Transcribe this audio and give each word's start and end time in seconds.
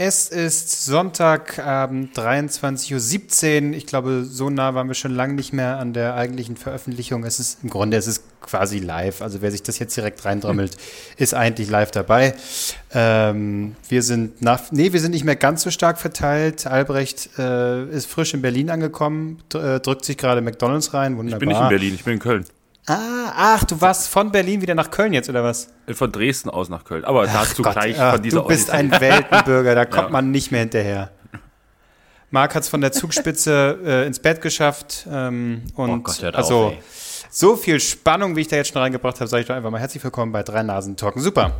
Es 0.00 0.28
ist 0.28 0.84
Sonntagabend, 0.84 2.16
23.17 2.16 3.70
Uhr. 3.70 3.76
Ich 3.76 3.84
glaube, 3.84 4.24
so 4.24 4.48
nah 4.48 4.72
waren 4.72 4.86
wir 4.86 4.94
schon 4.94 5.12
lange 5.12 5.34
nicht 5.34 5.52
mehr 5.52 5.78
an 5.78 5.92
der 5.92 6.14
eigentlichen 6.14 6.56
Veröffentlichung. 6.56 7.24
Es 7.24 7.40
ist 7.40 7.64
im 7.64 7.70
Grunde, 7.70 7.96
es 7.96 8.06
ist 8.06 8.22
quasi 8.40 8.78
live. 8.78 9.22
Also 9.22 9.42
wer 9.42 9.50
sich 9.50 9.64
das 9.64 9.80
jetzt 9.80 9.96
direkt 9.96 10.24
reindrommelt, 10.24 10.76
ist 11.16 11.34
eigentlich 11.34 11.68
live 11.68 11.90
dabei. 11.90 12.34
Ähm, 12.94 13.74
wir 13.88 14.04
sind 14.04 14.40
nach, 14.40 14.70
nee, 14.70 14.92
wir 14.92 15.00
sind 15.00 15.10
nicht 15.10 15.24
mehr 15.24 15.34
ganz 15.34 15.62
so 15.62 15.72
stark 15.72 15.98
verteilt. 15.98 16.68
Albrecht 16.68 17.30
äh, 17.36 17.84
ist 17.90 18.06
frisch 18.06 18.34
in 18.34 18.40
Berlin 18.40 18.70
angekommen, 18.70 19.42
äh, 19.52 19.80
drückt 19.80 20.04
sich 20.04 20.16
gerade 20.16 20.42
McDonalds 20.42 20.94
rein. 20.94 21.16
Wunderbar. 21.16 21.38
Ich 21.38 21.40
bin 21.40 21.48
nicht 21.48 21.60
in 21.60 21.68
Berlin, 21.68 21.94
ich 21.96 22.04
bin 22.04 22.14
in 22.14 22.20
Köln. 22.20 22.44
Ah, 22.88 23.32
ach, 23.36 23.64
du 23.64 23.78
warst 23.80 24.08
von 24.08 24.32
Berlin 24.32 24.62
wieder 24.62 24.74
nach 24.74 24.90
Köln 24.90 25.12
jetzt, 25.12 25.28
oder 25.28 25.44
was? 25.44 25.68
Von 25.92 26.10
Dresden 26.10 26.48
aus 26.48 26.68
nach 26.70 26.84
Köln. 26.84 27.04
Aber 27.04 27.26
Ach 27.28 27.32
dazu 27.44 27.62
Gott, 27.62 27.74
gleich 27.74 28.00
ach, 28.00 28.14
von 28.14 28.22
dieser 28.22 28.40
Du 28.40 28.48
bist 28.48 28.70
Ossi- 28.70 28.72
ein 28.72 28.90
Weltenbürger, 28.90 29.74
da 29.74 29.84
kommt 29.84 30.04
Ja. 30.08 30.10
man 30.10 30.30
nicht 30.30 30.50
mehr 30.50 30.60
hinterher. 30.60 31.10
Marc 32.30 32.54
hat 32.54 32.62
es 32.62 32.68
von 32.68 32.80
der 32.80 32.92
Zugspitze 32.92 33.78
äh, 33.84 34.06
ins 34.06 34.18
Bett 34.20 34.40
geschafft. 34.40 35.06
Ähm, 35.10 35.62
und 35.74 35.90
Oh 35.90 35.98
Gott, 35.98 36.22
hört 36.22 36.36
also 36.36 36.66
auf, 36.68 36.74
so 37.30 37.56
viel 37.56 37.78
Spannung, 37.80 38.36
wie 38.36 38.40
ich 38.42 38.48
da 38.48 38.56
jetzt 38.56 38.72
schon 38.72 38.80
reingebracht 38.80 39.16
habe, 39.20 39.28
sage 39.28 39.42
ich 39.42 39.48
doch 39.48 39.54
einfach 39.54 39.70
mal 39.70 39.80
herzlich 39.80 40.02
willkommen 40.02 40.32
bei 40.32 40.42
Drei 40.42 40.62
Nasen 40.62 40.96
Talken. 40.96 41.20
Super. 41.22 41.52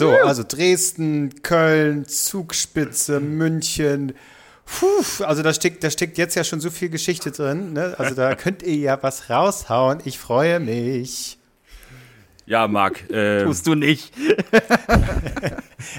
So, 0.00 0.12
also 0.12 0.42
Dresden, 0.48 1.42
Köln, 1.42 2.06
Zugspitze, 2.06 3.20
München. 3.20 4.14
Puh, 4.64 5.24
also 5.24 5.42
da 5.42 5.52
steckt, 5.52 5.84
da 5.84 5.90
steckt 5.90 6.16
jetzt 6.16 6.36
ja 6.36 6.42
schon 6.42 6.58
so 6.60 6.70
viel 6.70 6.88
Geschichte 6.88 7.30
drin. 7.30 7.74
Ne? 7.74 7.94
Also 7.98 8.14
da 8.14 8.34
könnt 8.36 8.62
ihr 8.62 8.76
ja 8.76 8.98
was 9.02 9.28
raushauen. 9.28 10.00
Ich 10.06 10.18
freue 10.18 10.58
mich. 10.58 11.36
Ja, 12.46 12.66
Marc. 12.66 13.10
Äh, 13.10 13.44
Tust 13.44 13.66
du 13.66 13.74
nicht. 13.74 14.12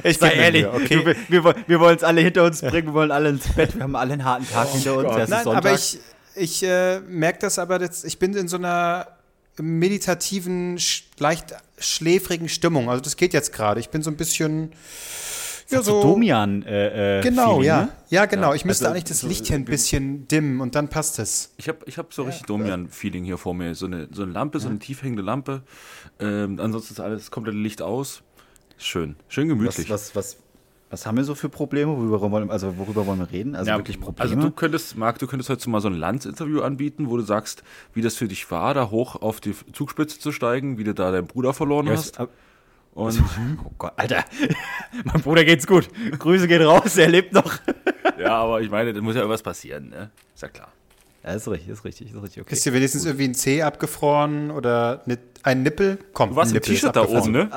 Ich 0.04 0.18
Sei 0.20 0.28
mir 0.30 0.36
ehrlich. 0.36 0.64
Mühe, 0.64 0.74
okay. 0.74 1.06
Wir, 1.06 1.16
wir, 1.28 1.44
wollen- 1.44 1.64
wir 1.68 1.80
wollen 1.80 1.98
es 1.98 2.04
alle 2.04 2.22
hinter 2.22 2.44
uns 2.46 2.62
bringen, 2.62 2.88
wir 2.90 2.94
wollen 2.94 3.12
alle 3.12 3.30
ins 3.30 3.48
Bett. 3.48 3.76
Wir 3.76 3.84
haben 3.84 3.96
alle 3.96 4.14
einen 4.14 4.24
harten 4.24 4.48
Tag 4.48 4.70
hinter 4.70 4.96
uns. 4.98 5.30
Nein, 5.30 5.44
Sonntag. 5.44 5.66
aber 5.66 5.74
ich, 5.74 6.00
ich 6.36 6.64
äh, 6.64 7.00
merke 7.02 7.40
das 7.40 7.58
aber, 7.60 7.82
jetzt, 7.82 8.06
ich 8.06 8.20
bin 8.20 8.34
in 8.36 8.48
so 8.48 8.58
einer 8.58 9.08
meditativen, 9.58 10.78
sch 10.80 11.04
leicht 11.20 11.54
schläfrigen 11.78 12.50
Stimmung. 12.50 12.90
Also 12.90 13.02
das 13.02 13.18
geht 13.18 13.34
jetzt 13.34 13.54
gerade. 13.54 13.80
Ich 13.80 13.90
bin 13.90 14.02
so 14.02 14.10
ein 14.12 14.18
bisschen, 14.18 14.72
ja 15.70 15.82
so 15.82 16.02
Domian. 16.02 16.64
Äh, 16.64 17.20
äh, 17.20 17.22
Genau, 17.22 17.56
Feeling, 17.56 17.64
ja. 17.68 17.82
Ne? 17.84 17.90
Ja, 18.10 18.26
genau. 18.26 18.54
Ich 18.54 18.66
müsste 18.66 18.86
also 18.86 18.94
eigentlich 18.96 19.06
das 19.06 19.20
so- 19.22 19.28
Licht 19.28 19.48
hier 19.48 19.56
ein 19.56 19.66
bisschen 19.66 20.28
dimmen 20.28 20.62
und 20.62 20.76
dann 20.76 20.90
passt 20.90 21.20
es. 21.20 21.54
ich 21.58 21.68
habe 21.68 21.80
ich 21.86 21.98
hab 21.98 22.14
so 22.14 22.24
richtig 22.24 22.46
Domian-Feeling 22.48 23.24
hier 23.24 23.38
vor 23.38 23.54
mir. 23.54 23.76
So 23.76 23.86
eine, 23.86 24.08
so 24.12 24.24
eine 24.24 24.32
Lampe, 24.32 24.60
so 24.60 24.68
eine 24.70 24.80
tiefhängende 24.80 25.24
Lampe. 25.24 25.64
Ähm, 26.20 26.60
ansonsten 26.60 26.94
ist 26.94 27.00
alles 27.00 27.32
komplett 27.32 27.56
Licht 27.56 27.82
aus. 27.82 28.22
Schön. 28.78 29.16
Schön 29.28 29.48
gemütlich. 29.48 29.90
Was, 29.90 30.16
was, 30.16 30.36
was, 30.36 30.38
was 30.92 31.06
haben 31.06 31.16
wir 31.16 31.24
so 31.24 31.36
für 31.36 31.48
Probleme? 31.48 31.96
Worüber 31.96 32.30
wollen, 32.30 32.52
also 32.52 32.78
worüber 32.78 33.06
wollen 33.06 33.20
wir 33.20 33.32
reden? 33.32 33.56
Also 33.56 33.72
Ja, 33.72 33.78
wirklich 33.78 34.00
Probleme? 34.00 34.30
Also 34.30 34.42
du 34.50 34.52
könntest, 34.52 34.98
Marc, 34.98 35.20
du 35.20 35.26
könntest 35.26 35.50
heute 35.50 35.70
mal 35.70 35.80
so 35.80 35.88
ein 35.88 35.96
Lanz-Interview 35.96 36.62
anbieten, 36.62 37.10
wo 37.10 37.16
du 37.16 37.24
sagst, 37.24 37.64
wie 37.94 38.02
das 38.02 38.16
für 38.16 38.28
dich 38.28 38.52
war, 38.52 38.74
da 38.74 38.90
hoch 38.90 39.16
auf 39.16 39.40
die 39.40 39.56
Zugspitze 39.72 40.20
zu 40.20 40.34
steigen, 40.34 40.78
wie 40.78 40.84
du 40.84 40.94
da 40.94 41.12
deinen 41.12 41.28
Bruder 41.28 41.54
verloren 41.54 41.88
Ja, 41.88 41.94
hast. 41.94 42.20
Und 42.94 43.24
oh 43.66 43.72
Gott, 43.78 43.94
Alter. 43.96 44.26
mein 45.06 45.22
Bruder 45.22 45.46
geht's 45.46 45.66
gut. 45.66 45.88
Grüße 46.20 46.48
gehen 46.48 46.62
raus, 46.62 46.98
er 46.98 47.08
lebt 47.08 47.34
noch. 47.34 47.60
ja, 48.20 48.36
aber 48.36 48.62
ich 48.62 48.70
meine, 48.70 48.92
da 48.92 49.00
muss 49.02 49.16
ja 49.16 49.22
irgendwas 49.22 49.44
passieren, 49.44 49.90
ne? 49.90 50.12
Ist 50.36 50.42
ja 50.42 50.50
klar. 50.50 50.74
Ja, 51.24 51.34
ist 51.34 51.48
richtig, 51.48 51.70
ist 51.70 51.86
richtig, 51.86 52.14
ist 52.14 52.22
richtig, 52.22 52.42
okay. 52.42 52.54
Ist 52.54 52.66
dir 52.66 52.74
wenigstens 52.74 53.06
irgendwie 53.06 53.26
ein 53.26 53.36
Zeh 53.36 53.62
abgefroren 53.62 54.52
oder 54.52 55.04
ein 55.44 55.64
Nippel? 55.64 56.00
Komm, 56.14 56.32
Du 56.32 56.36
warst 56.36 56.54
ein 56.54 56.62
T-Shirt 56.62 56.96
da 56.96 57.08
oben, 57.08 57.32
ne? 57.32 57.50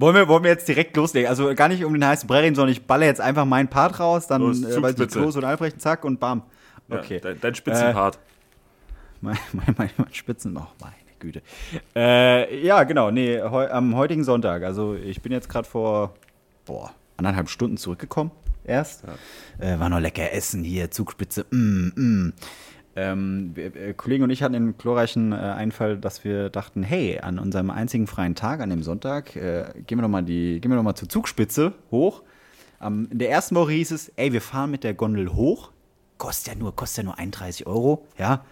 Wollen 0.00 0.14
wir, 0.14 0.28
wollen 0.28 0.42
wir 0.44 0.50
jetzt 0.50 0.66
direkt 0.66 0.96
loslegen? 0.96 1.28
Also 1.28 1.54
gar 1.54 1.68
nicht 1.68 1.84
um 1.84 1.92
den 1.92 2.04
heißen 2.04 2.26
Brei 2.26 2.40
reden, 2.40 2.54
sondern 2.54 2.72
ich 2.72 2.86
balle 2.86 3.04
jetzt 3.04 3.20
einfach 3.20 3.44
meinen 3.44 3.68
Part 3.68 4.00
raus, 4.00 4.26
dann 4.26 4.40
Los, 4.40 4.62
äh, 4.62 4.80
weil. 4.80 4.94
Klos 4.94 5.36
und 5.36 5.44
Albrecht, 5.44 5.80
zack 5.80 6.04
und 6.04 6.18
bam. 6.18 6.42
Okay. 6.88 7.14
Ja, 7.14 7.20
dein, 7.20 7.40
dein 7.40 7.54
Spitzenpart. 7.54 8.18
Mein, 9.20 9.36
mein, 9.52 9.74
mein, 9.76 9.90
mein 9.98 10.14
Spitzen, 10.14 10.56
oh 10.56 10.66
meine 10.80 10.94
Güte. 11.18 11.42
Äh, 11.94 12.64
ja, 12.64 12.84
genau, 12.84 13.10
nee, 13.10 13.40
heu, 13.40 13.68
am 13.70 13.94
heutigen 13.94 14.24
Sonntag, 14.24 14.62
also 14.62 14.94
ich 14.94 15.20
bin 15.20 15.30
jetzt 15.32 15.48
gerade 15.50 15.68
vor, 15.68 16.14
boah, 16.64 16.92
anderthalb 17.18 17.50
Stunden 17.50 17.76
zurückgekommen 17.76 18.30
erst. 18.64 19.04
Äh, 19.58 19.78
war 19.78 19.90
noch 19.90 20.00
lecker 20.00 20.32
essen 20.32 20.64
hier, 20.64 20.90
Zugspitze, 20.90 21.44
mm, 21.50 21.92
mm. 21.94 22.32
Ähm, 23.00 23.54
äh, 23.56 23.94
Kollegen 23.94 24.24
und 24.24 24.30
ich 24.30 24.42
hatten 24.42 24.52
den 24.52 24.76
glorreichen 24.76 25.32
äh, 25.32 25.36
Einfall, 25.36 25.96
dass 25.96 26.22
wir 26.22 26.50
dachten, 26.50 26.82
hey, 26.82 27.18
an 27.18 27.38
unserem 27.38 27.70
einzigen 27.70 28.06
freien 28.06 28.34
Tag, 28.34 28.60
an 28.60 28.68
dem 28.68 28.82
Sonntag, 28.82 29.34
äh, 29.36 29.72
gehen 29.86 29.98
wir 29.98 30.02
doch 30.02 30.08
mal 30.08 30.22
die, 30.22 30.60
gehen 30.60 30.70
wir 30.70 30.76
doch 30.76 30.82
mal 30.82 30.94
zur 30.94 31.08
Zugspitze 31.08 31.72
hoch. 31.90 32.22
Ähm, 32.82 33.08
in 33.10 33.18
der 33.18 33.30
ersten 33.30 33.54
Woche 33.54 33.72
hieß 33.72 33.92
es, 33.92 34.12
ey, 34.16 34.34
wir 34.34 34.42
fahren 34.42 34.70
mit 34.70 34.84
der 34.84 34.92
Gondel 34.92 35.32
hoch. 35.32 35.72
Kostet 36.18 36.54
ja 36.54 36.58
nur, 36.60 36.76
kostet 36.76 36.98
ja 36.98 37.04
nur 37.04 37.18
31 37.18 37.66
Euro, 37.66 38.06
ja. 38.18 38.44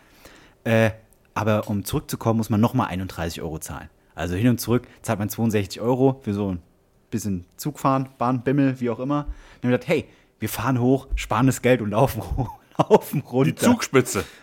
Äh, 0.64 0.92
aber 1.34 1.68
um 1.68 1.84
zurückzukommen, 1.84 2.38
muss 2.38 2.48
man 2.48 2.60
nochmal 2.60 2.88
31 2.88 3.42
Euro 3.42 3.58
zahlen. 3.58 3.90
Also 4.14 4.34
hin 4.34 4.48
und 4.48 4.60
zurück 4.60 4.88
zahlt 5.02 5.18
man 5.18 5.28
62 5.28 5.80
Euro 5.82 6.20
für 6.22 6.32
so 6.32 6.52
ein 6.52 6.62
bisschen 7.10 7.44
Zug 7.56 7.78
fahren, 7.78 8.08
Bahn, 8.16 8.42
Bimmel, 8.42 8.80
wie 8.80 8.88
auch 8.88 8.98
immer. 8.98 9.24
Dann 9.24 9.30
haben 9.30 9.62
wir 9.62 9.70
gedacht, 9.72 9.88
hey, 9.88 10.06
wir 10.38 10.48
fahren 10.48 10.80
hoch, 10.80 11.06
sparen 11.16 11.46
das 11.46 11.60
Geld 11.60 11.82
und 11.82 11.90
laufen, 11.90 12.22
laufen 12.78 13.20
runter. 13.20 13.52
Die 13.52 13.54
Zugspitze. 13.54 14.24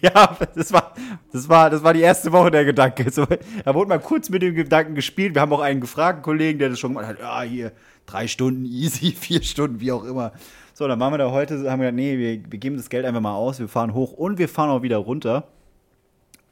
Ja, 0.00 0.36
das 0.54 0.72
war, 0.72 0.94
das 1.32 1.48
war, 1.48 1.68
das 1.68 1.82
war 1.82 1.92
die 1.92 2.02
erste 2.02 2.30
Woche 2.30 2.52
der 2.52 2.64
Gedanke. 2.64 3.10
So, 3.10 3.26
da 3.64 3.74
wurde 3.74 3.88
mal 3.88 3.98
kurz 3.98 4.30
mit 4.30 4.40
dem 4.40 4.54
Gedanken 4.54 4.94
gespielt. 4.94 5.34
Wir 5.34 5.42
haben 5.42 5.52
auch 5.52 5.60
einen 5.60 5.80
gefragt, 5.80 6.18
einen 6.18 6.22
Kollegen, 6.22 6.60
der 6.60 6.68
das 6.68 6.78
schon 6.78 6.94
gemacht 6.94 7.08
hat. 7.08 7.18
Ja, 7.18 7.42
hier, 7.42 7.72
drei 8.06 8.28
Stunden 8.28 8.64
easy, 8.64 9.10
vier 9.20 9.42
Stunden, 9.42 9.80
wie 9.80 9.90
auch 9.90 10.04
immer. 10.04 10.32
So, 10.72 10.86
dann 10.86 11.00
waren 11.00 11.12
wir 11.12 11.18
da 11.18 11.32
heute, 11.32 11.54
haben 11.70 11.80
wir 11.80 11.90
gedacht, 11.90 11.94
nee, 11.96 12.16
wir, 12.16 12.50
wir 12.50 12.58
geben 12.60 12.76
das 12.76 12.90
Geld 12.90 13.04
einfach 13.04 13.20
mal 13.20 13.34
aus, 13.34 13.58
wir 13.58 13.68
fahren 13.68 13.92
hoch 13.92 14.12
und 14.12 14.38
wir 14.38 14.48
fahren 14.48 14.70
auch 14.70 14.82
wieder 14.82 14.98
runter. 14.98 15.48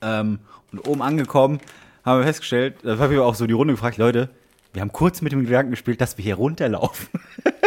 Ähm, 0.02 0.40
und 0.72 0.88
oben 0.88 1.00
angekommen, 1.02 1.60
haben 2.04 2.18
wir 2.18 2.26
festgestellt, 2.26 2.78
da 2.82 2.98
habe 2.98 3.14
ich 3.14 3.20
auch 3.20 3.34
so 3.36 3.46
die 3.46 3.54
Runde 3.54 3.74
gefragt, 3.74 3.96
Leute, 3.96 4.30
wir 4.72 4.82
haben 4.82 4.92
kurz 4.92 5.20
mit 5.22 5.32
dem 5.32 5.44
Gedanken 5.44 5.70
gespielt, 5.70 6.00
dass 6.00 6.16
wir 6.18 6.24
hier 6.24 6.36
runterlaufen. 6.36 7.08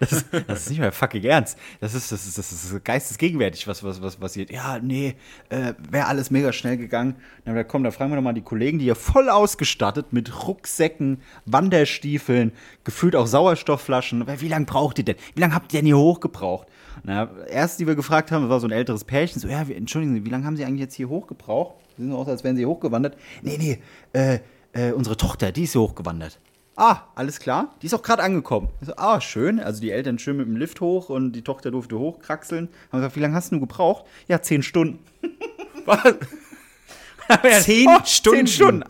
Das 0.00 0.12
ist, 0.12 0.26
das 0.46 0.60
ist 0.60 0.70
nicht 0.70 0.80
mehr 0.80 0.92
fucking 0.92 1.24
ernst. 1.24 1.58
Das 1.80 1.94
ist, 1.94 2.12
das 2.12 2.26
ist, 2.26 2.38
das 2.38 2.52
ist 2.52 2.84
geistesgegenwärtig, 2.84 3.66
was, 3.66 3.82
was, 3.82 4.02
was 4.02 4.16
passiert. 4.16 4.50
Ja, 4.50 4.78
nee, 4.78 5.16
äh, 5.48 5.74
wäre 5.90 6.06
alles 6.06 6.30
mega 6.30 6.52
schnell 6.52 6.76
gegangen. 6.76 7.14
Dann 7.44 7.52
haben 7.52 7.54
gesagt, 7.54 7.70
komm, 7.70 7.84
da 7.84 7.90
fragen 7.90 8.10
wir 8.10 8.16
doch 8.16 8.22
mal 8.22 8.32
die 8.32 8.42
Kollegen, 8.42 8.78
die 8.78 8.86
ja 8.86 8.94
voll 8.94 9.28
ausgestattet 9.28 10.12
mit 10.12 10.46
Rucksäcken, 10.46 11.22
Wanderstiefeln, 11.46 12.52
gefühlt 12.84 13.16
auch 13.16 13.26
Sauerstoffflaschen. 13.26 14.26
Wie 14.40 14.48
lange 14.48 14.66
braucht 14.66 14.98
ihr 14.98 15.04
denn? 15.04 15.16
Wie 15.34 15.40
lange 15.40 15.54
habt 15.54 15.72
ihr 15.72 15.80
denn 15.80 15.86
hier 15.86 15.98
hochgebraucht? 15.98 16.68
Na, 17.04 17.30
erst, 17.48 17.80
die 17.80 17.86
wir 17.86 17.94
gefragt 17.94 18.32
haben, 18.32 18.48
war 18.48 18.60
so 18.60 18.66
ein 18.66 18.72
älteres 18.72 19.04
Pärchen. 19.04 19.40
So, 19.40 19.48
ja, 19.48 19.62
entschuldigen 19.62 20.14
Sie, 20.14 20.24
wie 20.24 20.30
lange 20.30 20.44
haben 20.44 20.56
Sie 20.56 20.64
eigentlich 20.64 20.80
jetzt 20.80 20.94
hier 20.94 21.08
hochgebraucht? 21.08 21.76
Sie 21.96 22.02
sehen 22.02 22.10
so 22.10 22.18
aus, 22.18 22.28
als 22.28 22.44
wären 22.44 22.56
Sie 22.56 22.66
hochgewandert. 22.66 23.16
Nee, 23.42 23.56
nee, 23.58 23.78
äh, 24.12 24.40
äh, 24.72 24.92
unsere 24.92 25.16
Tochter, 25.16 25.52
die 25.52 25.64
ist 25.64 25.72
hier 25.72 25.80
hochgewandert. 25.80 26.38
Ah, 26.80 27.08
alles 27.16 27.40
klar. 27.40 27.74
Die 27.82 27.86
ist 27.86 27.94
auch 27.94 28.02
gerade 28.02 28.22
angekommen. 28.22 28.68
So, 28.80 28.92
ah, 28.96 29.20
schön. 29.20 29.58
Also 29.58 29.80
die 29.80 29.90
Eltern 29.90 30.20
schön 30.20 30.36
mit 30.36 30.46
dem 30.46 30.54
Lift 30.54 30.80
hoch 30.80 31.08
und 31.08 31.32
die 31.32 31.42
Tochter 31.42 31.72
durfte 31.72 31.98
hochkraxeln. 31.98 32.68
Haben 32.92 33.00
gesagt, 33.00 33.16
wie 33.16 33.20
lange 33.20 33.34
hast 33.34 33.50
du 33.50 33.58
gebraucht? 33.58 34.04
Ja, 34.28 34.40
zehn 34.40 34.62
Stunden. 34.62 35.00
Was? 35.86 37.64
Zehn 37.64 37.88
Oh, 37.88 37.98
Stunden? 38.04 38.36
Zehn 38.36 38.46
Stunden. 38.46 38.84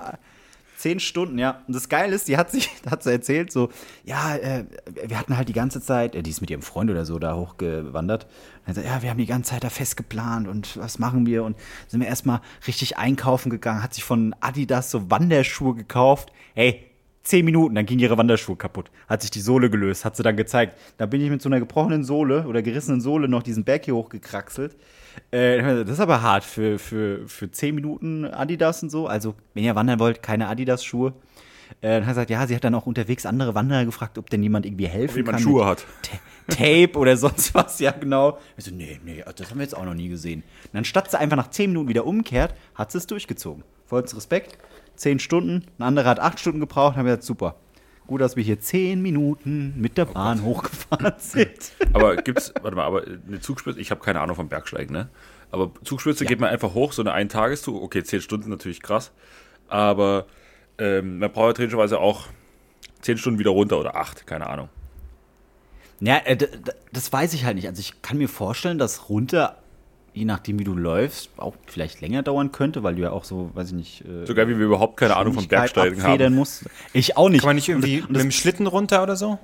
Zehn 0.77 1.01
Stunden, 1.01 1.39
ja. 1.39 1.63
Und 1.67 1.75
das 1.75 1.89
Geile 1.89 2.15
ist, 2.15 2.29
die 2.29 2.37
hat 2.37 2.51
sich, 2.51 2.69
hat 2.91 3.03
sie 3.03 3.11
erzählt, 3.11 3.51
so, 3.51 3.71
ja, 4.05 4.37
äh, 4.37 4.67
wir 5.07 5.19
hatten 5.19 5.39
halt 5.39 5.49
die 5.49 5.55
ganze 5.55 5.81
Zeit, 5.81 6.15
äh, 6.15 6.23
die 6.23 6.29
ist 6.31 6.43
mit 6.43 6.51
ihrem 6.51 6.63
Freund 6.63 6.91
oder 6.91 7.07
so 7.07 7.19
da 7.19 7.37
hochgewandert. 7.37 8.27
Und 8.67 8.75
sagt, 8.75 8.87
ja, 8.87 9.01
wir 9.03 9.09
haben 9.09 9.17
die 9.19 9.25
ganze 9.25 9.53
Zeit 9.53 9.65
da 9.65 9.71
fest 9.71 9.97
geplant 9.97 10.47
und 10.47 10.77
was 10.77 10.99
machen 10.99 11.25
wir? 11.25 11.43
Und 11.43 11.57
sind 11.87 12.01
wir 12.01 12.07
erstmal 12.07 12.43
richtig 12.67 12.99
einkaufen 12.99 13.49
gegangen, 13.49 13.83
hat 13.83 13.95
sich 13.95 14.05
von 14.05 14.37
Adidas 14.41 14.91
so 14.91 15.11
Wanderschuhe 15.11 15.75
gekauft. 15.75 16.33
Hey, 16.55 16.85
zehn 17.23 17.45
Minuten, 17.45 17.75
dann 17.75 17.87
ging 17.87 17.99
ihre 17.99 18.17
Wanderschuhe 18.17 18.57
kaputt. 18.57 18.91
Hat 19.09 19.23
sich 19.23 19.31
die 19.31 19.41
Sohle 19.41 19.71
gelöst, 19.71 20.05
hat 20.05 20.17
sie 20.17 20.23
dann 20.23 20.37
gezeigt. 20.37 20.77
Da 20.97 21.07
bin 21.07 21.21
ich 21.21 21.31
mit 21.31 21.43
so 21.43 21.49
einer 21.49 21.59
gebrochenen 21.61 22.05
Sohle 22.05 22.47
oder 22.47 22.63
gerissenen 22.63 23.01
Sohle 23.01 23.29
noch 23.29 23.43
diesen 23.43 23.65
Berg 23.65 23.85
hier 23.85 23.95
hochgekraxelt. 23.95 24.77
Äh, 25.31 25.63
das 25.85 25.91
ist 25.91 26.01
aber 26.01 26.23
hart 26.23 26.45
für, 26.45 26.79
für, 26.79 27.27
für 27.29 27.51
10 27.51 27.75
Minuten 27.75 28.25
Adidas 28.25 28.83
und 28.83 28.91
so. 28.91 29.07
Also, 29.09 29.35
wenn 29.55 29.65
ihr 29.65 29.75
wandern 29.75 29.99
wollt, 30.01 30.23
keine 30.23 30.49
Adidas-Schuhe. 30.49 31.13
Äh, 31.83 31.89
dann 32.01 32.07
hat 32.07 32.15
sie 32.15 32.21
gesagt, 32.21 32.31
ja, 32.31 32.47
sie 32.47 32.55
hat 32.57 32.65
dann 32.65 32.75
auch 32.75 32.87
unterwegs 32.87 33.27
andere 33.27 33.55
Wanderer 33.55 33.85
gefragt, 33.85 34.17
ob 34.17 34.31
denn 34.31 34.43
jemand 34.43 34.65
irgendwie 34.65 34.87
helfen 34.87 35.17
Wie 35.17 35.23
man 35.23 35.35
kann. 35.35 35.43
Schuhe 35.43 35.67
hat. 35.67 35.85
Ta- 36.03 36.19
Tape 36.55 36.93
oder 36.99 37.17
sonst 37.19 37.53
was, 37.55 37.79
ja, 37.79 37.91
genau. 37.91 38.39
Ich 38.57 38.65
so, 38.65 38.71
nee, 38.71 38.99
nee, 39.05 39.23
das 39.37 39.51
haben 39.51 39.59
wir 39.59 39.65
jetzt 39.65 39.77
auch 39.77 39.85
noch 39.85 39.93
nie 39.95 40.09
gesehen. 40.09 40.43
Und 40.73 40.79
anstatt 40.79 41.11
sie 41.11 41.19
einfach 41.19 41.37
nach 41.37 41.51
10 41.51 41.71
Minuten 41.71 41.89
wieder 41.89 42.07
umkehrt, 42.07 42.55
hat 42.75 42.91
sie 42.91 42.97
es 42.99 43.07
durchgezogen. 43.07 43.65
Vollends 43.87 44.17
Respekt. 44.17 44.57
Zehn 44.99 45.19
Stunden, 45.19 45.65
ein 45.79 45.83
anderer 45.83 46.11
hat 46.11 46.21
acht 46.21 46.41
Stunden 46.41 46.61
gebraucht, 46.61 46.97
haben 46.97 47.07
wir 47.07 47.13
gesagt, 47.17 47.25
super. 47.25 47.57
Gut, 48.07 48.21
dass 48.23 48.37
wir 48.37 48.43
hier 48.43 48.59
zehn 48.59 49.03
Minuten 49.03 49.75
mit 49.77 49.99
der 49.99 50.07
Bahn 50.07 50.43
hochgefahren 50.43 51.15
sind. 51.19 51.73
Aber 51.93 52.17
gibt's, 52.17 52.53
warte 52.63 52.75
mal, 52.77 52.85
aber 52.85 53.05
eine 53.05 53.41
Zugspitze, 53.41 53.81
ich 53.81 53.91
habe 53.91 54.01
keine 54.01 54.21
Ahnung 54.21 54.35
vom 54.35 54.49
Bergsteigen, 54.49 54.93
ne? 54.93 55.09
Aber 55.51 55.73
Zugspitze 55.85 56.25
geht 56.25 56.41
man 56.41 56.51
einfach 56.51 56.75
hoch, 56.75 56.93
so 56.93 57.03
eine 57.03 57.13
Eintageszug, 57.13 57.83
okay, 57.83 58.03
zehn 58.03 58.21
Stunden 58.21 58.51
natürlich 58.51 58.83
krass. 58.83 59.13
Aber 59.69 60.27
ähm, 60.79 61.19
man 61.19 61.31
braucht 61.33 61.49
ja 61.49 61.53
theoretischerweise 61.55 61.99
auch 61.99 62.27
zehn 63.01 63.19
Stunden 63.19 63.39
wieder 63.39 63.51
runter 63.51 63.79
oder 63.79 63.97
acht, 63.97 64.27
keine 64.27 64.47
Ahnung. 64.47 64.69
Ja, 66.01 66.19
äh, 66.25 66.37
das 66.93 67.13
weiß 67.13 67.35
ich 67.35 67.45
halt 67.45 67.57
nicht. 67.57 67.69
Also 67.69 67.81
ich 67.81 68.03
kann 68.03 68.19
mir 68.19 68.29
vorstellen, 68.29 68.79
dass 68.79 69.09
runter, 69.09 69.59
je 70.15 70.25
nachdem 70.25 70.59
wie 70.59 70.65
du 70.65 70.75
läufst, 70.75 71.31
auch 71.37 71.55
vielleicht 71.67 72.01
länger 72.01 72.23
dauern 72.23 72.53
könnte, 72.53 72.83
weil 72.83 72.97
du 72.97 73.03
ja 73.03 73.11
auch 73.11 73.25
so, 73.25 73.51
weiß 73.55 73.69
ich 73.69 73.75
nicht, 73.75 74.05
äh, 74.05 74.27
Sogar 74.27 74.49
wie 74.49 74.59
wir 74.59 74.67
überhaupt 74.67 74.97
keine 74.97 75.17
Ahnung 75.17 75.35
vom 75.35 75.47
Bergsteigen 75.47 76.03
haben. 76.03 76.35
musst. 76.35 76.65
Ich 76.93 77.17
auch 77.17 77.29
nicht. 77.29 77.41
Kann 77.41 77.51
man 77.51 77.57
nicht 77.57 77.69
irgendwie 77.69 78.01
und 78.01 78.09
mit 78.09 78.17
das, 78.17 78.23
dem 78.23 78.31
Schlitten 78.31 78.67
runter 78.67 79.03
oder 79.03 79.17
so? 79.17 79.39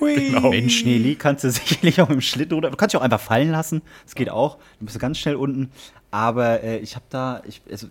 Genau. 0.00 0.50
Mensch, 0.50 0.84
Nelly, 0.84 1.14
kannst 1.16 1.44
du 1.44 1.50
sicherlich 1.52 2.00
auch 2.00 2.08
mit 2.08 2.18
dem 2.18 2.20
Schlitten 2.20 2.54
runter. 2.54 2.70
Du 2.70 2.76
kannst 2.76 2.92
dich 2.94 3.00
auch 3.00 3.04
einfach 3.04 3.20
fallen 3.20 3.50
lassen. 3.50 3.82
Das 4.04 4.14
geht 4.14 4.30
auch. 4.30 4.58
Du 4.78 4.86
bist 4.86 4.98
ganz 4.98 5.18
schnell 5.18 5.36
unten. 5.36 5.70
Aber 6.10 6.62
äh, 6.62 6.78
ich 6.78 6.94
habe 6.94 7.06
da, 7.10 7.42
ich, 7.46 7.62
also, 7.70 7.88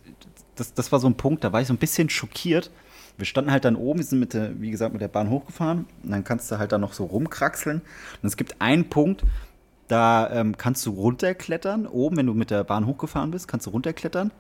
das, 0.56 0.74
das 0.74 0.92
war 0.92 1.00
so 1.00 1.08
ein 1.08 1.16
Punkt, 1.16 1.44
da 1.44 1.52
war 1.52 1.62
ich 1.62 1.68
so 1.68 1.74
ein 1.74 1.78
bisschen 1.78 2.10
schockiert. 2.10 2.72
Wir 3.18 3.26
standen 3.26 3.52
halt 3.52 3.66
dann 3.66 3.76
oben, 3.76 4.00
wir 4.00 4.06
sind 4.06 4.20
mit 4.20 4.34
der, 4.34 4.60
wie 4.60 4.72
gesagt, 4.72 4.94
mit 4.94 5.02
der 5.02 5.08
Bahn 5.08 5.30
hochgefahren. 5.30 5.86
Und 6.04 6.12
dann 6.12 6.24
kannst 6.24 6.52
du 6.52 6.58
halt 6.58 6.72
da 6.72 6.78
noch 6.78 6.94
so 6.94 7.06
rumkraxeln. 7.06 7.82
Und 8.22 8.28
es 8.28 8.38
gibt 8.38 8.60
einen 8.60 8.90
Punkt, 8.90 9.24
da 9.94 10.30
ähm, 10.32 10.58
kannst 10.58 10.86
du 10.88 10.92
runterklettern. 10.92 11.86
Oben, 11.86 12.18
wenn 12.18 12.26
du 12.26 12.34
mit 12.34 12.50
der 12.50 12.64
Bahn 12.64 12.88
hochgefahren 12.88 13.30
bist, 13.30 13.48
kannst 13.48 13.68
du 13.68 13.70
runterklettern. 13.70 14.32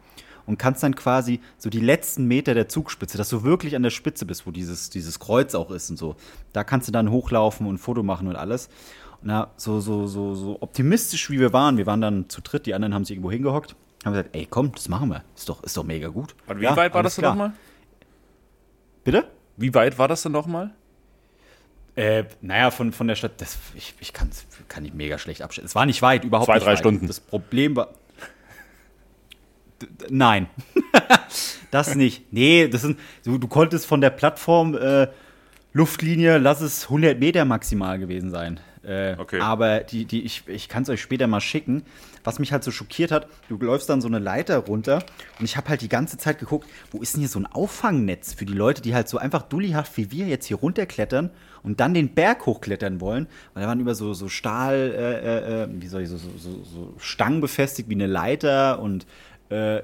Und 0.45 0.57
kannst 0.57 0.83
dann 0.83 0.95
quasi 0.95 1.39
so 1.57 1.69
die 1.69 1.79
letzten 1.79 2.25
Meter 2.25 2.53
der 2.53 2.67
Zugspitze, 2.67 3.17
dass 3.17 3.29
du 3.29 3.43
wirklich 3.43 3.77
an 3.77 3.83
der 3.83 3.91
Spitze 3.91 4.25
bist, 4.25 4.45
wo 4.45 4.51
dieses, 4.51 4.89
dieses 4.89 5.19
Kreuz 5.19 5.55
auch 5.55 5.71
ist 5.71 5.89
und 5.89 5.95
so. 5.95 6.17
Da 6.51 6.65
kannst 6.65 6.89
du 6.89 6.91
dann 6.91 7.11
hochlaufen 7.11 7.65
und 7.65 7.75
ein 7.75 7.77
Foto 7.77 8.03
machen 8.03 8.27
und 8.27 8.35
alles. 8.35 8.67
Und 9.21 9.27
na, 9.27 9.51
so, 9.55 9.79
so, 9.79 10.05
so, 10.07 10.35
so 10.35 10.57
optimistisch 10.59 11.29
wie 11.29 11.39
wir 11.39 11.53
waren, 11.53 11.77
wir 11.77 11.85
waren 11.85 12.01
dann 12.01 12.27
zu 12.27 12.41
dritt, 12.41 12.65
die 12.65 12.73
anderen 12.73 12.93
haben 12.93 13.05
sich 13.05 13.15
irgendwo 13.15 13.31
hingehockt, 13.31 13.77
haben 14.03 14.11
gesagt, 14.11 14.35
ey, 14.35 14.45
komm, 14.49 14.73
das 14.73 14.89
machen 14.89 15.09
wir. 15.09 15.23
Ist 15.33 15.47
doch, 15.47 15.63
ist 15.63 15.77
doch 15.77 15.85
mega 15.85 16.09
gut. 16.09 16.35
Und 16.47 16.59
wie 16.59 16.63
Ja, 16.65 16.75
weit 16.75 16.93
war 16.93 17.03
das 17.03 17.15
denn 17.15 17.23
nochmal? 17.23 17.53
Bitte? 19.05 19.25
Wie 19.55 19.73
weit 19.73 19.97
war 19.97 20.09
das 20.09 20.23
denn 20.23 20.33
nochmal? 20.33 20.73
Äh, 21.95 22.23
naja, 22.41 22.71
von, 22.71 22.91
von 22.91 23.07
der 23.07 23.15
Stadt, 23.15 23.33
das, 23.37 23.57
ich, 23.75 23.93
ich 23.99 24.13
kann's, 24.13 24.45
kann 24.67 24.83
ich 24.83 24.93
mega 24.93 25.19
schlecht 25.19 25.41
abschätzen. 25.43 25.67
Es 25.67 25.75
war 25.75 25.85
nicht 25.85 26.01
weit, 26.01 26.23
überhaupt 26.23 26.47
Zwei, 26.47 26.55
nicht 26.55 26.65
drei 26.65 26.71
weit. 26.71 26.79
Stunden. 26.79 27.07
Das 27.07 27.19
Problem 27.19 27.75
war. 27.75 27.93
Nein. 30.09 30.47
das 31.71 31.95
nicht. 31.95 32.31
Nee, 32.33 32.67
das 32.67 32.81
sind, 32.81 32.99
du, 33.23 33.37
du 33.37 33.47
konntest 33.47 33.85
von 33.85 34.01
der 34.01 34.09
Plattform 34.09 34.75
äh, 34.75 35.07
Luftlinie, 35.71 36.37
lass 36.37 36.61
es 36.61 36.85
100 36.85 37.19
Meter 37.19 37.45
maximal 37.45 37.99
gewesen 37.99 38.31
sein. 38.31 38.59
Äh, 38.83 39.15
Okay. 39.17 39.39
Aber 39.39 39.79
die, 39.79 40.05
die, 40.05 40.23
ich, 40.23 40.43
ich 40.47 40.67
kann 40.67 40.83
es 40.83 40.89
euch 40.89 41.01
später 41.01 41.27
mal 41.27 41.39
schicken. 41.41 41.83
Was 42.23 42.39
mich 42.39 42.51
halt 42.51 42.63
so 42.63 42.71
schockiert 42.71 43.11
hat, 43.11 43.27
du 43.49 43.57
läufst 43.57 43.89
dann 43.89 44.01
so 44.01 44.07
eine 44.07 44.19
Leiter 44.19 44.57
runter 44.59 45.03
und 45.39 45.45
ich 45.45 45.57
habe 45.57 45.67
halt 45.69 45.81
die 45.81 45.89
ganze 45.89 46.17
Zeit 46.17 46.39
geguckt, 46.39 46.69
wo 46.91 47.01
ist 47.01 47.13
denn 47.13 47.19
hier 47.19 47.29
so 47.29 47.39
ein 47.39 47.45
Auffangnetz 47.45 48.33
für 48.33 48.45
die 48.45 48.53
Leute, 48.53 48.81
die 48.81 48.95
halt 48.95 49.09
so 49.09 49.17
einfach 49.17 49.41
dullihaft 49.43 49.97
wie 49.97 50.09
wir 50.11 50.27
jetzt 50.27 50.45
hier 50.45 50.57
runterklettern 50.57 51.31
und 51.63 51.79
dann 51.79 51.93
den 51.93 52.13
Berg 52.13 52.45
hochklettern 52.45 53.01
wollen. 53.01 53.27
Weil 53.53 53.63
da 53.63 53.69
waren 53.69 53.79
über 53.79 53.95
so, 53.95 54.13
so 54.13 54.29
Stahl, 54.29 54.75
äh, 54.75 55.61
äh, 55.61 55.63
äh, 55.63 55.67
wie 55.71 55.87
soll 55.87 56.03
ich, 56.03 56.09
so, 56.09 56.17
so, 56.17 56.29
so, 56.37 56.93
Stangen 56.97 57.41
befestigt 57.41 57.89
wie 57.89 57.95
eine 57.95 58.07
Leiter 58.07 58.79
und 58.79 59.05
äh, 59.49 59.81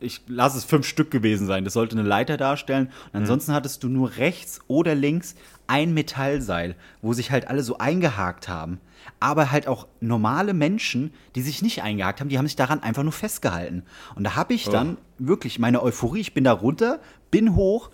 ich 0.00 0.20
lasse 0.26 0.58
es 0.58 0.64
fünf 0.64 0.86
Stück 0.86 1.10
gewesen 1.10 1.46
sein. 1.46 1.64
Das 1.64 1.72
sollte 1.72 1.96
eine 1.96 2.06
Leiter 2.06 2.36
darstellen. 2.36 2.90
Und 3.12 3.20
ansonsten 3.20 3.52
hattest 3.52 3.82
du 3.82 3.88
nur 3.88 4.16
rechts 4.16 4.60
oder 4.68 4.94
links 4.94 5.34
ein 5.66 5.94
Metallseil, 5.94 6.76
wo 7.02 7.12
sich 7.12 7.30
halt 7.30 7.48
alle 7.48 7.62
so 7.62 7.78
eingehakt 7.78 8.48
haben. 8.48 8.80
Aber 9.20 9.50
halt 9.50 9.66
auch 9.66 9.86
normale 10.00 10.54
Menschen, 10.54 11.12
die 11.34 11.42
sich 11.42 11.62
nicht 11.62 11.82
eingehakt 11.82 12.20
haben, 12.20 12.28
die 12.28 12.38
haben 12.38 12.46
sich 12.46 12.56
daran 12.56 12.82
einfach 12.82 13.02
nur 13.02 13.12
festgehalten. 13.12 13.82
Und 14.14 14.24
da 14.24 14.34
habe 14.36 14.54
ich 14.54 14.68
dann 14.68 14.98
wirklich 15.18 15.58
meine 15.58 15.82
Euphorie, 15.82 16.20
ich 16.20 16.34
bin 16.34 16.44
da 16.44 16.52
runter, 16.52 17.00
bin 17.30 17.54
hoch, 17.54 17.90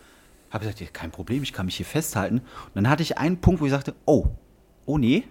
habe 0.51 0.65
gesagt, 0.65 0.81
ja, 0.81 0.87
kein 0.93 1.11
Problem, 1.11 1.43
ich 1.43 1.53
kann 1.53 1.67
mich 1.67 1.77
hier 1.77 1.87
festhalten. 1.87 2.39
Und 2.39 2.75
dann 2.75 2.89
hatte 2.89 3.03
ich 3.03 3.19
einen 3.19 3.41
Punkt, 3.41 3.61
wo 3.61 3.67
ich 3.67 3.73
sagte, 3.73 3.95
oh, 4.05 4.29
oh 4.87 4.99
nee, 4.99 5.25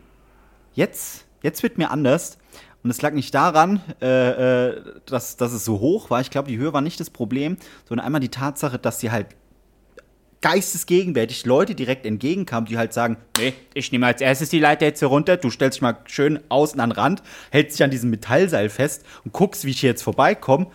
jetzt, 0.74 1.26
jetzt 1.44 1.64
wird 1.64 1.78
mir 1.78 1.92
anders. 1.92 2.38
Und 2.84 2.90
es 2.90 3.02
lag 3.02 3.12
nicht 3.12 3.36
daran, 3.36 3.82
äh, 4.02 4.68
äh, 4.70 4.84
dass, 5.06 5.36
dass 5.36 5.52
es 5.52 5.66
so 5.66 5.80
hoch 5.80 6.10
war. 6.10 6.22
Ich 6.22 6.30
glaube, 6.30 6.48
die 6.48 6.58
Höhe 6.58 6.72
war 6.72 6.82
nicht 6.82 7.00
das 7.00 7.10
Problem, 7.10 7.58
sondern 7.88 8.06
einmal 8.06 8.22
die 8.22 8.30
Tatsache, 8.30 8.80
dass 8.80 9.02
sie 9.02 9.12
halt 9.12 9.28
geistesgegenwärtig 10.42 11.46
Leute 11.46 11.76
direkt 11.76 12.06
entgegenkamen, 12.06 12.68
die 12.68 12.78
halt 12.78 12.94
sagen, 12.94 13.18
nee, 13.38 13.54
ich 13.74 13.92
nehme 13.92 14.08
als 14.08 14.22
erstes 14.22 14.50
die 14.50 14.60
Leiter 14.60 14.86
jetzt 14.86 15.00
hier 15.00 15.10
runter, 15.10 15.38
du 15.38 15.50
stellst 15.50 15.78
dich 15.78 15.82
mal 15.82 15.98
schön 16.06 16.40
außen 16.50 16.80
an 16.80 16.92
den 16.92 16.96
Rand, 16.96 17.24
hältst 17.52 17.78
dich 17.78 17.84
an 17.84 17.92
diesem 17.92 18.10
Metallseil 18.10 18.70
fest 18.70 19.06
und 19.26 19.34
guckst, 19.34 19.66
wie 19.66 19.72
ich 19.72 19.82
hier 19.82 19.90
jetzt 19.90 20.04
vorbeikomme. 20.04 20.68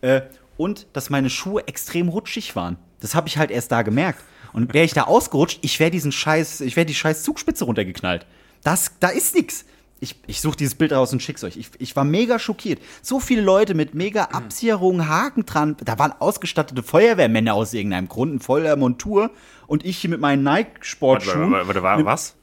Äh, 0.00 0.22
und 0.56 0.86
dass 0.92 1.10
meine 1.10 1.30
Schuhe 1.30 1.66
extrem 1.66 2.08
rutschig 2.08 2.54
waren. 2.56 2.76
Das 3.00 3.14
habe 3.14 3.28
ich 3.28 3.38
halt 3.38 3.50
erst 3.50 3.72
da 3.72 3.82
gemerkt. 3.82 4.22
Und 4.52 4.74
wäre 4.74 4.84
ich 4.84 4.92
da 4.92 5.04
ausgerutscht, 5.04 5.58
ich 5.62 5.80
wäre 5.80 5.90
diesen 5.90 6.12
Scheiß, 6.12 6.60
ich 6.60 6.76
wäre 6.76 6.86
die 6.86 6.94
scheiß 6.94 7.22
Zugspitze 7.22 7.64
runtergeknallt. 7.64 8.26
Das, 8.62 8.92
da 9.00 9.08
ist 9.08 9.34
nix. 9.34 9.64
Ich, 10.02 10.16
ich 10.26 10.40
suche 10.40 10.56
dieses 10.56 10.74
Bild 10.74 10.92
raus 10.92 11.12
und 11.12 11.22
schick's 11.22 11.44
euch. 11.44 11.56
Ich, 11.56 11.70
ich 11.78 11.94
war 11.94 12.02
mega 12.02 12.40
schockiert. 12.40 12.80
So 13.02 13.20
viele 13.20 13.40
Leute 13.40 13.74
mit 13.74 13.94
mega 13.94 14.24
Absicherungen, 14.32 15.08
Haken 15.08 15.46
dran. 15.46 15.76
Da 15.84 15.96
waren 15.96 16.12
ausgestattete 16.18 16.82
Feuerwehrmänner 16.82 17.54
aus 17.54 17.72
irgendeinem 17.72 18.08
Grund 18.08 18.32
in 18.32 18.40
voller 18.40 18.74
Montur. 18.74 19.30
Und 19.68 19.84
ich 19.84 19.98
hier 19.98 20.10
mit 20.10 20.18
meinen 20.18 20.44
Warte, 20.44 20.64
Nike-Sportschuhen. 20.70 21.52
warte, 21.52 21.68
warte, 21.68 21.82
war, 21.84 22.04
was? 22.04 22.34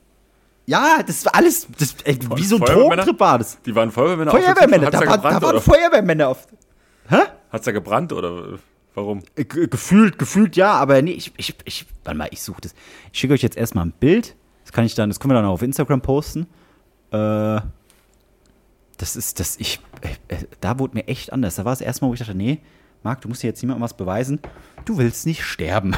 Ja, 0.67 1.03
das 1.05 1.25
war 1.25 1.35
alles, 1.35 1.67
das, 1.77 1.97
ey, 2.05 2.17
wie 2.33 2.45
so 2.45 2.55
ein? 2.55 2.61
Drogentrip 2.61 3.19
war 3.19 3.39
das. 3.39 3.61
Die 3.63 3.75
waren 3.75 3.91
Feuerwehrmänner 3.91 4.31
Feuerwehrmänner, 4.31 4.89
da, 4.89 4.99
da 4.99 5.15
gebrannt, 5.15 5.41
waren 5.41 5.43
oder? 5.43 5.61
Feuerwehrmänner 5.61 6.29
auf. 6.29 6.47
Hä? 7.09 7.23
Hat's 7.51 7.65
da 7.65 7.73
gebrannt 7.73 8.13
oder 8.13 8.57
warum? 8.93 9.21
Ge 9.35 9.67
gefühlt, 9.67 10.17
gefühlt 10.17 10.55
ja, 10.55 10.71
aber 10.71 11.01
nee, 11.01 11.11
ich, 11.11 11.33
ich, 11.35 11.55
ich, 11.65 11.85
warte 12.05 12.17
mal, 12.17 12.29
ich 12.31 12.41
suche 12.41 12.61
das. 12.61 12.73
Ich 13.11 13.19
schicke 13.19 13.33
euch 13.33 13.41
jetzt 13.41 13.57
erstmal 13.57 13.85
ein 13.85 13.91
Bild. 13.91 14.37
Das 14.63 14.71
kann 14.71 14.85
ich 14.85 14.95
dann, 14.95 15.09
das 15.09 15.19
können 15.19 15.31
wir 15.31 15.35
dann 15.35 15.45
auch 15.45 15.55
auf 15.55 15.61
Instagram 15.61 15.99
posten. 15.99 16.47
Äh, 17.11 17.61
das 18.97 19.15
ist, 19.15 19.39
das, 19.39 19.57
ich, 19.57 19.79
äh, 20.01 20.35
äh, 20.35 20.45
da 20.59 20.77
wurde 20.79 20.95
mir 20.95 21.07
echt 21.07 21.31
anders. 21.31 21.55
Da 21.55 21.65
war 21.65 21.73
es 21.73 21.81
erstmal, 21.81 22.09
wo 22.09 22.13
ich 22.13 22.19
dachte, 22.19 22.35
nee, 22.35 22.59
Marc, 23.03 23.21
du 23.21 23.29
musst 23.29 23.43
dir 23.43 23.47
jetzt 23.47 23.61
niemandem 23.61 23.83
was 23.83 23.95
beweisen. 23.95 24.39
Du 24.85 24.97
willst 24.97 25.25
nicht 25.25 25.43
sterben. 25.43 25.95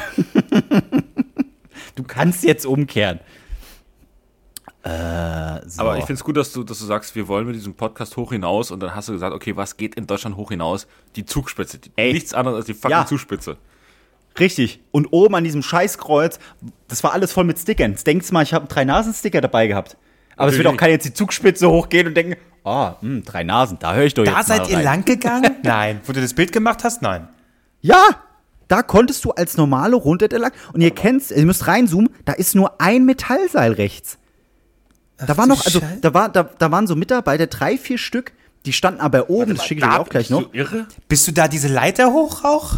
du 1.96 2.04
kannst 2.04 2.44
jetzt 2.44 2.64
umkehren. 2.64 3.18
Äh, 4.84 5.68
so. 5.68 5.82
Aber 5.82 5.96
ich 5.96 6.04
finde 6.04 6.14
es 6.14 6.24
gut, 6.24 6.36
dass 6.36 6.52
du, 6.52 6.64
dass 6.64 6.78
du 6.78 6.84
sagst, 6.84 7.14
wir 7.14 7.28
wollen 7.28 7.46
mit 7.46 7.54
diesem 7.54 7.74
Podcast 7.74 8.16
hoch 8.16 8.32
hinaus 8.32 8.70
und 8.70 8.80
dann 8.80 8.94
hast 8.94 9.08
du 9.08 9.12
gesagt, 9.12 9.34
okay, 9.34 9.56
was 9.56 9.76
geht 9.76 9.94
in 9.94 10.06
Deutschland 10.06 10.36
hoch 10.36 10.50
hinaus? 10.50 10.86
Die 11.16 11.24
Zugspitze. 11.24 11.78
Ey. 11.96 12.12
Nichts 12.12 12.34
anderes 12.34 12.56
als 12.58 12.66
die 12.66 12.74
fucking 12.74 12.90
Ja. 12.90 13.06
Zugspitze. 13.06 13.56
Richtig. 14.38 14.80
Und 14.90 15.08
oben 15.12 15.34
an 15.34 15.44
diesem 15.44 15.62
Scheißkreuz, 15.62 16.38
das 16.88 17.04
war 17.04 17.12
alles 17.12 17.32
voll 17.32 17.44
mit 17.44 17.58
Stickern. 17.58 17.96
Denkst 18.06 18.28
du 18.28 18.34
mal, 18.34 18.42
ich 18.42 18.54
habe 18.54 18.66
drei 18.66 18.84
Nasen-Sticker 18.84 19.40
dabei 19.40 19.66
gehabt. 19.66 19.96
Aber 20.36 20.50
es 20.50 20.56
wird 20.56 20.66
auch 20.66 20.76
keiner 20.76 20.92
jetzt 20.92 21.04
die 21.04 21.14
Zugspitze 21.14 21.68
hochgehen 21.68 22.06
und 22.06 22.14
denken, 22.16 22.36
ah, 22.64 22.94
hm, 23.00 23.22
drei 23.24 23.44
Nasen, 23.44 23.78
da 23.80 23.94
höre 23.94 24.04
ich 24.04 24.14
doch 24.14 24.24
Da 24.24 24.38
jetzt 24.38 24.48
seid 24.48 24.62
mal 24.62 24.70
ihr 24.70 24.76
rein. 24.78 24.84
lang 24.84 25.04
gegangen? 25.04 25.56
Nein. 25.62 26.00
Wo 26.04 26.12
du 26.12 26.20
das 26.20 26.34
Bild 26.34 26.52
gemacht 26.52 26.84
hast? 26.84 27.02
Nein. 27.02 27.28
Ja, 27.80 28.02
da 28.68 28.82
konntest 28.82 29.24
du 29.24 29.32
als 29.32 29.56
normale 29.56 29.96
runter 29.96 30.28
der 30.28 30.38
lang. 30.38 30.52
Und 30.72 30.80
ihr 30.80 30.92
kennt's, 30.92 31.30
ihr 31.30 31.44
müsst 31.44 31.66
reinzoomen, 31.66 32.08
da 32.24 32.32
ist 32.32 32.54
nur 32.54 32.80
ein 32.80 33.04
Metallseil 33.04 33.72
rechts. 33.72 34.18
da 35.18 35.36
war 35.36 35.46
noch, 35.46 35.64
also 35.66 35.80
Scheiße. 35.80 35.98
da, 36.00 36.14
war, 36.14 36.28
da, 36.28 36.44
da 36.44 36.70
waren 36.70 36.86
so 36.86 36.96
Mitarbeiter, 36.96 37.46
drei, 37.48 37.76
vier 37.76 37.98
Stück, 37.98 38.32
die 38.64 38.72
standen 38.72 39.00
aber 39.00 39.28
oben, 39.28 39.56
das 39.56 39.66
schicke 39.66 39.82
ich 39.84 39.86
euch 39.90 39.98
auch 39.98 40.08
gleich 40.08 40.30
noch. 40.30 40.54
Irre? 40.54 40.86
Bist 41.08 41.26
du 41.28 41.32
da 41.32 41.48
diese 41.48 41.68
Leiter 41.68 42.12
hoch 42.12 42.44
auch? 42.44 42.76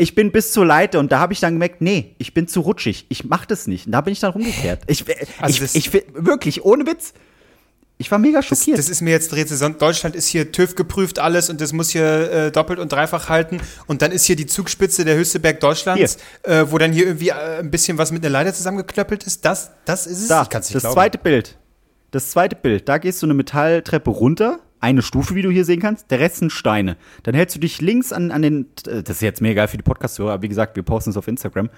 Ich 0.00 0.14
bin 0.14 0.32
bis 0.32 0.52
zur 0.52 0.64
Leiter 0.66 0.98
und 0.98 1.12
da 1.12 1.18
habe 1.20 1.32
ich 1.32 1.40
dann 1.40 1.54
gemerkt, 1.54 1.80
nee, 1.80 2.14
ich 2.18 2.32
bin 2.34 2.48
zu 2.48 2.60
rutschig. 2.60 3.06
Ich 3.08 3.24
mach 3.24 3.44
das 3.46 3.66
nicht. 3.66 3.86
Und 3.86 3.92
da 3.92 4.00
bin 4.00 4.12
ich 4.12 4.20
dann 4.20 4.32
rumgekehrt. 4.32 4.82
Ich, 4.86 5.04
Also 5.40 5.54
ich, 5.54 5.60
das- 5.60 5.74
ich, 5.74 5.92
wirklich, 6.14 6.64
ohne 6.64 6.86
Witz. 6.86 7.12
Ich 7.98 8.10
war 8.10 8.18
mega 8.18 8.38
Das, 8.38 8.46
schockiert. 8.46 8.78
das 8.78 8.88
ist 8.88 9.02
mir 9.02 9.10
jetzt 9.10 9.34
Rätsel. 9.36 9.58
Son- 9.58 9.76
Deutschland 9.76 10.16
ist 10.16 10.26
hier 10.26 10.52
TÜV 10.52 10.74
geprüft 10.74 11.18
alles 11.18 11.50
und 11.50 11.60
das 11.60 11.74
muss 11.74 11.90
hier 11.90 12.32
äh, 12.32 12.50
doppelt 12.50 12.78
und 12.78 12.90
dreifach 12.90 13.28
halten. 13.28 13.60
Und 13.88 14.00
dann 14.00 14.10
ist 14.10 14.24
hier 14.24 14.36
die 14.36 14.46
Zugspitze 14.46 15.04
der 15.04 15.16
höchste 15.16 15.38
Berg 15.38 15.60
Deutschlands, 15.60 16.16
äh, 16.44 16.64
wo 16.70 16.78
dann 16.78 16.92
hier 16.92 17.04
irgendwie 17.04 17.28
äh, 17.28 17.58
ein 17.58 17.70
bisschen 17.70 17.98
was 17.98 18.10
mit 18.10 18.24
einer 18.24 18.30
Leiter 18.32 18.54
zusammengeklöppelt 18.54 19.24
ist. 19.24 19.44
Das, 19.44 19.72
das 19.84 20.06
ist 20.06 20.22
es. 20.22 20.28
da, 20.28 20.42
ich 20.44 20.48
kann's 20.48 20.68
nicht 20.68 20.76
das 20.76 20.82
glauben. 20.84 20.94
zweite 20.94 21.18
Bild. 21.18 21.58
Das 22.10 22.30
zweite 22.30 22.56
Bild. 22.56 22.88
Da 22.88 22.96
gehst 22.96 23.20
du 23.20 23.26
eine 23.26 23.34
Metalltreppe 23.34 24.08
runter. 24.08 24.60
Eine 24.82 25.02
Stufe, 25.02 25.34
wie 25.34 25.42
du 25.42 25.50
hier 25.50 25.64
sehen 25.66 25.80
kannst. 25.80 26.10
Der 26.10 26.20
Rest 26.20 26.36
sind 26.36 26.50
Steine. 26.52 26.96
Dann 27.22 27.34
hältst 27.34 27.54
du 27.54 27.60
dich 27.60 27.80
links 27.82 28.12
an, 28.12 28.30
an 28.30 28.40
den. 28.42 28.66
äh, 28.86 29.02
Das 29.02 29.16
ist 29.16 29.20
jetzt 29.22 29.40
mega 29.42 29.62
geil 29.62 29.68
für 29.68 29.76
die 29.76 29.82
Podcast-Hörer, 29.82 30.32
aber 30.32 30.42
wie 30.42 30.48
gesagt, 30.48 30.74
wir 30.76 30.82
posten 30.82 31.10
es 31.10 31.16
auf 31.18 31.28
Instagram. 31.28 31.68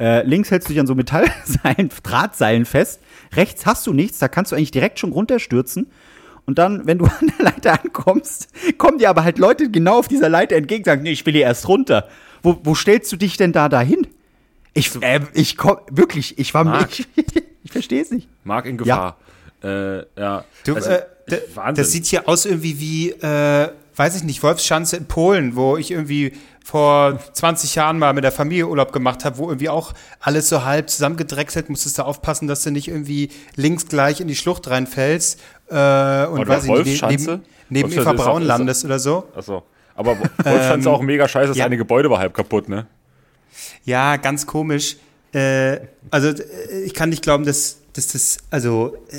Äh, 0.00 0.24
links 0.26 0.50
hältst 0.50 0.68
du 0.68 0.72
dich 0.72 0.80
an 0.80 0.86
so 0.88 0.94
Metallseilen, 0.96 1.90
Drahtseilen 2.02 2.64
fest. 2.64 3.00
Rechts 3.36 3.64
hast 3.64 3.86
du 3.86 3.92
nichts. 3.92 4.18
Da 4.18 4.26
kannst 4.28 4.50
du 4.52 4.56
eigentlich 4.56 4.72
direkt 4.72 4.98
schon 4.98 5.12
runterstürzen. 5.12 5.86
Und 6.46 6.58
dann, 6.58 6.86
wenn 6.86 6.98
du 6.98 7.04
an 7.20 7.32
der 7.38 7.44
Leiter 7.46 7.80
ankommst, 7.84 8.48
kommen 8.78 8.98
dir 8.98 9.10
aber 9.10 9.22
halt 9.22 9.38
Leute 9.38 9.70
genau 9.70 9.98
auf 10.00 10.08
dieser 10.08 10.28
Leiter 10.28 10.56
entgegen 10.56 10.80
und 10.80 10.86
sagen, 10.86 11.02
nee, 11.02 11.12
ich 11.12 11.24
will 11.26 11.34
hier 11.34 11.42
erst 11.42 11.68
runter. 11.68 12.08
wo, 12.42 12.58
wo 12.64 12.74
stellst 12.74 13.12
du 13.12 13.16
dich 13.16 13.36
denn 13.36 13.52
da 13.52 13.68
dahin? 13.68 14.06
Ich, 14.74 15.00
äh, 15.02 15.20
ich 15.34 15.56
komm, 15.56 15.76
wirklich, 15.90 16.38
ich 16.38 16.54
war, 16.54 16.64
Marc. 16.64 16.98
ich, 17.00 17.06
ich 17.64 17.70
verstehe 17.72 18.02
es 18.02 18.10
nicht. 18.10 18.28
Mark 18.44 18.66
in 18.66 18.78
Gefahr. 18.78 19.16
Äh, 19.62 19.98
ja. 20.18 20.44
Du, 20.64 20.74
Also, 20.74 20.90
äh, 20.90 21.02
Wahnsinn. 21.54 21.82
das 21.82 21.92
sieht 21.92 22.06
hier 22.06 22.28
aus 22.28 22.44
irgendwie 22.44 22.78
wie, 22.80 23.10
äh, 23.10 23.70
weiß 23.96 24.16
ich 24.16 24.24
nicht, 24.24 24.42
Wolfschanze 24.42 24.96
in 24.96 25.06
Polen, 25.06 25.56
wo 25.56 25.76
ich 25.76 25.90
irgendwie 25.90 26.32
vor 26.64 27.18
20 27.32 27.74
Jahren 27.76 27.98
mal 27.98 28.12
mit 28.12 28.24
der 28.24 28.32
Familie 28.32 28.68
Urlaub 28.68 28.92
gemacht 28.92 29.24
habe, 29.24 29.38
wo 29.38 29.48
irgendwie 29.48 29.70
auch 29.70 29.94
alles 30.20 30.48
so 30.48 30.64
halb 30.64 30.90
zusammengedrechselt, 30.90 31.70
musstest 31.70 31.98
du 31.98 32.02
aufpassen, 32.02 32.46
dass 32.46 32.62
du 32.62 32.70
nicht 32.70 32.88
irgendwie 32.88 33.30
links 33.56 33.86
gleich 33.86 34.20
in 34.20 34.28
die 34.28 34.36
Schlucht 34.36 34.68
reinfällst 34.68 35.40
äh, 35.68 35.72
und 36.26 36.40
Oder 36.40 36.48
weiß 36.48 36.64
ich 36.64 36.70
nicht, 36.70 36.86
Wolfschanze? 36.86 37.30
neben, 37.30 37.42
neben 37.70 37.88
Wolfschanze 37.88 38.22
Eva 38.22 38.24
Braun 38.24 38.42
landest 38.42 38.84
oder 38.84 38.98
so. 38.98 39.28
Achso. 39.34 39.62
Aber 39.94 40.16
Wolfstand 40.20 40.82
ist 40.82 40.86
auch 40.86 41.02
mega 41.02 41.26
scheiße, 41.26 41.48
das 41.48 41.56
ja. 41.56 41.64
eine 41.64 41.76
Gebäude 41.76 42.08
war 42.08 42.18
halb 42.18 42.32
kaputt, 42.32 42.68
ne? 42.68 42.86
Ja, 43.84 44.16
ganz 44.16 44.46
komisch. 44.46 44.96
Äh, 45.32 45.80
also 46.10 46.28
äh, 46.28 46.82
ich 46.84 46.94
kann 46.94 47.08
nicht 47.08 47.22
glauben, 47.22 47.44
dass, 47.44 47.78
dass 47.94 48.08
das, 48.08 48.38
also 48.50 48.96
äh, 49.10 49.16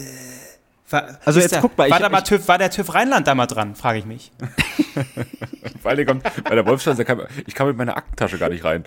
war, 0.91 1.19
Also 1.25 1.39
jetzt 1.39 1.53
da, 1.55 1.61
guck 1.61 1.77
mal, 1.77 1.89
war, 1.89 1.97
ich- 1.97 2.03
da 2.03 2.09
mal 2.09 2.17
ich- 2.19 2.23
TÜV, 2.25 2.47
war 2.47 2.57
der 2.57 2.69
TÜV 2.71 2.93
Rheinland 2.93 3.27
da 3.27 3.35
mal 3.35 3.47
dran, 3.47 3.75
frage 3.75 3.99
ich 3.99 4.05
mich. 4.05 4.31
Weil 5.83 5.95
der 5.95 6.05
kommt, 6.05 6.23
bei 6.43 6.55
der 6.55 6.65
Wolfstand, 6.65 6.97
der 6.97 7.05
kann, 7.05 7.21
ich 7.47 7.55
kam 7.55 7.67
mit 7.67 7.77
meiner 7.77 7.95
Aktentasche 7.97 8.37
gar 8.37 8.49
nicht 8.49 8.63
rein. 8.63 8.83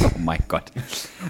Oh 0.00 0.10
mein 0.18 0.40
Gott. 0.48 0.64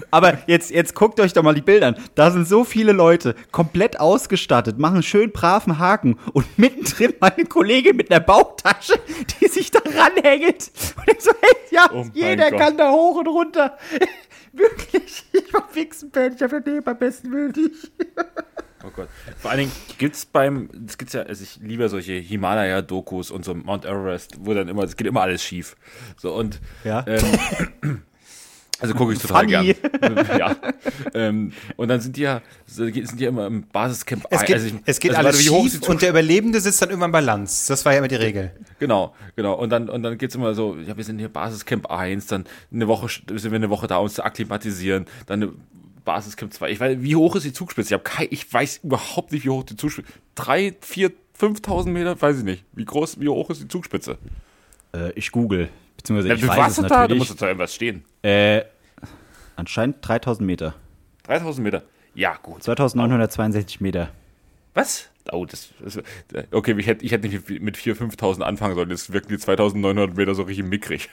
Aber 0.09 0.39
jetzt, 0.47 0.71
jetzt 0.71 0.95
guckt 0.95 1.19
euch 1.19 1.33
doch 1.33 1.43
mal 1.43 1.53
die 1.53 1.61
Bilder 1.61 1.87
an. 1.89 1.95
Da 2.15 2.31
sind 2.31 2.47
so 2.47 2.63
viele 2.63 2.93
Leute, 2.93 3.35
komplett 3.51 3.99
ausgestattet, 3.99 4.79
machen 4.79 5.03
schön 5.03 5.31
braven 5.31 5.77
Haken 5.77 6.17
und 6.33 6.57
mittendrin 6.57 7.13
meine 7.19 7.45
Kollegin 7.45 7.95
mit 7.95 8.09
einer 8.09 8.19
Bauchtasche, 8.21 8.93
die 9.39 9.47
sich 9.47 9.69
da 9.69 9.79
ranhängt. 9.85 10.71
Und 10.97 11.11
ich 11.15 11.21
so, 11.21 11.31
hey, 11.39 11.55
ja, 11.69 11.89
Oh 11.93 12.05
jeder 12.13 12.49
Gott. 12.49 12.59
kann 12.59 12.77
da 12.77 12.89
hoch 12.89 13.17
und 13.19 13.27
runter. 13.27 13.77
Wirklich, 14.51 15.25
ich 15.31 15.53
war 15.53 15.67
fixen 15.69 16.11
ich 16.35 16.41
habe 16.41 16.59
den 16.61 16.87
am 16.87 16.97
besten 16.97 17.31
will 17.31 17.53
ich. 17.55 17.91
Oh 18.85 18.89
Gott. 18.95 19.09
Vor 19.37 19.51
allen 19.51 19.59
Dingen 19.61 19.71
gibt's 19.97 20.25
beim, 20.25 20.69
es 20.87 20.97
gibt's 20.97 21.13
ja, 21.13 21.23
also 21.23 21.43
ich 21.43 21.57
liebe 21.61 21.87
solche 21.89 22.13
Himalaya-Dokus 22.13 23.29
und 23.31 23.43
so 23.43 23.53
Mount 23.53 23.85
Everest, 23.85 24.37
wo 24.39 24.53
dann 24.53 24.67
immer, 24.69 24.83
es 24.83 24.95
geht 24.95 25.07
immer 25.07 25.21
alles 25.21 25.43
schief. 25.43 25.75
So 26.17 26.33
und 26.33 26.59
Ja. 26.85 27.03
ähm, 27.07 27.23
also 28.79 28.93
gucke 28.93 29.11
ich 29.13 29.19
total 29.19 29.49
Funny. 29.49 29.73
gern. 29.73 30.25
ja. 30.39 30.55
Ähm, 31.13 31.51
und 31.75 31.89
dann 31.89 31.99
sind 31.99 32.15
die 32.15 32.21
ja, 32.21 32.41
sind 32.65 32.95
die 32.95 33.23
ja 33.23 33.29
immer 33.29 33.47
im 33.47 33.63
Basiscamp. 33.67 34.25
Es 34.29 34.45
geht, 34.45 34.55
also 34.55 34.67
ich- 34.67 34.73
es 34.85 34.99
geht 35.01 35.11
also 35.11 35.27
alles 35.27 35.35
warte, 35.35 35.45
wie 35.45 35.49
hoch 35.49 35.69
schief 35.69 35.89
und 35.89 36.01
der 36.01 36.11
Überlebende 36.11 36.61
sitzt 36.61 36.81
dann 36.81 36.89
irgendwann 36.89 37.11
bei 37.11 37.19
Lanz. 37.19 37.65
Das 37.65 37.83
war 37.83 37.91
ja 37.91 37.97
immer 37.99 38.07
die 38.07 38.15
Regel. 38.15 38.51
Genau, 38.79 39.13
genau. 39.35 39.55
Und 39.55 39.71
dann, 39.71 39.89
und 39.89 40.03
dann 40.03 40.17
geht's 40.17 40.35
immer 40.35 40.53
so, 40.53 40.77
ja, 40.77 40.95
wir 40.95 41.03
sind 41.03 41.19
hier 41.19 41.27
Basiscamp 41.29 41.91
1, 41.91 42.27
dann 42.27 42.45
eine 42.71 42.87
Woche, 42.87 43.09
sind 43.09 43.51
wir 43.51 43.55
eine 43.57 43.69
Woche 43.69 43.87
da, 43.87 43.97
uns 43.97 44.13
zu 44.13 44.23
akklimatisieren, 44.23 45.05
dann 45.25 45.43
eine 45.43 45.51
Basiscamp 46.09 46.51
2. 46.51 46.71
Ich 46.71 46.79
weiß, 46.79 46.97
wie 47.01 47.15
hoch 47.15 47.35
ist 47.35 47.43
die 47.45 47.53
Zugspitze? 47.53 47.93
Ich, 47.95 48.03
kein, 48.03 48.27
ich 48.31 48.51
weiß 48.51 48.79
überhaupt 48.83 49.31
nicht, 49.31 49.45
wie 49.45 49.49
hoch 49.49 49.63
die 49.63 49.75
Zugspitze 49.75 50.11
Drei, 50.33 50.75
vier, 50.81 51.11
5000 51.35 51.93
Meter, 51.93 52.19
weiß 52.19 52.39
ich 52.39 52.43
nicht. 52.43 52.65
Wie 52.73 52.83
groß, 52.83 53.19
wie 53.19 53.29
hoch 53.29 53.47
ist 53.51 53.61
die 53.61 53.67
Zugspitze? 53.67 54.17
Äh, 54.91 55.11
ich 55.11 55.31
google, 55.31 55.69
beziehungsweise 55.97 56.29
Ja, 56.29 56.33
ich 56.33 56.41
du 56.41 56.47
weiß 56.47 56.69
es 56.71 56.75
da, 56.77 56.87
da 56.87 56.99
natürlich. 57.01 57.19
muss 57.29 57.35
doch 57.35 57.45
irgendwas 57.45 57.75
stehen. 57.75 58.03
äh, 58.23 58.63
anscheinend 59.55 59.97
3000 60.01 60.47
Meter. 60.47 60.73
3000 61.27 61.63
Meter. 61.63 61.83
Ja, 62.15 62.37
gut. 62.41 62.63
2962 62.63 63.79
Meter. 63.79 64.09
Was? 64.73 65.09
Oh, 65.31 65.45
das, 65.45 65.69
das 65.79 65.99
okay, 66.51 66.75
ich 66.79 66.87
hätte, 66.87 67.05
ich 67.05 67.11
hätte 67.11 67.27
nicht 67.27 67.61
mit 67.61 67.77
4.000, 67.77 68.15
5.000 68.17 68.41
anfangen 68.41 68.73
sollen. 68.73 68.89
Jetzt 68.89 69.13
wirken 69.13 69.27
die 69.29 69.37
2900 69.37 70.17
Meter 70.17 70.33
so 70.33 70.41
richtig 70.41 70.65
mickrig. 70.65 71.09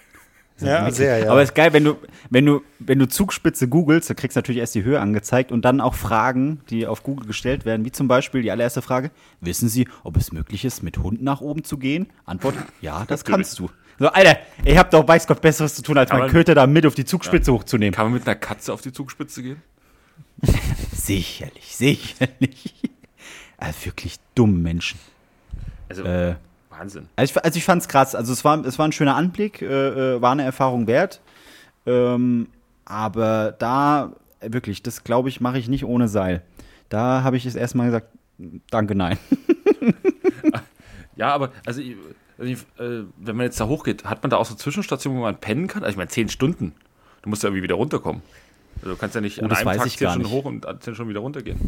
Ja, 0.61 0.91
sehr, 0.91 1.19
ja. 1.19 1.31
Aber 1.31 1.43
ist 1.43 1.55
geil, 1.55 1.73
wenn 1.73 1.85
du, 1.85 1.97
wenn 2.31 2.47
du, 2.47 2.63
wenn 2.79 2.99
du 2.99 3.07
Zugspitze 3.07 3.69
googelst, 3.69 4.09
dann 4.09 4.17
kriegst 4.17 4.37
du 4.37 4.39
natürlich 4.39 4.61
erst 4.61 4.75
die 4.75 4.85
Höhe 4.85 5.01
angezeigt 5.01 5.53
und 5.53 5.65
dann 5.65 5.81
auch 5.83 5.95
Fragen, 5.95 6.61
die 6.71 6.87
auf 6.87 7.03
Google 7.03 7.27
gestellt 7.27 7.65
werden, 7.67 7.85
wie 7.85 7.93
zum 7.93 8.09
Beispiel 8.09 8.41
die 8.43 8.51
allererste 8.51 8.81
Frage: 8.81 9.11
Wissen 9.43 9.69
Sie, 9.69 9.87
ob 10.03 10.17
es 10.17 10.33
möglich 10.33 10.65
ist, 10.65 10.83
mit 10.83 10.99
Hund 10.99 11.23
nach 11.23 11.41
oben 11.43 11.63
zu 11.65 11.77
gehen? 11.77 12.07
Antwort: 12.25 12.55
Ja, 12.81 13.05
das 13.07 13.25
kannst 13.25 13.59
du. 13.59 13.69
So, 13.99 14.09
Alter, 14.09 14.39
ich 14.65 14.77
hab 14.77 14.91
doch 14.91 15.07
weiß 15.07 15.27
Gott 15.27 15.41
Besseres 15.41 15.75
zu 15.75 15.83
tun, 15.83 15.97
als 15.99 16.11
meinen 16.13 16.31
Köter 16.31 16.55
da 16.55 16.67
mit 16.67 16.87
auf 16.87 16.95
die 16.95 17.05
Zugspitze 17.07 17.53
hochzunehmen. 17.53 17.95
Kann 17.95 18.07
man 18.07 18.15
mit 18.15 18.27
einer 18.27 18.37
Katze 18.37 18.73
auf 18.73 18.81
die 18.83 18.93
Zugspitze 18.93 19.43
gehen? 19.43 19.63
Sicherlich, 20.93 21.77
sicherlich. 21.77 22.75
Also 23.59 23.87
wirklich 23.87 24.17
dumm 24.35 24.61
Menschen. 24.61 25.01
Also, 25.89 26.03
Äh, 26.05 26.35
Wahnsinn. 26.78 27.09
Also 27.16 27.33
ich, 27.33 27.45
also 27.45 27.56
ich 27.56 27.64
fand 27.64 27.83
es 27.83 27.88
krass. 27.88 28.14
Also 28.14 28.33
es 28.33 28.45
war, 28.45 28.64
es 28.64 28.78
war 28.78 28.87
ein 28.87 28.92
schöner 28.92 29.16
Anblick, 29.16 29.62
äh, 29.62 29.66
äh, 30.16 30.23
war 30.23 30.33
eine 30.33 30.42
Erfahrung 30.45 30.87
wert. 30.87 31.21
Ähm, 31.87 32.49
aber 32.85 33.52
da, 33.59 34.12
wirklich, 34.40 34.83
das 34.83 35.04
glaube 35.04 35.28
ich, 35.28 35.40
mache 35.40 35.59
ich 35.59 35.68
nicht 35.68 35.85
ohne 35.85 36.09
Seil. 36.09 36.42
Da 36.88 37.23
habe 37.23 37.37
ich 37.37 37.47
es 37.47 37.56
erstmal 37.56 37.87
gesagt, 37.87 38.09
danke, 38.71 38.95
nein. 38.95 39.18
Ja, 41.16 41.35
aber 41.35 41.50
also, 41.64 41.80
ich, 41.80 41.97
also 42.38 42.50
ich, 42.50 42.59
äh, 42.78 43.04
wenn 43.16 43.37
man 43.37 43.45
jetzt 43.47 43.59
da 43.59 43.66
hochgeht, 43.66 44.04
hat 44.04 44.23
man 44.23 44.30
da 44.30 44.37
auch 44.37 44.45
so 44.45 44.54
Zwischenstationen, 44.54 45.18
wo 45.18 45.23
man 45.23 45.37
pennen 45.37 45.66
kann? 45.66 45.83
Also 45.83 45.92
ich 45.92 45.97
meine, 45.97 46.09
zehn 46.09 46.28
Stunden. 46.28 46.75
Du 47.23 47.30
musst 47.30 47.42
ja 47.42 47.49
irgendwie 47.49 47.62
wieder 47.62 47.75
runterkommen. 47.76 48.23
Also 48.76 48.90
du 48.90 48.97
kannst 48.97 49.14
ja 49.14 49.23
nicht 49.23 49.40
Oh, 49.40 49.47
an 49.47 49.52
einem 49.52 49.78
Tag 49.78 49.88
zehn 49.88 50.11
Stunden 50.11 50.30
hoch 50.30 50.45
und 50.45 50.66
an 50.66 50.80
zehn 50.80 50.95
Stunden 50.95 51.11
wieder 51.11 51.21
runtergehen. 51.21 51.59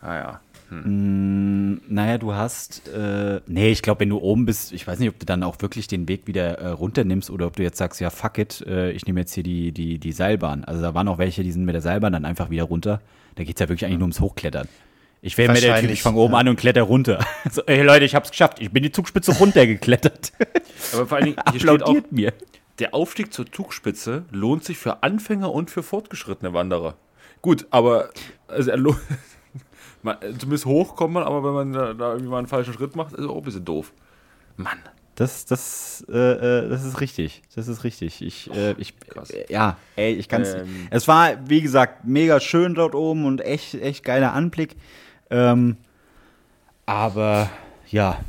Ah 0.00 0.38
ja. 0.70 0.76
Naja, 0.84 2.18
du 2.18 2.34
hast, 2.34 2.88
äh, 2.88 3.40
nee, 3.46 3.70
ich 3.70 3.82
glaube, 3.82 4.00
wenn 4.00 4.10
du 4.10 4.18
oben 4.18 4.44
bist, 4.44 4.72
ich 4.72 4.86
weiß 4.86 4.98
nicht, 4.98 5.08
ob 5.08 5.18
du 5.18 5.24
dann 5.24 5.42
auch 5.42 5.56
wirklich 5.60 5.86
den 5.86 6.08
Weg 6.08 6.26
wieder 6.26 6.58
äh, 6.58 6.68
runternimmst 6.68 7.30
oder 7.30 7.46
ob 7.46 7.56
du 7.56 7.62
jetzt 7.62 7.78
sagst, 7.78 8.00
ja, 8.00 8.10
fuck 8.10 8.38
it, 8.38 8.64
äh, 8.66 8.90
ich 8.90 9.06
nehme 9.06 9.20
jetzt 9.20 9.32
hier 9.32 9.42
die, 9.42 9.72
die, 9.72 9.98
die 9.98 10.12
Seilbahn. 10.12 10.64
Also 10.64 10.82
da 10.82 10.94
waren 10.94 11.08
auch 11.08 11.18
welche, 11.18 11.42
die 11.42 11.52
sind 11.52 11.64
mit 11.64 11.74
der 11.74 11.82
Seilbahn 11.82 12.12
dann 12.12 12.24
einfach 12.24 12.50
wieder 12.50 12.64
runter. 12.64 13.00
Da 13.36 13.44
geht's 13.44 13.60
ja 13.60 13.68
wirklich 13.68 13.86
eigentlich 13.86 13.98
nur 13.98 14.06
ums 14.06 14.20
Hochklettern. 14.20 14.68
Ich 15.20 15.36
wäre 15.36 15.52
mir 15.52 15.60
der 15.60 15.80
Typ, 15.80 15.90
ich 15.90 16.02
fange 16.02 16.18
oben 16.18 16.34
ja. 16.34 16.40
an 16.40 16.48
und 16.48 16.56
kletter 16.56 16.82
runter. 16.82 17.24
So, 17.50 17.62
ey 17.62 17.82
Leute, 17.82 18.04
ich 18.04 18.14
hab's 18.14 18.30
geschafft. 18.30 18.60
Ich 18.60 18.70
bin 18.70 18.82
die 18.82 18.92
Zugspitze 18.92 19.32
runtergeklettert. 19.32 20.32
Aber 20.92 21.06
vor 21.06 21.16
allen 21.16 21.26
Dingen, 21.26 21.38
hier 21.50 21.60
steht 21.60 21.82
auch, 21.82 21.96
mir. 22.10 22.32
der 22.78 22.94
Aufstieg 22.94 23.32
zur 23.32 23.50
Zugspitze 23.50 24.24
lohnt 24.30 24.64
sich 24.64 24.78
für 24.78 25.02
Anfänger 25.02 25.52
und 25.52 25.70
für 25.70 25.82
fortgeschrittene 25.82 26.52
Wanderer. 26.52 26.96
Gut, 27.40 27.66
aber 27.70 28.10
also 28.48 28.70
er 28.70 28.76
lohnt, 28.76 28.98
man, 30.08 30.38
zumindest 30.38 30.66
hoch 30.66 30.96
kommt 30.96 31.14
man, 31.14 31.22
aber 31.22 31.44
wenn 31.44 31.52
man 31.52 31.72
da, 31.72 31.94
da 31.94 32.12
irgendwie 32.12 32.30
mal 32.30 32.38
einen 32.38 32.46
falschen 32.46 32.74
Schritt 32.74 32.96
macht, 32.96 33.14
ist 33.14 33.26
auch 33.26 33.36
ein 33.36 33.42
bisschen 33.42 33.64
doof. 33.64 33.92
Mann. 34.56 34.78
Das, 35.14 35.46
das, 35.46 36.06
äh, 36.08 36.16
äh, 36.16 36.68
das 36.68 36.84
ist 36.84 37.00
richtig. 37.00 37.42
Das 37.56 37.66
ist 37.66 37.82
richtig. 37.82 38.22
Ich, 38.22 38.54
äh, 38.54 38.76
ich, 38.78 38.94
äh, 39.30 39.52
ja, 39.52 39.76
ey, 39.96 40.14
ich 40.14 40.28
kann's. 40.28 40.54
Ähm. 40.54 40.86
Es 40.90 41.08
war, 41.08 41.48
wie 41.48 41.60
gesagt, 41.60 42.04
mega 42.04 42.38
schön 42.38 42.74
dort 42.74 42.94
oben 42.94 43.24
und 43.24 43.40
echt, 43.40 43.74
echt 43.74 44.04
geiler 44.04 44.32
Anblick. 44.32 44.76
Ähm, 45.30 45.76
aber 46.86 47.50
ja, 47.88 48.20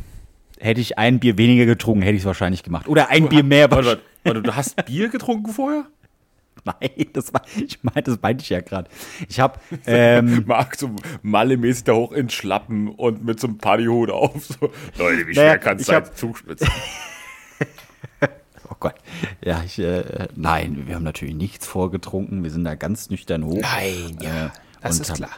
hätte 0.60 0.82
ich 0.82 0.98
ein 0.98 1.20
Bier 1.20 1.38
weniger 1.38 1.68
getrunken, 1.68 2.02
hätte 2.02 2.16
ich 2.16 2.22
es 2.22 2.26
wahrscheinlich 2.26 2.64
gemacht. 2.64 2.88
Oder 2.88 3.10
ein 3.10 3.30
Bier 3.30 3.44
mehr. 3.44 3.70
Warte, 3.70 3.86
warte, 3.86 4.02
warte, 4.24 4.42
du 4.42 4.56
hast 4.56 4.84
Bier 4.86 5.10
getrunken 5.10 5.54
vorher? 5.54 5.86
Nein, 6.82 7.08
das 7.14 7.34
war, 7.34 7.42
ich 7.56 7.84
meine, 7.84 8.04
das 8.04 8.22
meinte 8.22 8.44
ich 8.44 8.50
ja 8.50 8.62
gerade. 8.62 8.90
Ich 9.28 9.40
habe, 9.40 9.60
ähm, 9.86 10.44
Marc 10.48 10.76
so 10.76 10.92
mallemäßig 11.22 11.86
da 11.86 11.94
hoch 11.94 12.12
in 12.12 12.30
Schlappen 12.30 12.90
und 12.90 13.24
mit 13.24 13.40
so 13.40 13.48
einem 13.48 13.58
Partyhut 13.58 14.10
auf. 14.10 14.46
So, 14.46 14.72
Leute, 14.98 15.28
wie 15.28 15.34
Naja, 15.34 15.52
schwer 15.52 15.58
kann 15.60 15.76
es 15.78 15.82
ich 15.82 15.88
sein? 15.88 15.96
hab- 15.98 16.18
Zugspitze. 16.18 16.68
oh 18.70 18.76
Gott, 18.80 18.96
ja, 19.44 19.62
ich, 19.66 19.80
äh, 19.80 20.28
nein, 20.36 20.84
wir 20.88 20.96
haben 20.96 21.04
natürlich 21.04 21.36
nichts 21.36 21.68
vorgetrunken. 21.68 22.44
Wir 22.44 22.52
sind 22.52 22.64
da 22.66 22.76
ganz 22.76 23.10
nüchtern 23.10 23.44
hoch. 23.46 23.62
Nein, 23.62 24.18
ja, 24.22 24.48
Äh, 24.48 24.50
das 24.82 24.96
und 24.96 25.02
ist 25.02 25.10
haben- 25.10 25.18
klar. 25.18 25.32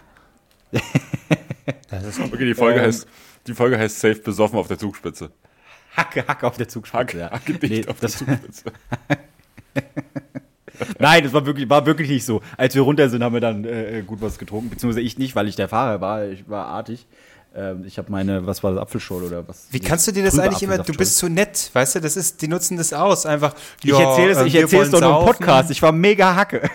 das 1.90 2.04
ist 2.06 2.20
Okay, 2.20 2.46
die 2.46 2.54
Folge, 2.54 2.80
Ähm. 2.80 2.86
heißt, 2.88 3.08
die 3.48 3.54
Folge 3.54 3.78
heißt 3.78 4.00
Safe 4.00 4.16
besoffen 4.20 4.60
auf 4.60 4.68
der 4.68 4.78
Zugspitze. 4.78 5.32
Hacke, 5.96 6.26
Hacke 6.28 6.48
auf 6.48 6.58
der 6.58 6.70
Zugspitze. 6.70 6.98
Hack, 7.00 7.14
ja. 7.14 7.32
Hacke 7.32 7.54
dicht 7.56 7.86
Nee, 7.86 7.88
auf 7.88 8.00
der 8.00 8.10
Zugspitze. 8.10 8.72
Nein, 11.00 11.24
das 11.24 11.34
war 11.34 11.46
wirklich, 11.46 11.70
war 11.70 11.86
wirklich 11.86 12.10
nicht 12.10 12.26
so. 12.26 12.42
Als 12.58 12.76
wir 12.76 12.82
runter 12.82 13.10
sind, 13.10 13.24
haben 13.24 13.34
wir 13.34 13.42
dann 13.42 13.64
äh, 13.66 14.04
gut 14.06 14.22
was 14.22 14.38
getrunken. 14.38 14.70
Beziehungsweise 14.70 15.02
ich 15.02 15.18
nicht, 15.18 15.36
weil 15.36 15.48
ich 15.48 15.56
der 15.56 15.68
Fahrer 15.70 16.02
war. 16.02 16.26
Ich 16.26 16.48
war 16.50 16.66
artig. 16.68 17.08
Ähm, 17.54 17.84
ich 17.86 17.98
habe 17.98 18.10
meine, 18.10 18.48
was 18.48 18.64
war 18.64 18.72
das, 18.72 18.80
Apfelschorle 18.82 19.28
oder 19.28 19.46
was? 19.48 19.68
Wie 19.72 19.82
kannst 19.82 20.08
du 20.08 20.14
dir 20.14 20.24
das 20.24 20.40
eigentlich 20.40 20.64
immer, 20.64 20.78
du 20.78 20.94
bist 20.94 21.18
so 21.18 21.28
nett, 21.28 21.70
weißt 21.74 21.96
du, 21.96 22.00
das 22.00 22.16
ist, 22.16 22.42
die 22.42 22.48
nutzen 22.48 22.78
das 22.78 22.94
aus, 22.94 23.26
einfach. 23.26 23.54
Ich 23.84 23.90
ja, 23.90 24.00
erzähle 24.00 24.32
es, 24.32 24.38
äh, 24.38 24.46
ich 24.48 24.56
erzähle 24.56 24.84
es 24.84 24.90
doch 24.92 25.02
nur 25.02 25.20
im. 25.20 25.26
Podcast. 25.26 25.70
Ich 25.70 25.82
war 25.82 25.92
mega 25.92 26.34
Hacke. 26.34 26.62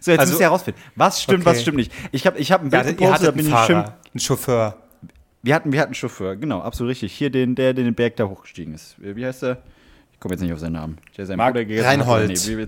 so, 0.00 0.10
jetzt 0.10 0.20
Also- 0.20 0.32
müsst 0.32 0.40
ihr 0.40 0.46
herausfinden. 0.46 0.80
Was 0.96 1.22
stimmt, 1.22 1.44
was 1.44 1.54
Okay. 1.54 1.62
stimmt 1.62 1.76
nicht. 1.78 1.92
Ich 2.12 2.26
habe 2.26 2.38
ich 2.38 2.52
hab 2.52 2.62
ein 2.62 2.70
Ja, 2.70 2.82
Bild 2.82 3.00
ihr 3.00 3.06
gepostet, 3.06 3.28
da 3.28 3.30
bin 3.30 3.46
einen 3.46 3.48
ich. 3.48 3.54
Fahrer, 3.54 3.96
einen 4.12 4.20
Chauffeur. 4.20 4.76
Wir 5.42 5.54
hatten, 5.54 5.72
wir 5.72 5.80
hatten 5.80 5.88
einen 5.88 5.94
Chauffeur, 5.94 6.36
genau, 6.36 6.60
absolut 6.60 6.90
richtig. 6.90 7.12
Hier 7.14 7.30
den, 7.30 7.54
der, 7.54 7.72
der 7.74 7.84
den 7.84 7.94
Berg 7.94 8.16
da 8.16 8.24
hochgestiegen 8.28 8.74
ist. 8.74 8.96
Wie 8.98 9.24
heißt 9.24 9.42
der? 9.42 9.58
Ich 10.22 10.24
komme 10.24 10.34
jetzt 10.34 10.42
nicht 10.42 10.52
auf 10.52 10.60
seinen 10.60 10.74
Namen. 10.74 10.98
Der 11.16 11.26
seinen 11.26 11.38
Marc 11.38 11.54
Bruder 11.54 11.84
Reinhold. 11.84 12.30
Hat. 12.30 12.48
Nee, 12.48 12.66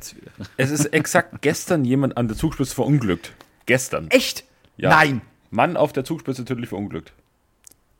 Es 0.56 0.70
ist 0.72 0.86
exakt 0.86 1.34
gestern 1.40 1.84
jemand 1.84 2.16
an 2.16 2.26
der 2.26 2.36
Zugspitze 2.36 2.74
verunglückt. 2.74 3.30
Gestern. 3.66 4.10
echt? 4.10 4.42
Ja. 4.76 4.90
Nein. 4.90 5.20
Mann 5.50 5.76
auf 5.76 5.92
der 5.92 6.02
Zugspitze 6.02 6.44
tödlich 6.44 6.68
verunglückt. 6.70 7.12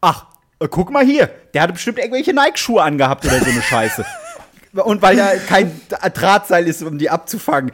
Ach, 0.00 0.26
äh, 0.58 0.66
guck 0.68 0.90
mal 0.90 1.04
hier. 1.06 1.30
Der 1.54 1.62
hatte 1.62 1.74
bestimmt 1.74 1.98
irgendwelche 2.00 2.34
Nike-Schuhe 2.34 2.82
angehabt 2.82 3.24
oder 3.26 3.38
so 3.38 3.48
eine 3.48 3.62
Scheiße. 3.70 4.04
Und 4.72 5.02
weil 5.02 5.14
da 5.18 5.36
kein 5.36 5.70
Drahtseil 6.14 6.66
ist, 6.66 6.82
um 6.82 6.98
die 6.98 7.08
abzufangen. 7.10 7.70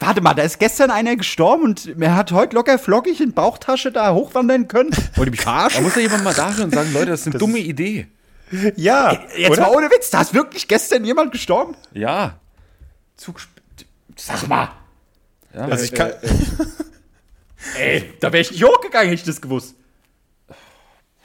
Warte 0.00 0.20
mal, 0.20 0.34
da 0.34 0.42
ist 0.42 0.58
gestern 0.58 0.90
einer 0.90 1.14
gestorben 1.14 1.62
und 1.62 1.94
er 2.00 2.16
hat 2.16 2.32
heute 2.32 2.56
locker 2.56 2.76
flockig 2.76 3.20
in 3.20 3.34
Bauchtasche 3.34 3.92
da 3.92 4.12
hochwandern 4.14 4.66
können. 4.66 4.90
Wollt 5.14 5.28
ihr 5.28 5.30
mich 5.30 5.38
Da 5.38 5.44
verarschen? 5.44 5.84
muss 5.84 5.94
ja 5.94 6.02
jemand 6.02 6.24
mal 6.24 6.34
da 6.34 6.48
und 6.60 6.74
sagen, 6.74 6.92
Leute, 6.92 7.06
das 7.12 7.20
ist 7.20 7.28
eine 7.28 7.38
dumme 7.38 7.60
Idee. 7.60 8.08
Ja, 8.76 9.18
Jetzt 9.36 9.50
oder? 9.50 9.62
mal 9.62 9.70
ohne 9.76 9.86
Witz, 9.90 10.10
da 10.10 10.20
ist 10.20 10.34
wirklich 10.34 10.68
gestern 10.68 11.04
jemand 11.04 11.32
gestorben? 11.32 11.74
Ja. 11.92 12.38
Zugsp 13.16 13.48
Sag 14.16 14.46
mal. 14.48 14.68
ja. 15.54 15.62
Also 15.66 15.84
ich 15.84 15.92
kann, 15.94 16.12
Ey, 17.78 18.12
da 18.20 18.32
wäre 18.32 18.40
ich 18.42 18.50
nicht 18.50 18.64
hochgegangen, 18.64 19.08
hätte 19.08 19.20
ich 19.20 19.26
das 19.26 19.40
gewusst. 19.40 19.74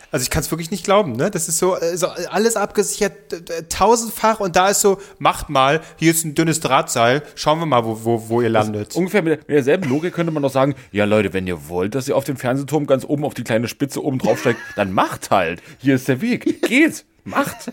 Also 0.10 0.24
ich 0.24 0.30
kann 0.30 0.40
es 0.42 0.50
wirklich 0.52 0.72
nicht 0.72 0.86
glauben, 0.86 1.14
ne? 1.18 1.30
Das 1.30 1.50
ist 1.50 1.58
so, 1.58 1.76
äh, 1.76 1.98
so 1.98 2.08
alles 2.08 2.56
abgesichert, 2.56 3.34
äh, 3.34 3.58
äh, 3.58 3.64
tausendfach 3.68 4.40
und 4.40 4.56
da 4.56 4.70
ist 4.70 4.80
so, 4.80 5.02
macht 5.20 5.50
mal, 5.50 5.82
hier 5.98 6.12
ist 6.12 6.24
ein 6.24 6.34
dünnes 6.34 6.62
Drahtseil, 6.62 7.24
schauen 7.36 7.60
wir 7.60 7.66
mal, 7.66 7.84
wo, 7.84 8.06
wo, 8.06 8.30
wo 8.30 8.42
ihr 8.42 8.48
landet. 8.48 8.96
Ungefähr 8.96 9.22
mit, 9.22 9.32
der- 9.34 9.38
mit 9.40 9.50
derselben 9.50 9.90
Logik 9.90 10.14
könnte 10.14 10.32
man 10.32 10.44
doch 10.44 10.52
sagen, 10.52 10.76
ja 10.94 11.04
Leute, 11.04 11.34
wenn 11.34 11.46
ihr 11.46 11.68
wollt, 11.68 11.94
dass 11.94 12.08
ihr 12.08 12.16
auf 12.16 12.24
dem 12.24 12.38
Fernsehturm 12.38 12.88
ganz 12.88 13.04
oben 13.04 13.26
auf 13.26 13.34
die 13.34 13.44
kleine 13.44 13.68
Spitze 13.68 14.02
oben 14.02 14.18
draufsteigt, 14.20 14.60
dann 14.78 14.94
macht 14.94 15.30
halt. 15.30 15.62
Hier 15.80 15.96
ist 15.96 16.08
der 16.08 16.22
Weg. 16.22 16.62
Geht. 16.62 17.04
Macht. 17.28 17.72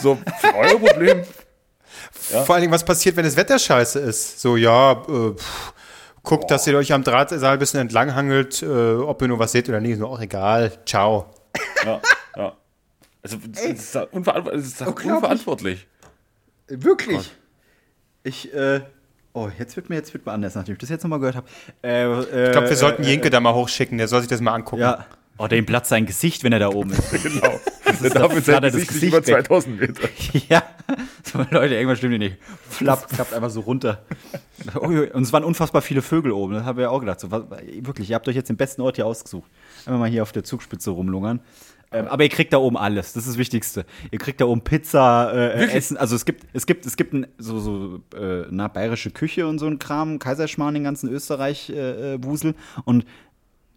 So, 0.00 0.18
für 0.40 0.54
euer 0.54 0.78
Problem. 0.78 1.22
Vor 2.10 2.54
allen 2.54 2.62
Dingen, 2.62 2.72
was 2.72 2.84
passiert, 2.84 3.16
wenn 3.16 3.24
das 3.24 3.36
Wetter 3.36 3.58
scheiße 3.58 4.00
ist? 4.00 4.40
So, 4.40 4.56
ja, 4.56 4.92
äh, 4.92 5.32
pff, 5.34 5.72
guckt, 6.22 6.50
dass 6.50 6.66
ihr 6.66 6.76
euch 6.76 6.92
am 6.92 7.04
Drahtseil 7.04 7.44
ein 7.44 7.58
bisschen 7.58 7.80
entlang 7.80 8.14
hangelt, 8.14 8.62
äh, 8.62 8.66
ob 8.66 9.22
ihr 9.22 9.28
nur 9.28 9.38
was 9.38 9.52
seht 9.52 9.68
oder 9.68 9.80
nicht, 9.80 9.92
ist 9.92 10.00
mir 10.00 10.08
auch 10.08 10.20
egal. 10.20 10.72
Ciao. 10.84 11.26
Ja, 11.84 12.00
ja. 12.36 12.52
Also, 13.22 13.38
das 13.48 13.64
ist, 13.64 13.94
doch 13.94 14.12
unverantw 14.12 14.50
das 14.50 14.66
ist 14.66 14.82
unverantwortlich. 14.82 15.86
Wirklich? 16.68 17.32
Ich, 18.22 18.52
äh. 18.52 18.80
Oh, 19.32 19.50
jetzt 19.58 19.76
wird 19.76 19.90
mir, 19.90 19.96
jetzt 19.96 20.14
wird 20.14 20.24
mir 20.26 20.32
anders, 20.32 20.54
nachdem 20.54 20.74
ich 20.74 20.78
das 20.80 20.88
jetzt 20.88 21.02
nochmal 21.04 21.18
gehört 21.18 21.36
habe. 21.36 21.46
Äh, 21.84 22.04
äh, 22.04 22.46
Ich 22.46 22.52
glaube, 22.52 22.68
wir 22.70 22.76
sollten 22.76 23.04
Jenke 23.04 23.30
da 23.30 23.38
mal 23.38 23.54
hochschicken, 23.54 23.98
der 23.98 24.08
soll 24.08 24.20
sich 24.20 24.28
das 24.30 24.40
mal 24.40 24.54
angucken. 24.54 24.82
Ja. 24.82 25.06
Oh, 25.38 25.46
dem 25.48 25.66
platzt 25.66 25.90
sein 25.90 26.06
Gesicht, 26.06 26.44
wenn 26.44 26.52
er 26.52 26.58
da 26.58 26.68
oben 26.68 26.90
ist. 26.90 27.12
Genau. 27.22 27.60
Da 28.02 28.08
darf 28.10 28.34
mit 28.34 28.44
seinem 28.44 28.58
flattert 28.60 28.64
das 28.64 28.72
Gesicht 28.74 28.88
Gesicht 28.88 29.12
über 29.12 29.18
weg. 29.18 29.46
2000 29.46 29.80
Meter. 29.80 30.08
ja. 30.48 30.62
So, 31.22 31.38
Leute, 31.50 31.74
irgendwas 31.74 31.98
stimmt 31.98 32.12
hier 32.12 32.18
nicht. 32.18 32.36
Flapp, 32.68 33.08
klappt 33.08 33.32
einfach 33.32 33.50
so 33.50 33.60
runter. 33.60 34.04
Oh, 34.74 34.86
und 34.86 35.22
es 35.22 35.32
waren 35.32 35.44
unfassbar 35.44 35.82
viele 35.82 36.02
Vögel 36.02 36.32
oben. 36.32 36.54
Das 36.54 36.64
haben 36.64 36.76
wir 36.76 36.84
ja 36.84 36.90
auch 36.90 37.00
gedacht. 37.00 37.20
So, 37.20 37.30
wirklich, 37.30 38.10
ihr 38.10 38.16
habt 38.16 38.28
euch 38.28 38.34
jetzt 38.34 38.48
den 38.48 38.56
besten 38.56 38.82
Ort 38.82 38.96
hier 38.96 39.06
ausgesucht. 39.06 39.50
Einfach 39.86 39.98
mal 39.98 40.10
hier 40.10 40.22
auf 40.22 40.32
der 40.32 40.44
Zugspitze 40.44 40.90
rumlungern. 40.90 41.40
Ähm, 41.92 42.08
aber 42.08 42.24
ihr 42.24 42.28
kriegt 42.28 42.52
da 42.52 42.58
oben 42.58 42.76
alles. 42.76 43.12
Das 43.12 43.24
ist 43.24 43.30
das 43.30 43.38
Wichtigste. 43.38 43.86
Ihr 44.10 44.18
kriegt 44.18 44.40
da 44.40 44.46
oben 44.46 44.62
Pizza, 44.62 45.32
äh, 45.32 45.70
Essen. 45.72 45.96
Also 45.96 46.16
es 46.16 46.24
gibt, 46.24 46.44
es 46.52 46.66
gibt, 46.66 46.84
es 46.84 46.96
gibt 46.96 47.12
ein, 47.14 47.26
so, 47.38 47.60
so 47.60 48.00
äh, 48.16 48.46
na, 48.50 48.68
bayerische 48.68 49.10
Küche 49.10 49.46
und 49.46 49.58
so 49.58 49.66
ein 49.66 49.78
Kram, 49.78 50.18
Kaiserschmarrn, 50.18 50.74
den 50.74 50.84
ganzen 50.84 51.08
Österreich-Wusel. 51.08 52.54
und 52.84 53.06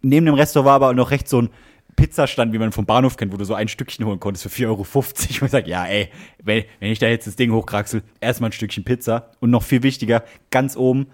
neben 0.02 0.26
dem 0.26 0.34
Restaurant 0.34 0.66
war 0.66 0.74
aber 0.88 0.94
noch 0.94 1.10
recht 1.10 1.28
so 1.28 1.42
ein 1.42 1.50
Pizzastand, 1.96 2.52
wie 2.52 2.58
man 2.58 2.72
vom 2.72 2.86
Bahnhof 2.86 3.16
kennt, 3.16 3.32
wo 3.32 3.36
du 3.36 3.44
so 3.44 3.54
ein 3.54 3.68
Stückchen 3.68 4.06
holen 4.06 4.20
konntest 4.20 4.44
für 4.44 4.48
4,50 4.64 4.66
Euro. 4.68 4.86
Und 4.94 5.30
ich 5.30 5.50
sag, 5.50 5.66
ja, 5.66 5.86
ey, 5.86 6.08
wenn, 6.42 6.64
wenn 6.78 6.90
ich 6.90 6.98
da 6.98 7.06
jetzt 7.08 7.26
das 7.26 7.36
Ding 7.36 7.52
hochkraxel, 7.52 8.02
erstmal 8.20 8.50
ein 8.50 8.52
Stückchen 8.52 8.84
Pizza. 8.84 9.30
Und 9.40 9.50
noch 9.50 9.62
viel 9.62 9.82
wichtiger, 9.82 10.24
ganz 10.50 10.76
oben 10.76 11.08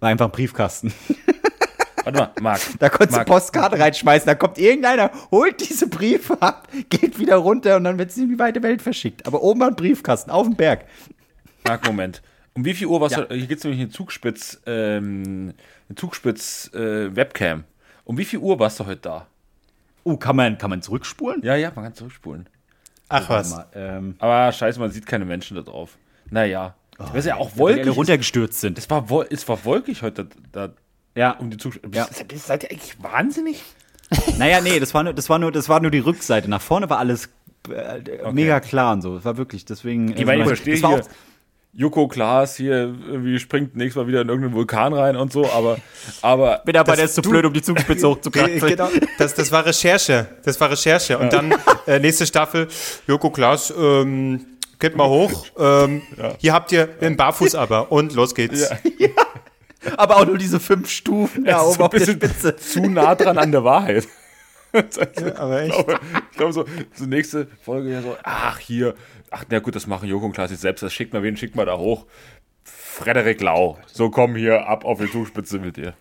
war 0.00 0.08
einfach 0.08 0.26
ein 0.26 0.32
Briefkasten. 0.32 0.92
Warte 2.04 2.18
mal, 2.18 2.30
Marc. 2.40 2.60
Da 2.80 2.88
konntest 2.88 3.12
Marc, 3.12 3.26
du 3.26 3.32
Postkarte 3.32 3.78
reinschmeißen, 3.78 4.26
da 4.26 4.34
kommt 4.34 4.58
irgendeiner, 4.58 5.12
holt 5.30 5.60
diese 5.60 5.86
Briefe 5.86 6.40
ab, 6.42 6.66
geht 6.90 7.20
wieder 7.20 7.36
runter 7.36 7.76
und 7.76 7.84
dann 7.84 7.98
wird 7.98 8.10
sie 8.10 8.24
in 8.24 8.30
die 8.30 8.38
weite 8.40 8.62
Welt 8.64 8.82
verschickt. 8.82 9.24
Aber 9.26 9.42
oben 9.42 9.60
war 9.60 9.68
ein 9.68 9.76
Briefkasten, 9.76 10.30
auf 10.32 10.46
dem 10.48 10.56
Berg. 10.56 10.86
Marc, 11.64 11.86
Moment. 11.86 12.22
Um 12.54 12.64
wie 12.64 12.74
viel 12.74 12.88
Uhr 12.88 13.00
warst 13.00 13.16
Ja. 13.16 13.22
du? 13.24 13.34
Hier 13.34 13.46
gibt 13.46 13.58
es 13.58 13.64
nämlich 13.64 13.80
eine 13.80 13.90
Zugspitz, 13.90 14.60
ähm, 14.66 15.54
eine 15.88 15.94
Zugspitz 15.96 16.70
äh, 16.74 17.14
Webcam. 17.14 17.64
Um 18.12 18.18
wie 18.18 18.26
viel 18.26 18.40
Uhr 18.40 18.58
warst 18.58 18.78
du 18.78 18.84
heute 18.84 19.00
da? 19.00 19.26
Oh, 20.04 20.18
kann 20.18 20.36
man, 20.36 20.58
kann 20.58 20.68
man 20.68 20.82
zurückspulen? 20.82 21.40
Ja, 21.42 21.56
ja, 21.56 21.72
man 21.74 21.84
kann 21.86 21.94
zurückspulen. 21.94 22.46
Ach 23.08 23.26
was. 23.30 23.52
Warte 23.56 23.78
mal, 23.78 23.96
ähm, 23.98 24.16
Aber 24.18 24.52
scheiße, 24.52 24.78
man 24.78 24.90
sieht 24.90 25.06
keine 25.06 25.24
Menschen 25.24 25.56
da 25.56 25.62
drauf. 25.62 25.96
Naja. 26.28 26.74
Weil 26.98 27.16
es 27.20 27.24
ja 27.24 27.36
auch 27.36 27.52
weil 27.56 27.68
die 27.76 27.80
alle 27.80 27.86
wolkig 27.86 27.96
runtergestürzt 27.96 28.60
sind. 28.60 28.76
Es 28.76 28.90
war, 28.90 29.08
wol- 29.08 29.26
es 29.30 29.48
war 29.48 29.64
wolkig 29.64 30.02
heute 30.02 30.28
da, 30.52 30.68
da 30.68 30.74
Ja. 31.14 31.30
um 31.38 31.48
die 31.48 31.56
Zugspitze. 31.56 31.96
Ja. 31.96 32.04
Seid, 32.12 32.30
ihr- 32.34 32.38
seid 32.38 32.62
ihr 32.64 32.70
eigentlich 32.72 33.02
wahnsinnig? 33.02 33.62
Naja, 34.36 34.60
nee, 34.60 34.78
das 34.78 34.92
war 34.92 35.04
nur, 35.04 35.14
das 35.14 35.30
war 35.30 35.38
nur, 35.38 35.50
das 35.50 35.70
war 35.70 35.80
nur 35.80 35.90
die 35.90 36.00
Rückseite. 36.00 36.50
Nach 36.50 36.60
vorne 36.60 36.90
war 36.90 36.98
alles 36.98 37.30
äh, 37.70 38.30
mega 38.30 38.60
klar 38.60 38.92
und 38.92 39.00
so. 39.00 39.14
Das 39.14 39.24
war 39.24 39.38
wirklich, 39.38 39.64
deswegen. 39.64 40.08
Ich 40.14 40.26
meine, 40.26 40.42
ich 40.42 40.50
also, 40.50 40.50
verstehe 40.50 40.74
das 40.74 40.82
war 40.82 40.90
auch- 41.00 41.08
Joko 41.74 42.06
Klaas 42.06 42.56
hier 42.56 42.94
irgendwie 43.08 43.38
springt 43.38 43.74
nächstes 43.76 44.02
Mal 44.02 44.06
wieder 44.06 44.20
in 44.20 44.28
irgendeinen 44.28 44.54
Vulkan 44.54 44.92
rein 44.92 45.16
und 45.16 45.32
so, 45.32 45.50
aber, 45.50 45.78
aber 46.20 46.58
Bin 46.66 46.76
aber 46.76 46.96
der 46.96 47.06
ist 47.06 47.14
zu 47.14 47.22
du- 47.22 47.30
blöd, 47.30 47.46
um 47.46 47.52
die 47.54 47.62
Zugspitze 47.62 48.02
Ge- 48.02 48.10
hochzukraxeln. 48.10 48.60
Genau, 48.76 48.88
das, 49.18 49.34
das 49.34 49.50
war 49.52 49.64
Recherche. 49.64 50.26
Das 50.44 50.60
war 50.60 50.70
Recherche. 50.70 51.16
Und 51.18 51.32
dann 51.32 51.54
äh, 51.86 51.98
nächste 51.98 52.26
Staffel, 52.26 52.68
Joko 53.06 53.30
Klaas, 53.30 53.72
ähm, 53.76 54.44
geht 54.78 54.96
mal 54.96 55.08
hoch. 55.08 55.46
Ähm, 55.58 56.02
Hier 56.38 56.52
habt 56.52 56.72
ihr 56.72 56.88
einen 57.00 57.16
Barfuß 57.16 57.54
aber. 57.54 57.90
Und 57.90 58.14
los 58.14 58.34
geht's. 58.34 58.68
Aber 59.96 60.18
auch 60.18 60.26
nur 60.26 60.38
diese 60.38 60.60
fünf 60.60 60.88
Stufen 60.88 61.44
da 61.44 61.60
oben 61.60 61.72
so 61.74 61.80
ein 61.80 61.84
auf 61.86 61.90
der 61.90 61.98
bisschen 61.98 62.14
Spitze. 62.14 62.54
zu 62.56 62.82
nah 62.88 63.16
dran 63.16 63.36
an 63.36 63.50
der 63.50 63.64
Wahrheit. 63.64 64.06
aber 65.36 65.64
Ich 65.64 65.70
echt. 65.72 65.86
glaube, 65.86 66.00
ich 66.30 66.36
glaube 66.36 66.52
so, 66.52 66.64
so 66.94 67.04
nächste 67.06 67.46
Folge 67.62 67.92
ja 67.92 68.02
so, 68.02 68.16
ach 68.22 68.58
hier, 68.58 68.94
ach 69.30 69.44
na 69.50 69.58
gut, 69.58 69.74
das 69.76 69.86
machen 69.86 70.08
Joko 70.08 70.26
und 70.26 70.32
Klaas 70.32 70.50
jetzt 70.50 70.62
selbst, 70.62 70.82
das 70.82 70.92
schickt 70.92 71.12
mal 71.12 71.22
wen, 71.22 71.36
schickt 71.36 71.56
mal 71.56 71.66
da 71.66 71.76
hoch. 71.76 72.06
Frederik 72.64 73.40
Lau, 73.40 73.78
so 73.86 74.10
komm 74.10 74.36
hier 74.36 74.66
ab 74.68 74.84
auf 74.84 75.00
die 75.00 75.10
Zugspitze 75.10 75.58
mit 75.58 75.76
dir. 75.76 75.94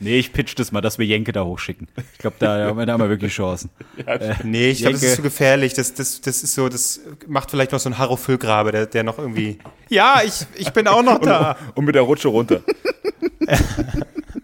Nee, 0.00 0.18
ich 0.20 0.32
pitch 0.32 0.56
das 0.56 0.70
mal, 0.70 0.80
dass 0.80 0.98
wir 0.98 1.06
Jenke 1.06 1.32
da 1.32 1.44
hochschicken. 1.44 1.88
Ich 2.12 2.18
glaube, 2.18 2.36
da 2.38 2.66
haben 2.66 2.78
wir, 2.78 2.86
da 2.86 2.92
haben 2.92 3.00
wir 3.02 3.08
wirklich 3.08 3.32
Chancen. 3.32 3.70
Nee, 4.44 4.70
ich 4.70 4.78
glaube, 4.78 4.92
das 4.92 5.02
ist 5.02 5.16
zu 5.16 5.22
gefährlich. 5.22 5.74
Das, 5.74 5.92
das, 5.92 6.20
das 6.20 6.44
ist 6.44 6.54
so, 6.54 6.68
das 6.68 7.00
macht 7.26 7.50
vielleicht 7.50 7.72
noch 7.72 7.80
so 7.80 7.88
ein 7.88 7.98
Harro 7.98 8.14
Füllgrabe, 8.14 8.70
der, 8.70 8.86
der 8.86 9.02
noch 9.02 9.18
irgendwie. 9.18 9.58
Ja, 9.88 10.20
ich, 10.24 10.46
ich 10.54 10.70
bin 10.72 10.86
auch 10.86 11.02
noch 11.02 11.18
da. 11.18 11.56
Und 11.74 11.84
mit 11.86 11.94
der 11.94 12.02
Rutsche 12.02 12.28
runter. 12.28 12.60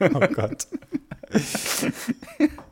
Oh 0.01 0.21
Gott. 0.35 0.67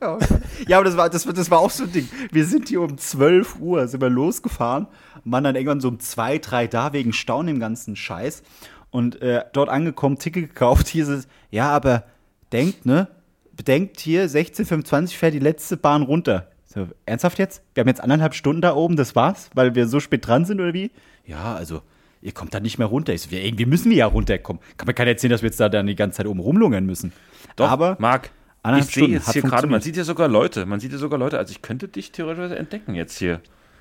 Ja, 0.68 0.78
aber 0.78 0.84
das 0.84 0.96
war, 0.96 1.10
das, 1.10 1.24
das 1.24 1.50
war 1.50 1.58
auch 1.58 1.70
so 1.70 1.84
ein 1.84 1.92
Ding. 1.92 2.08
Wir 2.30 2.44
sind 2.44 2.68
hier 2.68 2.80
um 2.82 2.96
12 2.96 3.58
Uhr, 3.60 3.88
sind 3.88 4.00
wir 4.00 4.10
losgefahren, 4.10 4.86
waren 5.24 5.44
dann 5.44 5.56
irgendwann 5.56 5.80
so 5.80 5.88
um 5.88 5.98
2, 5.98 6.38
3 6.38 6.66
da 6.66 6.92
wegen 6.92 7.12
Staunen 7.12 7.56
im 7.56 7.60
ganzen 7.60 7.96
Scheiß. 7.96 8.42
Und 8.90 9.22
äh, 9.22 9.44
dort 9.52 9.68
angekommen, 9.68 10.18
Ticket 10.18 10.50
gekauft, 10.50 10.86
hier 10.86 11.04
ist 11.04 11.08
es, 11.08 11.28
ja, 11.50 11.70
aber 11.70 12.04
denkt, 12.52 12.84
ne? 12.84 13.08
Bedenkt 13.54 14.00
hier, 14.00 14.28
16.25 14.28 15.16
fährt 15.16 15.34
die 15.34 15.38
letzte 15.38 15.76
Bahn 15.76 16.02
runter. 16.02 16.48
So, 16.64 16.88
ernsthaft 17.06 17.38
jetzt? 17.38 17.62
Wir 17.74 17.82
haben 17.82 17.88
jetzt 17.88 18.00
anderthalb 18.00 18.34
Stunden 18.34 18.62
da 18.62 18.74
oben, 18.74 18.96
das 18.96 19.14
war's, 19.14 19.50
weil 19.54 19.74
wir 19.74 19.86
so 19.88 20.00
spät 20.00 20.26
dran 20.26 20.44
sind 20.44 20.60
oder 20.60 20.72
wie? 20.72 20.90
Ja, 21.26 21.54
also, 21.54 21.82
ihr 22.22 22.32
kommt 22.32 22.54
da 22.54 22.60
nicht 22.60 22.78
mehr 22.78 22.86
runter. 22.86 23.12
Ich 23.12 23.22
so, 23.22 23.30
wir, 23.30 23.44
irgendwie 23.44 23.66
müssen 23.66 23.90
wir 23.90 23.96
ja 23.96 24.06
runterkommen. 24.06 24.62
Kann 24.76 24.86
mir 24.86 24.94
keiner 24.94 25.10
erzählen, 25.10 25.30
dass 25.30 25.42
wir 25.42 25.48
jetzt 25.48 25.60
da 25.60 25.68
dann 25.68 25.86
die 25.86 25.94
ganze 25.94 26.18
Zeit 26.18 26.26
oben 26.26 26.40
rumlungern 26.40 26.86
müssen. 26.86 27.12
Doch, 27.56 27.70
aber 27.70 27.96
Marc, 27.98 28.30
ich 28.64 28.86
sehe 28.86 29.08
jetzt 29.08 29.32
hier 29.32 29.42
gerade, 29.42 29.66
man 29.66 29.80
sieht 29.80 29.96
ja 29.96 30.04
sogar 30.04 30.28
Leute, 30.28 30.66
man 30.66 30.78
sieht 30.80 30.92
ja 30.92 30.98
sogar 30.98 31.18
Leute, 31.18 31.38
also 31.38 31.50
ich 31.50 31.62
könnte 31.62 31.88
dich 31.88 32.12
theoretisch 32.12 32.56
entdecken 32.56 32.94
jetzt 32.94 33.18
hier 33.18 33.40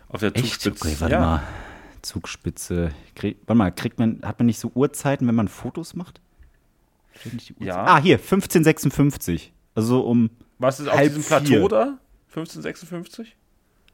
auf 0.10 0.22
der 0.22 0.36
Echt? 0.36 0.62
Zugspitze. 0.62 0.88
Okay, 0.88 0.96
warte 1.00 1.14
ja. 1.14 1.20
mal. 1.20 1.44
Zugspitze. 2.02 2.92
Krieg, 3.16 3.38
warte 3.46 3.58
mal, 3.58 3.72
kriegt 3.72 4.00
man, 4.00 4.20
hat 4.24 4.40
man 4.40 4.48
nicht 4.48 4.60
so 4.60 4.72
Uhrzeiten, 4.74 5.28
wenn 5.28 5.36
man 5.36 5.48
Fotos 5.48 5.96
macht? 5.96 6.20
Ja. 7.60 7.86
Ah, 7.86 8.02
hier, 8.02 8.16
1556. 8.16 9.54
Also 9.76 10.02
um, 10.02 10.32
Was 10.58 10.80
ist 10.80 10.88
auf 10.88 11.00
diesem 11.00 11.22
vier. 11.22 11.40
Plateau 11.40 11.68
da? 11.68 11.98
1556? 12.30 13.36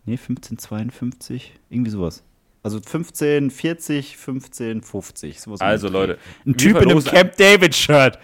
nee, 0.06 0.13
1552, 0.13 1.54
irgendwie 1.69 1.91
sowas. 1.91 2.23
Also 2.63 2.78
1540, 2.78 4.13
1550, 4.13 5.41
sowas. 5.41 5.62
um 5.62 5.67
Also. 5.67 5.89
Leute, 5.89 6.17
Ein 6.45 6.56
Typ 6.56 6.82
in 6.82 6.91
einem 6.91 7.04
Camp 7.04 7.36
David-Shirt. 7.36 8.19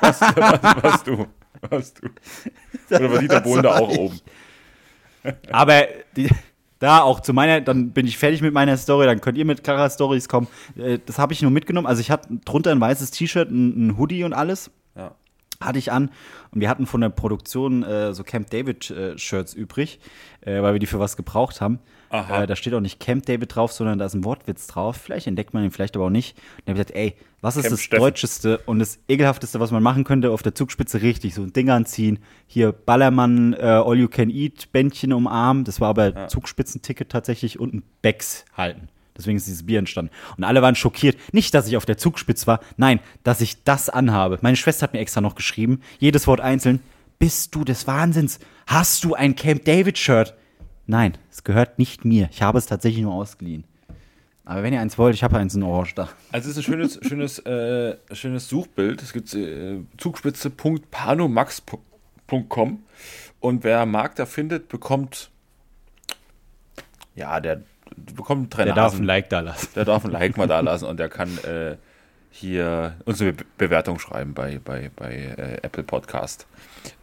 was, 0.00 0.20
was 0.20 0.34
du, 0.34 0.82
was 0.82 1.04
du. 1.04 1.26
Oder 2.90 3.12
war 3.12 3.18
Dieter 3.18 3.40
Bohlen 3.40 3.62
da 3.62 3.78
auch 3.78 3.88
oben? 3.96 4.20
Aber 5.50 5.84
die, 6.16 6.28
da 6.78 7.00
auch 7.00 7.20
zu 7.20 7.32
meiner, 7.32 7.60
dann 7.60 7.90
bin 7.92 8.06
ich 8.06 8.18
fertig 8.18 8.42
mit 8.42 8.52
meiner 8.52 8.76
Story, 8.76 9.06
dann 9.06 9.20
könnt 9.20 9.38
ihr 9.38 9.44
mit 9.44 9.64
klarer 9.64 9.88
Stories 9.90 10.28
kommen. 10.28 10.48
Äh, 10.76 10.98
Das 11.06 11.18
habe 11.18 11.32
ich 11.32 11.42
nur 11.42 11.50
mitgenommen. 11.50 11.86
Also 11.86 12.00
ich 12.00 12.10
hatte 12.10 12.28
drunter 12.44 12.72
ein 12.72 12.80
weißes 12.80 13.10
T-Shirt, 13.10 13.50
ein, 13.50 13.88
ein 13.88 13.98
Hoodie 13.98 14.24
und 14.24 14.32
alles. 14.32 14.70
Ja. 15.60 15.66
hatte 15.66 15.78
ich 15.78 15.92
an 15.92 16.10
und 16.50 16.60
wir 16.60 16.68
hatten 16.68 16.86
von 16.86 17.00
der 17.00 17.08
Produktion 17.08 17.82
äh, 17.82 18.12
so 18.14 18.24
Camp 18.24 18.50
David 18.50 18.90
äh, 18.90 19.18
Shirts 19.18 19.54
übrig, 19.54 20.00
äh, 20.40 20.62
weil 20.62 20.74
wir 20.74 20.78
die 20.78 20.86
für 20.86 21.00
was 21.00 21.16
gebraucht 21.16 21.60
haben. 21.60 21.78
Aha. 22.10 22.42
Äh, 22.42 22.46
da 22.46 22.54
steht 22.54 22.74
auch 22.74 22.80
nicht 22.80 23.00
Camp 23.00 23.26
David 23.26 23.56
drauf, 23.56 23.72
sondern 23.72 23.98
da 23.98 24.06
ist 24.06 24.14
ein 24.14 24.24
Wortwitz 24.24 24.68
drauf. 24.68 24.96
Vielleicht 24.96 25.26
entdeckt 25.26 25.52
man 25.52 25.64
ihn, 25.64 25.72
vielleicht 25.72 25.96
aber 25.96 26.06
auch 26.06 26.10
nicht. 26.10 26.36
Und 26.36 26.68
dann 26.68 26.74
habe 26.74 26.82
ich 26.82 26.86
gesagt, 26.86 26.96
ey, 26.96 27.16
was 27.40 27.56
ist 27.56 27.64
Camp 27.64 27.72
das 27.72 27.80
Steffen. 27.82 28.02
Deutscheste 28.02 28.58
und 28.66 28.78
das 28.78 29.00
Ekelhafteste, 29.08 29.58
was 29.58 29.72
man 29.72 29.82
machen 29.82 30.04
könnte 30.04 30.30
auf 30.30 30.42
der 30.42 30.54
Zugspitze? 30.54 31.02
Richtig, 31.02 31.34
so 31.34 31.42
ein 31.42 31.52
Ding 31.52 31.70
anziehen. 31.70 32.20
Hier 32.46 32.70
Ballermann 32.72 33.54
äh, 33.54 33.62
All 33.62 33.96
You 33.96 34.08
Can 34.08 34.30
Eat 34.30 34.70
Bändchen 34.70 35.12
umarmen. 35.12 35.64
Das 35.64 35.80
war 35.80 35.88
aber 35.88 36.28
Zugspitzenticket 36.28 37.10
tatsächlich 37.10 37.58
und 37.58 37.74
ein 37.74 37.82
Becks 38.00 38.44
halten. 38.56 38.88
Deswegen 39.16 39.36
ist 39.36 39.46
dieses 39.46 39.64
Bier 39.64 39.78
entstanden. 39.78 40.12
Und 40.36 40.44
alle 40.44 40.60
waren 40.60 40.74
schockiert. 40.74 41.16
Nicht, 41.32 41.54
dass 41.54 41.68
ich 41.68 41.76
auf 41.76 41.86
der 41.86 41.98
Zugspitze 41.98 42.46
war, 42.46 42.60
nein, 42.76 43.00
dass 43.22 43.40
ich 43.40 43.62
das 43.62 43.88
anhabe. 43.88 44.38
Meine 44.42 44.56
Schwester 44.56 44.84
hat 44.84 44.92
mir 44.92 45.00
extra 45.00 45.20
noch 45.20 45.36
geschrieben, 45.36 45.80
jedes 45.98 46.26
Wort 46.26 46.40
einzeln. 46.40 46.80
Bist 47.18 47.54
du 47.54 47.64
des 47.64 47.86
Wahnsinns? 47.86 48.40
Hast 48.66 49.04
du 49.04 49.14
ein 49.14 49.36
Camp 49.36 49.64
David-Shirt? 49.64 50.34
Nein, 50.86 51.16
es 51.30 51.44
gehört 51.44 51.78
nicht 51.78 52.04
mir. 52.04 52.28
Ich 52.32 52.42
habe 52.42 52.58
es 52.58 52.66
tatsächlich 52.66 53.02
nur 53.02 53.14
ausgeliehen. 53.14 53.64
Aber 54.44 54.62
wenn 54.62 54.74
ihr 54.74 54.80
eins 54.80 54.98
wollt, 54.98 55.14
ich 55.14 55.22
habe 55.22 55.38
eins 55.38 55.54
in 55.54 55.62
Orange 55.62 55.94
da. 55.94 56.10
Also 56.30 56.50
es 56.50 56.56
ist 56.56 56.64
ein 56.64 56.72
schönes, 56.72 56.98
schönes, 57.06 57.38
äh, 57.40 57.96
schönes 58.12 58.48
Suchbild. 58.48 59.00
Es 59.00 59.14
gibt 59.14 59.32
äh, 59.32 59.78
zugspitze.panomax.com 59.96 62.82
und 63.40 63.64
wer 63.64 63.86
mag 63.86 64.16
da 64.16 64.26
findet, 64.26 64.68
bekommt 64.68 65.30
ja, 67.14 67.40
der 67.40 67.62
bekommt 67.96 68.56
drei 68.56 68.64
Der 68.64 68.74
darf 68.74 68.94
ein 68.94 69.04
Like 69.04 69.28
da 69.30 69.40
lassen. 69.40 69.68
Der 69.74 69.84
darf 69.84 70.04
ein 70.04 70.10
Like 70.10 70.36
mal 70.36 70.46
da 70.46 70.60
lassen 70.60 70.86
und 70.86 70.98
der 70.98 71.08
kann 71.08 71.36
äh, 71.44 71.76
hier 72.30 72.96
unsere 73.04 73.32
Be 73.32 73.44
Bewertung 73.58 73.98
schreiben 73.98 74.34
bei, 74.34 74.60
bei, 74.64 74.90
bei 74.96 75.12
äh, 75.14 75.58
Apple 75.62 75.82
Podcast. 75.84 76.46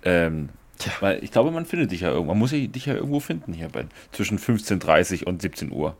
Ähm, 0.03 0.49
weil 0.99 1.23
ich 1.23 1.31
glaube, 1.31 1.51
man 1.51 1.65
findet 1.65 1.91
dich 1.91 2.01
ja 2.01 2.09
irgendwo. 2.09 2.31
Man 2.33 2.39
muss 2.39 2.51
dich 2.51 2.85
ja 2.85 2.95
irgendwo 2.95 3.19
finden 3.19 3.53
hier 3.53 3.69
bei, 3.69 3.85
zwischen 4.11 4.39
15.30 4.39 5.23
und 5.25 5.41
17 5.41 5.71
Uhr. 5.71 5.95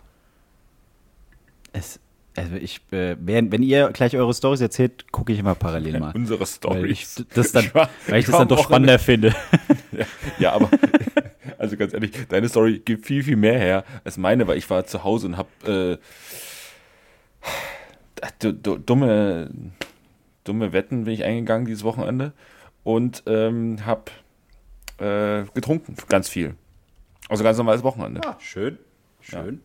Es, 1.74 2.00
also 2.36 2.56
ich, 2.56 2.82
äh, 2.92 3.16
wenn, 3.20 3.52
wenn 3.52 3.64
ihr 3.64 3.90
gleich 3.92 4.16
eure 4.16 4.34
Stories 4.34 4.62
erzählt, 4.62 5.12
gucke 5.12 5.34
ich 5.34 5.40
immer 5.40 5.56
parallel 5.56 6.00
mal. 6.00 6.12
Unsere 6.16 6.40
Weil 6.42 6.86
ich 6.90 7.04
Stories. 7.04 7.26
das 7.34 7.52
dann, 7.52 7.66
Ich 7.66 7.76
war- 7.76 7.90
weil 8.08 8.20
ich 8.20 8.26
das 8.26 8.38
dann 8.38 8.48
doch 8.48 8.64
spannender 8.64 9.00
finde. 9.00 9.36
Ja, 9.92 10.06
ja, 10.40 10.52
aber 10.54 10.70
also 11.62 11.78
ganz 11.78 11.94
ehrlich, 11.94 12.12
deine 12.28 12.50
Story 12.50 12.80
gibt 12.84 13.06
viel, 13.06 13.24
viel 13.24 13.36
mehr 13.38 13.58
her 13.60 13.84
als 14.04 14.18
meine, 14.18 14.48
weil 14.48 14.58
ich 14.58 14.70
war 14.70 14.86
zu 14.86 15.04
Hause 15.04 15.28
und 15.28 15.38
habe 15.38 16.00
äh, 18.22 18.28
du- 18.40 18.54
du- 18.54 18.78
dumme, 18.78 19.50
dumme 20.44 20.74
Wetten 20.74 21.06
bin 21.06 21.14
ich 21.14 21.24
eingegangen 21.24 21.66
dieses 21.66 21.84
Wochenende 21.84 22.34
und 22.84 23.24
ähm, 23.28 23.78
habe 23.86 24.12
äh, 24.98 25.46
getrunken, 25.54 25.96
ganz 26.10 26.30
viel. 26.30 26.56
Also 27.30 27.44
ganz 27.44 27.58
normales 27.58 27.84
Wochenende. 27.84 28.22
schön. 28.40 28.78
Schön. 29.22 29.62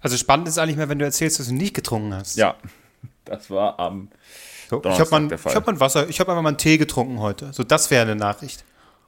Also 0.00 0.16
spannend 0.16 0.48
ist 0.48 0.58
eigentlich 0.58 0.76
mehr, 0.76 0.88
wenn 0.88 0.98
du 0.98 1.04
erzählst, 1.04 1.38
dass 1.38 1.48
du 1.48 1.54
nicht 1.54 1.74
getrunken 1.74 2.14
hast. 2.14 2.36
Ja, 2.36 2.56
das 3.24 3.48
war 3.50 3.78
am 3.80 4.08
So, 4.68 4.76
ich 4.76 4.82
Donnerstag 4.82 5.10
habe 5.12 5.22
mal, 5.22 5.28
der 5.28 5.38
Fall. 5.38 5.52
ich 5.52 5.56
hab 5.56 5.66
mal 5.66 5.72
ein 5.72 5.80
Wasser, 5.80 6.08
ich 6.08 6.20
habe 6.20 6.30
einfach 6.32 6.42
mal 6.42 6.48
einen 6.50 6.58
Tee 6.58 6.78
getrunken 6.78 7.20
heute. 7.20 7.52
So, 7.52 7.62
das 7.64 7.90
wäre 7.90 8.02
eine 8.02 8.16
Nachricht. 8.16 8.64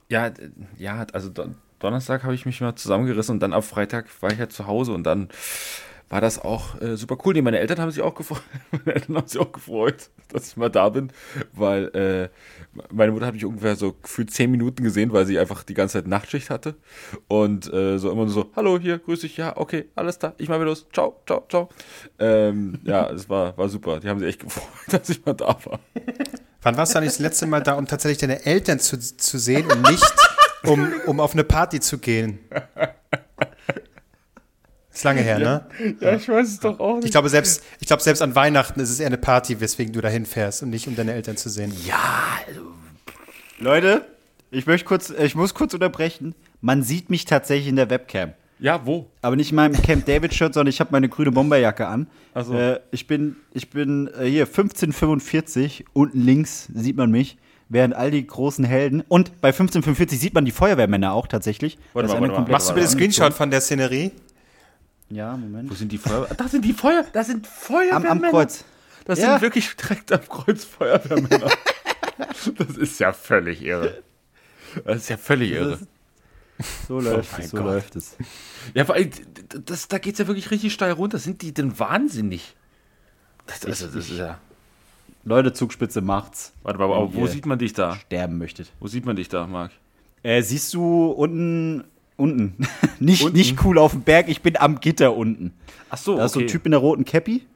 Ja, 0.09 0.31
ja, 0.79 1.07
also 1.13 1.29
Donnerstag 1.79 2.23
habe 2.25 2.35
ich 2.35 2.47
mich 2.47 2.61
mal 2.61 2.75
zusammengerissen 2.75 3.35
und 3.35 3.41
dann 3.41 3.53
ab 3.53 3.65
Freitag 3.65 4.07
war 4.21 4.31
ich 4.31 4.39
ja 4.39 4.49
zu 4.49 4.67
Hause 4.67 4.93
und 4.93 5.05
dann 5.05 5.29
war 6.09 6.21
das 6.21 6.39
auch 6.39 6.81
äh, 6.81 6.97
super 6.97 7.17
cool. 7.25 7.35
Nee, 7.35 7.43
meine 7.43 7.59
Eltern 7.59 7.81
haben 7.81 7.91
sich 7.91 8.03
auch 8.03 8.15
gefreut. 8.15 8.43
Meine 8.71 8.95
Eltern 8.95 9.17
haben 9.17 9.27
sich 9.27 9.41
auch 9.41 9.51
gefreut, 9.51 10.11
dass 10.29 10.49
ich 10.49 10.57
mal 10.57 10.69
da 10.69 10.89
bin, 10.89 11.11
weil 11.53 11.87
äh, 11.95 12.29
meine 12.91 13.13
Mutter 13.13 13.27
hat 13.27 13.35
mich 13.35 13.45
ungefähr 13.45 13.77
so 13.77 13.97
für 14.03 14.27
zehn 14.27 14.51
Minuten 14.51 14.83
gesehen, 14.85 15.13
weil 15.13 15.27
sie 15.27 15.39
einfach 15.39 15.63
die 15.63 15.75
ganze 15.75 15.95
Zeit 15.95 16.07
Nachtschicht 16.07 16.51
hatte 16.51 16.75
und 17.29 17.73
äh, 17.73 17.99
so 17.99 18.11
immer 18.11 18.25
nur 18.25 18.31
so, 18.31 18.51
hallo 18.55 18.79
hier, 18.79 18.99
grüß 18.99 19.21
dich, 19.21 19.37
ja, 19.37 19.57
okay, 19.57 19.87
alles 19.95 20.19
klar, 20.19 20.35
ich 20.39 20.49
mal 20.49 20.57
wieder 20.61 20.71
los, 20.71 20.87
ciao, 20.93 21.21
ciao, 21.27 21.45
ciao. 21.49 21.69
Ähm, 22.19 22.81
ja, 22.85 23.11
es 23.11 23.29
war, 23.29 23.57
war 23.57 23.69
super. 23.69 24.01
Die 24.01 24.09
haben 24.09 24.19
sich 24.19 24.29
echt 24.29 24.41
gefreut, 24.41 24.69
dass 24.89 25.09
ich 25.09 25.25
mal 25.25 25.35
da 25.35 25.57
war. 25.65 25.81
Wann 26.63 26.77
warst 26.77 26.95
du 26.95 26.99
eigentlich 26.99 27.13
das 27.13 27.21
letzte 27.21 27.47
Mal 27.47 27.63
da, 27.63 27.75
um 27.75 27.87
tatsächlich 27.87 28.19
deine 28.19 28.45
Eltern 28.45 28.79
zu, 28.79 28.99
zu 28.99 29.39
sehen 29.39 29.71
und 29.71 29.83
nicht, 29.91 30.15
um, 30.67 30.93
um 31.07 31.21
auf 31.21 31.33
eine 31.33 31.45
Party 31.45 31.81
zu 31.81 31.99
gehen? 31.99 32.39
Ist 34.93 35.03
lange 35.03 35.23
her, 35.23 35.39
ne? 35.41 35.67
Ja, 36.01 36.15
ich 36.15 36.29
weiß 36.29 36.47
es 36.47 36.61
doch 36.61 36.79
auch 36.79 37.01
Ich 37.03 37.11
glaube, 37.11 37.29
selbst, 37.29 37.65
ich 37.81 37.87
glaube, 37.89 38.03
selbst 38.03 38.23
an 38.23 38.35
Weihnachten 38.37 38.79
ist 38.79 38.91
es 38.91 39.01
eher 39.01 39.09
eine 39.09 39.19
Party, 39.19 39.61
weswegen 39.61 39.93
du 39.93 40.01
dahin 40.01 40.25
fährst 40.25 40.63
und 40.63 40.71
nicht, 40.71 40.87
um 40.87 40.95
deine 40.95 41.15
Eltern 41.15 41.37
zu 41.37 41.49
sehen. 41.49 41.73
Leute, 43.59 44.07
ich 44.53 44.67
möchte 44.67 44.87
kurz, 44.87 45.11
ich 45.11 45.35
muss 45.35 45.55
kurz 45.55 45.75
unterbrechen. 45.75 46.35
Man 46.61 46.85
sieht 46.85 47.11
mich 47.11 47.25
tatsächlich 47.25 47.69
in 47.69 47.77
der 47.77 47.91
Webcam. 47.91 48.35
Ja, 48.61 48.87
wo? 48.87 49.11
Aber 49.21 49.35
nicht 49.35 49.51
in 49.51 49.57
meinem 49.57 49.75
Camp 49.83 50.07
David 50.07 50.33
Shirt, 50.33 50.55
sondern 50.55 50.71
ich 50.71 50.79
habe 50.79 50.91
meine 50.93 51.09
grüne 51.09 51.33
Bomberjacke 51.33 51.87
an. 51.87 52.07
Ach 52.35 52.45
so. 52.45 52.55
Äh, 52.55 52.81
ich 52.93 53.09
bin, 53.09 53.37
ich 53.53 53.71
bin 53.71 54.09
äh, 54.09 54.27
hier 54.27 54.47
1545, 54.47 55.87
unten 55.93 56.21
links 56.21 56.69
sieht 56.73 56.97
man 56.97 57.11
mich, 57.11 57.37
während 57.75 57.93
all 57.95 58.11
die 58.13 58.25
großen 58.25 58.65
Helden. 58.65 59.03
Und 59.03 59.41
bei 59.41 59.49
1545 59.49 60.19
sieht 60.19 60.33
man 60.33 60.45
die 60.45 60.53
Feuerwehrmänner 60.53 61.13
auch 61.13 61.27
tatsächlich. 61.27 61.77
Warte 61.93 62.09
Das 62.09 62.19
mal, 62.21 62.29
warte 62.29 62.41
mal. 62.43 62.51
Machst 62.51 62.71
du 62.71 62.75
bitte 62.75 62.89
Screenshot 62.89 63.35
von 63.35 63.51
der 63.51 63.61
Szenerie? 63.61 64.13
Ja, 65.11 65.37
Moment. 65.37 65.69
Wo 65.71 65.75
sind 65.75 65.91
die 65.93 65.99
Feuer? 65.99 66.29
Da 66.37 66.49
sind 66.49 66.65
die 66.65 66.73
Feuer, 66.73 67.05
da 67.13 67.25
sind 67.25 67.47
Feuerwehrmänner. 67.47 68.11
Am, 68.11 68.25
am 68.25 68.31
Kreuz. 68.31 68.65
Das 69.05 69.19
Ja. 69.19 69.33
sind 69.33 69.43
wirklich 69.43 69.75
direkt 69.77 70.13
am 70.13 70.27
Kreuz 70.27 70.65
Feuerwehrmänner. 70.65 71.51
das 72.57 72.77
ist 72.77 73.01
ja 73.01 73.13
völlig 73.13 73.61
irre. 73.63 74.03
Das 74.85 74.97
ist 74.99 75.09
ja 75.11 75.17
völlig 75.17 75.51
irre. 75.51 75.79
So 76.87 77.01
läuft 77.01 77.33
mein 77.33 77.41
es, 77.43 77.51
so 77.51 77.57
Gott. 77.57 77.67
läuft 77.67 77.97
es. 77.97 78.17
Ja, 78.75 78.85
vor 78.85 78.95
allem, 78.95 79.11
das, 79.65 79.89
da 79.89 79.99
geht's 79.99 80.21
ja 80.21 80.29
wirklich 80.29 80.53
richtig 80.53 80.73
steil 80.73 80.93
runter. 80.93 81.19
Sind 81.19 81.43
die 81.43 81.53
denn 81.53 81.77
wahnsinnig? 81.79 82.55
Das, 83.47 83.67
also, 83.67 83.87
das 83.89 84.09
ist 84.09 84.17
ja. 84.17 84.39
Leute, 85.25 85.53
Zugspitze 85.53 86.01
macht's. 86.01 86.53
Warte 86.63 86.79
mal, 86.79 86.85
aber 86.87 87.15
wo 87.15 87.27
sieht 87.27 87.47
man 87.47 87.59
dich 87.59 87.73
da? 87.73 87.97
sterben 87.97 88.39
möchtet. 88.39 88.73
Wo 88.81 88.87
sieht 88.89 89.07
man 89.07 89.17
dich 89.17 89.29
da, 89.29 89.47
Marc? 89.47 89.73
Äh, 90.23 90.43
siehst 90.43 90.73
du 90.75 91.07
unten, 91.07 91.85
unten, 92.17 92.57
nicht, 93.01 93.23
Unten? 93.25 93.37
nicht 93.37 93.65
cool 93.65 93.79
auf 93.79 93.93
dem 93.93 94.03
Berg, 94.03 94.29
ich 94.29 94.43
bin 94.43 94.57
am 94.59 94.81
Gitter 94.81 95.15
unten. 95.17 95.53
Ach 95.91 95.99
so, 95.99 96.17
Da 96.17 96.27
ist 96.27 96.33
so 96.33 96.41
ein 96.41 96.47
Typ 96.47 96.65
in 96.67 96.73
der 96.73 96.81
roten 96.81 97.05
Cappy, 97.05 97.47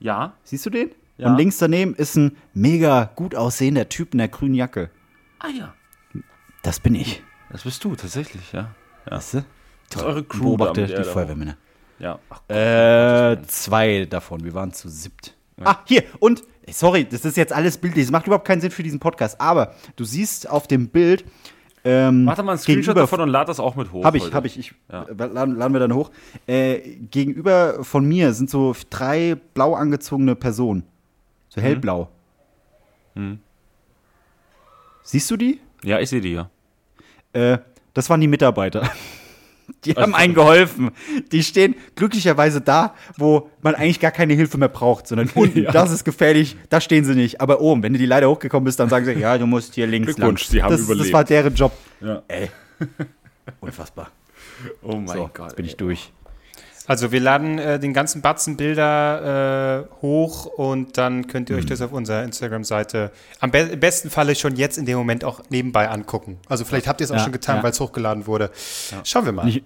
Ja. 0.00 0.34
siehst 0.44 0.66
du 0.66 0.70
den? 0.70 0.90
Ja. 1.18 1.28
Und 1.28 1.36
links 1.36 1.58
daneben 1.58 1.94
ist 1.94 2.16
ein 2.16 2.36
mega 2.54 3.10
gut 3.14 3.34
aussehender 3.34 3.88
Typ 3.88 4.12
in 4.14 4.18
der 4.18 4.28
grünen 4.28 4.54
Jacke. 4.54 4.90
Ah 5.38 5.48
ja. 5.48 5.74
Das 6.62 6.80
bin 6.80 6.94
ich. 6.94 7.22
Das 7.50 7.62
bist 7.64 7.82
du, 7.84 7.94
tatsächlich, 7.94 8.52
ja. 8.52 8.70
ja. 9.06 9.16
Weißt 9.16 9.34
du? 9.34 9.44
Das 9.90 10.00
ist 10.00 10.06
eure 10.06 10.24
Crew. 10.24 10.56
Beobachte 10.56 10.86
die 10.86 11.04
Feuerwehrmänner. 11.04 11.56
Ja. 11.98 12.18
Ach, 12.30 12.40
Äh, 12.48 13.42
zwei 13.46 14.06
davon. 14.08 14.42
Wir 14.44 14.54
waren 14.54 14.72
zu 14.72 14.88
siebt. 14.88 15.36
Ah, 15.62 15.76
hier. 15.84 16.02
Und, 16.18 16.42
sorry, 16.70 17.04
das 17.04 17.24
ist 17.24 17.36
jetzt 17.36 17.52
alles 17.52 17.76
bildlich. 17.78 18.04
Das 18.06 18.12
macht 18.12 18.26
überhaupt 18.26 18.46
keinen 18.46 18.60
Sinn 18.60 18.70
für 18.70 18.82
diesen 18.82 19.00
Podcast. 19.00 19.40
Aber 19.40 19.74
du 19.96 20.04
siehst 20.04 20.48
auf 20.48 20.66
dem 20.66 20.88
Bild. 20.88 21.24
Ähm, 21.84 22.24
Mach 22.24 22.36
doch 22.36 22.44
mal 22.44 22.52
einen 22.52 22.60
Screenshot 22.60 22.96
davon 22.96 23.20
und 23.20 23.28
lad 23.28 23.48
das 23.48 23.58
auch 23.58 23.74
mit 23.74 23.90
hoch. 23.92 24.04
Hab 24.04 24.14
ich, 24.14 24.22
heute. 24.24 24.34
hab 24.34 24.44
ich. 24.44 24.56
ich 24.58 24.72
Ja. 24.90 25.04
laden, 25.18 25.56
laden 25.56 25.72
wir 25.72 25.80
dann 25.80 25.92
hoch. 25.94 26.10
Äh, 26.46 26.78
gegenüber 27.10 27.82
von 27.82 28.04
mir 28.04 28.32
sind 28.34 28.48
so 28.50 28.74
drei 28.90 29.36
blau 29.54 29.74
angezogene 29.74 30.36
Personen. 30.36 30.84
So 31.48 31.60
Mhm. 31.60 31.64
hellblau. 31.64 32.08
Siehst 35.02 35.30
du 35.30 35.36
die? 35.36 35.60
Ja, 35.82 35.98
ich 35.98 36.08
sehe 36.08 36.20
die 36.20 36.32
ja. 36.32 36.48
Äh, 37.32 37.58
das 37.94 38.08
waren 38.08 38.20
die 38.20 38.28
Mitarbeiter. 38.28 38.88
Die 39.84 39.92
haben 39.92 40.14
Also- 40.14 40.16
einen 40.16 40.34
geholfen. 40.34 40.90
Die 41.32 41.42
stehen 41.42 41.74
glücklicherweise 41.96 42.60
da, 42.60 42.94
wo 43.16 43.50
man 43.62 43.74
eigentlich 43.74 44.00
gar 44.00 44.10
keine 44.10 44.34
Hilfe 44.34 44.58
mehr 44.58 44.68
braucht, 44.68 45.06
sondern 45.06 45.28
unten, 45.34 45.62
Ja. 45.64 45.70
das 45.72 45.90
ist 45.90 46.04
gefährlich, 46.04 46.56
da 46.68 46.80
stehen 46.80 47.04
sie 47.04 47.14
nicht. 47.14 47.40
Aber 47.40 47.60
oben, 47.60 47.82
wenn 47.82 47.92
du 47.92 47.98
die 47.98 48.06
Leiter 48.06 48.28
hochgekommen 48.28 48.64
bist, 48.64 48.78
dann 48.80 48.88
sagen 48.88 49.04
sie, 49.06 49.12
ja, 49.12 49.38
du 49.38 49.46
musst 49.46 49.74
hier 49.74 49.86
links 49.86 50.08
lang. 50.08 50.16
Glückwunsch, 50.16 50.44
sie 50.46 50.62
haben 50.62 50.70
das, 50.70 50.80
Das 50.82 50.90
überlebt. 50.90 51.12
war 51.14 51.24
deren 51.24 51.54
Job. 51.54 51.72
Ja. 52.00 52.22
Ey. 52.28 52.50
Unfassbar. 53.60 54.10
Oh 54.82 54.94
mein 54.96 55.08
So, 55.16 55.30
Gott. 55.34 55.46
jetzt 55.48 55.56
bin 55.56 55.66
ich 55.66 55.76
durch. 55.76 56.12
Also 56.88 57.12
wir 57.12 57.20
laden 57.20 57.58
äh, 57.58 57.78
den 57.78 57.92
ganzen 57.94 58.22
Batzen 58.22 58.56
Bilder 58.56 59.84
äh, 59.88 60.02
hoch 60.02 60.46
und 60.46 60.98
dann 60.98 61.26
könnt 61.28 61.48
ihr 61.50 61.56
euch 61.56 61.64
Mhm. 61.64 61.68
das 61.68 61.80
auf 61.82 61.92
unserer 61.92 62.24
Instagram-Seite 62.24 63.12
am 63.40 63.50
be 63.50 63.58
im 63.58 63.80
besten 63.80 64.10
Falle 64.10 64.34
schon 64.34 64.56
jetzt 64.56 64.78
in 64.78 64.86
dem 64.86 64.98
Moment 64.98 65.24
auch 65.24 65.40
nebenbei 65.48 65.88
angucken. 65.88 66.38
Also 66.48 66.64
vielleicht 66.64 66.88
habt 66.88 67.00
ihr 67.00 67.04
es 67.04 67.10
auch 67.10 67.16
Ja, 67.16 67.22
schon 67.22 67.32
getan, 67.32 67.58
ja. 67.58 67.62
weil 67.62 67.70
es 67.70 67.80
hochgeladen 67.80 68.26
wurde. 68.26 68.50
Schauen 69.04 69.24
wir 69.24 69.32
mal. 69.32 69.44
Nicht- 69.44 69.64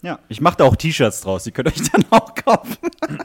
Ja, 0.00 0.20
ich 0.28 0.40
mache 0.40 0.58
da 0.58 0.64
auch 0.64 0.76
T-Shirts 0.76 1.22
draus, 1.22 1.42
die 1.42 1.50
könnt 1.50 1.68
ihr 1.68 1.72
euch 1.82 1.90
dann 1.90 2.04
auch 2.10 2.32
kaufen. 2.36 2.76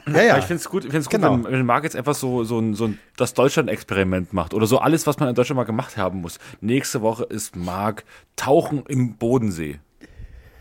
ja, 0.08 0.12
ja. 0.14 0.22
Ja, 0.22 0.38
ich 0.38 0.44
finde 0.46 0.60
es 0.60 0.68
gut, 0.68 0.84
ich 0.84 0.90
find's 0.90 1.06
gut 1.08 1.20
Genau. 1.20 1.34
wenn, 1.34 1.44
wenn 1.44 1.64
Marc 1.66 1.84
jetzt 1.84 1.94
einfach 1.94 2.16
so, 2.16 2.42
so, 2.42 2.58
ein, 2.58 2.74
so 2.74 2.86
ein, 2.88 2.98
das 3.16 3.32
Deutschland-Experiment 3.34 4.32
macht 4.32 4.52
oder 4.54 4.66
so 4.66 4.78
alles, 4.78 5.06
was 5.06 5.20
man 5.20 5.28
in 5.28 5.36
Deutschland 5.36 5.56
mal 5.56 5.64
gemacht 5.64 5.96
haben 5.96 6.20
muss. 6.20 6.40
Nächste 6.60 7.00
Woche 7.00 7.22
ist 7.24 7.54
Marc 7.54 8.02
Tauchen 8.34 8.82
im 8.88 9.14
Bodensee. 9.16 9.78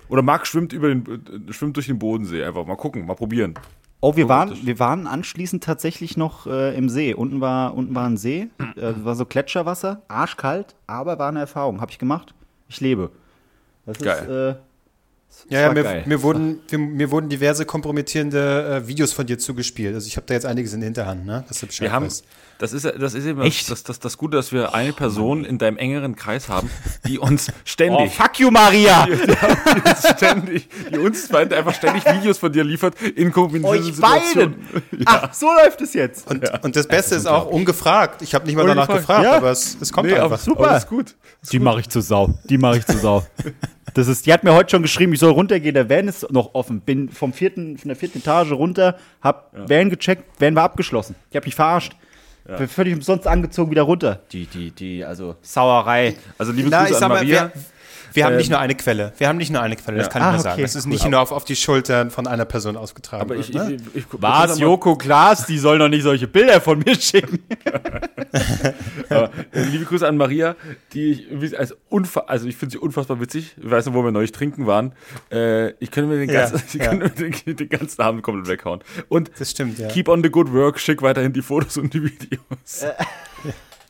Oder 0.10 0.22
Marc 0.22 0.48
schwimmt, 0.48 0.74
über 0.74 0.90
den, 0.90 1.06
äh, 1.50 1.54
schwimmt 1.54 1.76
durch 1.76 1.88
den 1.88 2.00
Bodensee. 2.00 2.44
Einfach 2.44 2.66
mal 2.66 2.76
gucken, 2.76 3.06
mal 3.06 3.16
probieren. 3.16 3.56
Oh, 4.02 4.18
wir 4.18 4.28
waren, 4.28 4.58
wir 4.66 4.80
waren 4.80 5.08
anschließend 5.08 5.64
tatsächlich 5.64 6.18
noch 6.18 6.46
äh, 6.46 6.76
im 6.76 6.90
See. 6.90 7.14
Unten 7.14 7.40
war, 7.40 7.74
unten 7.74 7.96
war 7.96 8.06
ein 8.06 8.18
See, 8.18 8.50
äh, 8.76 8.94
war 8.98 9.16
so 9.16 9.26
Gletscherwasser, 9.26 10.02
arschkalt, 10.10 10.76
aber 10.88 11.20
war 11.20 11.30
eine 11.30 11.40
Erfahrung. 11.40 11.80
Habe 11.80 11.92
ich 11.92 12.00
gemacht. 12.00 12.34
Ich 12.68 12.82
lebe. 12.82 13.12
Das 13.86 13.98
ist, 13.98 14.04
Geil. 14.04 14.58
äh, 14.60 14.73
Ja, 15.50 15.62
ja 15.62 15.74
mir, 15.74 16.04
mir, 16.06 16.22
wurden, 16.22 16.62
mir, 16.72 16.78
mir 16.78 17.12
wurden 17.12 17.30
diverse 17.30 17.66
kompromittierende 17.66 18.84
äh, 18.84 18.88
Videos 18.88 19.14
von 19.14 19.26
dir 19.26 19.38
zugespielt. 19.38 19.94
Also 19.94 20.08
ich 20.08 20.16
habe 20.16 20.26
da 20.26 20.34
jetzt 20.34 20.46
einiges 20.46 20.74
in 20.74 20.80
der 20.80 20.88
Hinterhand, 20.88 21.26
ne? 21.26 21.44
Dass 21.48 21.60
du 21.60 21.68
Bescheid 21.68 21.88
Wir 21.88 21.92
haben, 21.92 22.08
das 22.60 22.72
ist, 22.72 22.86
das 22.86 23.14
ist 23.14 23.26
eben 23.26 23.42
Echt? 23.42 23.70
das, 23.70 23.84
das, 23.84 24.00
das 24.00 24.18
Gute, 24.18 24.38
dass 24.38 24.52
wir 24.52 24.74
eine 24.74 24.94
Person 24.94 25.44
in 25.44 25.58
deinem 25.58 25.78
engeren 25.78 26.16
Kreis 26.16 26.48
haben, 26.50 26.70
die 27.06 27.20
uns 27.20 27.50
Oh, 27.54 27.54
ständig, 27.66 28.14
fuck 28.14 28.40
you, 28.40 28.52
Maria! 28.52 29.06
die, 29.06 29.12
uns 29.12 30.10
ständig, 30.16 30.70
die 30.94 30.98
uns 30.98 31.28
beide 31.28 31.58
einfach 31.58 31.74
ständig 31.74 32.06
Videos 32.06 32.38
von 32.38 32.52
dir 32.52 32.64
liefert 32.64 33.02
in 33.02 33.32
kombinierten 33.32 33.90
Euch 33.90 34.00
beiden! 34.00 34.56
Ach, 35.06 35.34
so 35.34 35.48
läuft 35.48 35.82
es 35.82 35.94
jetzt. 35.94 36.30
Und, 36.30 36.50
und 36.64 36.76
das 36.76 36.88
Beste 36.88 37.16
ist 37.16 37.26
auch 37.26 37.48
ungefragt. 37.48 38.22
Ich 38.22 38.34
habe 38.34 38.46
nicht 38.46 38.56
mal 38.56 38.66
danach 38.66 38.88
gefragt, 38.88 39.24
ja. 39.24 39.38
aber 39.38 39.52
es, 39.52 39.78
es 39.82 39.92
kommt 39.92 40.10
Nee, 40.10 40.16
einfach. 40.16 40.40
super. 40.40 40.68
Aber 40.68 40.78
ist 40.78 40.88
gut. 40.88 41.16
Die 41.52 41.60
mache 41.60 41.82
ich 41.82 41.90
zu 41.90 42.02
Sau. 42.02 42.34
Die 42.46 42.58
mache 42.58 42.78
ich 42.78 42.86
zu 42.86 42.98
Sau. 42.98 43.26
Das 43.94 44.08
ist, 44.08 44.26
die 44.26 44.34
hat 44.34 44.44
mir 44.44 44.54
heute 44.54 44.72
schon 44.72 44.82
geschrieben, 44.82 45.14
ich 45.14 45.20
soll 45.20 45.32
runtergehen. 45.32 45.74
Der 45.74 45.90
Van 45.90 46.08
ist 46.08 46.32
noch 46.32 46.54
offen. 46.54 46.82
Bin 46.82 47.10
vom 47.10 47.34
vierten, 47.34 47.78
von 47.78 47.90
der 47.90 47.98
vierten 47.98 48.20
Etage 48.20 48.52
runter, 48.52 48.98
hab 49.22 49.52
Van 49.54 49.90
gecheckt, 49.90 50.24
Van 50.40 50.56
war 50.56 50.64
abgeschlossen. 50.64 51.16
Die 51.32 51.38
hat 51.38 51.46
mich 51.46 51.56
verarscht. 51.56 51.94
Bin 52.46 52.68
völlig 52.68 52.94
umsonst 52.94 53.26
angezogen 53.26 53.72
wieder 53.72 53.84
runter. 53.84 54.20
Die, 54.32 54.46
die, 54.46 54.72
die, 54.72 55.06
also 55.06 55.36
Sauerei. 55.42 56.16
Also 56.38 56.52
liebe 56.52 56.70
Na, 56.70 56.82
Grüße 56.82 56.90
ich 56.90 56.96
an 56.96 57.00
sag 57.00 57.10
mal, 57.10 57.16
Maria. 57.16 57.52
Wir, 58.14 58.22
wir 58.22 58.26
haben 58.26 58.34
Ähm, 58.34 58.38
nicht 58.38 58.50
nur 58.50 58.60
eine 58.60 58.76
Quelle. 58.76 59.14
Wir 59.18 59.28
haben 59.28 59.38
nicht 59.38 59.52
nur 59.52 59.62
eine 59.62 59.76
Quelle, 59.76 59.98
das 59.98 60.10
kann 60.10 60.22
Ah, 60.22 60.30
ich 60.32 60.38
mal 60.38 60.40
sagen. 60.44 60.54
okay, 60.54 60.62
Das 60.64 60.76
ist 60.76 60.86
cool. 60.86 60.92
nicht 60.94 61.10
nur 61.10 61.20
auf, 61.20 61.32
auf 61.32 61.44
die 61.46 61.56
Schultern 61.56 62.10
von 62.12 62.28
einer 62.28 62.46
Person 62.46 62.78
ausgetragen. 62.78 63.22
aber 63.22 63.36
ich, 63.36 63.54
wird, 63.54 63.70
ich, 63.70 63.80
ne? 63.80 63.88
ich, 63.94 63.98
ich, 64.02 64.06
Was, 64.12 64.60
Joko 64.60 64.96
Klaas, 64.96 65.46
die 65.46 65.58
soll 65.58 65.80
doch 65.80 65.90
nicht 65.90 66.04
solche 66.04 66.28
Bilder 66.28 66.62
von 66.62 66.80
mir 66.80 66.96
schicken. 66.96 67.40
Aber, 69.10 69.30
äh, 69.52 69.64
liebe 69.64 69.86
Grüße 69.86 70.08
an 70.08 70.18
Maria, 70.18 70.56
die 70.94 71.12
ich 71.42 71.60
als 71.60 71.76
unfa 71.90 72.22
also 72.22 72.48
ich 72.48 72.56
finde 72.56 72.72
sie 72.74 72.78
unfassbar 72.80 73.20
witzig. 73.20 73.56
Ich 73.62 73.70
weiß 73.70 73.86
noch, 73.88 73.94
wo 73.94 74.04
wir 74.04 74.12
neulich 74.12 74.32
trinken 74.32 74.66
waren. 74.66 74.94
Äh, 75.32 75.72
ich 75.80 75.92
könnte 75.92 76.10
mir 76.10 76.18
den 76.20 76.30
Ja, 76.30 76.50
ganzen, 76.50 76.64
ich 76.68 76.74
ja. 76.76 76.88
könnte 76.88 77.06
mir 77.24 77.32
den, 77.32 77.56
den 77.56 77.70
ganzen 77.70 78.02
Abend 78.02 78.24
komplett 78.24 78.48
weghauen. 78.48 78.80
Und 79.10 79.32
Das 79.38 79.52
stimmt, 79.52 79.78
ja. 79.80 79.88
keep 79.88 80.08
on 80.10 80.24
the 80.24 80.30
good 80.30 80.52
work, 80.52 80.80
schick 80.80 81.02
weiterhin 81.02 81.34
die 81.34 81.42
Fotos 81.42 81.78
und 81.78 81.94
die 81.94 82.04
Videos. 82.04 82.86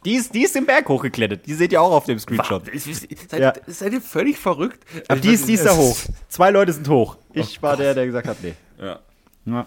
Die 0.05 0.15
ist, 0.15 0.33
die 0.33 0.43
ist 0.43 0.55
den 0.55 0.65
Berg 0.65 0.87
hochgeklettert. 0.89 1.45
Die 1.45 1.53
seht 1.53 1.71
ihr 1.71 1.81
auch 1.81 1.91
auf 1.91 2.05
dem 2.05 2.19
Screenshot. 2.19 2.63
Seid, 2.75 3.39
Ja. 3.39 3.53
ihr, 3.55 3.73
seid 3.73 3.93
ihr 3.93 4.01
völlig 4.01 4.37
verrückt? 4.37 4.79
Aber 5.07 5.19
die 5.19 5.29
ist, 5.33 5.47
die 5.47 5.53
ist 5.53 5.65
da 5.65 5.75
hoch. 5.75 5.97
Zwei 6.27 6.51
Leute 6.51 6.73
sind 6.73 6.87
hoch. 6.89 7.15
Oh 7.29 7.31
Ich 7.33 7.61
war 7.61 7.77
der, 7.77 7.93
der 7.93 8.05
gesagt 8.05 8.27
hat, 8.27 8.37
nee. 8.43 8.53
Ja. 8.81 8.99
Ja. 9.45 9.65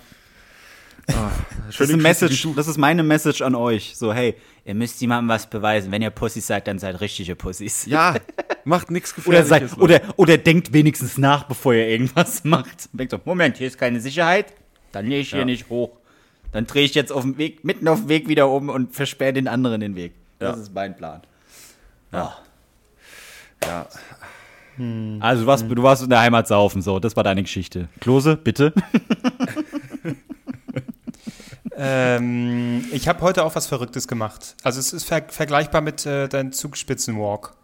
Das 1.68 1.78
ist, 1.80 1.96
Message, 1.96 2.48
das 2.56 2.66
ist 2.66 2.78
meine 2.78 3.02
Message 3.04 3.40
an 3.42 3.54
euch. 3.54 3.96
So, 3.96 4.12
hey, 4.12 4.34
ihr 4.64 4.74
müsst 4.74 5.00
jemandem 5.00 5.28
was 5.28 5.48
beweisen. 5.48 5.92
Wenn 5.92 6.02
ihr 6.02 6.10
Pussys 6.10 6.46
seid, 6.48 6.66
dann 6.66 6.78
seid 6.80 7.00
richtige 7.00 7.36
Pussys. 7.36 7.86
Ja, 7.86 8.16
macht 8.64 8.90
nichts 8.90 9.14
Oder, 9.26 9.42
Gefährliches. 9.42 9.70
seid, 9.72 9.80
oder, 9.80 10.00
oder 10.16 10.36
denkt 10.36 10.72
wenigstens 10.72 11.16
nach, 11.16 11.44
bevor 11.44 11.74
ihr 11.74 11.86
irgendwas 11.88 12.42
macht. 12.44 12.88
Denkt 12.92 13.12
so, 13.12 13.20
Moment, 13.24 13.56
hier 13.58 13.68
ist 13.68 13.78
keine 13.78 14.00
Sicherheit. 14.00 14.52
Dann 14.92 15.08
gehe 15.08 15.20
ich 15.20 15.30
hier 15.30 15.40
Ja. 15.40 15.44
nicht 15.44 15.68
hoch. 15.68 15.90
Dann 16.52 16.66
drehe 16.66 16.84
ich 16.84 16.94
jetzt 16.94 17.12
auf 17.12 17.22
dem 17.22 17.38
Weg, 17.38 17.64
mitten 17.64 17.86
auf 17.86 18.00
dem 18.00 18.08
Weg 18.08 18.28
wieder 18.28 18.48
um 18.48 18.68
und 18.68 18.94
versperre 18.94 19.32
den 19.32 19.46
anderen 19.46 19.80
den 19.80 19.94
Weg. 19.94 20.12
Das 20.38 20.56
Ja. 20.56 20.62
ist 20.62 20.74
mein 20.74 20.96
Plan. 20.96 21.22
ja. 22.12 22.36
Also 25.20 25.42
du 25.42 25.46
warst, 25.46 25.64
du 25.68 25.82
warst 25.82 26.02
in 26.02 26.10
der 26.10 26.20
Heimat 26.20 26.46
saufen, 26.48 26.82
so, 26.82 26.98
das 26.98 27.16
war 27.16 27.24
deine 27.24 27.42
Geschichte. 27.42 27.88
Klose, 28.00 28.36
bitte. 28.36 28.72
Ähm, 31.78 32.86
ich 32.90 33.06
habe 33.06 33.20
heute 33.20 33.44
auch 33.44 33.54
was 33.54 33.66
Verrücktes 33.66 34.08
gemacht. 34.08 34.56
Also 34.62 34.80
es 34.80 34.94
ist 34.94 35.04
ver 35.04 35.24
vergleichbar 35.28 35.82
mit 35.82 36.06
äh, 36.06 36.26
deinem 36.26 36.52
Zugspitzenwalk. 36.52 37.54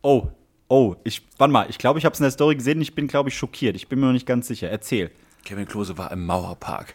Oh, 0.00 0.28
oh, 0.68 0.96
ich, 1.04 1.22
warte 1.36 1.52
mal, 1.52 1.66
ich 1.68 1.76
glaube, 1.76 1.98
ich 1.98 2.06
habe 2.06 2.14
es 2.14 2.20
in 2.20 2.24
der 2.24 2.30
Story 2.30 2.54
gesehen, 2.56 2.80
ich 2.80 2.94
bin, 2.94 3.06
glaube 3.06 3.28
ich, 3.28 3.36
schockiert. 3.36 3.76
Ich 3.76 3.88
bin 3.88 4.00
mir 4.00 4.06
noch 4.06 4.12
nicht 4.14 4.24
ganz 4.26 4.48
sicher. 4.48 4.70
Erzähl. 4.70 5.10
Kevin 5.44 5.66
Klose 5.66 5.98
war 5.98 6.10
im 6.12 6.24
Mauerpark. 6.24 6.94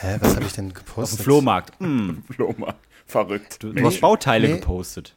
Hä, 0.00 0.16
was 0.20 0.34
habe 0.36 0.46
ich 0.46 0.52
denn 0.54 0.68
Auf 0.68 0.74
gepostet? 0.74 1.18
dem 1.18 1.24
Flohmarkt. 1.24 1.78
Hm, 1.78 2.22
Loma. 2.38 2.74
Verrückt. 3.12 3.62
du, 3.62 3.72
du 3.72 3.84
hast 3.84 4.00
Bauteile 4.00 4.48
nee. 4.48 4.54
gepostet. 4.54 5.14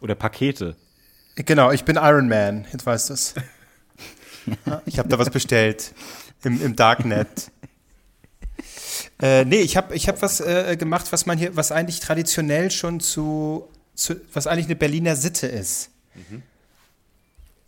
Oder 0.00 0.14
Pakete. 0.14 0.76
Genau, 1.36 1.70
ich 1.70 1.84
bin 1.84 1.96
Iron 1.96 2.28
Man, 2.28 2.66
jetzt 2.72 2.86
weißt 2.86 3.10
du 3.10 3.14
es. 3.14 3.34
Ich 4.86 4.98
habe 4.98 5.10
da 5.10 5.18
was 5.18 5.28
bestellt 5.28 5.92
im, 6.42 6.62
im 6.62 6.74
Darknet. 6.74 7.50
Äh, 9.20 9.44
nee, 9.44 9.60
ich 9.60 9.76
habe 9.76 9.94
ich 9.94 10.08
hab 10.08 10.22
was 10.22 10.40
äh, 10.40 10.74
gemacht, 10.78 11.12
was 11.12 11.26
man 11.26 11.36
hier, 11.36 11.54
was 11.54 11.70
eigentlich 11.70 12.00
traditionell 12.00 12.70
schon 12.70 12.98
zu, 13.00 13.68
zu 13.94 14.14
was 14.32 14.46
eigentlich 14.46 14.64
eine 14.64 14.76
Berliner 14.76 15.16
Sitte 15.16 15.48
ist. 15.48 15.90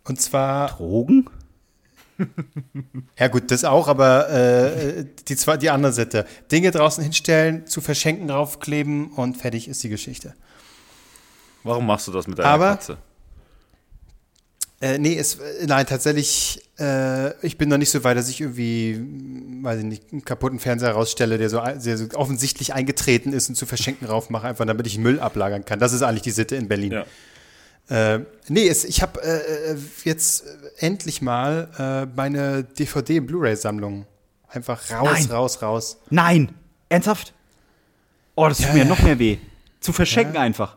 Und 0.05 0.23
zwar, 0.23 0.69
Drogen? 0.69 1.29
Ja 3.19 3.29
gut, 3.29 3.51
das 3.51 3.65
auch, 3.65 3.89
aber 3.89 4.29
äh, 4.31 5.05
die, 5.29 5.37
zwei, 5.37 5.57
die 5.57 5.71
andere 5.71 5.93
Sitte. 5.93 6.27
Dinge 6.51 6.71
draußen 6.71 7.03
hinstellen, 7.03 7.67
zu 7.67 7.81
verschenken 7.81 8.29
draufkleben 8.29 9.13
und 9.13 9.37
fertig 9.37 9.69
ist 9.69 9.83
die 9.83 9.89
Geschichte. 9.89 10.35
Warum 11.63 11.87
machst 11.87 12.09
du 12.09 12.13
das 12.13 12.27
mit 12.27 12.39
deiner 12.39 12.49
Aber- 12.49 12.71
Katze? 12.71 12.99
Äh, 14.83 14.97
nee, 14.99 15.15
es, 15.19 15.35
äh, 15.35 15.67
nein, 15.67 15.85
tatsächlich, 15.85 16.63
äh, 16.79 17.35
ich 17.45 17.59
bin 17.59 17.69
noch 17.69 17.77
nicht 17.77 17.91
so 17.91 18.03
weit, 18.03 18.17
dass 18.17 18.31
ich 18.31 18.41
irgendwie, 18.41 18.95
mm, 18.95 19.63
weiß 19.63 19.81
ich 19.81 19.85
nicht, 19.85 20.05
einen 20.11 20.25
kaputten 20.25 20.59
Fernseher 20.59 20.93
rausstelle, 20.93 21.37
der 21.37 21.51
so, 21.51 21.61
der 21.61 21.99
so 21.99 22.07
offensichtlich 22.15 22.73
eingetreten 22.73 23.35
ist 23.35 23.51
und 23.51 23.57
zu 23.57 23.67
verschenken 23.67 24.07
raufmache, 24.07 24.47
einfach 24.47 24.65
damit 24.65 24.87
ich 24.87 24.97
Müll 24.97 25.21
ablagern 25.21 25.67
kann. 25.67 25.81
Das 25.81 25.93
ist 25.93 26.01
eigentlich 26.01 26.23
die 26.23 26.31
Sitte 26.31 26.57
in 26.57 26.67
Berlin. 26.69 26.93
Ja. 26.93 27.05
Äh, 27.91 28.21
nee, 28.49 28.69
es, 28.69 28.85
ich 28.85 29.03
habe 29.03 29.21
äh, 29.23 29.73
äh, 29.73 29.77
jetzt 30.05 30.47
äh, 30.47 30.87
endlich 30.87 31.23
mal 31.23 31.69
äh, 31.77 32.17
meine 32.17 32.63
DVD- 32.63 33.19
und 33.19 33.27
Blu-ray-Sammlung 33.27 34.07
einfach 34.49 34.91
raus, 34.91 35.09
Nein. 35.13 35.27
raus, 35.31 35.63
raus. 35.63 35.97
Nein. 36.09 36.55
Ernsthaft? 36.89 37.35
Oh, 38.37 38.49
das 38.49 38.59
tut 38.59 38.75
mir 38.75 38.85
noch 38.85 39.01
mehr 39.03 39.19
weh. 39.19 39.39
Zu 39.81 39.93
verschenken 39.93 40.37
einfach. 40.37 40.77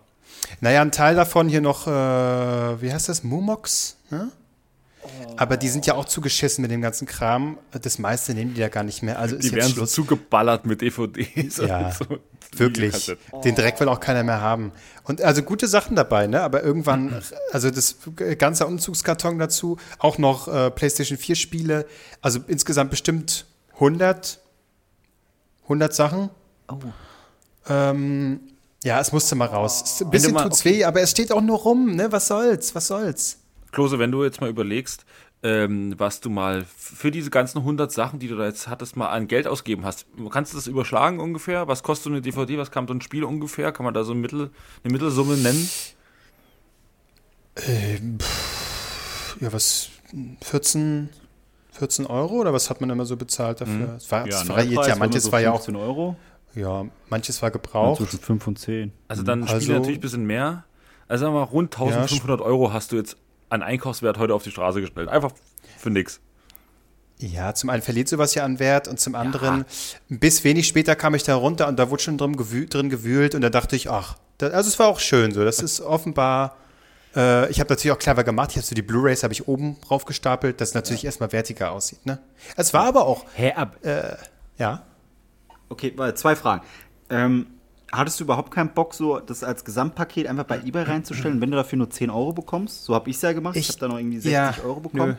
Naja, 0.60 0.82
ein 0.82 0.92
Teil 0.92 1.16
davon 1.16 1.50
hier 1.50 1.62
noch, 1.62 1.88
äh, 1.88 1.92
wie 2.82 2.92
heißt 2.92 3.10
das, 3.10 3.24
Mumox? 3.24 3.98
Ne? 4.10 4.32
Aber 5.38 5.58
die 5.58 5.68
sind 5.70 5.86
ja 5.88 5.96
auch 5.96 6.06
zugeschissen 6.06 6.62
mit 6.62 6.70
dem 6.72 6.82
ganzen 6.82 7.08
Kram. 7.08 7.58
Das 7.72 7.98
meiste 8.00 8.34
nehmen 8.34 8.54
die 8.54 8.62
ja 8.62 8.68
gar 8.70 8.84
nicht 8.84 9.02
mehr. 9.04 9.18
Also 9.20 9.36
ist 9.36 9.44
Die 9.44 9.48
jetzt 9.56 9.56
werden 9.56 9.74
so 9.76 9.86
zugeballert 9.86 10.66
mit 10.66 10.82
DVDs. 10.82 11.58
Ja, 11.58 11.92
so 11.92 12.06
Wirklich. 12.56 13.16
Den 13.44 13.56
Dreck 13.56 13.80
will 13.80 13.88
auch 13.90 14.00
keiner 14.00 14.24
mehr 14.24 14.40
haben. 14.42 14.72
Und 15.06 15.22
also 15.24 15.42
gute 15.42 15.68
Sachen 15.68 15.96
dabei, 15.96 16.28
ne? 16.28 16.42
Aber 16.42 16.62
irgendwann, 16.64 17.20
also 17.52 17.72
das 17.72 17.96
ganze 18.38 18.68
Umzugskarton 18.68 19.40
dazu, 19.40 19.78
auch 19.98 20.20
noch 20.20 20.48
äh, 20.48 20.70
PlayStation 20.70 21.18
4 21.18 21.36
Spiele, 21.36 21.86
also 22.22 22.40
insgesamt 22.48 22.92
bestimmt 22.92 23.46
100, 23.74 24.40
100 25.64 25.96
Sachen. 25.96 26.30
Ähm, 27.68 28.40
ja, 28.84 29.00
es 29.00 29.12
musste 29.12 29.36
mal 29.36 29.46
raus. 29.48 29.82
Es- 29.84 30.02
Ein 30.02 30.10
bisschen 30.12 30.38
tut's 30.38 30.64
weh, 30.66 30.84
aber 30.84 31.02
es 31.02 31.12
steht 31.12 31.32
auch 31.32 31.42
nur 31.42 31.58
rum, 31.58 31.96
ne? 31.96 32.12
Was 32.12 32.28
soll's? 32.28 32.76
Was 32.76 32.88
soll's? 32.88 33.38
Klose, 33.74 34.00
wenn 34.00 34.12
du 34.12 34.24
jetzt 34.24 34.40
mal 34.40 34.50
überlegst, 34.50 35.06
ähm, 35.44 35.94
was 35.98 36.22
du 36.22 36.30
mal 36.30 36.64
für 36.78 37.12
diese 37.12 37.30
ganzen 37.30 37.58
100 37.60 37.92
Sachen, 37.92 38.20
die 38.20 38.30
du 38.30 38.38
da 38.38 38.46
jetzt 38.46 38.70
hattest, 38.70 38.96
mal 38.96 39.10
an 39.10 39.28
Geld 39.28 39.46
ausgeben 39.48 39.84
hast, 39.84 40.06
kannst 40.30 40.54
du 40.54 40.58
das 40.58 40.68
überschlagen 40.68 41.20
ungefähr? 41.20 41.68
Was 41.68 41.84
kostet 41.84 42.06
so 42.06 42.10
eine 42.12 42.22
DVD? 42.22 42.58
Was 42.58 42.72
kam 42.72 42.88
so 42.88 42.94
ein 42.94 43.02
Spiel 43.02 43.26
ungefähr? 43.26 43.74
Kann 43.74 43.84
man 43.84 43.94
da 43.94 44.06
so 44.06 44.14
ein 44.14 44.22
Mittel, 44.22 44.52
eine 44.84 44.94
Mittelsumme 44.94 45.36
nennen? 45.36 45.70
Ja, 49.40 49.52
was? 49.52 49.90
14, 50.42 51.10
14 51.72 52.06
Euro 52.06 52.36
oder 52.36 52.54
was 52.54 52.70
hat 52.70 52.82
man 52.82 52.90
immer 52.90 53.06
so 53.06 53.18
bezahlt 53.18 53.62
dafür? 53.62 53.96
Es, 53.98 54.12
war, 54.12 54.28
es 54.28 54.48
variiert 54.48 54.88
ja, 54.88 54.96
manches 54.96 55.32
war 55.32 55.42
ja 55.42 55.52
auch, 55.52 55.68
Euro. 55.70 56.16
ja, 56.56 56.86
manches 57.10 57.42
war 57.42 57.50
gebraucht. 57.52 57.98
Zwischen 57.98 58.20
5 58.20 58.48
und 58.48 58.60
10. 58.60 58.94
Also 59.08 59.24
dann 59.24 59.44
Also- 59.44 59.60
Spiele 59.60 59.80
natürlich 59.80 59.98
ein 59.98 60.02
bisschen 60.02 60.26
mehr. 60.26 60.66
Also 61.08 61.26
sagen 61.26 61.36
wir 61.36 61.40
mal, 61.42 61.46
rund 61.46 61.74
1500 61.74 62.42
Euro 62.42 62.72
hast 62.72 62.92
du 62.92 62.96
jetzt 62.96 63.18
an 63.54 63.62
Einkaufswert 63.64 64.18
heute 64.18 64.34
auf 64.34 64.44
die 64.44 64.52
Straße 64.52 64.82
gestellt. 64.82 65.10
Einfach 65.10 65.32
für 65.78 65.90
nix. 65.90 66.20
Ja, 67.20 67.54
zum 67.54 67.70
einen 67.70 67.82
verliert 67.82 68.10
sowas 68.10 68.36
ja 68.36 68.44
an 68.44 68.60
Wert 68.60 68.88
und 68.88 69.00
zum 69.00 69.16
anderen, 69.16 69.66
bis 70.10 70.44
wenig 70.44 70.68
später 70.68 70.96
kam 70.96 71.16
ich 71.16 71.24
da 71.24 71.36
runter 71.36 71.68
und 71.68 71.78
da 71.78 71.90
wurde 71.90 72.02
schon 72.04 72.18
drin, 72.18 72.36
gewühlt, 72.36 72.74
drin 72.74 72.90
gewühlt 72.90 73.36
und 73.36 73.42
da 73.42 73.50
dachte 73.50 73.76
ich, 73.76 73.90
ach, 73.90 74.18
da, 74.40 74.48
also 74.48 74.68
es 74.68 74.78
war 74.80 74.88
auch 74.88 75.00
schön 75.00 75.32
so. 75.32 75.46
Das 75.46 75.60
ist 75.60 75.80
offenbar, 75.80 76.58
äh, 77.16 77.50
ich 77.50 77.60
habe 77.60 77.70
natürlich 77.70 77.92
auch 77.96 78.00
clever 78.00 78.24
gemacht. 78.24 78.50
Ich 78.52 78.58
habe 78.58 78.66
so 78.66 78.76
die 78.76 78.82
Blu-Rays 78.82 79.24
habe 79.24 79.32
ich 79.32 79.48
oben 79.48 79.80
drauf 79.82 80.06
gestapelt, 80.06 80.60
dass 80.60 80.70
es 80.70 80.76
natürlich 80.76 81.06
erstmal 81.06 81.32
wertiger 81.32 81.72
aussieht. 81.72 82.06
Ne? 82.06 82.20
Es 82.58 82.74
war 82.74 82.86
aber 82.88 83.06
auch, 83.06 83.26
Hä, 83.36 83.54
ab. 83.54 83.78
ja, 84.58 84.84
Okay, 85.70 85.94
zwei 86.14 86.36
Fragen. 86.36 86.64
Ähm, 87.10 87.48
hattest 87.94 88.20
du 88.20 88.26
überhaupt 88.26 88.52
keinen 88.52 88.74
Bock, 88.74 88.94
so 88.94 89.20
das 89.20 89.44
als 89.44 89.64
Gesamtpaket 89.64 90.28
einfach 90.28 90.46
bei 90.46 90.60
eBay 90.60 90.84
reinzustellen, 90.84 91.40
wenn 91.42 91.52
du 91.52 91.58
dafür 91.58 91.78
nur 91.78 91.90
10 91.90 92.10
Euro 92.10 92.34
bekommst? 92.34 92.84
So 92.84 92.96
habe 92.96 93.10
ich 93.10 93.18
es 93.18 93.22
ja 93.22 93.34
gemacht. 93.34 93.56
Ich, 93.56 93.70
habe 93.70 93.80
da 93.80 93.88
noch 93.88 93.98
irgendwie 93.98 94.20
60 94.20 94.64
Euro 94.64 94.80
bekommen. 94.80 95.12
Nö. 95.12 95.16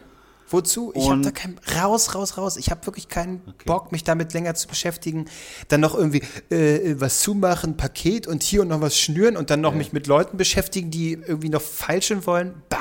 Wozu? 0.48 0.92
Ich 0.94 1.08
habe 1.08 1.22
da 1.22 1.30
kein 1.30 1.58
raus, 1.74 2.14
raus, 2.14 2.36
raus. 2.36 2.56
Ich 2.56 2.70
habe 2.70 2.84
wirklich 2.86 3.08
keinen 3.08 3.40
Bock, 3.64 3.92
mich 3.92 4.04
damit 4.04 4.34
länger 4.34 4.54
zu 4.54 4.68
beschäftigen. 4.68 5.24
Dann 5.68 5.80
noch 5.80 5.94
irgendwie 5.94 6.22
äh, 6.50 7.00
was 7.00 7.20
zumachen, 7.20 7.76
Paket 7.76 8.26
und 8.26 8.42
hier 8.42 8.60
und 8.60 8.68
noch 8.68 8.80
was 8.80 8.98
schnüren 8.98 9.36
und 9.36 9.50
dann 9.50 9.62
noch 9.62 9.74
mich 9.74 9.92
mit 9.92 10.06
Leuten 10.06 10.36
beschäftigen, 10.36 10.90
die 10.90 11.12
irgendwie 11.12 11.48
noch 11.48 11.62
feilschen 11.62 12.26
wollen. 12.26 12.62
Bah. 12.68 12.78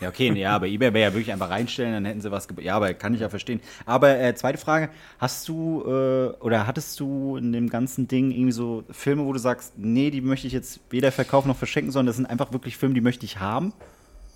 Ja, 0.00 0.08
okay, 0.10 0.30
ja, 0.34 0.54
aber 0.54 0.66
eBay 0.66 0.92
wäre 0.92 1.08
ja 1.10 1.14
wirklich 1.14 1.32
einfach 1.32 1.48
reinstellen, 1.48 1.92
dann 1.94 2.04
hätten 2.04 2.20
sie 2.20 2.30
was 2.30 2.46
Ja, 2.60 2.76
aber 2.76 2.92
kann 2.94 3.14
ich 3.14 3.20
ja 3.20 3.30
verstehen. 3.30 3.60
Aber 3.86 4.18
äh, 4.20 4.34
zweite 4.34 4.58
Frage, 4.58 4.90
hast 5.18 5.48
du 5.48 5.82
äh, 5.86 6.36
oder 6.44 6.66
hattest 6.66 7.00
du 7.00 7.36
in 7.38 7.52
dem 7.52 7.70
ganzen 7.70 8.06
Ding 8.06 8.30
irgendwie 8.30 8.52
so 8.52 8.84
Filme, 8.90 9.24
wo 9.24 9.32
du 9.32 9.38
sagst, 9.38 9.72
nee, 9.78 10.10
die 10.10 10.20
möchte 10.20 10.46
ich 10.46 10.52
jetzt 10.52 10.80
weder 10.90 11.12
verkaufen 11.12 11.48
noch 11.48 11.56
verschenken, 11.56 11.92
sondern 11.92 12.08
das 12.08 12.16
sind 12.16 12.26
einfach 12.26 12.52
wirklich 12.52 12.76
Filme, 12.76 12.94
die 12.94 13.00
möchte 13.00 13.24
ich 13.24 13.38
haben? 13.40 13.72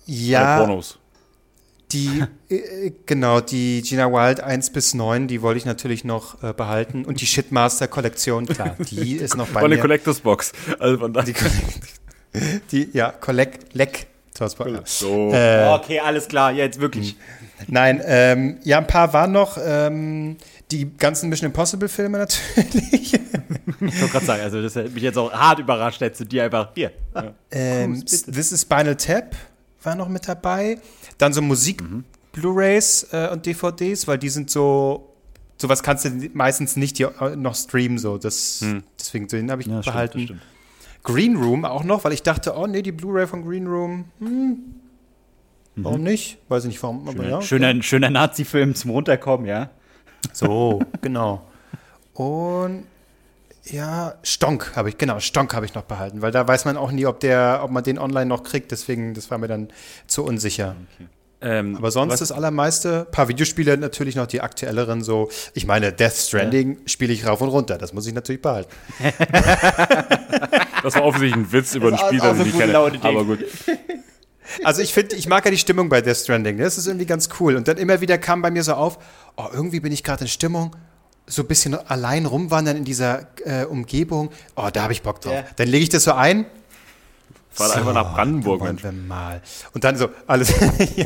Ja, 0.05 0.57
Pornos. 0.57 0.97
die, 1.91 2.23
äh, 2.49 2.91
genau, 3.05 3.41
die 3.41 3.81
Gina 3.83 4.11
Wild 4.11 4.39
1 4.41 4.71
bis 4.71 4.93
9, 4.93 5.27
die 5.27 5.41
wollte 5.41 5.57
ich 5.59 5.65
natürlich 5.65 6.03
noch 6.03 6.41
äh, 6.41 6.53
behalten. 6.53 7.05
Und 7.05 7.21
die 7.21 7.27
Shitmaster-Kollektion, 7.27 8.47
klar, 8.47 8.77
die 8.79 9.15
ist 9.17 9.35
noch 9.37 9.49
bei 9.49 9.61
War 9.61 9.63
eine 9.65 9.75
mir. 9.75 9.81
Collectors 9.81 10.21
Box. 10.21 10.53
Also 10.79 10.97
von 10.99 11.13
daher. 11.13 11.33
Die, 12.71 12.89
ja, 12.93 13.11
Collect, 13.11 13.73
Leck. 13.73 14.07
So. 14.85 15.31
Äh, 15.33 15.69
okay, 15.73 15.99
alles 15.99 16.27
klar, 16.27 16.51
jetzt 16.51 16.79
wirklich. 16.79 17.15
Nein, 17.67 18.01
ähm, 18.05 18.57
ja, 18.63 18.79
ein 18.79 18.87
paar 18.87 19.13
waren 19.13 19.31
noch. 19.31 19.57
Ähm, 19.63 20.37
die 20.71 20.89
ganzen 20.97 21.29
Mission 21.29 21.47
Impossible-Filme 21.47 22.17
natürlich. 22.17 23.19
Ich 23.83 23.99
wollte 23.99 24.11
gerade 24.13 24.25
sagen, 24.25 24.41
also 24.43 24.61
das 24.61 24.75
hat 24.75 24.91
mich 24.93 25.01
jetzt 25.01 25.17
auch 25.17 25.31
hart 25.31 25.57
überrascht, 25.59 26.01
hättest 26.01 26.21
du 26.21 26.25
die 26.25 26.39
einfach 26.39 26.69
hier. 26.75 26.91
ähm, 27.51 27.95
Cruise, 27.95 28.25
bitte. 28.25 28.31
This 28.37 28.51
is 28.51 28.61
Spinal 28.61 28.95
Tap 28.95 29.35
war 29.83 29.95
noch 29.95 30.07
mit 30.07 30.27
dabei. 30.27 30.77
Dann 31.17 31.33
so 31.33 31.41
Musik-Blu-Rays 31.41 33.07
äh, 33.11 33.29
und 33.31 33.45
DVDs, 33.45 34.07
weil 34.07 34.17
die 34.17 34.29
sind 34.29 34.49
so. 34.51 35.07
Sowas 35.57 35.81
kannst 35.83 36.05
du 36.05 36.09
meistens 36.33 36.75
nicht 36.75 36.97
hier 36.97 37.13
äh, 37.21 37.35
noch 37.35 37.55
streamen, 37.55 37.97
so. 37.97 38.17
Das, 38.17 38.63
Deswegen, 38.99 39.27
den 39.27 39.51
habe 39.51 39.61
ich 39.61 39.67
Ja, 39.67 39.81
stimmt, 39.81 39.93
behalten. 39.93 40.17
das 40.17 40.23
stimmt. 40.25 40.41
Green 41.03 41.35
Room 41.35 41.65
auch 41.65 41.83
noch, 41.83 42.03
weil 42.03 42.13
ich 42.13 42.23
dachte, 42.23 42.55
oh 42.55 42.67
nee, 42.67 42.81
die 42.81 42.91
Blu-ray 42.91 43.27
von 43.27 43.43
Green 43.43 43.67
Room, 43.67 44.05
hm, 44.19 44.57
warum 45.75 46.03
nicht? 46.03 46.37
Weiß 46.47 46.63
ich 46.65 46.69
nicht 46.69 46.83
warum, 46.83 47.07
aber 47.07 47.27
ja. 47.27 47.37
okay. 47.37 47.45
Schöner, 47.45 47.81
schöner 47.81 48.09
Nazi-Film 48.09 48.75
zum 48.75 48.91
Runterkommen, 48.91 49.47
ja. 49.47 49.69
So, 50.33 50.81
genau. 51.01 51.43
Und 52.13 52.85
ja, 53.65 54.15
Stonk 54.23 54.75
habe 54.75 54.89
ich, 54.89 54.97
genau, 54.97 55.19
Stonk 55.19 55.53
habe 55.53 55.65
ich 55.65 55.73
noch 55.73 55.83
behalten, 55.83 56.21
weil 56.21 56.31
da 56.31 56.47
weiß 56.47 56.65
man 56.65 56.77
auch 56.77 56.91
nie, 56.91 57.05
ob 57.05 57.19
der, 57.19 57.61
ob 57.63 57.71
man 57.71 57.83
den 57.83 57.99
online 57.99 58.25
noch 58.25 58.43
kriegt, 58.43 58.71
deswegen, 58.71 59.13
das 59.13 59.29
war 59.31 59.37
mir 59.37 59.47
dann 59.47 59.69
zu 60.07 60.23
unsicher. 60.23 60.75
Ähm, 61.43 61.75
Aber 61.75 61.89
sonst 61.89 62.21
das 62.21 62.31
allermeiste, 62.31 63.05
paar 63.11 63.27
Videospiele 63.27 63.75
natürlich 63.77 64.15
noch 64.15 64.27
die 64.27 64.41
aktuelleren, 64.41 65.03
so, 65.03 65.29
ich 65.53 65.65
meine, 65.65 65.91
Death 65.91 66.13
Stranding 66.13 66.77
spiele 66.85 67.13
ich 67.13 67.25
rauf 67.25 67.41
und 67.41 67.49
runter, 67.49 67.77
das 67.77 67.93
muss 67.93 68.05
ich 68.05 68.13
natürlich 68.13 68.41
behalten. 68.41 68.69
das 70.83 70.95
war 70.95 71.03
offensichtlich 71.03 71.45
ein 71.45 71.51
Witz 71.51 71.75
über 71.75 71.89
ein 71.89 71.97
Spiel, 71.97 72.19
das 72.19 72.37
so 72.37 72.43
ich 72.43 72.53
nicht 72.53 72.59
kenne. 72.59 72.77
Aber 72.77 73.25
gut. 73.25 73.39
Also 74.63 74.81
ich 74.81 74.93
finde, 74.93 75.15
ich 75.15 75.29
mag 75.29 75.45
ja 75.45 75.51
die 75.51 75.57
Stimmung 75.57 75.87
bei 75.87 76.01
Death 76.01 76.17
Stranding. 76.17 76.57
ne? 76.57 76.63
Das 76.63 76.77
ist 76.77 76.87
irgendwie 76.87 77.05
ganz 77.05 77.29
cool. 77.39 77.55
Und 77.55 77.67
dann 77.67 77.77
immer 77.77 78.01
wieder 78.01 78.17
kam 78.17 78.41
bei 78.41 78.51
mir 78.51 78.63
so 78.63 78.73
auf, 78.73 78.99
oh, 79.37 79.45
irgendwie 79.53 79.79
bin 79.79 79.93
ich 79.93 80.03
gerade 80.03 80.25
in 80.25 80.27
Stimmung, 80.27 80.75
so 81.25 81.43
ein 81.43 81.47
bisschen 81.47 81.73
allein 81.75 82.25
rumwandern 82.25 82.77
in 82.77 82.83
dieser 82.83 83.27
äh, 83.45 83.63
Umgebung. 83.63 84.29
Oh, 84.55 84.69
da 84.71 84.83
habe 84.83 84.93
ich 84.93 85.01
Bock 85.03 85.21
drauf. 85.21 85.33
Ja. 85.33 85.43
Dann 85.55 85.67
lege 85.67 85.83
ich 85.83 85.89
das 85.89 86.03
so 86.03 86.13
ein. 86.13 86.45
Fahr 87.53 87.75
einfach 87.75 87.93
nach 87.93 88.13
Brandenburg, 88.13 88.63
Mensch. 88.63 88.83
wir 88.83 88.93
mal. 88.93 89.41
Und 89.73 89.83
dann 89.83 89.97
so, 89.97 90.09
alles. 90.25 90.53
ja, 90.95 91.05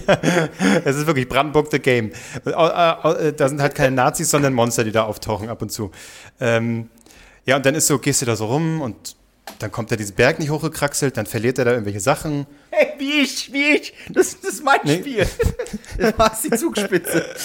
es 0.84 0.96
ist 0.96 1.08
wirklich 1.08 1.28
Brandenburg 1.28 1.70
the 1.72 1.80
Game. 1.80 2.12
Äh, 2.46 3.34
Da 3.34 3.50
sind 3.50 3.62
halt 3.62 3.74
keine 3.76 3.96
Nazis, 3.96 4.30
sondern 4.30 4.54
Monster, 4.54 4.84
die 4.84 4.92
da 4.92 5.04
auftauchen 5.04 5.50
ab 5.50 5.62
und 5.62 5.72
zu. 5.72 5.92
Ähm, 6.40 6.90
ja, 7.46 7.56
und 7.56 7.66
dann 7.66 7.76
ist 7.76 7.88
so, 7.88 7.98
gehst 8.00 8.22
du 8.22 8.26
da 8.28 8.36
so 8.36 8.46
rum 8.46 8.82
und 8.82 9.16
dann 9.60 9.72
kommt 9.72 9.92
er 9.92 9.98
diesen 9.98 10.16
Berg 10.16 10.40
nicht 10.40 10.50
hochgekraxelt, 10.50 11.18
dann 11.18 11.26
verliert 11.26 11.58
er 11.60 11.66
da 11.66 11.72
irgendwelche 11.72 12.00
Sachen. 12.00 12.46
Hey, 12.72 12.94
wie 12.98 13.22
ich, 13.22 13.54
wie 13.54 13.76
ich. 13.76 13.94
Das, 14.10 14.40
das 14.40 14.56
ist 14.56 14.64
mein 14.64 14.80
Spiel. 14.88 15.28
Das 15.98 16.18
war 16.18 16.38
die 16.44 16.52
Zugspitze. 16.52 17.26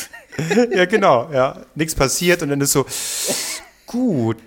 Ja, 0.71 0.87
genau, 0.87 1.29
ja. 1.33 1.67
Nichts 1.75 1.95
passiert 1.95 2.43
und 2.43 2.49
dann 2.49 2.61
ist 2.63 2.73
so, 2.73 2.87
gut, 3.85 4.41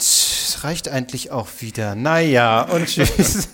reicht 0.61 0.89
eigentlich 0.89 1.29
auch 1.29 1.47
wieder. 1.59 1.93
Naja, 1.93 2.63
und 2.63 2.87
tschüss. 2.87 3.49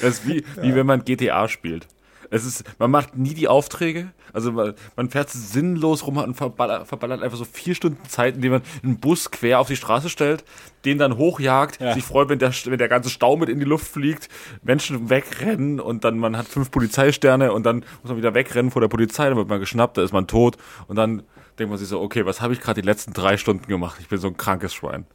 Das 0.00 0.14
ist 0.14 0.26
wie, 0.26 0.44
wie 0.60 0.74
wenn 0.74 0.86
man 0.86 1.04
GTA 1.04 1.48
spielt. 1.48 1.86
Es 2.30 2.44
ist, 2.44 2.64
man 2.78 2.90
macht 2.90 3.16
nie 3.16 3.34
die 3.34 3.48
Aufträge. 3.48 4.10
Also 4.32 4.52
man, 4.52 4.74
man 4.96 5.10
fährt 5.10 5.30
sinnlos 5.30 6.06
rum 6.06 6.16
und 6.18 6.34
verballert, 6.34 6.86
verballert 6.86 7.22
einfach 7.22 7.38
so 7.38 7.44
vier 7.44 7.74
Stunden 7.74 8.06
Zeit, 8.08 8.36
indem 8.36 8.52
man 8.52 8.62
einen 8.82 8.98
Bus 8.98 9.30
quer 9.30 9.60
auf 9.60 9.68
die 9.68 9.76
Straße 9.76 10.08
stellt, 10.08 10.44
den 10.84 10.98
dann 10.98 11.16
hochjagt, 11.16 11.78
sich 11.94 12.04
freut, 12.04 12.28
wenn 12.28 12.38
der, 12.38 12.52
wenn 12.64 12.78
der 12.78 12.88
ganze 12.88 13.10
Stau 13.10 13.36
mit 13.36 13.48
in 13.48 13.58
die 13.58 13.64
Luft 13.64 13.86
fliegt, 13.86 14.28
Menschen 14.62 15.10
wegrennen 15.10 15.80
und 15.80 16.04
dann 16.04 16.18
man 16.18 16.36
hat 16.36 16.46
fünf 16.48 16.70
Polizeisterne 16.70 17.52
und 17.52 17.64
dann 17.64 17.84
muss 18.02 18.10
man 18.10 18.16
wieder 18.16 18.34
wegrennen 18.34 18.70
vor 18.70 18.80
der 18.80 18.88
Polizei, 18.88 19.28
dann 19.28 19.36
wird 19.36 19.48
man 19.48 19.60
geschnappt, 19.60 19.96
da 19.96 20.02
ist 20.02 20.12
man 20.12 20.26
tot 20.26 20.56
und 20.86 20.96
dann 20.96 21.22
denkt 21.58 21.70
man 21.70 21.78
sich 21.78 21.88
so, 21.88 22.00
okay, 22.00 22.26
was 22.26 22.40
habe 22.40 22.52
ich 22.52 22.60
gerade 22.60 22.80
die 22.80 22.86
letzten 22.86 23.12
drei 23.12 23.36
Stunden 23.36 23.66
gemacht? 23.66 23.96
Ich 24.00 24.08
bin 24.08 24.18
so 24.18 24.28
ein 24.28 24.36
krankes 24.36 24.74
Schwein. 24.74 25.06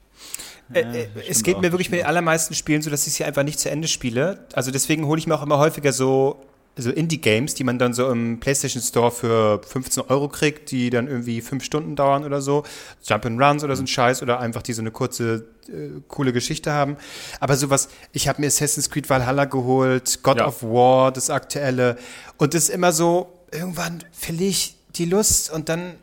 Äh, 0.74 0.82
äh, 0.82 1.08
es 1.28 1.44
geht 1.44 1.60
mir 1.62 1.72
wirklich 1.72 1.92
mit 1.92 2.00
den 2.00 2.06
allermeisten 2.06 2.54
Spielen 2.54 2.82
so, 2.82 2.90
dass 2.90 3.06
ich 3.08 3.14
sie 3.14 3.24
einfach 3.24 3.44
nicht 3.44 3.60
zu 3.60 3.70
Ende 3.70 3.88
spiele. 3.88 4.48
Also 4.54 4.72
deswegen 4.72 5.06
hole 5.06 5.20
ich 5.20 5.28
mir 5.28 5.36
auch 5.36 5.44
immer 5.44 5.58
häufiger 5.58 5.92
so, 5.92 6.42
so 6.78 6.90
Indie-Games, 6.90 7.54
die 7.56 7.64
man 7.64 7.78
dann 7.80 7.94
so 7.94 8.10
im 8.10 8.40
PlayStation 8.40 8.82
Store 8.82 9.12
für 9.12 9.62
15 9.68 10.04
Euro 10.08 10.30
kriegt, 10.30 10.72
die 10.72 10.90
dann 10.90 11.08
irgendwie 11.08 11.42
fünf 11.42 11.64
Stunden 11.64 11.96
dauern 11.96 12.24
oder 12.24 12.42
so. 12.42 12.64
Jump-and-Runs 13.04 13.64
oder 13.64 13.76
so 13.76 13.84
ein 13.84 13.88
Scheiß 13.88 14.22
oder 14.22 14.40
einfach 14.40 14.62
die 14.62 14.74
so 14.74 14.82
eine 14.82 14.92
kurze, 14.92 15.46
äh, 15.68 16.00
coole 16.08 16.32
Geschichte 16.34 16.72
haben. 16.72 16.96
Aber 17.40 17.58
sowas, 17.58 17.90
ich 18.14 18.28
habe 18.28 18.40
mir 18.42 18.48
Assassin's 18.48 18.90
Creed 18.90 19.10
Valhalla 19.10 19.46
geholt, 19.46 20.20
God 20.24 20.38
Ja. 20.38 20.48
of 20.48 20.64
War, 20.64 21.12
das 21.12 21.30
aktuelle. 21.30 21.98
Und 22.38 22.54
das 22.54 22.64
ist 22.64 22.70
immer 22.70 22.92
so, 22.94 23.32
irgendwann 23.52 24.04
verliere 24.12 24.50
ich 24.52 24.76
die 24.96 25.06
Lust 25.06 25.52
und 25.52 25.68
dann 25.70 25.96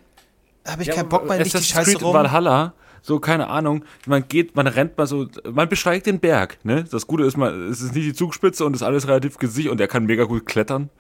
habe 0.67 0.83
ich 0.83 0.91
keinen 0.91 1.09
Bock 1.09 1.27
mehr, 1.27 1.37
die 1.39 1.43
Assassin's 1.45 1.69
Scheiße 1.69 1.93
Creed 1.93 2.03
rum. 2.03 2.13
Valhalla, 2.15 2.75
so 3.03 3.21
keine 3.21 3.49
Ahnung, 3.49 3.85
man 4.07 4.27
geht, 4.27 4.57
man 4.57 4.67
rennt 4.67 4.97
mal 4.99 5.07
so, 5.07 5.27
man 5.51 5.69
besteigt 5.69 6.07
den 6.07 6.21
Berg, 6.21 6.59
ne? 6.65 6.85
Das 6.91 7.07
Gute 7.07 7.25
ist, 7.25 7.37
man, 7.37 7.69
es 7.69 7.81
ist 7.81 7.95
nicht 7.95 8.07
die 8.07 8.15
Zugspitze 8.15 8.65
und 8.65 8.75
ist 8.75 8.83
alles 8.83 9.09
relativ 9.09 9.39
gesichert 9.39 9.73
und 9.73 9.81
er 9.81 9.89
kann 9.89 10.07
mega 10.07 10.25
gut 10.25 10.47
klettern. 10.47 10.91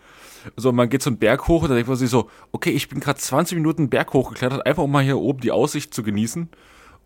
So, 0.57 0.73
man 0.73 0.89
geht 0.89 1.03
so 1.03 1.11
einen 1.11 1.19
Berg 1.19 1.49
hoch 1.49 1.63
und 1.63 1.69
dann 1.69 1.77
denkt 1.77 1.89
man 1.89 1.97
sich 1.97 2.11
so, 2.11 2.31
okay, 2.53 2.71
ich 2.71 2.89
bin 2.89 3.01
gerade 3.01 3.19
20 3.19 3.57
Minuten 3.57 3.83
einen 3.83 3.91
Berg 3.91 4.13
hochgeklettert, 4.13 4.67
einfach 4.67 4.83
um 4.83 4.93
mal 4.93 5.03
hier 5.03 5.19
oben 5.19 5.41
die 5.41 5.51
Aussicht 5.51 5.93
zu 5.93 6.03
genießen. 6.03 6.49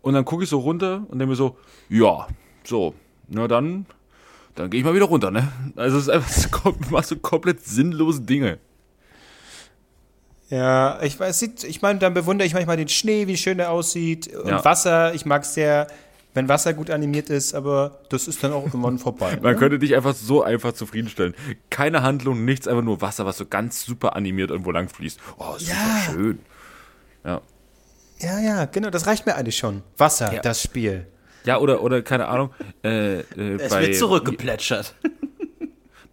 Und 0.01 0.13
dann 0.13 0.25
gucke 0.25 0.43
ich 0.43 0.49
so 0.49 0.59
runter 0.59 1.05
und 1.07 1.19
denke 1.19 1.27
mir 1.27 1.35
so, 1.35 1.57
ja, 1.89 2.27
so, 2.63 2.93
na 3.27 3.47
dann, 3.47 3.85
dann 4.55 4.69
gehe 4.69 4.79
ich 4.79 4.85
mal 4.85 4.93
wieder 4.93 5.05
runter, 5.05 5.31
ne? 5.31 5.51
Also 5.75 5.97
es 5.97 6.03
ist 6.03 6.09
einfach, 6.09 6.29
so, 6.29 6.71
du 6.71 6.89
machst 6.89 7.09
so 7.09 7.15
komplett 7.15 7.63
sinnlose 7.63 8.21
Dinge. 8.21 8.59
Ja, 10.49 11.01
ich 11.01 11.19
weiß, 11.19 11.39
sieht- 11.39 11.63
ich 11.63 11.81
meine, 11.81 11.99
dann 11.99 12.13
bewundere 12.13 12.45
ich 12.45 12.53
manchmal 12.53 12.77
den 12.77 12.87
Schnee, 12.89 13.27
wie 13.27 13.37
schön 13.37 13.57
der 13.57 13.71
aussieht. 13.71 14.27
Und 14.35 14.49
Ja. 14.49 14.63
Wasser, 14.63 15.13
ich 15.13 15.25
mag 15.25 15.43
es 15.43 15.53
sehr, 15.53 15.87
wenn 16.35 16.47
Wasser 16.49 16.73
gut 16.73 16.89
animiert 16.91 17.29
ist, 17.29 17.53
aber 17.55 17.99
das 18.09 18.27
ist 18.27 18.43
dann 18.43 18.53
auch 18.53 18.65
irgendwann 18.65 18.99
vorbei. 18.99 19.37
Man 19.41 19.53
ne? 19.53 19.59
könnte 19.59 19.79
dich 19.79 19.95
einfach 19.95 20.13
so 20.13 20.43
einfach 20.43 20.73
zufriedenstellen. 20.73 21.33
Keine 21.69 22.03
Handlung, 22.03 22.45
nichts, 22.45 22.67
einfach 22.67 22.83
nur 22.83 23.01
Wasser, 23.01 23.25
was 23.25 23.37
so 23.37 23.45
ganz 23.45 23.83
super 23.85 24.15
animiert 24.15 24.51
irgendwo 24.51 24.71
lang 24.71 24.89
fließt. 24.89 25.19
Oh, 25.37 25.53
super 25.57 25.71
Ja. 25.71 26.11
schön. 26.13 26.39
Ja. 27.25 27.41
Ja, 28.19 28.39
ja, 28.39 28.65
genau, 28.65 28.89
das 28.89 29.07
reicht 29.07 29.25
mir 29.25 29.35
eigentlich 29.35 29.57
schon. 29.57 29.81
Wasser, 29.97 30.33
Ja. 30.33 30.41
das 30.41 30.61
Spiel. 30.61 31.07
Ja, 31.45 31.57
oder, 31.57 31.81
oder 31.83 32.01
keine 32.01 32.27
Ahnung, 32.27 32.51
äh, 32.85 33.19
äh, 33.19 33.23
Es 33.59 33.69
bei, 33.69 33.81
wird 33.87 33.95
zurückgeplätschert. 33.97 34.95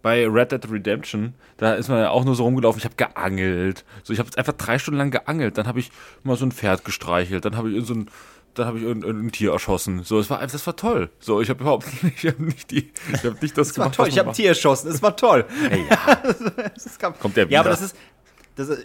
Bei 0.01 0.27
Red 0.27 0.51
Dead 0.51 0.71
Redemption, 0.71 1.33
da 1.57 1.73
ist 1.73 1.89
man 1.89 1.99
ja 1.99 2.09
auch 2.09 2.25
nur 2.25 2.35
so 2.35 2.43
rumgelaufen, 2.43 2.79
ich 2.79 2.85
habe 2.85 2.95
geangelt. 2.95 3.85
So, 4.03 4.13
ich 4.13 4.19
habe 4.19 4.29
einfach 4.35 4.53
drei 4.53 4.79
Stunden 4.79 4.97
lang 4.97 5.11
geangelt, 5.11 5.57
dann 5.57 5.67
habe 5.67 5.79
ich 5.79 5.91
mal 6.23 6.35
so 6.37 6.45
ein 6.45 6.51
Pferd 6.51 6.85
gestreichelt, 6.85 7.45
dann 7.45 7.55
habe 7.57 7.69
ich 7.71 7.85
so 7.85 7.93
ein 7.93 8.09
dann 8.53 8.65
habe 8.65 8.79
ich 8.79 8.85
ein, 8.85 9.31
Tier 9.31 9.53
erschossen. 9.53 10.03
So, 10.03 10.19
es 10.19 10.29
war 10.29 10.39
einfach, 10.39 10.51
das 10.51 10.67
war 10.67 10.75
toll. 10.75 11.09
So, 11.21 11.39
ich 11.39 11.49
habe 11.49 11.61
überhaupt 11.61 11.85
nicht, 12.03 12.21
ich 12.25 12.29
habe 12.33 12.43
nicht 12.43 12.69
die, 12.69 12.91
ich 13.13 13.23
habe 13.23 13.37
nicht 13.41 13.57
das, 13.57 13.69
Das 13.69 13.77
war 13.77 13.85
gemacht, 13.85 13.95
toll, 13.95 14.07
was 14.07 14.13
ich 14.13 14.19
habe. 14.19 14.31
Tier 14.33 14.49
erschossen, 14.49 14.89
es 14.91 15.01
war 15.01 15.15
toll. 15.15 15.45
Ey, 15.69 15.85
ja. 15.89 16.21
Das 16.73 16.99
kam- 16.99 17.17
Kommt 17.17 17.37
der 17.37 17.47
Ja, 17.47 17.61
aber 17.61 17.69
wieder? 17.69 17.77
das 17.79 17.81
ist. 17.93 17.95
Das, 18.55 18.69
äh, 18.69 18.83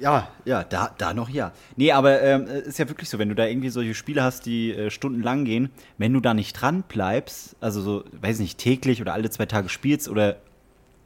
ja, 0.00 0.28
ja, 0.44 0.64
da, 0.64 0.94
da 0.96 1.12
noch 1.14 1.28
ja. 1.28 1.52
Nee, 1.76 1.92
aber 1.92 2.22
ähm, 2.22 2.46
ist 2.46 2.78
ja 2.78 2.88
wirklich 2.88 3.08
so, 3.08 3.18
wenn 3.18 3.28
du 3.28 3.34
da 3.34 3.46
irgendwie 3.46 3.70
solche 3.70 3.94
Spiele 3.94 4.22
hast, 4.22 4.46
die 4.46 4.72
äh, 4.72 4.90
stundenlang 4.90 5.44
gehen, 5.44 5.70
wenn 5.98 6.12
du 6.12 6.20
da 6.20 6.34
nicht 6.34 6.54
dran 6.54 6.84
bleibst, 6.86 7.56
also 7.60 7.80
so, 7.80 8.04
weiß 8.20 8.38
nicht, 8.38 8.58
täglich 8.58 9.00
oder 9.00 9.12
alle 9.12 9.30
zwei 9.30 9.46
Tage 9.46 9.68
spielst 9.68 10.08
oder 10.08 10.36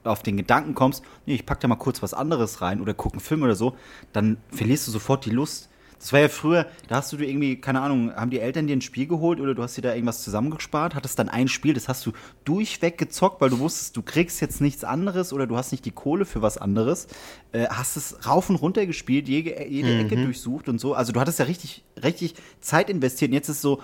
auf 0.04 0.22
den 0.22 0.36
Gedanken 0.36 0.74
kommst, 0.74 1.02
nee, 1.24 1.34
ich 1.34 1.46
pack 1.46 1.60
da 1.60 1.68
mal 1.68 1.76
kurz 1.76 2.02
was 2.02 2.14
anderes 2.14 2.62
rein 2.62 2.80
oder 2.80 2.94
guck 2.94 3.12
einen 3.12 3.20
Film 3.20 3.42
oder 3.42 3.56
so, 3.56 3.76
dann 4.12 4.36
verlierst 4.50 4.86
du 4.86 4.92
sofort 4.92 5.24
die 5.24 5.30
Lust. 5.30 5.68
Das 5.98 6.12
war 6.12 6.20
ja 6.20 6.28
früher, 6.28 6.66
da 6.88 6.96
hast 6.96 7.12
du 7.12 7.16
dir 7.16 7.26
irgendwie, 7.26 7.60
keine 7.60 7.80
Ahnung, 7.80 8.14
haben 8.14 8.30
die 8.30 8.38
Eltern 8.38 8.66
dir 8.66 8.76
ein 8.76 8.82
Spiel 8.82 9.06
geholt 9.06 9.40
oder 9.40 9.54
du 9.54 9.62
hast 9.62 9.76
dir 9.76 9.82
da 9.82 9.94
irgendwas 9.94 10.22
zusammengespart, 10.22 10.94
hattest 10.94 11.18
dann 11.18 11.28
ein 11.28 11.48
Spiel, 11.48 11.72
das 11.72 11.88
hast 11.88 12.04
du 12.04 12.12
durchweg 12.44 12.98
gezockt, 12.98 13.40
weil 13.40 13.50
du 13.50 13.58
wusstest, 13.58 13.96
du 13.96 14.02
kriegst 14.02 14.40
jetzt 14.40 14.60
nichts 14.60 14.84
anderes 14.84 15.32
oder 15.32 15.46
du 15.46 15.56
hast 15.56 15.72
nicht 15.72 15.84
die 15.84 15.90
Kohle 15.90 16.26
für 16.26 16.42
was 16.42 16.58
anderes, 16.58 17.08
äh, 17.52 17.66
hast 17.68 17.96
es 17.96 18.26
rauf 18.26 18.50
und 18.50 18.56
runter 18.56 18.84
gespielt, 18.84 19.26
jede, 19.26 19.66
jede 19.66 19.98
Ecke 19.98 20.16
durchsucht 20.16 20.68
und 20.68 20.78
so. 20.78 20.94
Also 20.94 21.12
du 21.12 21.20
hattest 21.20 21.38
ja 21.38 21.46
richtig, 21.46 21.82
richtig 22.02 22.34
Zeit 22.60 22.90
investiert. 22.90 23.30
Und 23.30 23.34
jetzt 23.34 23.48
ist 23.48 23.62
so, 23.62 23.80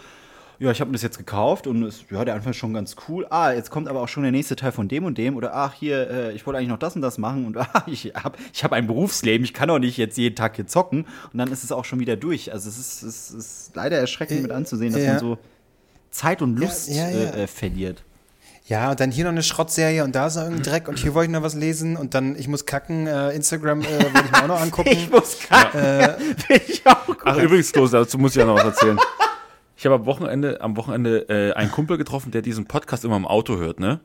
ja, 0.63 0.71
ich 0.71 0.81
habe 0.81 0.91
mir 0.91 0.93
das 0.93 1.03
jetzt 1.03 1.19
gekauft 1.19 1.67
und 1.67 1.83
es, 1.83 2.05
ja, 2.09 2.25
der 2.25 2.35
Anfang 2.35 2.53
ist 2.53 2.57
schon 2.57 2.73
ganz 2.73 2.95
cool. 3.09 3.27
Ah, 3.31 3.51
jetzt 3.51 3.71
kommt 3.71 3.89
aber 3.89 4.01
auch 4.01 4.07
schon 4.07 4.23
der 4.23 4.31
nächste 4.31 4.55
Teil 4.55 4.71
von 4.71 4.87
dem 4.87 5.05
und 5.05 5.19
dem. 5.19 5.37
Oder 5.37 5.57
ach, 5.57 5.75
hier, 5.75 6.09
äh, 6.09 6.33
ich 6.35 6.47
wollte 6.47 6.59
eigentlich 6.59 6.69
noch 6.69 6.79
das 6.79 6.95
und 6.95 7.03
das 7.03 7.19
machen 7.19 7.47
und 7.47 7.57
ah, 7.59 7.83
ich 7.87 8.13
habe 8.15 8.39
ich 8.53 8.63
hab 8.63 8.73
ein 8.73 8.87
Berufsleben, 8.87 9.45
ich 9.45 9.55
kann 9.55 9.69
doch 9.69 9.81
nicht 9.81 9.97
jetzt 9.97 10.17
jeden 10.17 10.37
Tag 10.37 10.55
hier 10.55 10.69
zocken. 10.69 11.07
Und 11.33 11.39
dann 11.39 11.51
ist 11.51 11.65
es 11.65 11.73
auch 11.73 11.85
schon 11.85 11.99
wieder 11.99 12.15
durch. 12.15 12.53
Also 12.53 12.69
es 12.69 12.79
ist, 12.79 13.03
es 13.03 13.31
ist 13.33 13.73
leider 13.75 13.99
erschreckend 13.99 14.41
mit 14.43 14.53
anzusehen, 14.53 14.93
dass 14.93 15.03
ja. 15.03 15.11
man 15.11 15.19
so 15.19 15.39
Zeit 16.11 16.43
und 16.43 16.57
Lust 16.57 16.89
ja, 16.91 17.11
ja. 17.11 17.31
Äh, 17.31 17.43
äh, 17.43 17.47
verliert. 17.49 18.05
Ja, 18.67 18.93
und 18.93 19.01
dann 19.01 19.11
hier 19.11 19.25
noch 19.25 19.33
eine 19.33 19.43
Schrottserie 19.43 20.05
und 20.05 20.15
da 20.15 20.29
ist 20.29 20.37
noch 20.37 20.45
irgendein 20.45 20.63
Dreck 20.63 20.87
und 20.87 20.97
hier 20.97 21.13
wollte 21.15 21.33
ich 21.33 21.37
noch 21.37 21.43
was 21.43 21.55
lesen 21.55 21.97
und 21.97 22.15
dann 22.15 22.37
ich 22.39 22.47
muss 22.47 22.67
kacken, 22.67 23.09
äh, 23.09 23.31
Instagram 23.33 23.81
äh, 23.81 23.85
wollte 23.85 24.27
ich 24.27 24.31
mir 24.31 24.43
auch 24.45 24.47
noch 24.47 24.61
angucken. 24.63 24.91
Ich 24.93 25.11
muss 25.11 25.39
gar 25.49 25.73
Bin 25.73 26.61
ich 26.69 26.87
auch 26.87 27.05
gut. 27.05 27.19
Ach, 27.25 27.37
übrigens, 27.37 27.75
los, 27.75 27.91
dazu 27.91 28.17
muss 28.19 28.31
ich 28.31 28.37
ja 28.37 28.45
noch 28.45 28.55
was 28.55 28.65
erzählen. 28.67 29.01
Ich 29.83 29.87
habe 29.87 29.97
am 29.97 30.07
Wochenende, 30.07 30.61
am 30.61 30.77
Wochenende 30.77 31.29
äh, 31.29 31.55
einen 31.55 31.73
Kumpel 31.73 31.99
getroffen, 31.99 32.31
der 32.31 32.41
diesen 32.41 32.67
Podcast 32.67 33.05
immer 33.05 33.17
im 33.17 33.27
Auto 33.27 33.57
hört, 33.57 33.81
ne? 33.81 33.99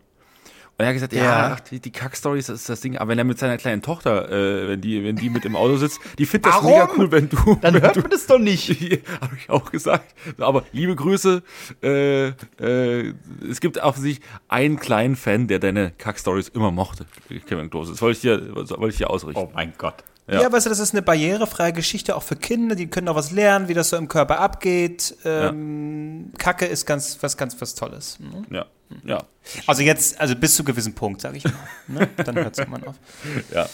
Und 0.76 0.84
er 0.84 0.88
hat 0.88 0.94
gesagt, 0.96 1.14
ja, 1.14 1.50
Ja. 1.50 1.58
die, 1.70 1.80
die 1.80 1.92
Kackstories, 1.92 2.48
das 2.48 2.62
ist 2.62 2.70
das 2.70 2.82
Ding. 2.82 2.98
Aber 2.98 3.12
wenn 3.12 3.20
er 3.20 3.24
mit 3.26 3.38
seiner 3.38 3.58
kleinen 3.58 3.84
Tochter, 3.84 4.28
äh, 4.32 4.70
wenn 4.70 4.82
die, 4.82 5.04
wenn 5.04 5.18
die 5.18 5.30
mit 5.30 5.46
im 5.46 5.56
Auto 5.56 5.78
sitzt, 5.78 6.00
die 6.18 6.26
findet 6.26 6.48
das 6.48 6.56
Warum? 6.64 6.72
mega 6.72 6.90
cool, 6.98 7.12
wenn 7.12 7.30
du. 7.30 7.60
Dann 7.62 7.76
wenn 7.76 7.82
hört 7.84 7.96
du, 7.96 8.00
man 8.02 8.10
das 8.10 8.26
doch 8.26 8.40
nicht. 8.40 8.70
Habe 9.22 9.38
ich 9.38 9.52
auch 9.52 9.70
gesagt. 9.72 10.16
Aber 10.40 10.64
liebe 10.72 10.96
Grüße. 10.96 11.44
Äh, 11.84 12.30
äh, 12.60 13.14
es 13.48 13.60
gibt 13.62 13.80
auch 13.80 13.98
sich 13.98 14.20
einen 14.48 14.80
kleinen 14.80 15.16
Fan, 15.16 15.48
der 15.48 15.60
deine 15.60 15.92
Kackstories 16.00 16.48
immer 16.48 16.72
mochte. 16.72 17.06
Kevin 17.48 17.70
Klose. 17.70 17.92
Das 17.92 18.02
wollte 18.02 18.16
ich 18.16 18.22
dir, 18.22 18.56
wollte 18.56 18.88
ich 18.90 18.98
dir 18.98 19.12
ausrichten. 19.12 19.40
Oh 19.40 19.52
mein 19.54 19.74
Gott. 19.78 20.04
Ja. 20.28 20.42
Ja. 20.42 20.52
weißt 20.52 20.66
du, 20.66 20.70
das 20.70 20.80
ist 20.80 20.94
eine 20.94 21.02
barrierefreie 21.02 21.72
Geschichte 21.72 22.16
auch 22.16 22.24
für 22.24 22.36
Kinder, 22.36 22.76
die 22.76 22.88
können 22.88 23.08
auch 23.08 23.16
was 23.16 23.32
lernen, 23.32 23.70
wie 23.70 23.74
das 23.74 23.90
so 23.90 23.98
im 23.98 24.08
Körper 24.10 24.40
abgeht. 24.40 25.16
Ähm, 25.24 26.32
Kacke 26.38 26.66
ist 26.66 26.86
ganz 26.86 27.18
was 27.22 27.38
ganz 27.38 27.60
was 27.62 27.76
Tolles. 27.76 28.20
ne? 28.20 28.46
Ja, 28.50 28.66
ja, 29.06 29.24
Also 29.68 29.84
jetzt, 29.84 30.20
also 30.20 30.36
bis 30.36 30.56
zu 30.56 30.64
einem 30.64 30.68
gewissen 30.68 30.94
Punkt, 30.94 31.22
sage 31.22 31.38
ich 31.38 31.46
mal. 31.46 31.54
Ne? 31.88 32.10
Dann 32.18 32.36
hört 32.36 32.54
es 32.54 32.60
irgendwann 32.60 32.84
auf. 32.86 32.96
ja, 33.54 33.68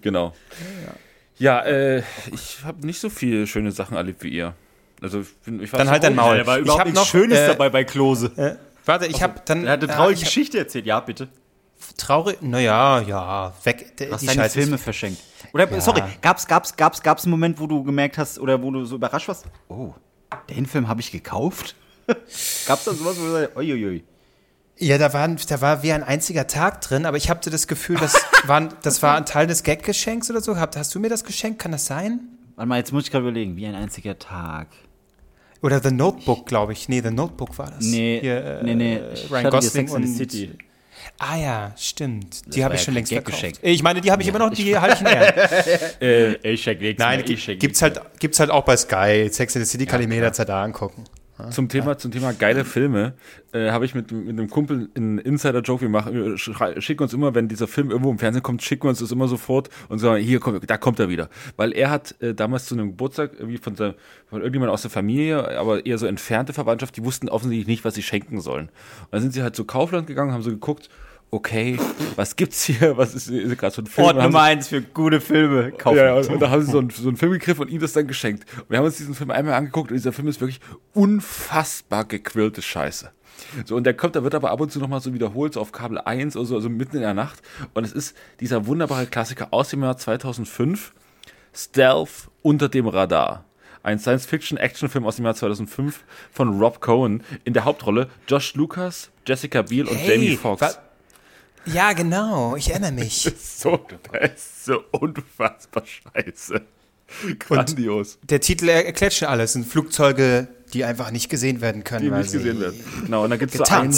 genau. 0.00 0.34
Ja, 1.38 1.60
äh, 1.64 2.02
ich 2.32 2.58
habe 2.64 2.86
nicht 2.86 3.00
so 3.00 3.10
viele 3.10 3.46
schöne 3.46 3.72
Sachen 3.72 3.96
erlebt 3.96 4.22
wie 4.22 4.28
ihr. 4.28 4.54
Also 5.00 5.20
ich, 5.20 5.34
bin, 5.38 5.60
ich 5.62 5.72
weiß 5.72 5.78
Dann 5.78 5.90
halt 5.90 6.02
dein 6.02 6.14
Maul. 6.14 6.38
Da 6.38 6.46
war 6.46 6.56
Ich 6.58 6.62
überhaupt 6.62 6.80
hab 6.80 6.86
nichts 6.86 7.00
noch, 7.00 7.06
Schönes 7.06 7.38
äh, 7.38 7.48
dabei 7.48 7.68
bei 7.70 7.84
Klose. 7.84 8.58
Warte, 8.84 9.06
ich 9.06 9.22
habe 9.22 9.40
dann 9.44 9.64
Er 9.64 9.72
hat 9.72 9.82
eine 9.82 9.92
äh, 9.92 9.96
traurige 9.96 10.20
Geschichte 10.20 10.58
erzählt. 10.58 10.86
Ja, 10.86 11.00
bitte. 11.00 11.28
Traurig. 11.96 12.40
Naja, 12.42 13.00
ja, 13.00 13.52
weg. 13.64 13.96
Du 13.96 14.10
hast 14.10 14.20
die 14.22 14.26
deine 14.26 14.40
Scheiße 14.42 14.58
ist- 14.58 14.64
Filme 14.64 14.78
verschenkt. 14.78 15.20
Oder, 15.52 15.70
Ja. 15.70 15.80
sorry, 15.80 16.02
gab's, 16.20 16.46
gab's, 16.46 16.76
gab's, 16.76 17.02
gab's 17.02 17.24
einen 17.24 17.30
Moment, 17.30 17.60
wo 17.60 17.66
du 17.66 17.84
gemerkt 17.84 18.18
hast 18.18 18.38
oder 18.38 18.62
wo 18.62 18.70
du 18.70 18.84
so 18.84 18.96
überrascht 18.96 19.28
warst? 19.28 19.44
Oh, 19.68 19.92
den 20.50 20.66
Film 20.66 20.88
habe 20.88 21.00
ich 21.00 21.12
gekauft? 21.12 21.76
gab's 22.66 22.84
da 22.84 22.92
sowas, 22.92 23.16
wo 23.18 23.24
du 23.24 23.30
sagst, 23.32 23.56
uiuiui. 23.56 24.04
Ja, 24.76 24.98
da, 24.98 25.12
waren, 25.12 25.38
da 25.48 25.60
war 25.60 25.84
wie 25.84 25.92
ein 25.92 26.02
einziger 26.02 26.48
Tag 26.48 26.80
drin, 26.80 27.06
aber 27.06 27.16
ich 27.16 27.30
hatte 27.30 27.48
das 27.50 27.68
Gefühl, 27.68 27.96
das, 27.96 28.14
waren, 28.46 28.74
das 28.82 29.02
war 29.02 29.16
ein 29.16 29.24
Teil 29.24 29.46
des 29.46 29.62
Gag-Geschenks 29.62 30.28
oder 30.30 30.40
so. 30.40 30.56
Hast 30.56 30.94
du 30.94 30.98
mir 31.00 31.08
das 31.08 31.22
geschenkt? 31.22 31.60
Kann 31.60 31.70
das 31.72 31.86
sein? 31.86 32.20
Warte 32.56 32.68
mal, 32.68 32.78
jetzt 32.78 32.92
muss 32.92 33.04
ich 33.04 33.10
gerade 33.12 33.22
überlegen, 33.24 33.56
wie 33.56 33.66
ein 33.66 33.76
einziger 33.76 34.18
Tag. 34.18 34.68
Oder 35.62 35.80
The 35.80 35.92
Notebook, 35.92 36.46
glaube 36.46 36.72
ich. 36.72 36.88
Nee, 36.88 37.00
The 37.02 37.10
Notebook 37.12 37.56
war 37.56 37.70
das. 37.70 37.84
Nee, 37.84 38.18
Hier, 38.20 38.44
äh, 38.44 38.64
nee, 38.64 38.74
nee. 38.74 38.96
Ryan 39.30 39.44
Shuttle 39.44 39.50
Gosling 39.50 39.90
und 39.90 40.06
City. 40.08 40.58
Ah 41.18 41.36
ja, 41.36 41.72
stimmt. 41.76 42.42
Die 42.54 42.58
war 42.58 42.64
habe 42.64 42.74
ich 42.74 42.80
ja 42.80 42.84
schon 42.84 42.94
längst 42.94 43.12
verkauft. 43.12 43.40
Gaggeschenk. 43.42 43.58
Ich 43.62 43.82
meine, 43.82 44.00
die 44.00 44.10
habe 44.10 44.22
ich 44.22 44.28
immer 44.28 44.38
noch, 44.38 44.50
die 44.50 44.76
halte 44.78 44.94
ich 44.96 45.00
in 45.00 45.06
Ehren. 45.06 46.36
Ich 46.42 46.62
check 46.62 46.80
nichts 46.80 46.98
Nein, 47.00 47.20
mehr, 47.20 47.30
ich 47.30 47.44
check 47.44 47.60
gibt's 47.60 47.82
halt, 47.82 48.00
gibt's 48.18 48.40
halt 48.40 48.50
auch 48.50 48.64
bei 48.64 48.76
Sky. 48.76 49.28
Sex 49.30 49.56
and 49.56 49.64
the 49.64 49.70
City 49.70 49.86
kann 49.86 50.00
ich 50.00 50.08
mir 50.08 50.14
jederzeit 50.16 50.48
da 50.48 50.62
angucken. 50.62 51.04
Zum 51.50 51.68
Thema, 51.68 51.98
zum 51.98 52.12
Thema 52.12 52.32
geile 52.32 52.64
Filme 52.64 53.14
äh, 53.52 53.70
habe 53.70 53.84
ich 53.84 53.94
mit, 53.94 54.12
mit 54.12 54.28
einem 54.28 54.48
Kumpel 54.48 54.88
einen 54.94 55.18
Insider-Joke. 55.18 55.82
Wir 55.82 55.88
machen, 55.88 56.14
wir 56.14 56.38
schrei- 56.38 56.80
schicken 56.80 57.02
uns 57.02 57.12
immer, 57.12 57.34
wenn 57.34 57.48
dieser 57.48 57.66
Film 57.66 57.90
irgendwo 57.90 58.12
im 58.12 58.18
Fernsehen 58.18 58.42
kommt, 58.44 58.62
schicken 58.62 58.84
wir 58.84 58.90
uns 58.90 59.00
das 59.00 59.10
immer 59.10 59.26
sofort 59.26 59.68
und 59.88 59.98
sagen, 59.98 60.22
hier 60.22 60.38
kommt, 60.38 60.70
da 60.70 60.76
kommt 60.76 61.00
er 61.00 61.08
wieder. 61.08 61.28
Weil 61.56 61.72
er 61.72 61.90
hat 61.90 62.14
äh, 62.22 62.34
damals 62.34 62.66
zu 62.66 62.76
einem 62.76 62.90
Geburtstag 62.90 63.32
irgendwie 63.34 63.58
von, 63.58 63.74
von 63.74 63.94
irgendjemand 64.32 64.70
aus 64.70 64.82
der 64.82 64.92
Familie, 64.92 65.58
aber 65.58 65.84
eher 65.84 65.98
so 65.98 66.06
entfernte 66.06 66.52
Verwandtschaft, 66.52 66.96
die 66.96 67.04
wussten 67.04 67.28
offensichtlich 67.28 67.66
nicht, 67.66 67.84
was 67.84 67.94
sie 67.94 68.02
schenken 68.02 68.40
sollen. 68.40 68.66
Und 68.66 69.08
dann 69.10 69.22
sind 69.22 69.32
sie 69.34 69.42
halt 69.42 69.56
zu 69.56 69.64
Kaufland 69.64 70.06
gegangen, 70.06 70.30
haben 70.32 70.42
so 70.42 70.50
geguckt, 70.50 70.88
okay, 71.34 71.78
was 72.16 72.36
gibt's 72.36 72.64
hier? 72.64 72.96
Was 72.96 73.14
ist, 73.14 73.28
ist 73.28 73.58
gerade 73.58 73.74
so 73.74 73.82
ein 73.82 73.86
Film? 73.86 74.06
Ort 74.06 74.16
Nummer 74.16 74.42
eins 74.42 74.68
für 74.68 74.80
gute 74.80 75.20
Filme 75.20 75.72
kaufen. 75.72 75.98
ja, 75.98 76.14
und 76.14 76.40
da 76.40 76.50
haben 76.50 76.62
sie 76.62 76.70
so 76.70 76.78
einen, 76.78 76.90
so 76.90 77.08
einen 77.08 77.16
Film 77.16 77.32
gegriffen 77.32 77.62
und 77.62 77.70
ihm 77.70 77.80
das 77.80 77.92
dann 77.92 78.06
geschenkt. 78.06 78.44
Und 78.56 78.70
wir 78.70 78.78
haben 78.78 78.84
uns 78.84 78.96
diesen 78.96 79.14
Film 79.14 79.30
einmal 79.30 79.54
angeguckt 79.54 79.90
und 79.90 79.96
dieser 79.96 80.12
Film 80.12 80.28
ist 80.28 80.40
wirklich 80.40 80.60
unfassbar 80.92 82.04
gequirlte 82.04 82.62
Scheiße. 82.62 83.10
So, 83.64 83.76
und 83.76 83.84
der 83.84 83.94
kommt, 83.94 84.14
da 84.14 84.22
wird 84.22 84.34
aber 84.34 84.52
ab 84.52 84.60
und 84.60 84.70
zu 84.70 84.78
nochmal 84.78 85.00
so 85.00 85.12
wiederholt, 85.12 85.54
so 85.54 85.60
auf 85.60 85.72
Kabel 85.72 85.98
1 85.98 86.36
oder 86.36 86.46
so, 86.46 86.54
also 86.54 86.68
mitten 86.68 86.96
in 86.96 87.02
der 87.02 87.14
Nacht. 87.14 87.42
Und 87.74 87.84
es 87.84 87.92
ist 87.92 88.16
dieser 88.40 88.66
wunderbare 88.66 89.06
Klassiker 89.06 89.48
aus 89.50 89.70
dem 89.70 89.82
Jahr 89.82 89.96
2005, 89.96 90.92
Stealth 91.52 92.28
unter 92.42 92.68
dem 92.68 92.86
Radar. 92.86 93.44
Ein 93.82 93.98
Science-Fiction-Action-Film 93.98 95.04
aus 95.04 95.16
dem 95.16 95.24
Jahr 95.26 95.34
2005 95.34 96.04
von 96.30 96.58
Rob 96.58 96.80
Cohen. 96.80 97.22
In 97.44 97.52
der 97.52 97.64
Hauptrolle 97.64 98.08
Josh 98.26 98.54
Lucas, 98.54 99.10
Jessica 99.26 99.62
Biel 99.62 99.86
und 99.86 100.02
Jamie 100.06 100.36
Foxx. 100.36 100.78
Ja, 101.66 101.92
genau. 101.92 102.56
Ich 102.56 102.70
erinnere 102.70 102.92
mich. 102.92 103.32
So, 103.38 103.80
der 104.12 104.34
ist 104.34 104.64
so 104.66 104.82
unfassbar 104.90 105.84
scheiße. 105.86 106.60
Grandios. 107.38 108.18
Der 108.22 108.40
Titel 108.40 108.68
er- 108.68 108.84
erklärt 108.86 109.14
schon 109.14 109.28
alles. 109.28 109.54
Sind 109.54 109.66
Flugzeuge, 109.66 110.48
die 110.72 110.84
einfach 110.84 111.10
nicht 111.10 111.28
gesehen 111.30 111.60
werden 111.60 111.84
können. 111.84 112.04
die 112.04 112.10
weil 112.10 112.22
nicht 112.22 112.32
gesehen 112.32 112.60
werden. 112.60 112.78
Genau, 113.04 113.24
und 113.24 113.30
dann 113.30 113.38
gibt 113.38 113.54
es 113.54 113.58
so 113.58 113.64
einen, 113.74 113.90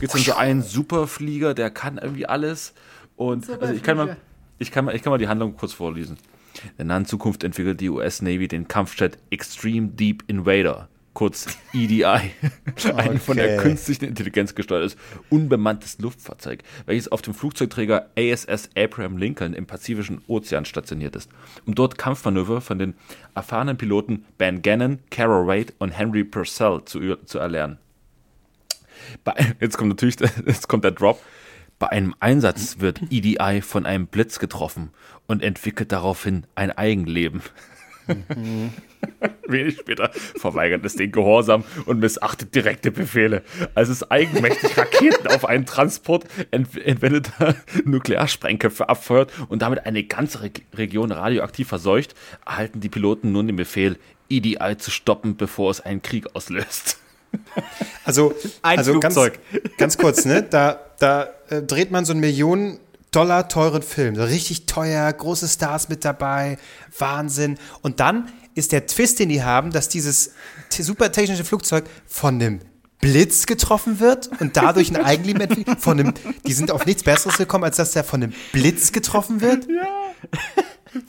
gibt's 0.00 0.24
so 0.24 0.34
einen 0.34 0.62
Superflieger, 0.62 1.54
der 1.54 1.70
kann 1.70 1.98
irgendwie 1.98 2.26
alles. 2.26 2.72
Und 3.16 3.48
also 3.60 3.74
ich 3.74 3.82
kann 3.82 3.96
mal, 3.96 4.16
ich 4.58 4.70
kann 4.70 4.84
mal, 4.84 4.94
ich 4.94 5.02
kann 5.02 5.10
mal 5.10 5.18
die 5.18 5.28
Handlung 5.28 5.56
kurz 5.56 5.72
vorlesen. 5.72 6.16
In 6.64 6.70
der 6.78 6.84
nahen 6.86 7.06
Zukunft 7.06 7.44
entwickelt 7.44 7.80
die 7.80 7.88
US 7.88 8.22
Navy 8.22 8.46
den 8.48 8.68
Kampfjet 8.68 9.18
Extreme 9.30 9.88
Deep 9.88 10.24
Invader, 10.28 10.88
kurz 11.14 11.46
EDI, 11.72 12.04
ein 12.96 13.18
von 13.18 13.36
der 13.36 13.52
Okay. 13.52 13.56
künstlichen 13.58 14.06
Intelligenz 14.06 14.54
gesteuertes 14.54 14.96
unbemanntes 15.30 15.98
Luftfahrzeug, 15.98 16.62
welches 16.86 17.10
auf 17.10 17.22
dem 17.22 17.34
Flugzeugträger 17.34 18.10
ASS 18.16 18.70
Abraham 18.76 19.16
Lincoln 19.16 19.54
im 19.54 19.66
Pazifischen 19.66 20.22
Ozean 20.26 20.64
stationiert 20.64 21.16
ist, 21.16 21.30
um 21.66 21.74
dort 21.74 21.98
Kampfmanöver 21.98 22.60
von 22.60 22.78
den 22.78 22.94
erfahrenen 23.34 23.76
Piloten 23.76 24.24
Ben 24.38 24.62
Gannon, 24.62 25.00
Carol 25.10 25.46
Wade 25.46 25.72
und 25.78 25.90
Henry 25.90 26.24
Purcell 26.24 26.82
zu, 26.84 27.16
zu 27.24 27.38
erlernen. 27.38 27.78
Bei, 29.24 29.54
jetzt 29.60 29.76
kommt 29.76 29.90
natürlich 29.90 30.16
jetzt 30.46 30.68
kommt 30.68 30.84
der 30.84 30.92
Drop. 30.92 31.20
Bei 31.78 31.88
einem 31.88 32.14
Einsatz 32.20 32.78
wird 32.78 33.00
EDI 33.10 33.60
von 33.60 33.86
einem 33.86 34.06
Blitz 34.06 34.38
getroffen 34.38 34.90
und 35.26 35.42
entwickelt 35.42 35.90
daraufhin 35.90 36.46
ein 36.54 36.70
Eigenleben. 36.70 37.42
Wenig 39.46 39.78
später 39.78 40.10
verweigert 40.12 40.84
es 40.84 40.96
den 40.96 41.12
Gehorsam 41.12 41.64
und 41.86 42.00
missachtet 42.00 42.54
direkte 42.54 42.90
Befehle. 42.90 43.42
Als 43.74 43.88
es 43.88 44.10
eigenmächtig 44.10 44.76
Raketen 44.76 45.28
auf 45.28 45.44
einen 45.44 45.66
Transport 45.66 46.24
ent 46.50 46.76
entwendeter 46.76 47.54
Nuklearsprengköpfe 47.84 48.88
abfeuert 48.88 49.32
und 49.48 49.62
damit 49.62 49.86
eine 49.86 50.04
ganze 50.04 50.42
Re 50.42 50.50
Region 50.74 51.12
radioaktiv 51.12 51.68
verseucht, 51.68 52.14
erhalten 52.46 52.80
die 52.80 52.88
Piloten 52.88 53.32
nun 53.32 53.46
den 53.46 53.56
Befehl, 53.56 53.98
EDI 54.28 54.76
zu 54.78 54.90
stoppen, 54.90 55.36
bevor 55.36 55.70
es 55.70 55.80
einen 55.80 56.02
Krieg 56.02 56.34
auslöst. 56.34 56.98
Also, 58.04 58.34
Ein 58.62 58.78
also 58.78 58.92
Flugzeug. 58.92 59.38
Ganz, 59.52 59.76
ganz 59.78 59.98
kurz, 59.98 60.24
ne? 60.24 60.42
Da, 60.42 60.80
da 60.98 61.28
äh, 61.48 61.62
dreht 61.62 61.90
man 61.90 62.04
so 62.04 62.12
einen 62.12 62.20
Millionen 62.20 62.78
Dollar 63.12 63.48
teuren 63.48 63.82
Film. 63.82 64.16
So 64.16 64.24
richtig 64.24 64.66
teuer, 64.66 65.12
große 65.12 65.46
Stars 65.46 65.88
mit 65.88 66.04
dabei, 66.04 66.58
Wahnsinn. 66.98 67.58
Und 67.82 68.00
dann 68.00 68.28
ist 68.54 68.72
der 68.72 68.86
Twist, 68.86 69.18
den 69.20 69.28
die 69.28 69.42
haben, 69.42 69.70
dass 69.70 69.88
dieses 69.88 70.32
super 70.70 71.12
technische 71.12 71.44
Flugzeug 71.44 71.84
von 72.06 72.34
einem 72.34 72.60
Blitz 73.00 73.46
getroffen 73.46 74.00
wird 74.00 74.30
und 74.40 74.56
dadurch 74.56 74.90
ein 74.90 75.02
Eigenleben 75.04 75.42
entwickelt. 75.42 75.80
Von 75.80 76.00
einem, 76.00 76.14
die 76.46 76.52
sind 76.52 76.70
auf 76.70 76.86
nichts 76.86 77.02
Besseres 77.02 77.36
gekommen, 77.36 77.64
als 77.64 77.76
dass 77.76 77.92
der 77.92 78.04
von 78.04 78.22
einem 78.22 78.32
Blitz 78.52 78.92
getroffen 78.92 79.40
wird. 79.40 79.66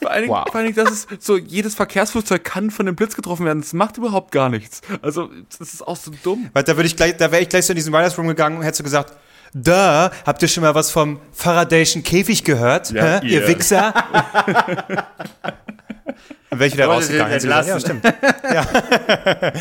Vor 0.02 0.12
allen, 0.12 0.22
Dingen, 0.24 0.34
Wow. 0.34 0.46
vor 0.48 0.56
allen 0.56 0.74
Dingen, 0.74 0.86
das 0.86 1.06
ist 1.06 1.22
so, 1.22 1.36
jedes 1.38 1.76
Verkehrsflugzeug 1.76 2.42
kann 2.46 2.72
von 2.72 2.86
dem 2.86 2.96
Blitz 2.96 3.16
getroffen 3.18 3.46
werden. 3.46 3.62
Das 3.62 3.74
macht 3.74 3.98
überhaupt 3.98 4.32
gar 4.32 4.48
nichts. 4.48 4.80
Also, 5.02 5.30
das 5.60 5.74
ist 5.74 5.86
auch 5.86 5.98
so 5.98 6.10
dumm. 6.24 6.50
Weil 6.54 6.64
da 6.64 6.78
würde 6.78 6.88
ich 6.88 6.96
gleich, 6.96 7.18
da 7.18 7.32
wäre 7.34 7.42
ich 7.42 7.50
gleich 7.50 7.66
so 7.66 7.74
in 7.74 7.76
diesen 7.76 7.92
Writers 7.94 8.18
Room 8.18 8.28
gegangen 8.28 8.56
und 8.58 8.64
hätte 8.64 8.78
so 8.78 8.84
gesagt, 8.86 9.14
da, 9.54 10.12
habt 10.26 10.42
ihr 10.42 10.48
schon 10.48 10.64
mal 10.64 10.74
was 10.76 10.92
vom 10.92 11.20
Faradayschen 11.32 12.04
Käfig 12.04 12.44
gehört? 12.44 12.92
Ja, 12.92 13.20
ihr 13.22 13.42
ihr. 13.42 13.48
Wichser? 13.48 13.94
Dann 16.50 16.60
wäre 16.60 16.68
ich 16.68 16.74
wieder 16.74 16.86
rausgegangen. 16.86 17.40
sie 17.40 17.48
gesagt, 17.48 17.68
ja, 17.68 17.80
stimmt. 17.80 18.04
ja. 18.44 19.54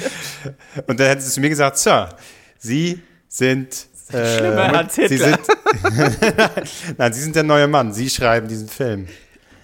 Und 0.87 1.01
dann 1.01 1.07
hätte 1.07 1.23
sie 1.23 1.31
zu 1.31 1.41
mir 1.41 1.49
gesagt, 1.49 1.79
Sir, 1.79 2.11
Sie 2.59 3.01
sind 3.29 3.87
äh, 4.13 4.39
Schlimmer 4.39 4.75
als 4.77 4.95
Sie 4.95 5.03
Hitler. 5.09 5.39
sind, 5.39 6.99
Nein, 6.99 7.13
Sie 7.15 7.21
sind 7.23 7.35
der 7.35 7.45
neue 7.45 7.67
Mann. 7.67 7.95
Sie 7.95 8.11
schreiben 8.11 8.47
diesen 8.47 8.69
Film. 8.69 9.09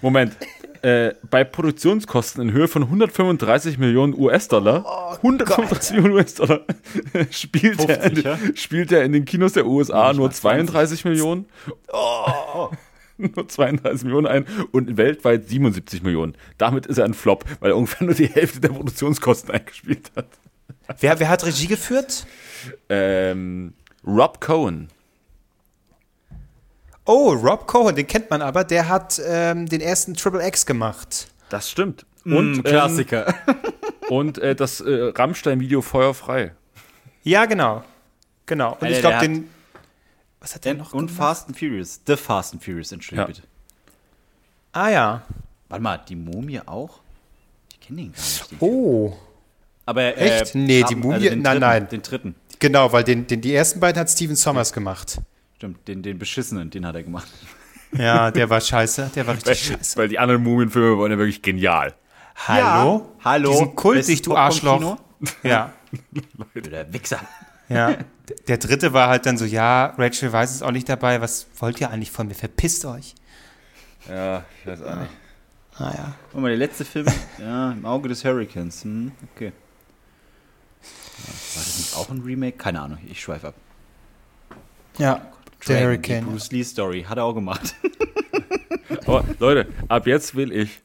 Moment. 0.00 0.34
Äh, 0.82 1.14
bei 1.30 1.44
Produktionskosten 1.44 2.42
in 2.42 2.52
Höhe 2.52 2.68
von 2.68 2.82
135 2.84 3.78
Millionen 3.78 4.14
US-Dollar, 4.18 5.16
135 5.18 5.96
Millionen 5.96 6.14
US-Dollar, 6.14 6.60
spielt, 7.30 7.88
er 7.88 8.02
in, 8.04 8.16
50, 8.16 8.24
ja? 8.24 8.34
den- 8.36 8.56
spielt 8.56 8.92
er 8.92 9.04
in 9.04 9.12
den 9.12 9.24
Kinos 9.24 9.52
der 9.54 9.66
USA 9.66 10.12
nur 10.12 10.30
32 10.30 11.04
Millionen. 11.04 11.46
nur 13.18 13.48
32 13.48 14.04
Millionen 14.04 14.26
ein 14.26 14.46
und 14.72 14.96
weltweit 14.96 15.48
77 15.48 16.02
Millionen. 16.02 16.36
Damit 16.56 16.86
ist 16.86 16.98
er 16.98 17.04
ein 17.04 17.14
Flop, 17.14 17.44
weil 17.60 17.70
er 17.72 17.76
ungefähr 17.76 18.06
nur 18.06 18.14
die 18.14 18.26
Hälfte 18.28 18.60
der 18.60 18.68
Produktionskosten 18.68 19.50
eingespielt 19.54 20.10
hat. 20.16 20.28
Wer, 21.00 21.18
wer 21.20 21.28
hat 21.28 21.44
Regie 21.44 21.66
geführt? 21.66 22.26
Ähm, 22.88 23.74
Rob 24.06 24.40
Cohen. 24.40 24.88
Oh, 27.09 27.32
Rob 27.32 27.66
Cohen, 27.66 27.96
den 27.96 28.06
kennt 28.06 28.28
man 28.28 28.42
aber. 28.42 28.64
Der 28.64 28.88
hat 28.88 29.18
ähm, 29.26 29.66
den 29.66 29.80
ersten 29.80 30.12
Triple 30.14 30.46
X 30.46 30.66
gemacht. 30.66 31.28
Das 31.48 31.70
stimmt. 31.70 32.04
Und 32.24 32.56
ähm, 32.59 32.62
Klassiker. 32.62 33.34
und 34.11 34.36
äh, 34.38 34.54
das 34.54 34.80
äh, 34.82 35.12
Rammstein-Video 35.14 35.80
Feuerfrei. 35.80 36.52
Ja, 37.22 37.46
genau. 37.46 37.82
Genau. 38.44 38.72
Und 38.74 38.82
Alter, 38.82 38.90
ich 38.94 39.00
glaube, 39.00 39.18
den. 39.20 39.48
Was 40.40 40.54
hat 40.54 40.66
der 40.66 40.74
noch 40.74 40.92
und 40.92 41.06
gemacht? 41.06 41.16
Fast 41.16 41.48
and 41.48 41.59
Furious. 41.59 42.00
The 42.06 42.16
Fast 42.16 42.52
and 42.52 42.62
Furious, 42.62 42.92
entschuldige 42.92 43.22
Ja. 43.22 43.26
bitte. 43.26 43.42
Ah 44.72 44.88
ja. 44.90 45.22
Warte 45.70 45.82
mal, 45.82 45.98
die 46.09 46.14
Mumie 46.16 46.61
auch? 46.66 47.00
Ich 47.72 47.80
kenne 47.80 48.02
den 48.02 48.12
gar 48.12 48.18
nicht. 48.20 48.50
Den 48.52 48.59
Oh. 48.61 49.16
Aber, 49.86 50.02
äh, 50.02 50.40
Echt? 50.42 50.54
Nee, 50.54 50.82
die 50.88 50.94
Raben- 50.94 51.00
Mumie- 51.02 51.30
den 51.30 51.40
nein, 51.42 51.52
dritten, 51.54 51.61
nein. 51.61 51.88
Den 51.88 52.02
dritten. 52.02 52.34
Genau, 52.59 52.92
weil 52.92 53.04
den, 53.04 53.26
den, 53.26 53.40
die 53.40 53.54
ersten 53.54 53.80
beiden 53.80 53.98
hat 53.98 54.11
Steven 54.11 54.36
Sommers 54.36 54.72
gemacht. 54.74 55.18
Stimmt, 55.59 55.88
den, 55.88 56.04
den 56.04 56.20
beschissenen, 56.20 56.70
den 56.70 56.86
hat 56.86 56.94
er 56.94 57.02
gemacht. 57.02 57.28
Ja, 57.92 58.30
der 58.30 58.50
war 58.50 58.61
scheiße. 58.61 59.12
Der 59.14 59.26
war 59.26 59.34
richtig 59.34 59.68
scheiße. 59.68 59.96
Weil 59.96 60.09
die 60.09 60.18
anderen 60.18 60.42
Mumienfilme 60.42 60.98
waren 60.98 61.11
ja 61.11 61.16
wirklich 61.16 61.40
genial. 61.40 61.94
Hallo? 62.46 63.16
hallo. 63.24 63.50
Die 63.50 63.56
sind 63.56 63.76
kultig, 63.76 64.20
du 64.20 64.36
Arschloch. 64.36 64.98
Ja. 65.42 65.72
Der 66.54 66.92
Wichser. 66.92 67.18
Ja. 67.70 67.96
Der 68.46 68.59
dritte 68.59 68.92
war 68.92 69.09
halt 69.09 69.24
dann 69.24 69.38
so, 69.38 69.46
ja, 69.46 69.94
Rachel 69.96 70.34
Weisz 70.34 70.50
ist 70.50 70.62
auch 70.62 70.70
nicht 70.70 70.86
dabei. 70.86 71.22
Was 71.22 71.46
wollt 71.61 71.80
ihr 71.80 71.90
eigentlich 71.90 72.11
von 72.11 72.28
mir? 72.28 72.34
Verpisst 72.34 72.84
euch. 72.84 73.14
Ja, 74.06 74.44
ich 74.61 74.66
weiß 74.66 74.82
auch 74.82 74.96
nicht. 74.96 75.12
Naja. 75.78 76.14
Guck 76.30 76.42
mal, 76.42 76.48
der 76.48 76.59
letzte 76.59 76.84
Film, 76.84 77.06
ja, 77.38 77.72
im 77.72 77.86
Auge 77.86 78.11
des 78.11 78.22
Hurricanes. 78.22 78.84
Hm, 78.84 79.12
okay. 79.34 79.52
Ja, 81.16 81.28
war 81.28 81.64
das 81.64 81.78
nicht 81.78 81.96
auch 81.96 82.11
ein 82.11 82.20
Remake? 82.20 82.59
Keine 82.59 82.82
Ahnung, 82.82 82.98
ich 83.09 83.22
schweife 83.22 83.48
ab. 83.48 83.54
Ja. 84.98 85.22
Dragon, 85.68 85.80
Der 85.80 85.96
Die 85.98 86.14
Hurricane. 86.14 86.26
Bruce 86.26 86.50
Lee 86.52 86.64
Story, 86.64 87.06
hat 87.08 87.18
er 87.18 87.24
auch 87.24 87.34
gemacht. 87.34 87.74
Aber 89.06 89.24
Leute, 89.38 89.68
ab 89.88 90.06
jetzt 90.06 90.34
will 90.34 90.52
ich, 90.52 90.80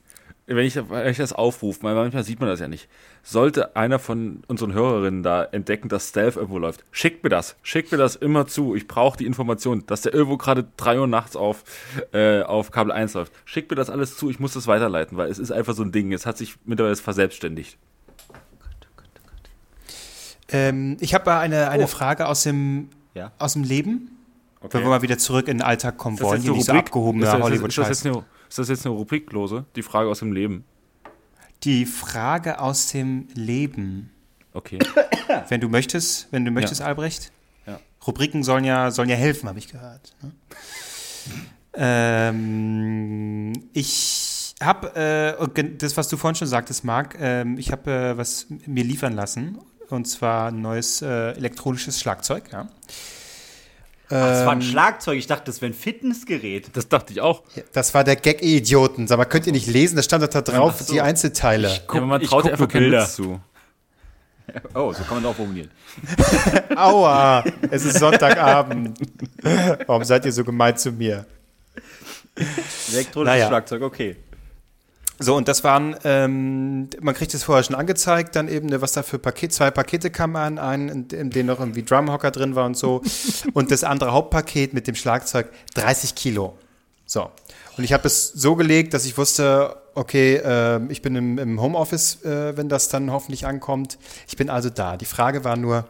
wenn 0.45 0.65
ich, 0.65 0.75
wenn 0.75 1.07
ich 1.09 1.17
das 1.17 1.33
aufrufe, 1.33 1.83
weil 1.83 1.95
manchmal 1.95 2.23
sieht 2.23 2.39
man 2.39 2.49
das 2.49 2.59
ja 2.59 2.67
nicht, 2.67 2.87
sollte 3.23 3.75
einer 3.77 3.97
von 3.99 4.43
unseren 4.47 4.73
Hörerinnen 4.73 5.23
da 5.23 5.43
entdecken, 5.45 5.87
dass 5.87 6.09
Stealth 6.09 6.35
irgendwo 6.35 6.57
läuft, 6.59 6.83
schickt 6.91 7.23
mir 7.23 7.29
das. 7.29 7.55
Schickt 7.63 7.91
mir 7.93 7.97
das 7.97 8.15
immer 8.17 8.45
zu. 8.47 8.75
Ich 8.75 8.87
brauche 8.87 9.17
die 9.17 9.25
Information, 9.25 9.85
dass 9.87 10.01
der 10.01 10.13
irgendwo 10.13 10.35
gerade 10.37 10.65
3 10.77 10.99
Uhr 10.99 11.07
nachts 11.07 11.35
auf, 11.37 11.63
äh, 12.11 12.41
auf 12.41 12.71
Kabel 12.71 12.91
1 12.91 13.13
läuft. 13.13 13.31
Schickt 13.45 13.69
mir 13.71 13.77
das 13.77 13.89
alles 13.89 14.17
zu. 14.17 14.29
Ich 14.29 14.39
muss 14.39 14.53
das 14.53 14.67
weiterleiten, 14.67 15.17
weil 15.17 15.29
es 15.31 15.39
ist 15.39 15.51
einfach 15.51 15.73
so 15.73 15.83
ein 15.83 15.91
Ding. 15.93 16.11
Es 16.11 16.25
hat 16.25 16.37
sich 16.37 16.55
mittlerweile 16.65 16.95
verselbstständigt. 16.97 17.77
Ähm, 20.49 20.97
ich 20.99 21.13
habe 21.13 21.33
eine, 21.35 21.69
eine 21.69 21.85
Oh. 21.85 21.87
Frage 21.87 22.27
aus 22.27 22.43
dem, 22.43 22.89
Ja. 23.15 23.31
aus 23.39 23.53
dem 23.53 23.63
Leben. 23.63 24.09
Okay. 24.63 24.77
Wenn 24.77 24.83
wir 24.83 24.89
mal 24.89 25.01
wieder 25.01 25.17
zurück 25.17 25.49
in 25.49 25.57
den 25.57 25.61
Alltag 25.61 25.97
kommen 25.97 26.15
Ist 26.15 26.23
wollen. 26.23 26.41
Hier 26.41 26.51
Rubrik? 26.51 26.69
abgehobene 26.69 27.25
ist 27.25 27.27
das, 27.27 27.33
ist, 27.33 27.39
das, 27.39 27.49
Hollywood-Scheiß. 27.51 27.89
jetzt 27.89 28.05
eine, 28.05 28.25
ist 28.47 28.59
das 28.59 28.69
jetzt 28.69 28.85
eine 28.85 28.95
Rubriklose? 28.95 29.65
Die 29.75 29.81
Frage 29.81 30.09
aus 30.09 30.19
dem 30.19 30.31
Leben. 30.31 30.63
Die 31.63 31.85
Frage 31.85 32.59
aus 32.59 32.87
dem 32.91 33.27
Leben. 33.33 34.09
Okay. 34.53 34.79
Wenn 35.49 35.59
du 35.59 35.67
möchtest, 35.67 36.27
wenn 36.31 36.45
du 36.45 36.51
möchtest, 36.51 36.81
Albrecht. 36.81 37.31
Ja. 37.65 37.79
Rubriken 38.05 38.43
sollen 38.43 38.65
ja, 38.65 38.91
sollen 38.91 39.09
ja 39.09 39.15
helfen, 39.15 39.49
habe 39.49 39.57
ich 39.57 39.67
gehört. 39.67 40.13
Ne? 40.21 40.31
ähm, 41.73 43.53
ich 43.73 44.53
habe, 44.61 44.95
äh, 44.95 45.65
das, 45.77 45.97
was 45.97 46.09
du 46.09 46.17
vorhin 46.17 46.35
schon 46.35 46.47
sagtest, 46.47 46.83
Marc, 46.83 47.17
ähm, 47.19 47.57
ich 47.57 47.71
habe 47.71 47.91
äh, 47.91 48.17
was 48.17 48.45
mir 48.67 48.83
liefern 48.83 49.13
lassen. 49.13 49.57
Und 49.89 50.05
zwar 50.05 50.49
ein 50.49 50.61
neues 50.61 51.01
äh, 51.01 51.31
elektronisches 51.31 51.99
Schlagzeug. 51.99 52.51
Ja. 52.51 52.67
Das 54.13 54.45
war 54.45 54.51
ein 54.51 54.61
Ähm, 54.61 54.67
Schlagzeug, 54.67 55.17
ich 55.17 55.25
dachte, 55.25 55.45
das 55.45 55.61
wäre 55.61 55.71
ein 55.71 55.75
Fitnessgerät. 55.75 56.69
Das 56.73 56.87
dachte 56.87 57.13
ich 57.13 57.21
auch. 57.21 57.43
Das 57.71 57.93
war 57.95 58.03
der 58.03 58.15
Gag, 58.15 58.43
ihr 58.43 58.57
Idioten. 58.57 59.07
Sag 59.07 59.17
mal, 59.17 59.25
könnt 59.25 59.47
ihr 59.47 59.53
nicht 59.53 59.65
lesen? 59.67 59.95
Da 59.95 60.03
stand 60.03 60.23
doch 60.23 60.27
da 60.27 60.41
drauf, 60.41 60.79
so. 60.79 60.93
die 60.93 61.01
Einzelteile. 61.01 61.79
Ja, 61.91 62.01
man 62.01 62.21
ich 62.21 62.29
traut 62.29 62.43
guck 62.43 62.49
dir 62.49 62.51
einfach 62.53 62.59
nur 62.59 62.67
keinen 62.67 62.81
Bilder. 62.91 63.07
Zu. 63.07 63.39
Oh, 64.75 64.93
so 64.93 65.03
kann 65.03 65.21
man 65.21 65.25
auch 65.25 65.35
formulieren. 65.35 65.71
Aua, 66.75 67.43
es 67.71 67.85
ist 67.85 67.97
Sonntagabend. 67.97 68.99
Warum 69.87 70.03
seid 70.03 70.25
ihr 70.25 70.31
so 70.31 70.43
gemein 70.43 70.77
zu 70.77 70.91
mir? 70.91 71.25
Elektronisches 72.91 73.33
Naja. 73.33 73.47
Schlagzeug, 73.47 73.81
okay. 73.81 74.17
So, 75.19 75.35
und 75.35 75.47
das 75.47 75.63
waren, 75.63 75.95
ähm, 76.03 76.89
man 77.01 77.13
kriegt 77.13 77.33
es 77.33 77.43
vorher 77.43 77.63
schon 77.63 77.75
angezeigt, 77.75 78.35
dann 78.35 78.47
eben, 78.47 78.67
ne, 78.67 78.81
was 78.81 78.93
da 78.93 79.03
für 79.03 79.19
Paket, 79.19 79.53
zwei 79.53 79.69
Pakete 79.69 80.09
kamen 80.09 80.35
an, 80.35 80.57
einen, 80.57 80.89
in, 80.89 81.07
in 81.09 81.29
denen 81.29 81.47
noch 81.47 81.59
irgendwie 81.59 81.83
Drumhocker 81.83 82.31
drin 82.31 82.55
war 82.55 82.65
und 82.65 82.75
so. 82.75 83.01
und 83.53 83.71
das 83.71 83.83
andere 83.83 84.11
Hauptpaket 84.11 84.73
mit 84.73 84.87
dem 84.87 84.95
Schlagzeug 84.95 85.49
30 85.75 86.15
Kilo. 86.15 86.57
So. 87.05 87.29
Und 87.77 87.83
ich 87.83 87.93
habe 87.93 88.07
es 88.07 88.29
so 88.29 88.55
gelegt, 88.55 88.93
dass 88.93 89.05
ich 89.05 89.17
wusste, 89.17 89.77
okay, 89.95 90.41
ähm, 90.43 90.89
ich 90.89 91.01
bin 91.01 91.15
im, 91.15 91.37
im 91.37 91.61
Homeoffice, 91.61 92.23
äh, 92.23 92.57
wenn 92.57 92.69
das 92.69 92.89
dann 92.89 93.11
hoffentlich 93.11 93.45
ankommt. 93.45 93.97
Ich 94.27 94.37
bin 94.37 94.49
also 94.49 94.69
da. 94.69 94.97
Die 94.97 95.05
Frage 95.05 95.43
war 95.43 95.55
nur, 95.55 95.87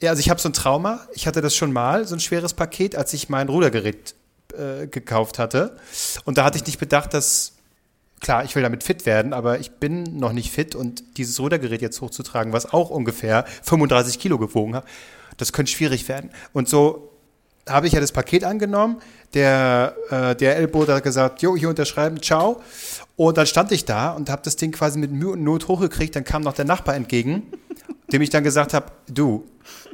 ja, 0.00 0.10
also 0.10 0.20
ich 0.20 0.30
habe 0.30 0.40
so 0.40 0.48
ein 0.48 0.52
Trauma. 0.52 1.06
Ich 1.14 1.26
hatte 1.26 1.40
das 1.40 1.54
schon 1.54 1.72
mal, 1.72 2.06
so 2.06 2.14
ein 2.14 2.20
schweres 2.20 2.54
Paket, 2.54 2.96
als 2.96 3.12
ich 3.12 3.28
mein 3.28 3.48
Rudergerät 3.48 4.14
äh, 4.56 4.86
gekauft 4.86 5.38
hatte. 5.38 5.76
Und 6.24 6.38
da 6.38 6.44
hatte 6.44 6.58
ich 6.58 6.66
nicht 6.66 6.78
bedacht, 6.78 7.14
dass, 7.14 7.53
klar, 8.24 8.42
ich 8.42 8.56
will 8.56 8.62
damit 8.62 8.82
fit 8.82 9.04
werden, 9.04 9.34
aber 9.34 9.60
ich 9.60 9.72
bin 9.72 10.18
noch 10.18 10.32
nicht 10.32 10.50
fit 10.50 10.74
und 10.74 11.18
dieses 11.18 11.38
Rudergerät 11.38 11.82
jetzt 11.82 12.00
hochzutragen, 12.00 12.54
was 12.54 12.72
auch 12.72 12.88
ungefähr 12.88 13.44
35 13.62 14.18
Kilo 14.18 14.38
gewogen 14.38 14.74
hat, 14.74 14.86
das 15.36 15.52
könnte 15.52 15.70
schwierig 15.70 16.08
werden. 16.08 16.30
Und 16.54 16.66
so 16.66 17.10
habe 17.68 17.86
ich 17.86 17.92
ja 17.92 18.00
das 18.00 18.12
Paket 18.12 18.44
angenommen. 18.44 18.96
Der, 19.34 19.94
äh, 20.10 20.34
der 20.36 20.56
Ellbote 20.56 20.94
hat 20.94 21.02
gesagt, 21.02 21.42
jo, 21.42 21.54
hier 21.54 21.68
unterschreiben, 21.68 22.22
ciao. 22.22 22.62
Und 23.16 23.36
dann 23.36 23.46
stand 23.46 23.72
ich 23.72 23.84
da 23.84 24.12
und 24.12 24.30
habe 24.30 24.40
das 24.42 24.56
Ding 24.56 24.72
quasi 24.72 24.98
mit 24.98 25.12
Mühe 25.12 25.30
und 25.30 25.42
Not 25.42 25.68
hochgekriegt. 25.68 26.16
Dann 26.16 26.24
kam 26.24 26.42
noch 26.42 26.54
der 26.54 26.64
Nachbar 26.64 26.94
entgegen, 26.94 27.42
dem 28.10 28.22
ich 28.22 28.30
dann 28.30 28.42
gesagt 28.42 28.72
habe, 28.72 28.86
du, 29.06 29.44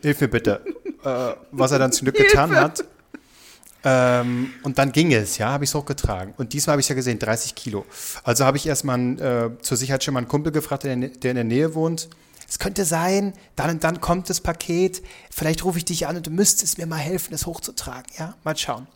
hilf 0.03 0.21
mir 0.21 0.29
bitte. 0.29 0.65
Äh, 1.05 1.33
was 1.51 1.73
er 1.73 1.81
dann 1.81 1.91
zum 1.91 2.05
Glück 2.05 2.17
getan 2.17 2.55
hat. 2.55 2.85
Ähm, 3.83 4.53
und 4.63 4.79
dann 4.79 4.93
ging 4.93 5.13
es, 5.13 5.39
ja, 5.39 5.51
habe 5.51 5.65
ich 5.65 5.71
es 5.71 5.75
hochgetragen. 5.75 6.35
Und 6.37 6.53
diesmal 6.53 6.73
habe 6.73 6.81
ich 6.81 6.89
ja 6.89 6.95
gesehen, 6.95 7.19
30 7.19 7.55
Kilo. 7.55 7.87
Also 8.25 8.45
habe 8.45 8.57
ich 8.57 8.67
erstmal 8.67 9.19
äh, 9.19 9.63
zur 9.63 9.77
Sicherheit 9.77 10.05
schon 10.05 10.15
mal 10.15 10.19
einen 10.19 10.29
Kumpel 10.29 10.53
gefragt, 10.53 10.85
der 10.85 10.93
in, 10.93 11.21
der 11.21 11.31
in 11.31 11.37
der 11.37 11.45
Nähe 11.45 11.75
wohnt. 11.75 12.09
Es 12.49 12.59
könnte 12.59 12.85
sein, 12.85 13.33
dann 13.55 13.71
und 13.71 13.85
dann 13.85 14.01
kommt 14.01 14.29
das 14.29 14.41
Paket. 14.41 15.03
Vielleicht 15.31 15.65
rufe 15.65 15.79
ich 15.79 15.85
dich 15.85 16.09
an 16.09 16.17
und 16.17 16.27
du 16.27 16.31
müsstest 16.31 16.79
mir 16.79 16.87
mal 16.87 16.97
helfen, 16.97 17.31
das 17.31 17.47
hochzutragen. 17.47 18.13
Ja, 18.19 18.35
mal 18.45 18.57
schauen. 18.57 18.87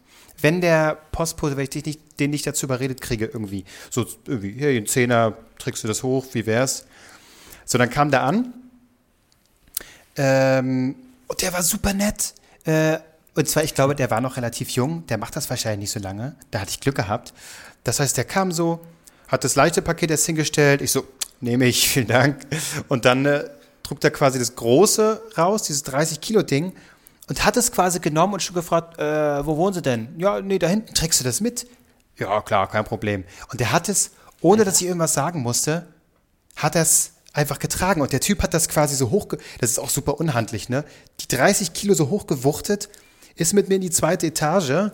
Wenn 0.41 0.61
der 0.61 0.99
Postbote, 1.12 1.57
wenn 1.57 1.62
ich 1.62 1.70
dich 1.70 1.87
nicht, 1.87 2.20
den 2.20 2.30
nicht 2.30 2.47
dazu 2.47 2.66
überredet 2.66 3.01
kriege, 3.01 3.26
irgendwie, 3.26 3.64
so 3.91 4.05
irgendwie, 4.26 4.53
hier, 4.53 4.70
einen 4.70 4.87
Zehner, 4.87 5.37
trägst 5.59 5.85
du 5.85 5.89
das 5.89 6.03
hoch, 6.03 6.26
wie 6.32 6.47
wär's? 6.47 6.85
So, 7.64 7.78
dann 7.78 7.89
kam 7.89 8.11
der 8.11 8.24
an. 8.24 8.53
Ähm, 10.16 10.97
und 11.28 11.41
der 11.41 11.53
war 11.53 11.62
super 11.62 11.95
nett. 11.95 12.35
Äh, 12.64 12.99
und 13.35 13.49
zwar, 13.49 13.64
ich 13.64 13.74
glaube, 13.74 13.95
der 13.95 14.11
war 14.11 14.20
noch 14.20 14.37
relativ 14.37 14.70
jung. 14.70 15.07
Der 15.07 15.18
macht 15.18 15.35
das 15.37 15.51
wahrscheinlich 15.51 15.80
nicht 15.80 15.91
so 15.91 16.01
lange. 16.01 16.37
Da 16.51 16.61
hatte 16.61 16.70
ich 16.70 16.80
Glück 16.80 16.95
gehabt. 16.95 17.35
Das 17.82 18.01
heißt, 18.01 18.16
der 18.16 18.24
kam 18.24 18.53
so, 18.53 18.80
hat 19.28 19.45
das 19.45 19.57
leichte 19.57 19.82
Paket 19.82 20.11
erst 20.11 20.26
hingestellt. 20.26 20.80
Ich 20.80 20.93
so, 20.93 21.05
nehme 21.41 21.66
ich, 21.66 21.89
vielen 21.93 22.07
Dank. 22.07 22.47
Und 22.89 23.05
dann 23.05 23.26
äh, 23.26 23.45
trug 23.82 24.03
er 24.05 24.11
quasi 24.11 24.39
das 24.39 24.55
große 24.55 25.22
raus, 25.37 25.64
dieses 25.64 25.85
30-Kilo-Ding. 25.85 26.72
Und 27.26 27.45
hat 27.45 27.57
es 27.57 27.72
quasi 27.72 28.01
genommen 28.01 28.35
und 28.35 28.43
schon 28.43 28.55
gefragt, 28.55 28.99
äh, 28.99 29.47
wo 29.47 29.57
wohnen 29.57 29.74
Sie 29.74 29.82
denn? 29.82 30.14
Ja, 30.18 30.41
nee, 30.41 30.59
da 30.59 30.68
hinten 30.68 30.95
trägst 30.95 31.20
du 31.20 31.24
das 31.24 31.41
mit. 31.41 31.66
Ja, 32.18 32.41
klar, 32.43 32.68
kein 32.68 32.85
Problem. 32.85 33.24
Und 33.51 33.61
der 33.61 33.72
hat 33.72 33.89
es, 33.89 34.12
ohne 34.41 34.64
dass 34.64 34.80
ich 34.80 34.87
irgendwas 34.87 35.14
sagen 35.14 35.41
musste, 35.41 35.87
hat 36.55 36.76
er 36.76 36.82
es 36.82 37.12
einfach 37.32 37.59
getragen. 37.59 38.03
Und 38.03 38.12
der 38.12 38.20
Typ 38.20 38.43
hat 38.43 38.55
das 38.55 38.68
quasi 38.68 38.95
so 38.95 39.11
hoch, 39.11 39.26
das 39.59 39.70
ist 39.70 39.78
auch 39.78 39.91
super 39.91 40.20
unhandlich, 40.20 40.68
ne? 40.68 40.85
Die 41.20 41.28
30 41.28 41.72
Kilo 41.72 41.95
so 41.95 42.11
hochgewuchtet, 42.11 42.91
ist 43.37 43.53
mit 43.53 43.68
mir 43.68 43.76
in 43.76 43.80
die 43.80 43.91
zweite 43.91 44.26
Etage 44.26 44.91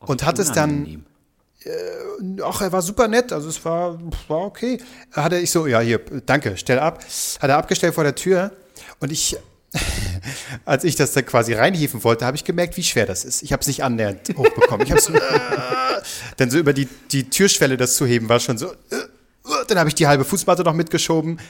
und 0.00 0.24
hat 0.24 0.38
es 0.38 0.52
dann, 0.52 0.70
Unangenehm. 0.70 2.42
ach, 2.44 2.60
er 2.60 2.72
war 2.72 2.82
super 2.82 3.08
nett, 3.08 3.32
also 3.32 3.48
es 3.48 3.64
war, 3.64 3.98
war 4.28 4.38
okay. 4.40 4.78
Hatte 5.12 5.38
ich 5.38 5.50
so, 5.50 5.66
ja, 5.66 5.80
hier, 5.80 6.00
danke, 6.26 6.56
stell 6.56 6.78
ab. 6.78 7.04
Hat 7.40 7.50
er 7.50 7.56
abgestellt 7.56 7.94
vor 7.94 8.04
der 8.04 8.14
Tür 8.14 8.52
und 9.00 9.12
ich, 9.12 9.36
als 10.64 10.84
ich 10.84 10.96
das 10.96 11.12
dann 11.12 11.24
quasi 11.24 11.54
reinhieven 11.54 12.04
wollte, 12.04 12.26
habe 12.26 12.36
ich 12.36 12.44
gemerkt, 12.44 12.76
wie 12.76 12.82
schwer 12.82 13.06
das 13.06 13.24
ist. 13.24 13.42
Ich 13.42 13.52
habe 13.52 13.60
es 13.60 13.66
nicht 13.66 13.82
annähernd 13.84 14.28
hochbekommen. 14.36 14.86
Ich 14.86 14.92
habe 14.92 15.00
so, 15.00 15.14
äh, 15.14 15.20
dann 16.36 16.50
so 16.50 16.58
über 16.58 16.72
die, 16.72 16.88
die 17.10 17.30
Türschwelle 17.30 17.76
das 17.76 17.96
zu 17.96 18.06
heben, 18.06 18.28
war 18.28 18.40
schon 18.40 18.58
so. 18.58 18.72
Äh, 18.90 18.96
äh, 18.96 19.66
dann 19.68 19.78
habe 19.78 19.88
ich 19.88 19.94
die 19.94 20.06
halbe 20.06 20.24
Fußmatte 20.24 20.62
noch 20.62 20.74
mitgeschoben. 20.74 21.40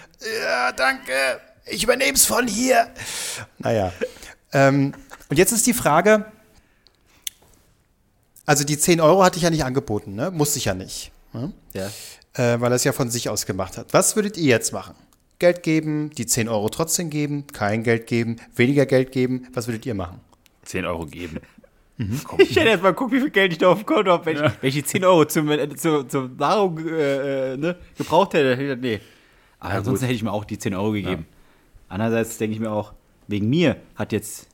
Ja, 0.45 0.73
danke. 0.73 1.13
Ich 1.67 1.85
übernehme 1.85 2.15
es 2.15 2.27
von 2.27 2.47
hier. 2.47 2.89
Naja. 3.59 3.93
Ähm, 4.53 4.93
und 5.33 5.39
jetzt 5.39 5.53
ist 5.53 5.67
die 5.67 5.73
Frage, 5.73 6.27
also 8.47 8.65
die 8.65 8.79
10 8.79 9.01
Euro 9.01 9.25
hatte 9.25 9.37
ich 9.39 9.43
ja 9.45 9.51
nicht 9.51 9.65
angeboten, 9.65 10.15
ne? 10.15 10.31
Musste 10.31 10.59
ich 10.59 10.67
ja 10.67 10.75
nicht. 10.75 11.13
Ne? 11.33 11.53
Ja. 11.73 11.87
Äh, 12.35 12.61
weil 12.61 12.73
er 12.73 12.77
es 12.77 12.85
ja 12.85 12.93
von 12.93 13.11
sich 13.11 13.29
aus 13.29 13.47
gemacht 13.47 13.79
hat. 13.79 13.93
Was 13.95 14.17
würdet 14.17 14.37
ihr 14.37 14.45
jetzt 14.49 14.73
machen? 14.73 14.95
Geld 15.39 15.63
geben, 15.63 16.11
die 16.11 16.27
10 16.27 16.49
Euro 16.49 16.69
trotzdem 16.69 17.11
geben, 17.11 17.47
kein 17.53 17.83
Geld 17.83 18.07
geben, 18.07 18.37
weniger 18.55 18.87
Geld 18.87 19.13
geben. 19.13 19.47
Was 19.55 19.67
würdet 19.69 19.87
ihr 19.87 19.95
machen? 19.95 20.21
10 20.65 20.85
Euro 20.87 21.07
geben. 21.07 21.39
Ich 22.39 22.57
hätte 22.57 22.69
erst 22.69 22.83
mal 22.83 22.95
gucken, 22.95 23.17
wie 23.17 23.21
viel 23.21 23.31
Geld 23.31 23.53
ich 23.53 23.59
da 23.59 23.69
auf 23.69 23.79
dem 23.79 23.87
Konto 23.87 24.11
habe, 24.11 24.27
wenn, 24.27 24.37
ich- 24.37 24.43
wenn 24.61 24.69
ich 24.69 24.75
die 24.75 24.85
10 24.85 25.05
Euro 25.05 25.25
zum, 25.25 25.49
äh, 25.51 25.69
zur, 25.77 26.09
zur 26.09 26.29
Nahrung 26.37 26.79
äh, 26.79 27.53
äh, 27.53 27.57
ne, 27.57 27.77
gebraucht 27.97 28.35
hätte. 28.35 28.51
hätte 28.51 28.63
ich 28.63 28.67
gesagt, 28.69 28.83
Nee. 28.83 29.01
Aber 29.61 29.75
ansonsten 29.75 30.07
hätte 30.07 30.15
ich 30.17 30.23
mir 30.25 30.33
auch 30.33 30.45
die 30.45 30.59
10 30.59 30.75
Euro 30.75 30.91
gegeben. 30.93 31.27
Andererseits 31.89 32.39
denke 32.39 32.55
ich 32.55 32.61
mir 32.61 32.71
auch, 32.73 32.93
wegen 33.29 33.49
mir 33.49 33.77
hat 33.95 34.11
jetzt, 34.13 34.49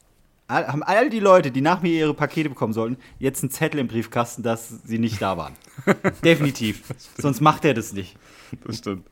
all- 0.49 0.67
haben 0.69 0.83
all 0.83 1.09
die 1.11 1.21
Leute, 1.21 1.51
die 1.51 1.61
nach 1.61 1.81
mir 1.83 1.93
ihre 1.93 2.15
Pakete 2.15 2.49
bekommen 2.49 2.73
sollten, 2.73 2.97
jetzt 3.19 3.43
einen 3.43 3.51
Zettel 3.51 3.79
im 3.81 3.87
Briefkasten, 3.89 4.43
dass 4.43 4.69
sie 4.85 4.99
nicht 4.99 5.23
da 5.23 5.37
waren. 5.37 5.55
Definitiv. 6.25 6.83
Sonst 7.17 7.41
macht 7.41 7.65
er 7.65 7.75
das 7.75 7.93
nicht. 7.93 8.17
Das 8.65 8.79
stimmt. 8.79 9.07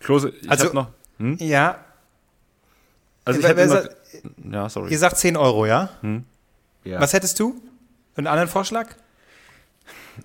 Klose, 0.00 0.30
ich 0.40 0.50
Also- 0.50 0.66
hab 0.66 0.74
noch. 0.74 0.88
Ja, 1.38 1.84
Also 3.24 3.40
ich 3.40 3.44
wer- 3.46 3.56
hätte 3.56 3.70
wer 3.70 3.82
noch, 4.46 4.52
Ja, 4.54 4.68
sorry. 4.68 4.90
ihr 4.92 4.98
sagt 4.98 5.18
10 5.18 5.36
Euro, 5.36 5.66
ja? 5.66 5.90
Ja. 6.84 7.00
Was 7.00 7.12
hättest 7.12 7.38
du? 7.40 7.60
Einen 8.16 8.28
anderen 8.28 8.48
Vorschlag? 8.48 8.88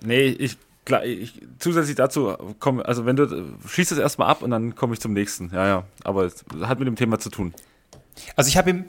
Nee, 0.04 0.26
ich, 0.28 0.56
klar, 0.84 1.04
ich 1.04 1.40
zusätzlich 1.58 1.96
dazu 1.96 2.36
komme, 2.60 2.84
also 2.86 3.06
wenn 3.06 3.16
du 3.16 3.54
schießt 3.66 3.92
es 3.92 3.98
erstmal 3.98 4.28
ab 4.28 4.42
und 4.42 4.50
dann 4.50 4.74
komme 4.74 4.94
ich 4.94 5.00
zum 5.00 5.12
nächsten. 5.12 5.50
Ja, 5.52 5.66
ja. 5.66 5.84
Aber 6.04 6.24
es 6.24 6.44
hat 6.62 6.78
mit 6.78 6.86
dem 6.88 6.96
Thema 6.96 7.18
zu 7.18 7.28
tun. 7.30 7.52
Also 8.36 8.48
ich 8.48 8.56
habe 8.56 8.70
ihm 8.70 8.84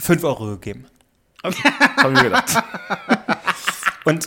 5 0.00 0.24
Euro 0.24 0.46
gegeben. 0.46 0.86
Hab 1.42 1.52
ich 1.52 2.10
mir 2.10 2.24
gedacht. 2.24 2.50
Und 4.04 4.26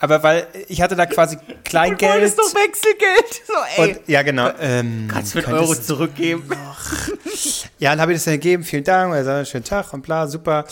aber 0.00 0.22
weil 0.22 0.46
ich 0.68 0.80
hatte 0.80 0.94
da 0.94 1.06
quasi 1.06 1.38
Kleingeld. 1.64 2.22
ist 2.22 2.38
doch 2.38 2.54
Wechselgeld. 2.54 3.42
So, 3.46 3.52
ey. 3.82 3.90
Und, 3.96 4.08
ja, 4.08 4.22
genau. 4.22 4.50
Ähm, 4.60 5.08
Kannst 5.10 5.34
du 5.34 5.42
5 5.42 5.46
könntest- 5.46 5.70
Euro 5.70 5.80
zurückgeben? 5.80 6.44
Ja, 7.78 7.90
dann 7.90 8.00
habe 8.00 8.12
ich 8.12 8.18
das 8.18 8.24
dann 8.24 8.34
gegeben. 8.34 8.64
Vielen 8.64 8.82
Dank. 8.82 9.14
Er 9.14 9.22
sagt, 9.24 9.48
schönen 9.48 9.62
Tag 9.62 9.92
und 9.92 10.02
bla, 10.02 10.26
super. 10.26 10.64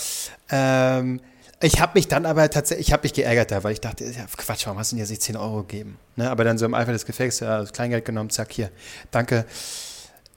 Ähm, 0.51 1.21
ich 1.61 1.81
habe 1.81 1.93
mich 1.95 2.09
dann 2.09 2.27
aber 2.27 2.51
tatsächlich, 2.51 2.89
ich 2.89 2.93
habe 2.93 3.05
mich 3.05 3.13
geärgert 3.15 3.53
da, 3.53 3.63
weil 3.63 3.73
ich 3.73 3.81
dachte, 3.81 4.05
ja, 4.05 4.27
Quatsch, 4.37 4.67
warum 4.67 4.79
hast 4.81 4.91
du 4.91 4.97
denn 4.97 5.01
jetzt 5.05 5.11
nicht 5.11 5.23
10 5.23 5.37
Euro 5.37 5.63
gegeben? 5.63 5.97
Ne? 6.17 6.29
Aber 6.29 6.43
dann 6.43 6.59
so 6.59 6.67
im 6.67 6.75
Eifer 6.75 6.91
des 6.93 7.07
Gefechts, 7.07 7.39
ja, 7.41 7.59
das 7.61 7.73
Kleingeld 7.73 8.05
genommen, 8.05 8.31
zack, 8.31 8.51
hier, 8.53 8.71
danke. 9.13 9.47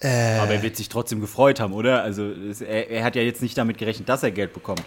Äh, 0.02 0.38
Aber 0.39 0.54
er 0.54 0.62
wird 0.62 0.78
sich 0.78 0.88
trotzdem 0.89 1.20
gefreut 1.22 1.60
haben, 1.60 1.74
oder? 1.74 2.04
Also 2.04 2.32
er, 2.62 2.89
er 2.89 3.04
hat 3.04 3.16
ja 3.16 3.22
jetzt 3.22 3.41
nicht 3.41 3.58
damit 3.58 3.78
gerechnet, 3.78 4.08
dass 4.08 4.24
er 4.24 4.32
Geld 4.32 4.54
bekommt. 4.54 4.82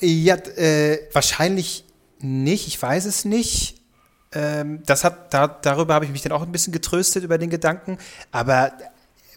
Ja, 0.00 0.34
äh, 0.36 0.98
wahrscheinlich 1.12 1.84
nicht, 2.20 2.66
ich 2.66 2.80
weiß 2.80 3.04
es 3.04 3.24
nicht. 3.24 3.76
Ähm, 4.32 4.82
das 4.86 5.04
hat, 5.04 5.32
da, 5.32 5.46
darüber 5.48 5.94
habe 5.94 6.04
ich 6.04 6.10
mich 6.10 6.22
dann 6.22 6.32
auch 6.32 6.42
ein 6.42 6.52
bisschen 6.52 6.72
getröstet 6.72 7.24
über 7.24 7.38
den 7.38 7.50
Gedanken. 7.50 7.98
Aber 8.30 8.72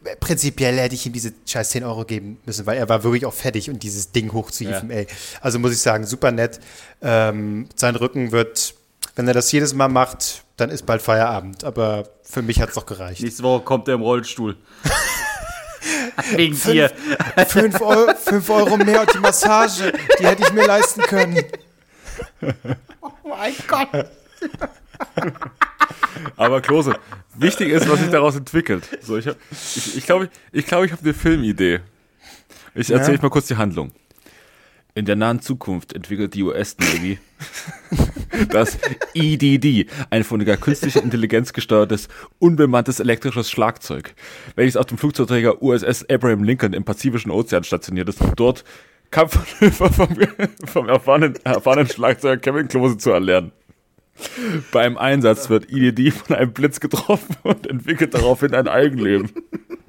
äh, 0.04 0.16
prinzipiell 0.20 0.78
hätte 0.78 0.96
ich 0.96 1.06
ihm 1.06 1.14
diese 1.14 1.34
scheiß 1.46 1.70
10 1.70 1.84
Euro 1.84 2.04
geben 2.06 2.40
müssen, 2.46 2.66
weil 2.66 2.78
er 2.78 2.90
war 2.90 3.04
wirklich 3.04 3.26
auch 3.26 3.34
fertig 3.34 3.70
und 3.70 3.82
dieses 3.84 4.12
Ding 4.12 4.34
hochzuhieven, 4.34 4.90
Ja. 4.90 4.98
ey. 4.98 5.08
Also 5.40 5.60
muss 5.60 5.72
ich 5.72 5.80
sagen, 5.80 6.06
super 6.06 6.32
nett. 6.32 6.60
Ähm, 7.02 7.68
sein 7.76 7.96
Rücken 7.96 8.32
wird, 8.32 8.74
wenn 9.16 9.28
er 9.28 9.34
das 9.34 9.52
jedes 9.52 9.74
Mal 9.74 9.88
macht, 9.88 10.44
dann 10.62 10.70
ist 10.70 10.86
bald 10.86 11.02
Feierabend. 11.02 11.64
Aber 11.64 12.08
für 12.24 12.42
mich 12.42 12.62
hat 12.62 12.70
es 12.70 12.76
doch 12.76 12.86
gereicht. 12.86 13.22
Nächste 13.22 13.44
Woche 13.44 13.64
kommt 13.64 13.88
er 13.88 13.96
im 13.96 14.02
Rollstuhl. 14.02 14.56
Wegen 16.36 16.58
dir. 16.62 16.92
5 17.48 17.82
Euro, 17.82 18.14
fünf 18.16 18.50
Euro 18.50 18.78
mehr 18.78 19.02
und 19.02 19.14
die 19.14 19.18
Massage, 19.20 19.92
die 20.20 20.28
hätte 20.28 20.44
ich 20.44 20.54
mir 20.54 20.68
leisten 20.68 21.02
können. 21.02 21.44
mein 23.24 23.54
Gott. 23.68 23.90
Aber 26.38 26.62
Klose, 26.62 26.94
wichtig 27.36 27.70
ist, 27.70 27.90
was 27.90 28.00
sich 28.00 28.10
daraus 28.10 28.36
entwickelt. 28.36 28.84
So, 29.02 29.18
ich 29.18 29.26
glaube, 29.26 29.40
ich, 29.52 29.98
ich, 29.98 30.06
glaub, 30.06 30.24
ich, 30.24 30.30
ich, 30.52 30.66
glaub, 30.68 30.84
ich 30.86 30.92
habe 30.92 31.02
eine 31.02 31.14
Filmidee. 31.16 31.80
Ich 32.76 32.92
erzähle 32.92 33.08
Ja? 33.08 33.14
euch 33.16 33.22
mal 33.24 33.30
kurz 33.30 33.48
die 33.48 33.58
Handlung. 33.58 33.92
In 34.94 35.06
der 35.06 35.16
nahen 35.16 35.40
Zukunft 35.40 35.94
entwickelt 35.94 36.34
die 36.34 36.44
US-Navy 36.44 37.18
das 38.50 38.78
EDD, 39.14 39.90
ein 40.10 40.24
von 40.26 40.44
der 40.44 40.58
künstlicher 40.58 41.02
Intelligenz 41.02 41.54
gesteuertes, 41.54 42.10
unbemanntes 42.40 43.00
elektrisches 43.00 43.50
Schlagzeug, 43.50 44.14
welches 44.56 44.76
auf 44.76 44.88
dem 44.88 44.98
Flugzeugträger 44.98 45.62
USS 45.62 46.06
Abraham 46.10 46.44
Lincoln 46.44 46.74
im 46.74 46.84
Pazifischen 46.84 47.32
Ozean 47.32 47.64
stationiert 47.64 48.10
ist, 48.10 48.20
um 48.20 48.36
dort 48.36 48.66
Kampfmanöver 49.12 49.92
vom, 49.92 50.10
vom 50.66 50.90
erfahrenen, 50.90 51.36
erfahrenen 51.46 51.88
Schlagzeuger 51.88 52.38
Kevin 52.38 52.68
Klose 52.68 52.98
zu 52.98 53.12
erlernen. 53.12 53.54
Beim 54.72 54.98
Einsatz 54.98 55.50
wird 55.50 55.72
IDD 55.72 56.12
von 56.12 56.36
einem 56.36 56.52
Blitz 56.52 56.80
getroffen 56.80 57.36
und 57.44 57.66
entwickelt 57.66 58.14
daraufhin 58.14 58.54
ein 58.54 58.68
Eigenleben. 58.68 59.32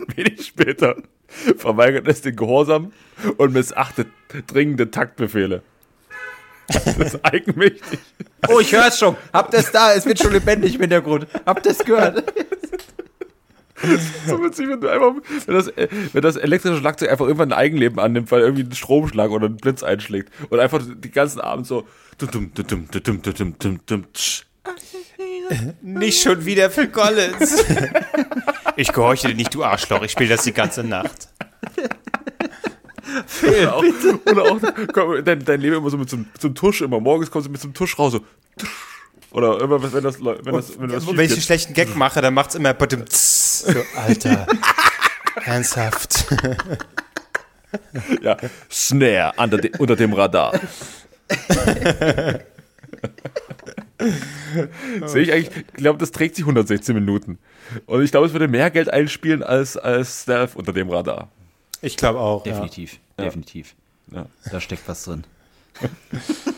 Wenig 0.17 0.47
später 0.47 0.97
verweigert 1.57 2.07
es 2.09 2.21
den 2.23 2.37
Gehorsam 2.37 2.93
und 3.37 3.53
missachtet 3.53 4.09
dringende 4.47 4.91
Taktbefehle. 4.91 5.63
Das 6.69 6.87
ist 6.97 7.21
eigenmächtig. 7.25 7.99
Oh, 8.49 8.61
ich 8.61 8.73
hör's 8.73 8.99
schon. 8.99 9.17
Habt 9.33 9.55
es 9.55 9.71
da? 9.71 9.93
Es 9.93 10.07
wird 10.07 10.19
schon 10.19 10.33
lebendig 10.33 10.75
im 10.75 10.81
Hintergrund. 10.83 11.27
Habt 11.47 11.67
es 11.67 11.79
gehört? 11.79 12.33
so 14.27 14.43
witzig, 14.43 14.69
wenn, 14.69 14.87
einfach, 14.87 15.15
wenn, 15.47 15.55
das, 15.55 15.73
wenn 16.13 16.23
das 16.23 16.37
elektrische 16.37 16.79
Schlagzeug 16.79 17.11
einfach 17.11 17.27
irgendwann 17.27 17.53
ein 17.53 17.59
Eigenleben 17.59 17.99
annimmt, 17.99 18.31
weil 18.31 18.43
irgendwie 18.43 18.63
ein 18.63 18.73
Stromschlag 18.73 19.31
oder 19.31 19.47
ein 19.47 19.57
Blitz 19.57 19.83
einschlägt 19.83 20.33
und 20.51 20.61
einfach 20.61 20.83
die 20.83 21.11
ganzen 21.11 21.41
Abend 21.41 21.67
so 21.67 21.85
nicht 25.83 26.23
schon 26.23 26.45
wieder 26.45 26.71
für 26.71 26.89
Collins. 26.89 27.65
Ich 28.77 28.93
gehorche 28.93 29.29
dir 29.29 29.35
nicht, 29.35 29.55
du 29.55 29.65
Arschloch. 29.65 30.03
Ich 30.03 30.13
spiele 30.13 30.31
das 30.31 30.43
die 30.45 30.53
ganze 30.53 30.83
Nacht. 30.85 31.29
Oder 33.43 33.75
auch, 33.77 33.85
oder 34.31 34.43
auch 34.43 34.59
komm, 34.93 35.25
dein, 35.25 35.45
dein 35.45 35.61
Leben 35.61 35.77
immer 35.77 35.91
so 35.91 35.99
mit 35.99 36.09
so, 36.09 36.17
einem- 36.17 36.27
so 36.41 36.49
einem 36.49 36.55
Tusch, 36.55 36.81
immer 36.81 36.99
morgens 37.01 37.31
kommst 37.31 37.47
du 37.49 37.53
mit 37.53 37.61
so 37.61 37.67
einem 37.67 37.75
Tusch 37.75 37.99
raus, 37.99 38.13
so 38.13 38.21
oder 39.33 39.61
immer, 39.63 39.83
wenn 39.83 40.03
das, 40.03 40.19
wenn 40.23 40.45
das, 40.45 40.79
wenn 40.79 40.89
das 40.91 41.07
Wenn 41.07 41.21
ich 41.21 41.33
einen 41.33 41.41
schlechten 41.41 41.73
Gag 41.75 41.95
mache, 41.97 42.21
dann 42.21 42.35
macht's 42.35 42.55
immer 42.55 42.75
badum, 42.75 43.05
tss. 43.07 43.61
so, 43.61 43.83
Alter. 43.97 44.47
Ernsthaft. 45.45 46.27
ja, 48.21 48.37
Snare 48.71 49.33
unter, 49.39 49.57
de, 49.59 49.73
unter 49.79 49.97
dem 49.97 50.13
Radar. 50.13 50.53
Sehe 55.07 55.23
ich 55.23 55.33
eigentlich, 55.33 55.51
ich 55.57 55.73
glaube, 55.75 55.99
das 55.99 56.11
trägt 56.11 56.37
sich 56.37 56.45
116 56.45 56.95
Minuten. 56.95 57.39
Und 57.87 58.03
ich 58.03 58.11
glaube, 58.11 58.27
es 58.27 58.33
würde 58.33 58.49
mehr 58.49 58.71
Geld 58.71 58.89
einspielen 58.93 59.43
als, 59.43 59.77
als 59.77 60.23
Stealth 60.23 60.57
unter 60.57 60.73
dem 60.73 60.91
Radar. 60.91 61.29
Ich 61.81 61.97
glaube 61.97 62.21
auch. 62.21 62.47
Ja. 62.47 62.53
Definitiv, 62.53 62.99
definitiv. 63.19 63.75
Ja. 64.11 64.27
Da 64.51 64.61
steckt 64.61 64.87
was 64.87 65.05
drin. 65.05 65.25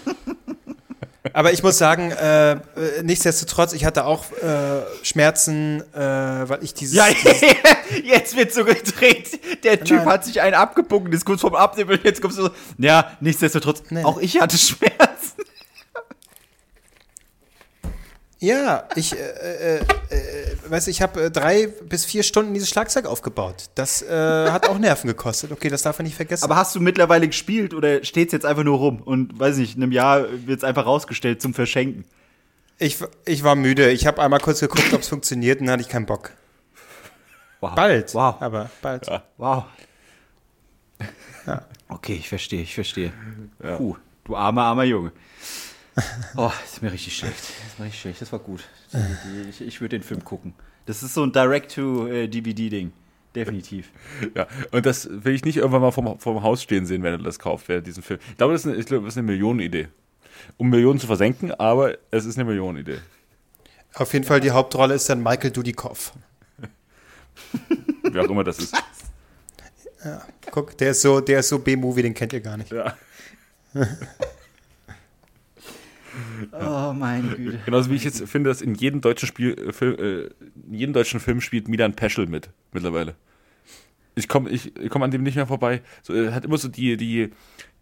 Aber 1.32 1.52
ich 1.52 1.62
muss 1.62 1.78
sagen, 1.78 2.10
äh, 2.12 2.52
äh, 2.52 2.58
nichtsdestotrotz, 3.02 3.72
ich 3.72 3.84
hatte 3.86 4.04
auch 4.04 4.30
äh, 4.32 4.82
Schmerzen, 5.02 5.82
äh, 5.94 5.98
weil 5.98 6.62
ich 6.62 6.74
dieses. 6.74 6.94
Ja, 6.94 7.06
jetzt 8.04 8.36
wird 8.36 8.52
so 8.52 8.64
gedreht. 8.64 9.40
Der 9.64 9.82
Typ 9.82 9.98
Nein. 9.98 10.06
hat 10.06 10.24
sich 10.26 10.40
einen 10.42 10.54
abgepunkt, 10.54 11.12
ist 11.14 11.24
kurz 11.24 11.40
vorm 11.40 11.54
Abnippeln. 11.54 12.00
Jetzt 12.04 12.20
kommst 12.20 12.38
du 12.38 12.42
so. 12.44 12.50
Ja, 12.78 13.16
nichtsdestotrotz, 13.20 13.82
Nee. 13.90 14.04
auch 14.04 14.18
ich 14.18 14.38
hatte 14.38 14.58
Schmerzen. 14.58 15.42
Ja, 18.44 18.86
ich, 18.94 19.14
äh, 19.14 19.16
äh, 19.16 19.78
äh, 19.78 19.84
weiß 20.68 20.88
ich 20.88 21.00
habe 21.00 21.24
äh, 21.24 21.30
drei 21.30 21.66
bis 21.66 22.04
vier 22.04 22.22
Stunden 22.22 22.52
dieses 22.52 22.68
Schlagzeug 22.68 23.06
aufgebaut. 23.06 23.70
Das 23.74 24.02
äh, 24.02 24.50
hat 24.50 24.68
auch 24.68 24.78
Nerven 24.78 25.08
gekostet. 25.08 25.50
Okay, 25.50 25.70
das 25.70 25.80
darf 25.80 25.98
man 25.98 26.04
nicht 26.04 26.16
vergessen. 26.16 26.44
Aber 26.44 26.56
hast 26.56 26.74
du 26.74 26.80
mittlerweile 26.80 27.26
gespielt 27.26 27.72
oder 27.72 28.04
steht 28.04 28.28
es 28.28 28.32
jetzt 28.32 28.44
einfach 28.44 28.62
nur 28.62 28.76
rum? 28.76 29.00
Und 29.00 29.38
weiß 29.38 29.56
nicht, 29.56 29.76
in 29.76 29.82
einem 29.82 29.92
Jahr 29.92 30.26
wird 30.46 30.58
es 30.58 30.64
einfach 30.64 30.84
rausgestellt 30.84 31.40
zum 31.40 31.54
Verschenken. 31.54 32.04
ich, 32.78 32.98
ich 33.24 33.44
war 33.44 33.54
müde. 33.54 33.90
Ich 33.90 34.06
habe 34.06 34.20
einmal 34.20 34.40
kurz 34.40 34.60
geguckt, 34.60 34.92
ob 34.92 35.00
es 35.00 35.08
funktioniert, 35.08 35.60
und 35.60 35.66
dann 35.66 35.74
hatte 35.74 35.82
ich 35.82 35.88
keinen 35.88 36.06
Bock. 36.06 36.32
Wow. 37.60 37.74
Bald. 37.74 38.14
Wow. 38.14 38.34
Aber 38.40 38.68
bald. 38.82 39.06
Wow. 39.38 39.64
Ja. 41.46 41.64
Okay, 41.88 42.16
ich 42.16 42.28
verstehe, 42.28 42.62
ich 42.62 42.74
verstehe. 42.74 43.10
Puh, 43.78 43.96
du 44.24 44.36
armer, 44.36 44.64
armer 44.64 44.84
Junge. 44.84 45.12
Oh, 46.36 46.50
ist 46.64 46.82
mir 46.82 46.92
richtig 46.92 47.16
schlecht. 47.16 47.38
Das 47.38 47.72
ist 47.72 47.78
mir 47.78 47.84
richtig 47.86 48.00
schlecht. 48.00 48.20
Das 48.20 48.32
war 48.32 48.40
gut. 48.40 48.64
Ich, 49.48 49.60
ich 49.60 49.80
würde 49.80 49.96
den 49.96 50.02
Film 50.02 50.24
gucken. 50.24 50.54
Das 50.86 51.02
ist 51.02 51.14
so 51.14 51.22
ein 51.22 51.32
Direct-to-DVD-Ding. 51.32 52.92
Definitiv. 53.34 53.90
Ja, 54.36 54.46
und 54.70 54.86
das 54.86 55.08
will 55.10 55.34
ich 55.34 55.44
nicht 55.44 55.56
irgendwann 55.56 55.82
mal 55.82 55.90
vom, 55.90 56.18
vom 56.20 56.42
Haus 56.42 56.62
stehen 56.62 56.86
sehen, 56.86 57.02
wenn 57.02 57.14
er 57.14 57.18
das 57.18 57.38
kauft, 57.38 57.68
wer 57.68 57.80
diesen 57.80 58.02
Film. 58.02 58.20
Ich 58.30 58.36
glaube, 58.36 58.52
das 58.52 58.64
ist 58.64 58.70
eine, 58.70 58.80
ich 58.80 58.86
glaube, 58.86 59.04
das 59.04 59.14
ist 59.14 59.18
eine 59.18 59.26
Millionenidee. 59.26 59.88
Um 60.56 60.70
Millionen 60.70 61.00
zu 61.00 61.06
versenken, 61.06 61.52
aber 61.52 61.96
es 62.10 62.26
ist 62.26 62.36
eine 62.36 62.44
Millionenidee. 62.44 62.98
Auf 63.94 64.12
jeden 64.12 64.24
Fall 64.24 64.40
die 64.40 64.50
Hauptrolle 64.50 64.94
ist 64.94 65.08
dann 65.08 65.22
Michael 65.22 65.50
Dudikoff. 65.50 66.12
Wie 68.02 68.18
auch 68.18 68.28
immer 68.28 68.44
das 68.44 68.58
ist. 68.58 68.74
Guck, 70.50 70.76
der 70.78 70.90
ist 70.90 71.02
so, 71.02 71.20
der 71.20 71.40
ist 71.40 71.48
so 71.48 71.58
B-Movie, 71.58 72.02
den 72.02 72.14
kennt 72.14 72.32
ihr 72.32 72.40
gar 72.40 72.56
nicht. 72.56 72.70
Ja. 72.70 72.96
Oh, 76.52 76.92
meine 76.92 77.28
Güte. 77.28 77.60
Genauso 77.64 77.90
wie 77.90 77.96
ich 77.96 78.04
jetzt 78.04 78.26
finde, 78.28 78.50
dass 78.50 78.62
in 78.62 78.74
jedem 78.74 79.00
deutschen 79.00 79.26
Spiel, 79.26 79.52
äh, 79.58 79.72
Film, 79.72 79.94
äh, 79.98 80.24
in 80.66 80.74
jedem 80.74 80.92
deutschen 80.92 81.20
Film 81.20 81.40
spielt 81.40 81.68
Milan 81.68 81.94
Peschel 81.94 82.26
mit 82.26 82.50
mittlerweile. 82.72 83.14
Ich 84.14 84.28
komme 84.28 84.50
ich, 84.50 84.76
ich 84.76 84.90
komm 84.90 85.02
an 85.02 85.10
dem 85.10 85.22
nicht 85.22 85.36
mehr 85.36 85.46
vorbei. 85.46 85.82
So, 86.02 86.12
er 86.12 86.34
hat 86.34 86.44
immer 86.44 86.58
so 86.58 86.68
die, 86.68 86.96
die, 86.96 87.30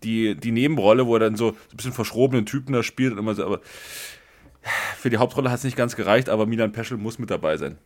die, 0.02 0.34
die 0.34 0.52
Nebenrolle, 0.52 1.06
wo 1.06 1.16
er 1.16 1.20
dann 1.20 1.36
so, 1.36 1.50
so 1.50 1.56
ein 1.72 1.76
bisschen 1.76 1.92
verschrobenen 1.92 2.46
Typen 2.46 2.72
da 2.72 2.82
spielt 2.82 3.12
und 3.12 3.18
immer 3.18 3.34
so, 3.34 3.44
aber 3.44 3.60
für 4.96 5.10
die 5.10 5.18
Hauptrolle 5.18 5.50
hat 5.50 5.58
es 5.58 5.64
nicht 5.64 5.76
ganz 5.76 5.96
gereicht, 5.96 6.28
aber 6.28 6.46
Milan 6.46 6.72
Peschel 6.72 6.96
muss 6.96 7.18
mit 7.18 7.30
dabei 7.30 7.56
sein. 7.56 7.78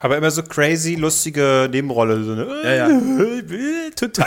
Aber 0.00 0.16
immer 0.16 0.30
so 0.30 0.42
crazy, 0.42 0.94
lustige 0.94 1.68
Nebenrolle. 1.70 2.22
So 2.22 2.32
eine, 2.32 2.46
Ja, 2.62 2.88
ja. 2.88 2.88
total 3.96 4.26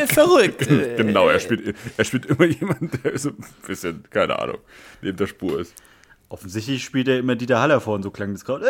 äh, 0.00 0.06
verrückt. 0.06 0.66
genau, 0.96 1.28
er 1.28 1.38
spielt, 1.38 1.76
er 1.96 2.04
spielt 2.04 2.26
immer 2.26 2.44
jemanden, 2.44 2.90
der 3.04 3.16
so 3.18 3.30
ein 3.30 3.36
bisschen, 3.66 4.02
keine 4.10 4.38
Ahnung, 4.38 4.58
neben 5.00 5.16
der 5.16 5.28
Spur 5.28 5.60
ist. 5.60 5.74
Offensichtlich 6.28 6.82
spielt 6.82 7.08
er 7.08 7.18
immer 7.18 7.36
Dieter 7.36 7.60
Haller 7.60 7.80
vor 7.80 7.94
und 7.94 8.02
so 8.02 8.10
klang 8.10 8.32
das 8.32 8.44
gerade. 8.44 8.66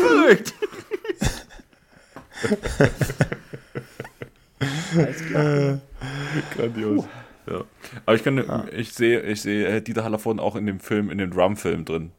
Verrückt. 0.00 0.54
Grandios. 6.56 7.04
Ja. 7.50 7.64
Aber 8.04 8.16
ich 8.16 8.22
kann, 8.22 8.68
ich 8.76 8.92
sehe, 8.92 9.22
ich 9.22 9.42
sehe 9.42 9.66
äh, 9.66 9.80
Dieter 9.80 10.04
Hallervorden 10.04 10.38
auch 10.38 10.56
in 10.56 10.66
dem 10.66 10.80
Film, 10.80 11.10
in 11.10 11.18
dem 11.18 11.30
Drum-Film 11.30 11.84
drin. 11.84 12.12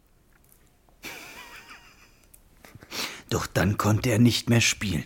Doch 3.30 3.47
dann 3.47 3.77
konnte 3.77 4.09
er 4.09 4.19
nicht 4.19 4.49
mehr 4.49 4.61
spielen. 4.61 5.05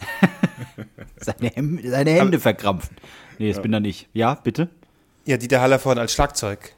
seine, 1.16 1.50
Hem 1.54 1.80
seine 1.84 2.10
Hände 2.10 2.38
verkrampfen. 2.38 2.96
Nee, 3.38 3.52
das 3.52 3.60
bin 3.60 3.72
da 3.72 3.80
nicht. 3.80 4.08
Ja, 4.12 4.34
bitte? 4.34 4.68
Ja, 5.24 5.36
Dieter 5.36 5.60
Hallervorden 5.60 5.98
als 6.00 6.12
Schlagzeug. 6.12 6.74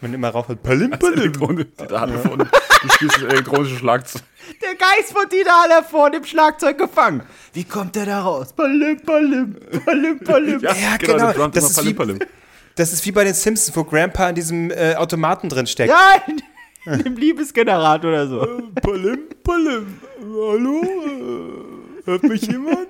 Wenn 0.00 0.14
immer 0.14 0.28
rauf 0.30 0.48
hat, 0.48 0.62
palim, 0.62 0.90
palim. 0.90 1.32
Dieter 1.32 2.00
Hallervorden, 2.00 2.48
du 2.82 2.88
spielst 2.88 3.16
das 3.16 3.22
elektronische 3.24 3.76
Schlagzeug. 3.76 4.22
Der 4.62 4.74
Geist 4.76 5.12
von 5.12 5.28
Dieter 5.28 5.50
Haller 5.52 5.82
vor 5.82 6.10
dem 6.10 6.24
Schlagzeug 6.24 6.78
gefangen. 6.78 7.22
Wie 7.52 7.64
kommt 7.64 7.94
der 7.96 8.06
da 8.06 8.22
raus? 8.22 8.52
Palim, 8.54 9.00
palim, 9.02 9.56
palim, 9.84 10.20
palim. 10.20 10.60
Ja, 10.62 10.72
der 10.72 10.98
genau. 10.98 11.32
drummt 11.32 11.56
Das 11.56 11.64
ist, 11.64 11.76
Palim, 11.76 11.90
wie, 11.90 11.94
Palim. 11.94 12.18
das 12.76 12.92
ist 12.92 13.04
wie 13.04 13.12
bei 13.12 13.24
den 13.24 13.34
Simpsons, 13.34 13.76
wo 13.76 13.84
Grandpa 13.84 14.28
in 14.28 14.34
diesem 14.36 14.70
äh, 14.70 14.94
Automaten 14.94 15.48
drin 15.48 15.66
steckt. 15.66 15.90
Ja, 15.90 16.22
dem 17.04 17.16
Liebesgenerator 17.16 18.10
oder 18.10 18.26
so. 18.28 18.38
Palim, 18.82 19.18
palim. 19.42 19.86
Hallo? 20.20 20.82
Äh, 20.82 22.06
hört 22.06 22.22
mich 22.24 22.42
jemand? 22.42 22.88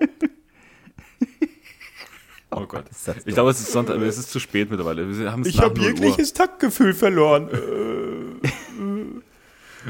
Oh 2.51 2.65
Gott. 2.67 2.85
ist 2.91 3.07
das 3.07 3.17
Ich 3.27 3.35
glaube, 3.35 3.51
es 3.51 3.61
ist 3.61 3.73
Sonntag, 3.73 3.97
aber 3.97 4.07
es 4.07 4.19
ist 4.19 4.31
zu 4.31 4.41
spät 4.41 4.71
mittlerweile. 4.71 5.07
Wir 5.19 5.31
haben 5.31 5.43
es 5.43 5.49
Ich 5.49 5.61
habe 5.61 5.75
0 5.79 5.85
Uhr. 5.85 5.91
jegliches 5.91 6.33
Taktgefühl 6.33 6.95
verloren. 6.95 7.49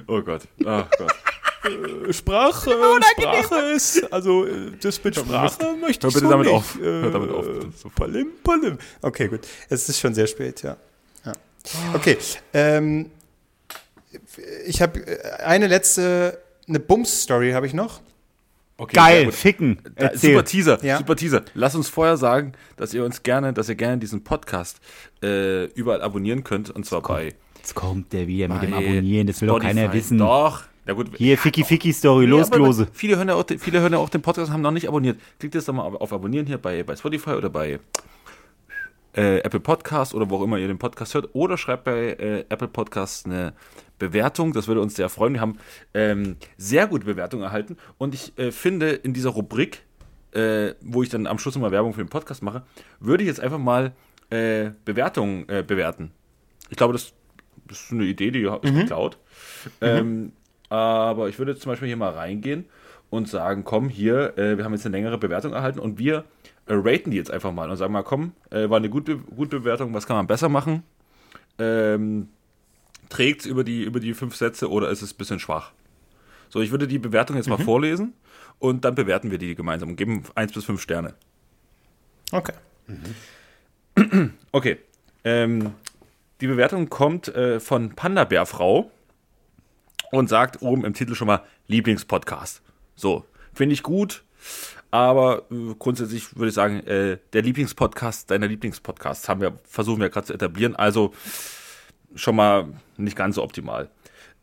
Oh 0.07 0.21
Gott. 0.21 0.43
Ach 0.65 0.89
Gott. 0.97 1.13
Äh, 1.65 2.13
Sprache, 2.13 2.71
Sprache 3.19 3.61
ist, 3.75 4.13
also 4.13 4.45
äh, 4.47 4.71
das 4.81 5.03
mit 5.03 5.17
Sprache 5.17 5.75
möchte 5.81 6.07
hör 6.07 6.09
ich 6.09 6.15
bitte 6.15 6.27
so 6.27 6.31
damit 6.31 6.47
nicht. 6.47 6.55
auf. 6.55 6.79
Hör 6.79 7.11
damit 7.11 7.31
auf, 7.31 7.47
bitte. 7.47 7.67
So 7.77 7.89
palim, 7.89 8.29
palim. 8.45 8.79
Okay, 9.03 9.27
gut. 9.29 9.41
Es 9.69 9.89
ist 9.89 9.99
schon 9.99 10.15
sehr 10.15 10.27
spät, 10.29 10.63
ja. 10.63 10.77
ja. 11.25 11.33
Okay, 11.95 12.17
ähm, 12.53 13.11
ich 14.67 14.81
habe 14.83 15.01
eine 15.45 15.67
letzte, 15.67 16.39
eine 16.69 16.81
Bums-Story 16.81 17.53
habe 17.53 17.67
ich 17.67 17.75
noch. 17.75 18.01
Okay, 18.81 18.95
Geil, 18.95 19.33
ficken. 19.33 19.81
Da, 19.97 20.17
super 20.17 20.45
Teaser, 20.45 20.79
Ja. 20.85 20.99
super 20.99 21.17
Teaser. 21.17 21.43
Lass 21.55 21.75
uns 21.75 21.89
vorher 21.89 22.17
sagen, 22.17 22.53
dass 22.77 22.95
ihr 22.95 23.05
uns 23.05 23.25
gerne, 23.25 23.53
dass 23.53 23.69
ihr 23.69 23.75
gerne 23.75 23.99
diesen 23.99 24.23
Podcast 24.23 24.79
äh, 25.23 25.65
überall 25.73 26.01
abonnieren 26.01 26.45
könnt 26.45 26.71
und 26.71 26.87
zwar 26.87 27.03
bei, 27.03 27.35
Jetzt 27.57 27.75
kommt 27.75 28.13
der 28.13 28.29
wieder 28.29 28.47
mit 28.49 28.63
dem 28.63 28.73
Abonnieren. 28.75 29.27
Das 29.27 29.41
will 29.41 29.49
doch 29.49 29.59
keiner 29.61 29.93
wissen. 29.93 30.19
Doch. 30.19 30.63
Na 30.87 30.95
gut. 30.95 31.11
Hier, 31.17 31.37
Ficky 31.37 31.65
Ficky 31.65 31.93
Story, 31.93 32.25
Nee, 32.25 32.31
los, 32.31 32.51
Klose. 32.51 32.87
Viele 32.93 33.17
hören, 33.17 33.29
ja 33.29 33.35
auch, 33.35 33.43
den- 33.43 33.59
viele 33.59 33.81
hören 33.81 33.93
ja 33.93 33.99
auch 33.99 34.09
den 34.09 34.23
Podcast 34.23 34.49
und 34.49 34.55
haben 34.55 34.63
noch 34.63 34.71
nicht 34.71 34.89
abonniert. 34.89 35.19
Klickt 35.41 35.55
jetzt 35.57 35.69
doch 35.69 35.75
mal 35.75 35.83
auf, 35.83 36.13
Abonnieren 36.13 36.47
hier 36.47 36.57
bei, 36.59 36.83
bei 36.85 36.95
Spotify 36.97 37.31
oder 37.31 37.51
bei 37.51 37.81
äh, 39.17 39.39
Apple 39.41 39.61
Podcast 39.61 40.15
oder 40.15 40.31
wo 40.31 40.37
auch 40.37 40.43
immer 40.45 40.57
ihr 40.57 40.69
den 40.69 40.79
Podcast 40.79 41.15
hört. 41.15 41.29
Oder 41.35 41.59
schreibt 41.59 41.85
bei 41.85 42.13
äh, 42.13 42.45
Apple 42.49 42.69
Podcasts 42.69 43.25
eine 43.27 43.53
Bewertung. 43.99 44.53
Das 44.53 44.69
würde 44.69 44.81
uns 44.81 44.95
sehr 44.95 45.09
freuen. 45.09 45.35
Wir 45.35 45.41
haben 45.41 45.59
ähm, 45.95 46.37
sehr 46.57 46.87
gute 46.87 47.05
Bewertungen 47.05 47.43
erhalten. 47.43 47.77
Und 47.99 48.15
ich 48.15 48.39
äh, 48.39 48.53
finde, 48.53 48.91
in 48.91 49.13
dieser 49.13 49.31
Rubrik, 49.31 49.83
äh, 50.33 50.75
wo 50.81 51.03
ich 51.03 51.09
dann 51.09 51.27
am 51.27 51.39
Schluss 51.39 51.57
immer 51.57 51.71
Werbung 51.71 51.95
für 51.95 52.03
den 52.03 52.11
Podcast 52.11 52.43
mache, 52.43 52.63
würde 53.01 53.23
ich 53.23 53.29
jetzt 53.29 53.41
einfach 53.41 53.59
mal 53.59 53.93
äh, 54.31 54.71
Bewertungen 54.85 55.49
äh, 55.49 55.65
bewerten. 55.67 56.11
Ich 56.71 56.77
glaube, 56.77 56.93
das, 56.93 57.13
das 57.67 57.83
ist 57.83 57.93
eine 57.93 58.05
Idee, 58.05 58.31
die 58.31 58.43
ist 58.43 58.63
geklaut. 58.63 59.19
Ähm, 59.81 60.33
aber 60.69 61.29
ich 61.29 61.39
würde 61.39 61.53
jetzt 61.53 61.63
zum 61.63 61.73
Beispiel 61.73 61.89
hier 61.89 61.97
mal 61.97 62.13
reingehen 62.13 62.67
und 63.09 63.29
sagen, 63.29 63.65
komm, 63.65 63.89
hier, 63.89 64.37
äh, 64.37 64.59
wir 64.59 64.65
haben 64.65 64.75
jetzt 64.75 64.85
eine 64.85 64.97
längere 64.97 65.17
Bewertung 65.17 65.55
erhalten 65.55 65.79
und 65.79 65.99
wir 65.99 66.25
äh, 66.67 66.75
raten 66.75 67.11
die 67.11 67.17
jetzt 67.17 67.31
einfach 67.31 67.53
mal 67.53 67.71
und 67.71 67.77
sagen 67.79 67.93
mal, 67.93 68.03
komm, 68.03 68.33
war 68.51 68.77
eine 68.77 68.91
gute, 68.91 69.17
gute 69.17 69.61
Bewertung, 69.61 69.95
was 69.95 70.07
kann 70.07 70.17
man 70.17 70.27
besser 70.27 70.51
machen? 70.51 70.83
Ähm, 71.59 72.29
Trägt 73.09 73.43
es 73.43 73.47
über 73.47 73.65
die, 73.65 73.83
über 73.83 74.01
die 74.01 74.15
fünf 74.15 74.37
Sätze 74.37 74.71
oder 74.71 74.91
ist 74.91 75.03
es 75.03 75.15
ein 75.15 75.17
bisschen 75.17 75.39
schwach? 75.39 75.73
So, 76.49 76.61
ich 76.61 76.71
würde 76.71 76.87
die 76.87 76.99
Bewertung 76.99 77.37
jetzt 77.37 77.49
mal 77.49 77.59
vorlesen 77.59 78.15
und 78.59 78.85
dann 78.85 78.95
bewerten 78.95 79.31
wir 79.31 79.39
die 79.39 79.55
gemeinsam 79.55 79.91
und 79.91 79.97
geben 79.97 80.25
eins 80.35 80.53
bis 80.53 80.65
fünf 80.65 80.81
Sterne. 80.81 81.15
Okay. 82.33 82.55
Okay. 84.53 84.79
Ähm, 85.25 85.75
die 86.41 86.47
Bewertung 86.47 86.89
kommt 86.89 87.29
äh, 87.29 87.61
von 87.61 87.95
Panda-Bärfrau 87.95 88.91
und 90.13 90.29
sagt 90.29 90.63
oben 90.63 90.85
im 90.85 90.95
Titel 90.95 91.15
schon 91.15 91.27
mal 91.27 91.43
Lieblingspodcast. 91.67 92.63
So, 92.95 93.25
finde 93.53 93.75
ich 93.75 93.83
gut, 93.83 94.25
aber 94.91 95.43
äh, 95.51 95.75
grundsätzlich 95.79 96.37
würde 96.37 96.49
ich 96.49 96.55
sagen, 96.55 96.81
äh, 96.87 97.19
der 97.33 97.43
Lieblingspodcast 97.43 98.31
deiner 98.31 98.47
Lieblingspodcasts 98.47 99.29
haben 99.29 99.41
wir, 99.41 99.59
versuchen 99.65 100.01
wir 100.01 100.09
gerade 100.09 100.29
zu 100.29 100.35
etablieren, 100.35 100.77
also 100.77 101.13
schon 102.15 102.37
mal 102.37 102.69
nicht 102.97 103.17
ganz 103.17 103.37
so 103.37 103.43
optimal. 103.43 103.89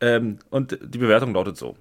Ähm, 0.00 0.38
und 0.50 0.78
die 0.82 0.98
Bewertung 0.98 1.34
lautet 1.34 1.56
so. 1.56 1.76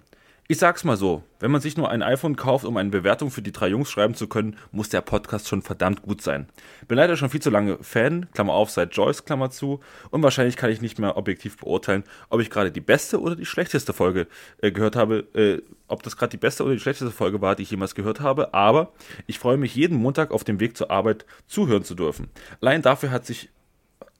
Ich 0.48 0.60
sag's 0.60 0.84
mal 0.84 0.96
so, 0.96 1.24
wenn 1.40 1.50
man 1.50 1.60
sich 1.60 1.76
nur 1.76 1.90
ein 1.90 2.04
iPhone 2.04 2.36
kauft, 2.36 2.66
um 2.66 2.78
eine 2.78 2.92
Bewertung 2.92 3.32
für 3.32 3.42
die 3.42 3.52
drei 3.52 3.68
Jungs 3.68 3.90
schreiben 3.90 4.14
zu 4.14 4.28
können, 4.28 4.58
muss 4.72 4.90
der 4.90 5.02
Podcast 5.02 5.48
schon 5.48 5.64
verdammt 5.64 6.04
gut 6.04 6.22
sein. 6.22 6.48
Bin 6.88 6.98
leider 6.98 7.18
schon 7.18 7.32
viel 7.32 7.42
zu 7.42 7.50
lange 7.50 7.80
Fan, 7.82 8.28
Klammer 8.32 8.54
auf, 8.54 8.70
seit 8.70 8.96
Joyce, 8.96 9.26
Klammer 9.26 9.50
zu, 9.50 9.80
und 10.12 10.22
wahrscheinlich 10.22 10.56
kann 10.56 10.70
ich 10.70 10.82
nicht 10.82 11.00
mehr 11.00 11.18
objektiv 11.18 11.58
beurteilen, 11.58 12.04
ob 12.30 12.42
ich 12.42 12.52
gerade 12.52 12.72
die 12.72 12.80
beste 12.80 13.20
oder 13.20 13.36
die 13.36 13.48
schlechteste 13.48 13.92
Folge 13.92 14.28
äh, 14.62 14.72
gehört 14.72 14.96
habe, 14.96 15.26
äh, 15.34 15.64
ob 15.88 16.04
das 16.04 16.16
gerade 16.16 16.30
die 16.30 16.38
beste 16.38 16.64
oder 16.64 16.76
die 16.76 16.80
schlechteste 16.80 17.12
Folge 17.12 17.42
war, 17.42 17.56
die 17.56 17.64
ich 17.64 17.72
jemals 17.72 17.96
gehört 17.96 18.20
habe, 18.20 18.54
aber 18.54 18.92
ich 19.26 19.40
freue 19.40 19.58
mich 19.58 19.74
jeden 19.74 19.98
Montag 19.98 20.30
auf 20.30 20.44
dem 20.44 20.60
Weg 20.60 20.78
zur 20.78 20.92
Arbeit 20.92 21.26
zuhören 21.48 21.84
zu 21.84 21.96
dürfen. 21.96 22.30
Allein 22.62 22.84
dafür 22.84 23.10
hat 23.10 23.26
sich 23.26 23.50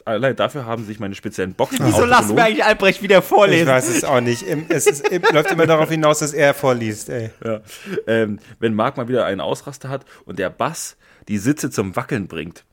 Allein 0.06 0.36
dafür 0.36 0.66
haben 0.68 0.86
sich 0.86 1.00
meine 1.00 1.16
speziellen 1.16 1.56
Boxen 1.56 1.84
Wieso 1.86 2.06
lassen 2.06 2.36
wir 2.36 2.44
eigentlich 2.46 2.64
Albrecht 2.64 3.02
wieder 3.02 3.20
Ich 3.20 3.26
vorlesen? 3.26 3.68
weiß 3.68 3.90
es 3.90 4.04
auch 4.04 4.22
nicht. 4.22 4.46
Es 4.70 4.86
ist, 4.86 5.04
läuft 5.34 5.52
immer 5.52 5.66
darauf 5.66 5.90
hinaus, 5.90 6.20
dass 6.20 6.32
er 6.32 6.54
vorliest. 6.54 7.10
Ey. 7.10 7.32
Ja. 7.44 7.62
Ähm, 8.06 8.40
wenn 8.60 8.76
Marc 8.76 8.98
mal 8.98 9.08
wieder 9.08 9.26
einen 9.26 9.42
Ausraster 9.42 9.90
hat 9.90 10.06
und 10.26 10.38
der 10.38 10.52
Bass 10.52 10.96
die 11.28 11.40
Sitze 11.40 11.72
zum 11.72 11.96
Wackeln 11.96 12.28
bringt, 12.28 12.66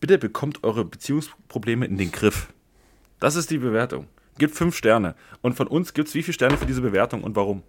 bitte 0.00 0.16
bekommt 0.16 0.64
eure 0.64 0.86
Beziehungsprobleme 0.86 1.84
in 1.84 1.98
den 1.98 2.10
Griff. 2.10 2.48
Das 3.20 3.36
ist 3.36 3.50
die 3.50 3.58
Bewertung. 3.58 4.06
Gibt 4.38 4.54
fünf 4.54 4.74
Sterne. 4.74 5.14
Und 5.42 5.56
von 5.56 5.66
uns 5.66 5.92
gibt 5.92 6.08
es 6.08 6.14
wie 6.14 6.22
viele 6.22 6.32
Sterne 6.34 6.56
für 6.56 6.64
diese 6.66 6.80
Bewertung 6.80 7.22
und 7.22 7.36
warum? 7.36 7.62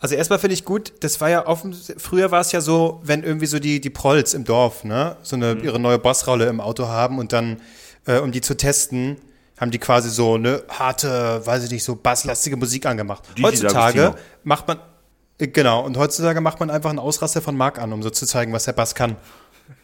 Also 0.00 0.14
erstmal 0.14 0.38
finde 0.38 0.54
ich 0.54 0.64
gut, 0.64 0.94
das 1.00 1.20
war 1.20 1.28
ja 1.28 1.46
offen, 1.46 1.76
früher 1.98 2.30
war 2.30 2.40
es 2.40 2.52
ja 2.52 2.62
so, 2.62 3.00
wenn 3.04 3.22
irgendwie 3.22 3.44
so 3.44 3.58
die, 3.58 3.82
die 3.82 3.90
Prolls 3.90 4.32
im 4.32 4.44
Dorf, 4.44 4.82
ne, 4.82 5.16
so 5.22 5.36
eine, 5.36 5.52
ihre 5.62 5.78
neue 5.78 5.98
Bossrolle 5.98 6.46
im 6.48 6.60
Auto 6.60 6.88
haben 6.88 7.18
und 7.18 7.34
dann, 7.34 7.60
äh, 8.06 8.18
um 8.18 8.32
die 8.32 8.40
zu 8.40 8.56
testen, 8.56 9.18
haben 9.58 9.70
die 9.70 9.78
quasi 9.78 10.08
so 10.08 10.36
eine 10.36 10.62
harte, 10.70 11.42
weiß 11.44 11.64
ich 11.64 11.70
nicht, 11.70 11.84
so 11.84 11.96
basslastige 11.96 12.56
Musik 12.56 12.86
angemacht. 12.86 13.24
Gigi 13.34 13.42
heutzutage 13.42 14.00
D'Agostino. 14.00 14.14
macht 14.44 14.68
man, 14.68 14.78
äh, 15.38 15.48
genau, 15.48 15.84
und 15.84 15.98
heutzutage 15.98 16.40
macht 16.40 16.60
man 16.60 16.70
einfach 16.70 16.88
einen 16.88 16.98
Ausraster 16.98 17.42
von 17.42 17.54
Marc 17.54 17.78
an, 17.78 17.92
um 17.92 18.02
so 18.02 18.08
zu 18.08 18.24
zeigen, 18.24 18.54
was 18.54 18.64
der 18.64 18.72
Bass 18.72 18.94
kann. 18.94 19.16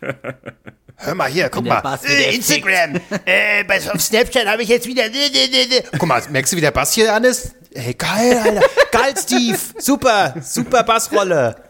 Hör 0.98 1.14
mal 1.14 1.30
hier, 1.30 1.48
guck 1.50 1.64
mal. 1.64 1.80
Bass 1.80 2.04
Äh, 2.04 2.34
Instagram. 2.34 2.96
äh, 3.26 3.64
bei, 3.64 3.76
auf 3.92 4.00
Snapchat 4.00 4.46
habe 4.46 4.62
ich 4.62 4.68
jetzt 4.70 4.86
wieder. 4.86 5.04
Guck 5.98 6.08
mal, 6.08 6.22
merkst 6.30 6.52
du, 6.52 6.56
wie 6.56 6.62
der 6.62 6.70
Bass 6.70 6.94
hier 6.94 7.12
an 7.12 7.24
ist? 7.24 7.54
Ey, 7.74 7.92
geil, 7.92 8.40
Alter. 8.42 8.62
geil, 8.90 9.14
Steve. 9.18 9.58
Super, 9.78 10.34
super 10.40 10.82
Bassrolle. 10.84 11.56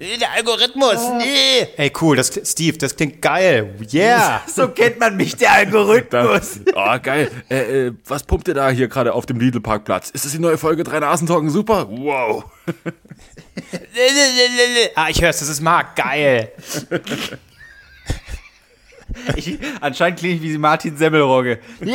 Der 0.00 0.32
Algorithmus. 0.34 0.96
Nee. 1.18 1.68
Ey, 1.76 1.92
cool, 2.00 2.16
das, 2.16 2.32
Steve, 2.44 2.78
das 2.78 2.96
klingt 2.96 3.20
geil. 3.20 3.74
Yeah. 3.92 4.40
So 4.48 4.68
kennt 4.68 4.98
man 4.98 5.14
mich, 5.14 5.36
der 5.36 5.52
Algorithmus. 5.52 6.60
Da, 6.64 6.94
oh, 6.96 6.98
geil. 7.02 7.30
Äh, 7.50 7.88
äh, 7.88 7.92
was 8.06 8.22
pumpt 8.22 8.48
ihr 8.48 8.54
da 8.54 8.70
hier 8.70 8.88
gerade 8.88 9.12
auf 9.12 9.26
dem 9.26 9.38
Lidl-Parkplatz? 9.38 10.08
Ist 10.08 10.24
das 10.24 10.32
die 10.32 10.38
neue 10.38 10.56
Folge 10.56 10.84
Drei 10.84 11.00
Nasentalken? 11.00 11.50
Super. 11.50 11.86
Wow. 11.90 12.44
ah, 14.94 15.08
ich 15.08 15.22
hör's, 15.22 15.40
das 15.40 15.48
ist 15.48 15.60
Marc. 15.60 15.96
Geil. 15.96 16.52
Ich, 19.36 19.58
anscheinend 19.80 20.20
klinge 20.20 20.36
ich 20.36 20.42
wie 20.42 20.56
Martin 20.58 20.96
Semmelrogge. 20.96 21.58
Ich 21.80 21.92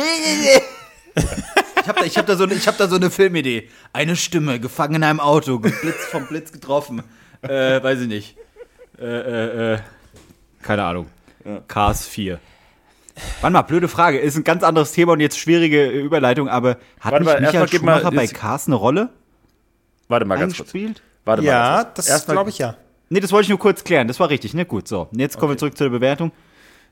habe 1.88 2.00
da, 2.00 2.04
ich 2.04 2.18
hab 2.18 2.26
da, 2.26 2.36
so, 2.36 2.46
ich 2.46 2.68
hab 2.68 2.76
da 2.76 2.88
so 2.88 2.96
eine 2.96 3.10
Filmidee. 3.10 3.68
Eine 3.92 4.16
Stimme, 4.16 4.60
gefangen 4.60 4.96
in 4.96 5.04
einem 5.04 5.20
Auto, 5.20 5.58
geblitzt 5.58 6.04
vom 6.10 6.26
Blitz 6.26 6.52
getroffen. 6.52 7.02
Äh, 7.42 7.82
weiß 7.82 8.02
ich 8.02 8.08
nicht. 8.08 8.36
Äh, 8.98 9.04
äh, 9.04 9.74
äh, 9.74 9.78
keine 10.62 10.84
Ahnung. 10.84 11.06
Cars 11.68 12.06
4. 12.06 12.40
Warte 13.40 13.52
mal, 13.52 13.62
blöde 13.62 13.88
Frage. 13.88 14.18
Ist 14.18 14.36
ein 14.36 14.44
ganz 14.44 14.62
anderes 14.62 14.92
Thema 14.92 15.12
und 15.12 15.20
jetzt 15.20 15.38
schwierige 15.38 15.86
äh, 15.86 16.00
Überleitung, 16.00 16.48
aber 16.48 16.76
hat 17.00 17.12
Warte 17.12 17.24
nicht 17.24 17.32
mal, 17.32 17.40
Michael 17.40 17.66
gib 17.68 17.82
mal- 17.82 17.98
Schumacher 18.00 18.14
bei 18.14 18.26
Cars 18.26 18.66
eine 18.66 18.76
Rolle 18.76 19.10
Warte 20.08 20.26
mal 20.26 20.38
ganz 20.38 20.56
kurz. 20.56 20.72
Warte 21.26 21.42
mal. 21.42 21.48
Ja, 21.48 21.74
ganz 21.74 21.84
kurz. 21.84 21.94
das 21.96 22.08
Erstmal- 22.08 22.34
glaube 22.36 22.50
ich 22.50 22.58
ja. 22.58 22.76
Nee, 23.10 23.20
das 23.20 23.30
wollte 23.32 23.44
ich 23.44 23.48
nur 23.50 23.58
kurz 23.58 23.84
klären. 23.84 24.08
Das 24.08 24.18
war 24.18 24.30
richtig, 24.30 24.54
ne? 24.54 24.64
Gut, 24.64 24.88
so. 24.88 25.08
Und 25.12 25.18
jetzt 25.20 25.38
kommen 25.38 25.52
wir 25.52 25.58
zurück 25.58 25.76
zur 25.76 25.90
Bewertung. 25.90 26.32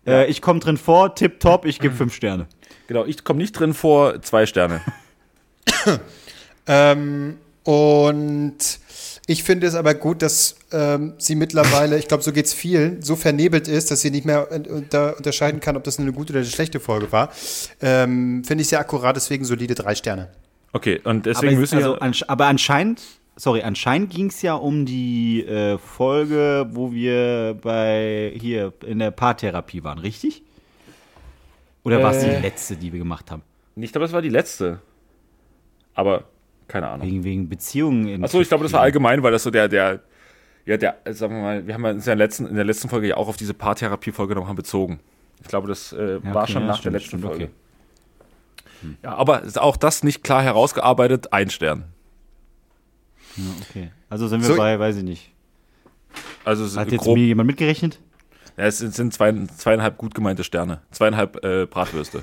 Äh, 0.07 0.26
ich 0.30 0.43
komme 0.43 0.61
drin 0.61 0.76
vor, 0.76 1.14
tipptopp, 1.14 1.64
ich 1.64 1.78
gebe 1.80 1.95
fünf 1.97 2.14
Sterne. 2.14 2.47
Genau, 2.87 3.05
ich 3.07 3.24
komme 3.24 3.39
nicht 3.39 3.53
drin 3.53 3.72
vor, 3.72 4.20
zwei 4.20 4.45
Sterne. 4.45 4.82
Ähm, 6.66 7.37
und 7.64 8.57
ich 9.26 9.43
finde 9.45 9.66
es 9.66 9.74
aber 9.74 9.95
gut, 9.95 10.22
dass 10.22 10.57
ähm, 10.72 11.12
sie 11.18 11.35
mittlerweile, 11.35 11.99
ich 11.99 12.09
glaube, 12.09 12.22
so 12.22 12.32
geht's 12.32 12.55
vielen, 12.55 13.03
so 13.03 13.16
vernebelt 13.16 13.68
ist, 13.68 13.91
dass 13.91 14.01
sie 14.01 14.11
nicht 14.11 14.24
mehr 14.24 14.51
un- 14.51 14.66
unter, 14.66 15.16
unterscheiden 15.16 15.61
kann, 15.61 15.76
ob 15.76 15.85
das 15.85 15.99
eine 15.99 16.12
gute 16.12 16.32
oder 16.32 16.41
eine 16.41 16.49
schlechte 16.49 16.80
Folge 16.80 17.12
war. 17.12 17.30
Ähm, 17.82 18.45
finde 18.45 18.62
ich 18.62 18.68
sehr 18.68 18.80
akkurat, 18.80 19.14
deswegen 19.16 19.45
solide 19.45 19.74
drei 19.74 19.95
Sterne. 19.95 20.30
Okay, 20.72 21.01
und 21.05 21.26
Aber, 21.26 21.35
deswegen 21.35 21.53
es- 21.55 21.59
müssen 21.61 21.76
also, 21.76 21.93
wir. 21.97 22.03
ansch 22.03 22.24
aber 22.28 22.47
anscheinend, 22.47 23.03
sorry, 23.37 23.62
anscheinend 23.62 24.11
ging 24.11 24.28
es 24.28 24.43
ja 24.43 24.55
um 24.55 24.87
die 24.87 25.45
äh, 25.45 25.78
Folge, 25.78 26.66
wo 26.70 26.93
wir 26.93 27.57
bei 27.61 28.32
hier 28.39 28.72
in 28.87 28.99
der 28.99 29.11
Paartherapie 29.11 29.82
waren, 29.85 29.99
richtig? 29.99 30.43
Oder 31.82 32.03
war 32.03 32.12
es 32.12 32.20
die 32.20 32.30
Äh. 32.30 32.41
letzte, 32.41 32.76
die 32.76 32.93
wir 32.93 32.99
gemacht 32.99 33.30
haben? 33.30 33.43
Ich 33.76 33.93
glaube, 33.93 34.05
das 34.07 34.12
war 34.12 34.22
die 34.22 34.28
letzte. 34.30 34.80
Aber 35.95 36.24
keine 36.68 36.89
Ahnung. 36.89 37.07
Wegen, 37.07 37.24
wegen 37.24 37.49
Beziehungen. 37.49 38.09
in 38.09 38.24
Achso, 38.24 38.41
ich 38.41 38.49
glaube, 38.49 38.64
das 38.64 38.72
war 38.72 38.80
allgemein, 38.80 39.22
weil 39.22 39.32
das 39.32 39.43
so 39.43 39.51
der, 39.51 39.68
der, 39.68 40.01
ja, 40.64 40.76
der, 40.76 40.97
äh, 41.05 41.12
sagen 41.12 41.35
wir 41.37 41.43
mal, 41.43 41.66
wir 41.66 41.74
haben 41.74 41.85
uns 41.85 42.07
ja 42.07 42.12
in 42.14 42.18
der 42.18 42.26
letzten, 42.26 42.47
in 42.47 42.55
der 42.55 42.64
letzten 42.64 42.89
Folge 42.89 43.09
ja 43.09 43.16
auch 43.16 43.28
auf 43.28 43.37
diese 43.37 43.53
Paartherapie-Folge 43.53 44.35
nochmal 44.35 44.55
bezogen. 44.55 45.01
Ich 45.43 45.49
glaube, 45.49 45.68
das 45.68 45.93
äh, 45.93 46.14
Ja, 46.24 46.35
war 46.35 46.45
okay, 46.45 46.53
schon 46.53 46.62
ja, 46.62 46.68
nach 46.68 46.78
stimmt, 46.78 46.85
der 46.95 47.01
letzten 47.01 47.09
stimmt, 47.18 47.24
Folge. 47.24 47.45
okay. 47.45 48.95
Ja, 49.03 49.14
aber 49.14 49.43
ist 49.43 49.59
auch 49.61 49.76
das 49.76 50.03
nicht 50.05 50.22
klar 50.24 50.43
herausgearbeitet, 50.43 51.32
ein 51.32 51.51
Stern. 51.51 51.85
Ja, 53.37 53.45
okay. 53.68 53.91
Also 54.09 54.28
sind 54.28 54.41
wir 54.43 54.49
So- 54.49 54.57
bei, 54.57 54.78
weiß 54.78 54.97
ich 54.97 55.03
nicht. 55.03 55.30
Also 56.45 56.64
es 56.64 56.76
Hat 56.76 56.93
jetzt 56.93 57.03
grob, 57.03 57.16
mir 57.16 57.24
jemand 57.24 57.47
mitgerechnet? 57.49 57.99
ja, 58.57 58.64
es 58.66 58.78
sind, 58.78 59.12
zwei, 59.14 59.32
zweieinhalb 59.57 59.97
gut 59.99 60.14
gemeinte 60.14 60.45
Sterne. 60.45 60.80
Zweieinhalb 60.93 61.43
äh, 61.45 61.66
Bratwürste. 61.66 62.22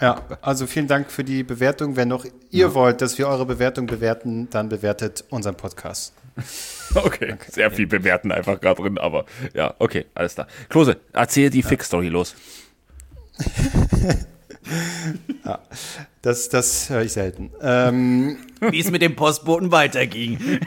Ja, 0.00 0.20
also 0.40 0.66
vielen 0.66 0.88
Dank 0.88 1.10
für 1.12 1.22
die 1.22 1.44
Bewertung. 1.44 1.94
Wenn 1.96 2.08
noch 2.08 2.24
ihr 2.50 2.74
wollt, 2.74 3.00
dass 3.02 3.18
wir 3.18 3.28
eure 3.28 3.46
Bewertung 3.46 3.86
bewerten, 3.86 4.48
dann 4.50 4.68
bewertet 4.68 5.24
unseren 5.30 5.56
Podcast. 5.56 6.14
Okay, 6.94 7.36
sehr 7.50 7.70
viel 7.70 7.86
bewerten 7.86 8.30
einfach 8.32 8.60
gerade 8.60 8.82
drin, 8.82 8.98
aber 8.98 9.24
ja, 9.54 9.74
okay, 9.78 10.04
alles 10.12 10.34
klar. 10.34 10.46
Klose, 10.68 10.98
erzähl 11.14 11.48
die 11.48 11.62
Fix-Story 11.62 12.08
los. 12.08 12.34
Das, 16.22 16.48
das 16.48 16.88
höre 16.88 17.02
ich 17.02 17.12
selten. 17.12 17.50
Ähm, 17.60 18.36
Wie 18.60 18.78
es 18.78 18.92
mit 18.92 19.02
dem 19.02 19.16
Postboten 19.16 19.72
weiterging. 19.72 20.38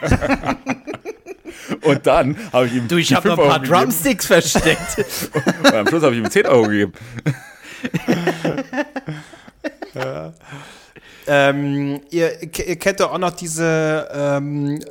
Und 1.81 2.05
dann 2.05 2.35
habe 2.51 2.67
ich 2.67 2.73
ihm 2.73 2.89
Du, 2.89 2.97
ich 2.97 3.13
habe 3.13 3.29
noch 3.29 3.37
ein 3.37 3.43
paar 3.45 3.53
Euro 3.53 3.61
gegeben. 3.61 3.79
Drumsticks 3.79 4.25
versteckt. 4.25 5.05
Und 5.63 5.73
am 5.73 5.87
Schluss 5.87 6.03
habe 6.03 6.13
ich 6.13 6.21
ihm 6.21 6.29
10 6.29 6.45
Euro 6.47 6.63
gegeben. 6.63 6.93
ähm, 11.27 12.01
ihr, 12.09 12.41
ihr 12.41 12.75
kennt 12.75 12.99
doch 12.99 13.13
auch 13.13 13.17
noch 13.17 13.31
diese 13.31 14.09
ähm, 14.13 14.83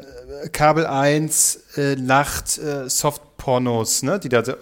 Kabel 0.53 0.87
1 0.87 1.77
äh, 1.77 1.97
Nacht 1.97 2.59
äh, 2.59 2.89
Softpornos, 2.89 4.03
ne? 4.03 4.19
Die 4.19 4.29
da 4.29 4.45
so, 4.45 4.53
äh, 4.53 4.57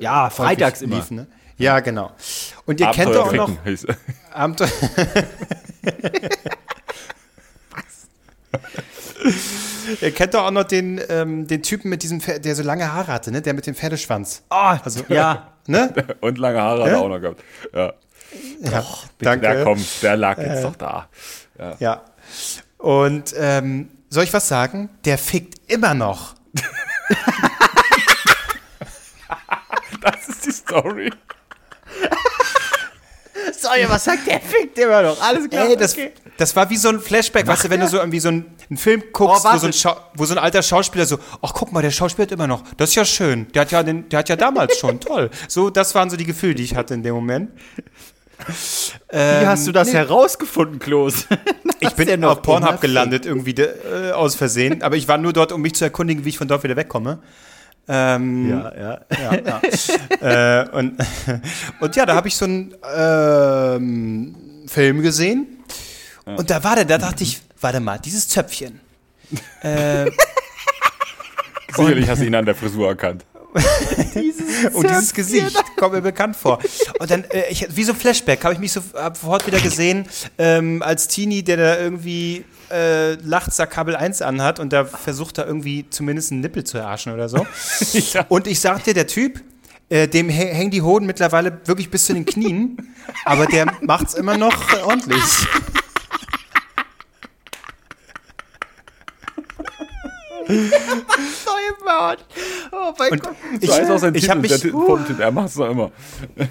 ja, 0.00 0.30
freitags 0.30 0.82
immer. 0.82 0.96
liefen, 0.96 1.16
ne? 1.16 1.26
Ja, 1.58 1.80
genau. 1.80 2.10
Und 2.66 2.80
ihr 2.80 2.90
kennt 2.90 3.14
doch 3.14 3.28
auch 3.28 3.32
noch 3.32 3.48
Abenteuer 3.48 3.96
Abenteuer. 4.32 4.68
Ihr 10.00 10.10
kennt 10.12 10.34
doch 10.34 10.44
auch 10.44 10.50
noch 10.50 10.64
den, 10.64 11.00
ähm, 11.08 11.46
den 11.46 11.62
Typen 11.62 11.88
mit 11.90 12.02
diesem, 12.02 12.20
Pferd, 12.20 12.44
der 12.44 12.54
so 12.54 12.62
lange 12.62 12.92
Haare 12.92 13.12
hatte, 13.12 13.30
ne? 13.30 13.42
Der 13.42 13.54
mit 13.54 13.66
dem 13.66 13.74
Pferdeschwanz. 13.74 14.42
Oh, 14.50 14.54
Also, 14.54 15.04
ja. 15.08 15.52
Ne? 15.68 15.92
Und 16.20 16.38
lange 16.38 16.60
Haare 16.60 16.82
hat 16.84 16.88
Ja? 16.90 16.94
er 16.94 17.00
auch 17.00 17.08
noch 17.08 17.18
gehabt. 17.20 17.42
Ja. 17.74 17.92
Ja, 18.60 18.84
Der 19.20 19.64
kommt, 19.64 20.02
der 20.02 20.16
lag 20.16 20.38
jetzt 20.38 20.62
doch 20.62 20.76
da. 20.76 21.08
Ja. 21.80 22.02
Und 22.78 23.34
ähm, 23.36 23.88
soll 24.08 24.22
ich 24.24 24.32
was 24.32 24.46
sagen? 24.46 24.90
Der 25.04 25.18
fickt 25.18 25.60
immer 25.72 25.94
noch. 25.94 26.34
Das 30.02 30.28
ist 30.28 30.46
die 30.46 30.52
Story. 30.52 31.10
Sorry, 33.58 33.86
was 33.88 34.04
sagt 34.04 34.26
der? 34.26 34.40
Fickt 34.40 34.78
immer 34.78 35.02
noch. 35.02 35.20
Alles 35.20 35.48
klar. 35.48 35.68
Ey, 35.68 35.76
das, 35.76 35.92
okay. 35.92 36.12
das 36.36 36.54
war 36.56 36.68
wie 36.70 36.76
so 36.76 36.88
ein 36.88 37.00
Flashback, 37.00 37.46
weißt 37.46 37.64
du, 37.64 37.70
wenn 37.70 37.80
du 37.80 37.88
so 37.88 37.98
irgendwie 37.98 38.20
so 38.20 38.28
einen, 38.28 38.44
einen 38.68 38.76
Film 38.76 39.02
guckst, 39.12 39.44
Oh, 39.46 39.52
wo, 39.52 39.58
so 39.58 39.66
ein. 39.66 39.72
Schau- 39.72 39.96
wo 40.14 40.24
so 40.24 40.34
ein 40.34 40.38
alter 40.38 40.62
Schauspieler 40.62 41.06
so, 41.06 41.18
ach 41.42 41.52
guck 41.54 41.72
mal, 41.72 41.82
der 41.82 41.90
schauspielt 41.90 42.32
immer 42.32 42.46
noch. 42.46 42.62
Das 42.76 42.90
ist 42.90 42.96
ja 42.96 43.04
schön. 43.04 43.46
Der 43.52 43.62
hat 43.62 43.70
ja, 43.72 43.82
den, 43.82 44.08
der 44.08 44.20
hat 44.20 44.28
ja 44.28 44.36
damals 44.36 44.78
schon, 44.78 45.00
toll. 45.00 45.30
So, 45.48 45.70
das 45.70 45.94
waren 45.94 46.10
so 46.10 46.16
die 46.16 46.24
Gefühle, 46.26 46.54
die 46.54 46.64
ich 46.64 46.74
hatte 46.74 46.94
in 46.94 47.02
dem 47.02 47.14
Moment. 47.14 47.50
Wie 49.10 49.46
hast 49.46 49.66
du 49.66 49.72
das 49.72 49.92
herausgefunden, 49.92 50.78
Klos? 50.78 51.26
Ich 51.78 51.90
bin 51.90 52.24
auf 52.24 52.40
Pornhub 52.40 52.80
gelandet, 52.80 53.26
irgendwie 53.26 53.52
de, 53.52 53.68
äh, 54.08 54.12
aus 54.12 54.34
Versehen. 54.34 54.82
Aber 54.82 54.96
ich 54.96 55.06
war 55.08 55.18
nur 55.18 55.34
dort, 55.34 55.52
um 55.52 55.60
mich 55.60 55.74
zu 55.74 55.84
erkundigen, 55.84 56.24
wie 56.24 56.30
ich 56.30 56.38
von 56.38 56.48
dort 56.48 56.64
wieder 56.64 56.74
wegkomme. 56.74 57.18
Ähm, 57.88 58.48
Ja, 58.50 58.72
ja. 58.76 59.00
ja, 59.10 59.60
ja. 60.20 60.60
äh, 60.62 60.68
und, 60.70 60.98
und 61.80 61.96
ja, 61.96 62.06
da 62.06 62.14
habe 62.14 62.28
ich 62.28 62.36
so 62.36 62.44
einen 62.44 62.74
ähm, 62.96 64.34
Film 64.66 65.02
gesehen. 65.02 65.46
Und 66.24 66.50
da 66.50 66.64
war 66.64 66.74
der, 66.74 66.84
da 66.84 66.98
dachte 66.98 67.22
ich, 67.22 67.40
warte 67.60 67.78
mal, 67.80 67.98
dieses 67.98 68.26
Zöpfchen. 68.28 68.80
äh, 69.62 70.06
Sicherlich 71.76 72.08
hast 72.08 72.20
du 72.22 72.26
ihn 72.26 72.34
an 72.34 72.44
der 72.46 72.54
Frisur 72.54 72.88
erkannt. 72.88 73.24
und 74.72 74.88
dieses 74.88 75.12
Gesicht 75.14 75.56
kommt 75.76 75.94
mir 75.94 76.02
bekannt 76.02 76.36
vor. 76.36 76.58
Und 76.98 77.10
dann, 77.10 77.24
äh, 77.24 77.44
ich, 77.50 77.66
wie 77.74 77.84
so 77.84 77.92
ein 77.92 77.98
Flashback, 77.98 78.44
habe 78.44 78.54
ich 78.54 78.60
mich 78.60 78.72
so, 78.72 78.80
sofort 79.14 79.46
wieder 79.46 79.60
gesehen, 79.60 80.06
ähm, 80.38 80.82
als 80.82 81.08
Teenie, 81.08 81.42
der 81.42 81.56
da 81.56 81.78
irgendwie 81.78 82.44
äh, 82.70 83.14
nachts 83.16 83.56
da 83.56 83.66
Kabel 83.66 83.96
1 83.96 84.22
anhat 84.22 84.58
und 84.60 84.72
da 84.72 84.84
versucht 84.84 85.38
da 85.38 85.44
irgendwie 85.46 85.86
zumindest 85.90 86.32
einen 86.32 86.40
Nippel 86.40 86.64
zu 86.64 86.78
erarschen 86.78 87.12
oder 87.12 87.28
so. 87.28 87.46
Und 88.28 88.46
ich 88.48 88.58
sag 88.60 88.82
dir, 88.82 88.92
der 88.94 89.06
Typ, 89.06 89.40
äh, 89.88 90.08
dem 90.08 90.28
hä- 90.28 90.52
hängen 90.52 90.72
die 90.72 90.82
Hoden 90.82 91.06
mittlerweile 91.06 91.60
wirklich 91.66 91.90
bis 91.90 92.06
zu 92.06 92.14
den 92.14 92.24
Knien, 92.26 92.76
aber 93.24 93.46
der 93.46 93.66
macht's 93.82 94.14
immer 94.14 94.36
noch 94.36 94.54
ordentlich. 94.84 95.22
Neumond. 100.48 102.24
Oh 102.72 102.92
mein 102.98 103.12
Und 103.12 103.22
Gott. 103.22 103.36
ich, 103.60 103.70
heißt 103.70 103.90
auch 103.90 103.98
sein 103.98 104.14
ich 104.14 104.22
Titel. 104.22 104.38
mich, 104.38 104.50
der 104.50 104.60
Titel. 104.60 105.20
Er 105.20 105.30
macht 105.30 105.48
es 105.48 105.56
noch 105.56 105.70
immer. 105.70 105.90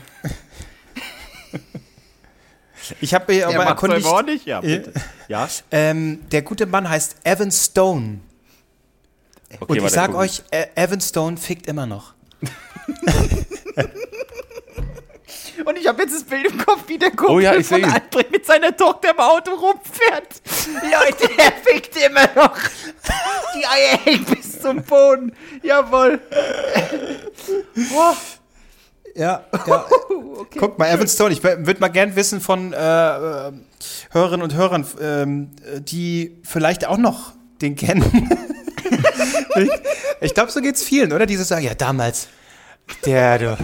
ich 3.01 3.13
habe 3.13 3.33
mich 3.33 3.45
aber 3.45 3.63
erkundigt, 3.65 4.05
ordentlich? 4.05 4.45
Ja, 4.45 4.61
bitte. 4.61 4.93
Ja. 5.27 5.47
ähm, 5.71 6.19
der 6.31 6.41
gute 6.41 6.65
Mann 6.65 6.89
heißt 6.89 7.17
Evan 7.23 7.51
Stone. 7.51 8.19
Okay, 9.59 9.65
Und 9.67 9.77
ich 9.85 9.89
sag 9.91 10.13
euch, 10.15 10.43
äh, 10.51 10.67
Evan 10.75 11.01
Stone 11.01 11.37
fickt 11.37 11.67
immer 11.67 11.85
noch. 11.85 12.13
Und 15.65 15.77
ich 15.77 15.87
habe 15.87 16.03
jetzt 16.03 16.13
das 16.13 16.23
Bild 16.23 16.45
im 16.45 16.57
Kopf, 16.57 16.83
wie 16.87 16.97
der 16.97 17.11
Kumpel 17.11 17.35
Oh 17.35 17.39
ja, 17.39 17.55
ich 17.55 17.67
von. 17.67 17.83
Albrecht 17.83 18.31
mit 18.31 18.45
seiner 18.45 18.75
Tochter 18.75 19.11
im 19.11 19.19
Auto 19.19 19.51
rumfährt. 19.51 20.41
Leute, 20.83 21.29
er 21.37 21.51
fickt 21.51 21.97
immer 21.97 22.27
noch. 22.35 22.57
Die 23.55 23.65
Eier 23.65 23.97
hängen 24.03 24.25
bis 24.25 24.61
zum 24.61 24.83
Boden. 24.83 25.35
Jawohl. 25.63 26.19
Boah. 27.91 28.15
Ja, 29.15 29.45
ja. 29.65 29.85
Guck 30.57 30.77
mal, 30.77 30.89
Evan 30.93 31.07
Stone, 31.07 31.31
ich 31.33 31.41
würde 31.41 31.79
mal 31.79 31.87
gern 31.87 32.15
wissen 32.15 32.41
von 32.41 32.73
äh, 32.73 32.75
Hörerinnen 32.75 34.43
und 34.43 34.53
Hörern, 34.55 34.85
ähm, 35.01 35.51
die 35.79 36.37
vielleicht 36.43 36.85
auch 36.85 36.97
noch 36.97 37.31
den 37.61 37.75
kennen. 37.75 38.03
ich 39.55 39.69
ich 40.21 40.33
glaube, 40.33 40.51
so 40.51 40.61
geht's 40.61 40.83
vielen, 40.83 41.13
oder? 41.13 41.25
Diese 41.25 41.43
sagen, 41.43 41.65
ja, 41.65 41.75
damals, 41.75 42.27
der, 43.05 43.37
du, 43.39 43.57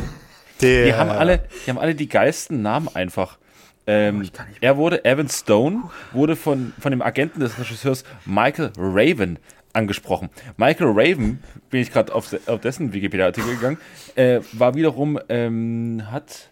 der. 0.61 0.85
Die 0.85 0.93
haben 0.93 1.09
alle, 1.09 1.43
die 1.65 1.69
haben 1.69 1.79
alle 1.79 1.95
die 1.95 2.07
geilsten 2.07 2.61
Namen 2.61 2.89
einfach. 2.93 3.37
Ähm, 3.87 4.29
er 4.61 4.77
wurde, 4.77 5.03
Evan 5.05 5.27
Stone, 5.27 5.83
wurde 6.11 6.35
von, 6.35 6.73
von 6.79 6.91
dem 6.91 7.01
Agenten 7.01 7.39
des 7.39 7.57
Regisseurs 7.57 8.03
Michael 8.25 8.71
Raven 8.77 9.39
angesprochen. 9.73 10.29
Michael 10.57 10.91
Raven, 10.93 11.43
bin 11.69 11.81
ich 11.81 11.91
gerade 11.91 12.13
auf, 12.13 12.35
auf 12.47 12.61
dessen 12.61 12.93
Wikipedia-Artikel 12.93 13.55
gegangen, 13.55 13.77
äh, 14.15 14.41
war 14.53 14.75
wiederum, 14.75 15.19
ähm, 15.29 16.03
hat 16.11 16.49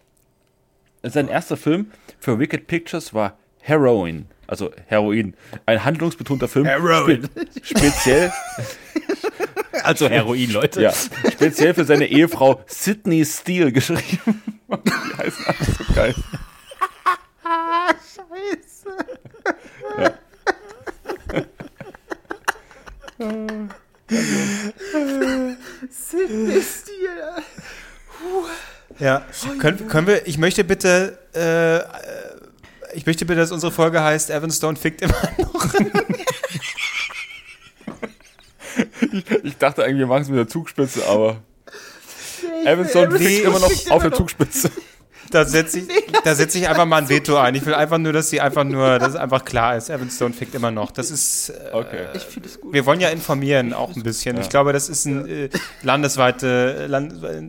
sein 1.02 1.28
erster 1.28 1.56
Film 1.56 1.90
für 2.18 2.38
Wicked 2.38 2.66
Pictures 2.66 3.14
war 3.14 3.38
Heroin, 3.60 4.26
also 4.46 4.70
Heroin, 4.86 5.34
ein 5.66 5.84
handlungsbetonter 5.84 6.48
Film. 6.48 6.66
Heroin. 6.66 7.24
Spe 7.24 7.46
speziell, 7.62 8.32
Also 9.84 10.08
Heroin, 10.08 10.50
Leute. 10.50 10.82
ja, 10.82 10.92
speziell 10.92 11.74
für 11.74 11.84
seine 11.84 12.06
Ehefrau 12.06 12.62
Sydney 12.66 13.24
Steele 13.24 13.72
geschrieben. 13.72 14.42
Die 14.68 15.16
heißen 15.18 15.44
alle 15.46 15.56
so 15.78 15.94
geil. 15.94 16.14
Ja, 28.98 29.24
können, 29.58 29.88
können 29.88 30.06
wir, 30.06 30.26
ich 30.26 30.36
möchte 30.38 30.64
bitte, 30.64 31.18
äh, 31.34 31.76
äh, 31.78 31.82
ich 32.94 33.06
möchte 33.06 33.24
bitte, 33.24 33.40
dass 33.40 33.52
unsere 33.52 33.72
Folge 33.72 34.02
heißt, 34.02 34.30
Evan 34.30 34.50
Stone 34.50 34.76
fickt 34.76 35.02
immer 35.02 35.14
noch. 35.38 35.74
Ich 39.42 39.49
dachte 39.60 39.84
eigentlich, 39.84 39.98
wir 39.98 40.06
machen 40.08 40.22
es 40.22 40.28
mit 40.28 40.38
der 40.38 40.48
Zugspitze, 40.48 41.06
aber 41.08 41.36
Evanson 42.64 43.10
fickt 43.12 43.44
immer 43.44 43.58
noch 43.60 43.70
auf 43.90 44.02
der 44.02 44.12
Zugspitze. 44.12 44.70
Da 45.30 45.44
setze 45.44 45.78
ich, 45.78 45.86
da 46.24 46.34
setze 46.34 46.58
ich 46.58 46.68
einfach 46.68 46.86
mal 46.86 46.96
ein 46.96 47.08
Veto 47.08 47.36
ein. 47.36 47.54
Ich 47.54 47.64
will 47.64 47.74
einfach 47.74 47.98
nur, 47.98 48.12
dass 48.12 48.30
sie 48.30 48.40
einfach 48.40 48.64
nur, 48.64 48.98
dass 48.98 49.10
es 49.10 49.14
einfach 49.14 49.44
klar 49.44 49.76
ist, 49.76 49.88
Evan 49.88 50.10
Stone 50.10 50.34
fickt 50.34 50.56
immer 50.56 50.72
noch. 50.72 50.90
Das 50.90 51.12
ist, 51.12 51.50
äh, 51.50 51.70
Okay. 51.72 52.06
wir 52.72 52.84
wollen 52.84 52.98
ja 52.98 53.10
informieren 53.10 53.72
auch 53.72 53.94
ein 53.94 54.02
bisschen. 54.02 54.40
Ich 54.40 54.48
glaube, 54.48 54.72
das 54.72 54.88
ist 54.88 55.04
ein 55.04 55.28
äh, 55.28 55.48
landesweite 55.82 56.88
Land, 56.88 57.22
äh, 57.22 57.48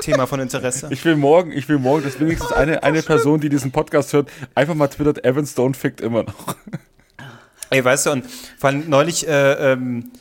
Thema 0.00 0.26
von 0.26 0.40
Interesse. 0.40 0.88
Ich 0.90 1.04
will 1.04 1.16
morgen, 1.16 1.52
ich 1.52 1.68
will 1.68 1.78
morgen, 1.78 2.02
dass 2.04 2.18
wenigstens 2.18 2.50
eine, 2.50 2.82
eine 2.82 3.02
Person, 3.02 3.40
die 3.40 3.50
diesen 3.50 3.72
Podcast 3.72 4.14
hört, 4.14 4.30
einfach 4.54 4.74
mal 4.74 4.88
twittert, 4.88 5.22
Evan 5.22 5.46
Stone 5.46 5.74
fickt 5.74 6.00
immer 6.00 6.22
noch. 6.22 6.56
Ey, 7.68 7.84
weißt 7.84 8.06
du, 8.06 8.12
und 8.12 8.24
vor 8.56 8.70
allem 8.70 8.88
neulich, 8.88 9.28
äh, 9.28 9.72
ähm, 9.72 10.12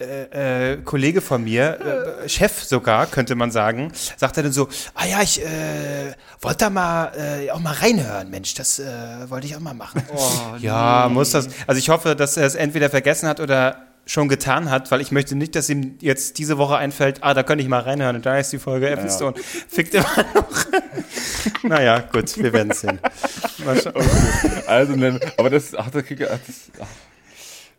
äh, 0.00 0.72
äh, 0.72 0.76
Kollege 0.82 1.20
von 1.20 1.44
mir, 1.44 2.16
äh, 2.24 2.28
Chef 2.28 2.62
sogar, 2.64 3.06
könnte 3.06 3.34
man 3.34 3.50
sagen, 3.50 3.92
sagte 4.16 4.42
dann 4.42 4.52
so, 4.52 4.68
ah 4.94 5.06
ja, 5.06 5.22
ich 5.22 5.40
äh, 5.40 6.12
wollte 6.40 6.58
da 6.64 6.70
mal 6.70 7.12
äh, 7.16 7.50
auch 7.50 7.60
mal 7.60 7.74
reinhören, 7.74 8.28
Mensch, 8.30 8.54
das 8.54 8.78
äh, 8.78 8.84
wollte 9.28 9.46
ich 9.46 9.54
auch 9.56 9.60
mal 9.60 9.74
machen. 9.74 10.02
ja, 10.58 11.08
muss 11.10 11.30
das. 11.30 11.48
Also 11.66 11.78
ich 11.78 11.88
hoffe, 11.90 12.16
dass 12.16 12.36
er 12.36 12.46
es 12.46 12.54
entweder 12.54 12.90
vergessen 12.90 13.28
hat 13.28 13.40
oder 13.40 13.86
schon 14.06 14.28
getan 14.28 14.68
hat, 14.70 14.90
weil 14.90 15.00
ich 15.00 15.12
möchte 15.12 15.34
nicht, 15.34 15.54
dass 15.56 15.70
ihm 15.70 15.96
jetzt 16.00 16.36
diese 16.38 16.58
Woche 16.58 16.76
einfällt, 16.76 17.18
ah, 17.22 17.32
da 17.32 17.42
könnte 17.42 17.62
ich 17.62 17.68
mal 17.70 17.80
reinhören 17.80 18.16
und 18.16 18.26
da 18.26 18.36
ist 18.38 18.52
die 18.52 18.58
Folge 18.58 18.90
Evan 18.90 19.08
Stone. 19.08 19.34
Fickt 19.68 19.94
immer 19.94 20.06
noch. 20.34 20.66
naja, 21.62 22.00
gut, 22.12 22.36
wir 22.36 22.52
werden 22.52 22.70
es 22.72 22.82
sehen. 22.82 22.98
Mal 23.64 23.76
scha- 23.78 24.66
Also, 24.66 24.92
aber 25.38 25.48
das, 25.50 25.74
ach, 25.74 25.90
Kicker, 26.06 26.28
ach, 26.34 26.38
das, 26.46 26.86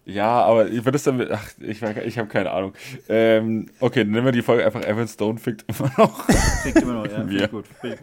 ja, 0.06 0.44
aber 0.44 0.68
ich 0.70 0.86
würde 0.86 0.96
es 0.98 1.04
dann, 1.04 1.18
mit- 1.18 1.32
ach, 1.32 1.50
ich, 1.60 1.82
ich 1.82 2.18
habe 2.18 2.28
keine 2.28 2.52
Ahnung. 2.52 2.74
Ähm, 3.10 3.68
okay, 3.80 4.04
dann 4.04 4.12
nennen 4.12 4.26
wir 4.26 4.32
die 4.32 4.42
Folge 4.42 4.66
einfach 4.66 4.84
Evan 4.84 5.08
Stone 5.08 5.40
fickt 5.40 5.66
immer 5.68 5.92
noch. 5.98 6.26
Fickt 6.64 6.82
immer 6.82 6.94
noch, 6.94 7.06
ja. 7.08 7.26
Ich 7.28 7.52
gut. 7.52 7.66
Gut. 7.82 8.00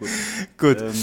Gut, 0.57 0.81
Ähm, 0.81 0.93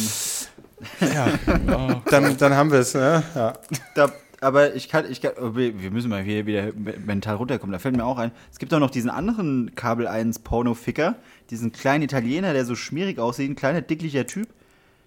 dann, 2.11 2.37
dann 2.37 2.55
haben 2.55 2.71
wir 2.71 2.79
es. 2.81 2.95
Ne? 2.95 3.23
Ja. 3.35 3.53
da, 3.95 4.11
aber 4.41 4.75
ich 4.75 4.89
kann, 4.89 5.11
ich 5.11 5.21
kann, 5.21 5.33
oh, 5.41 5.55
wir 5.55 5.91
müssen 5.91 6.09
mal 6.09 6.23
hier 6.23 6.47
wieder 6.47 6.69
mental 7.05 7.37
runterkommen. 7.37 7.73
Da 7.73 7.79
fällt 7.79 7.97
mir 7.97 8.05
auch 8.05 8.19
ein. 8.19 8.31
Es 8.51 8.59
gibt 8.59 8.73
auch 8.73 8.79
noch 8.79 8.91
diesen 8.91 9.11
anderen 9.11 9.75
Kabel 9.75 10.07
1 10.07 10.39
Porno-Ficker, 10.39 11.17
diesen 11.51 11.73
kleinen 11.73 12.03
Italiener, 12.05 12.53
der 12.55 12.65
so 12.65 12.75
schmierig 12.75 13.19
aussieht, 13.19 13.51
ein 13.51 13.57
kleiner, 13.57 13.83
dicklicher 13.83 14.27
Typ. 14.27 14.49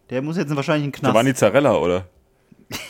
Der 0.10 0.22
muss 0.22 0.38
jetzt 0.38 0.56
wahrscheinlich 0.56 0.86
in 0.86 0.92
den 0.92 1.00
Knast. 1.00 1.14
Giovanni 1.14 1.34
Zarella, 1.34 1.76
oder? 1.76 2.06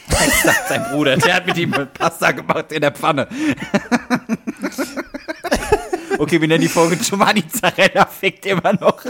Exakt, 0.10 0.70
sein 0.70 0.84
Bruder. 0.92 1.18
Der 1.18 1.36
hat 1.36 1.46
mit 1.46 1.58
ihm 1.58 1.74
Pasta 1.94 2.32
gemacht 2.32 2.72
in 2.72 2.82
der 2.82 2.92
Pfanne. 2.92 3.28
Okay, 6.18 6.40
wir 6.40 6.48
nennen 6.48 6.62
die 6.62 6.70
Folge 6.70 6.96
Giovanni 6.98 7.44
Zarella 7.48 8.06
fickt 8.06 8.46
immer 8.46 8.74
noch. 8.74 9.04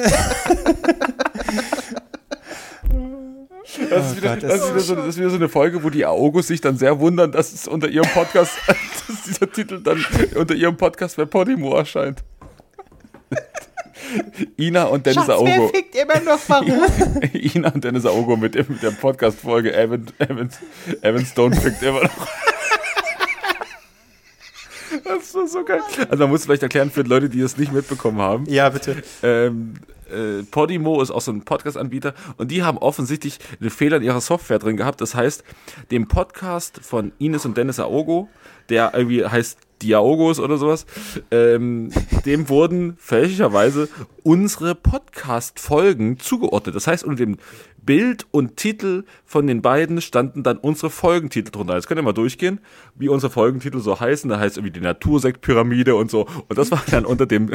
Das 3.89 4.11
ist, 4.11 4.17
wieder, 4.17 4.35
Gott, 4.35 4.43
das, 4.43 4.61
ist 4.61 4.69
wieder 4.69 4.79
so, 4.79 4.95
das 4.95 5.07
ist 5.07 5.17
wieder 5.17 5.29
so 5.29 5.35
eine 5.35 5.49
Folge, 5.49 5.83
wo 5.83 5.89
die 5.89 6.05
Aogos 6.05 6.47
sich 6.47 6.61
dann 6.61 6.77
sehr 6.77 6.99
wundern, 6.99 7.31
dass 7.31 7.53
es 7.53 7.67
unter 7.67 7.87
ihrem 7.87 8.09
Podcast, 8.09 8.53
dass 8.67 9.23
dieser 9.25 9.51
Titel 9.51 9.81
dann 9.81 10.03
unter 10.35 10.53
ihrem 10.53 10.77
Podcast 10.77 11.17
bei 11.17 11.25
Podimo 11.25 11.75
erscheint. 11.75 12.23
Ina 14.57 14.85
und 14.85 15.05
Dennis 15.05 15.29
Aogo. 15.29 15.69
fickt 15.69 15.95
immer 15.95 16.19
noch? 16.21 16.39
Warum? 16.47 16.83
Ina 17.33 17.71
und 17.73 17.83
Dennis 17.83 18.05
Aogo 18.05 18.35
mit, 18.35 18.55
dem, 18.55 18.65
mit 18.69 18.83
der 18.83 18.91
Podcast-Folge 18.91 19.75
Evan, 19.75 20.07
Evan, 20.19 20.49
Evan 21.01 21.25
Stone 21.25 21.55
fickt 21.55 21.81
immer 21.83 22.03
noch. 22.03 22.27
Das 25.03 25.33
ist 25.33 25.53
so, 25.53 25.63
geil. 25.63 25.81
Also 26.09 26.23
man 26.23 26.29
muss 26.29 26.45
vielleicht 26.45 26.61
erklären 26.61 26.91
für 26.91 27.01
Leute, 27.01 27.27
die 27.27 27.41
es 27.41 27.57
nicht 27.57 27.73
mitbekommen 27.73 28.19
haben. 28.21 28.45
ja, 28.47 28.69
bitte. 28.69 29.01
Ähm, 29.23 29.73
äh, 30.11 30.43
Podimo 30.43 31.01
ist 31.01 31.09
auch 31.09 31.21
so 31.21 31.31
ein 31.31 31.43
Podcast-Anbieter 31.43 32.13
und 32.37 32.51
die 32.51 32.61
haben 32.61 32.77
offensichtlich 32.77 33.39
einen 33.59 33.71
Fehler 33.71 33.97
in 33.97 34.03
ihrer 34.03 34.21
Software 34.21 34.59
drin 34.59 34.77
gehabt. 34.77 35.01
Das 35.01 35.15
heißt, 35.15 35.43
dem 35.89 36.07
Podcast 36.07 36.79
von 36.83 37.11
Ines 37.17 37.45
und 37.45 37.57
Dennis 37.57 37.79
Aogo, 37.79 38.29
der 38.69 38.91
irgendwie 38.93 39.25
heißt 39.25 39.57
Diaogos 39.83 40.39
oder 40.39 40.57
sowas, 40.57 40.85
ähm, 41.31 41.91
dem 42.25 42.49
wurden 42.49 42.95
fälschlicherweise 42.97 43.89
unsere 44.23 44.75
Podcast-Folgen 44.75 46.19
zugeordnet. 46.19 46.75
Das 46.75 46.87
heißt, 46.87 47.03
unter 47.03 47.25
dem 47.25 47.37
Bild 47.85 48.25
und 48.31 48.55
Titel 48.55 49.03
von 49.25 49.45
den 49.45 49.61
beiden 49.61 50.01
standen 50.01 50.41
dann 50.43 50.57
unsere 50.57 50.89
Folgentitel 50.89 51.51
drunter. 51.51 51.75
Jetzt 51.75 51.87
könnt 51.87 51.99
ihr 51.99 52.03
mal 52.03 52.13
durchgehen, 52.13 52.59
wie 52.95 53.09
unsere 53.09 53.31
Folgentitel 53.31 53.79
so 53.79 53.99
heißen. 53.99 54.29
Da 54.29 54.39
heißt 54.39 54.57
irgendwie 54.57 54.71
die 54.71 54.79
Natursekt-Pyramide 54.79 55.95
und 55.95 56.09
so. 56.09 56.25
Und 56.47 56.57
das 56.57 56.71
war 56.71 56.81
dann 56.89 57.05
unter 57.05 57.25
dem 57.25 57.51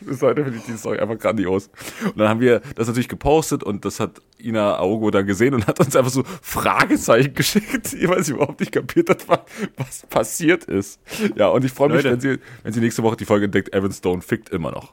bis 0.00 0.22
heute 0.22 0.44
finde 0.44 0.58
ich 0.58 0.64
die 0.64 0.76
Story 0.76 0.98
einfach 0.98 1.18
grandios. 1.18 1.70
Und 2.04 2.18
dann 2.18 2.28
haben 2.28 2.40
wir 2.40 2.60
das 2.74 2.86
natürlich 2.86 3.08
gepostet 3.08 3.62
und 3.62 3.84
das 3.84 4.00
hat 4.00 4.20
Ina 4.38 4.76
Aogo 4.76 5.10
dann 5.10 5.26
gesehen 5.26 5.54
und 5.54 5.66
hat 5.66 5.80
uns 5.80 5.94
einfach 5.96 6.10
so 6.10 6.24
Fragezeichen 6.42 7.34
geschickt, 7.34 7.94
weil 8.08 8.22
sie 8.24 8.32
überhaupt 8.32 8.60
nicht 8.60 8.72
kapiert 8.72 9.10
hat, 9.10 9.28
was, 9.28 9.40
was 9.76 10.06
passiert 10.08 10.64
ist. 10.64 11.00
Ja, 11.36 11.48
und 11.48 11.64
ich 11.64 11.72
freue 11.72 11.88
mich, 11.88 12.04
Leute. 12.04 12.10
wenn 12.12 12.20
sie, 12.20 12.38
wenn 12.62 12.72
sie 12.72 12.80
nächste 12.80 13.02
Woche 13.02 13.16
die 13.16 13.24
Folge 13.24 13.46
entdeckt, 13.46 13.74
Evan 13.74 13.92
Stone 13.92 14.22
fickt 14.22 14.50
immer 14.50 14.70
noch. 14.70 14.92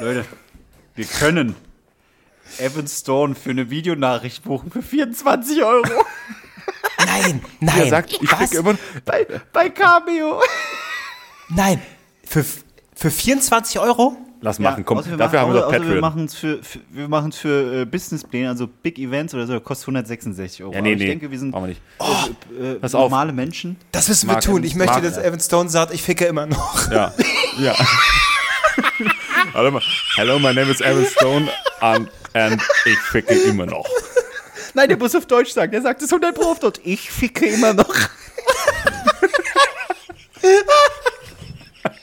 Leute, 0.00 0.24
wir 0.94 1.04
können 1.04 1.54
Evan 2.58 2.88
Stone 2.88 3.34
für 3.34 3.50
eine 3.50 3.70
Videonachricht 3.70 4.44
buchen 4.44 4.70
für 4.70 4.82
24 4.82 5.62
Euro 5.62 6.04
Nein, 7.06 7.40
nein. 7.60 7.78
Er 7.80 7.88
sagt, 7.88 8.12
ich 8.12 8.32
was? 8.32 8.38
ficke 8.38 8.58
immer 8.58 8.76
bei, 9.04 9.26
bei 9.52 9.70
Cameo. 9.70 10.40
Nein. 11.48 11.80
Für, 12.24 12.44
für 13.00 13.10
24 13.10 13.80
Euro? 13.80 14.16
Lass 14.42 14.58
machen, 14.58 14.84
komm, 14.86 14.98
außer 14.98 15.10
wir 15.10 15.16
dafür 15.18 15.40
machen, 15.40 15.48
haben 15.48 15.54
wir 15.54 15.60
doch 15.60 15.66
außer 15.68 15.72
Wir 15.76 15.80
Patreon. 15.80 16.00
machen 16.00 16.24
es 16.24 16.34
für, 16.34 16.62
für, 16.62 16.78
wir 16.90 17.08
machen's 17.08 17.36
für 17.36 17.82
äh, 17.82 17.84
Businesspläne, 17.84 18.48
also 18.48 18.66
Big 18.66 18.98
Events 18.98 19.34
oder 19.34 19.46
so, 19.46 19.52
das 19.54 19.62
kostet 19.64 19.84
166 19.88 20.62
Euro. 20.62 20.72
Ja, 20.72 20.80
nee, 20.80 20.88
Aber 20.92 20.96
ich 20.96 21.02
nee, 21.02 21.06
denke, 21.08 21.30
wir 21.30 21.38
sind 21.38 21.50
brauchen 21.50 21.64
wir 21.64 21.68
nicht. 21.68 21.80
äh, 22.58 22.74
pass 22.76 22.94
auf. 22.94 23.10
normale 23.10 23.32
Menschen. 23.34 23.76
Das 23.92 24.08
müssen 24.08 24.28
wir 24.28 24.32
Mark- 24.34 24.44
tun. 24.44 24.64
Ich 24.64 24.74
möchte, 24.74 24.94
Mark- 24.94 25.04
dass 25.04 25.18
Evan 25.18 25.40
Stone 25.40 25.68
sagt, 25.68 25.92
ich 25.92 26.02
ficke 26.02 26.24
immer 26.26 26.46
noch. 26.46 26.90
Ja, 26.90 27.12
ja. 27.58 27.74
Warte 29.52 29.70
mal. 29.72 29.82
Hello, 30.16 30.38
my 30.38 30.54
name 30.54 30.70
is 30.70 30.80
Evan 30.80 31.04
Stone 31.06 31.48
and, 31.80 32.08
and 32.34 32.62
ich 32.86 32.98
ficke 32.98 33.34
immer 33.34 33.66
noch. 33.66 33.86
Nein, 34.74 34.88
der 34.88 34.96
muss 34.98 35.14
auf 35.14 35.26
Deutsch 35.26 35.50
sagen. 35.52 35.72
Der 35.72 35.82
sagt 35.82 36.00
es 36.02 36.10
100 36.12 36.34
Pro 36.34 36.52
auf 36.52 36.60
Deutsch. 36.60 36.80
Ich 36.84 37.10
ficke 37.10 37.44
immer 37.46 37.74
noch. 37.74 37.94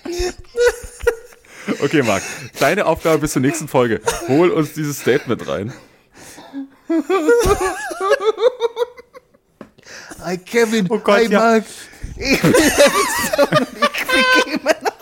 Okay, 1.82 2.01
Marc, 2.01 2.24
deine 2.60 2.86
Aufgabe 2.86 3.18
bis 3.20 3.34
zur 3.34 3.41
nächsten 3.41 3.68
Folge. 3.68 3.99
Hol 4.30 4.51
uns 4.51 4.72
dieses 4.72 5.01
Statement 5.01 5.45
rein. 5.49 5.74
Hi 10.24 10.38
Kevin. 10.38 10.88
Oh 10.89 10.97
Gott, 10.99 11.18
Hi 11.18 11.26
ja. 11.26 11.39
Mark. 11.39 11.66
Ich 12.16 12.41
bin 12.41 12.53
und 12.53 12.58
ich 12.62 14.05
ficke 14.05 14.49
immer 14.53 14.76
noch. 14.82 14.97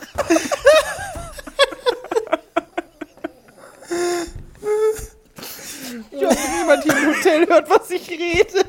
niemand 6.65 6.83
hier 6.83 6.97
im 6.97 7.15
Hotel 7.15 7.47
hört, 7.47 7.69
was 7.69 7.89
ich 7.91 8.09
rede. 8.09 8.65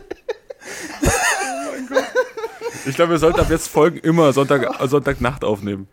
Ich 2.87 2.95
glaube, 2.95 3.12
wir 3.12 3.18
sollten 3.18 3.41
ab 3.41 3.51
jetzt 3.51 3.68
Folgen 3.68 3.99
immer 3.99 4.32
Sonntag, 4.32 4.80
äh, 4.80 4.89
Sonntagnacht 4.89 5.45
aufnehmen. 5.45 5.89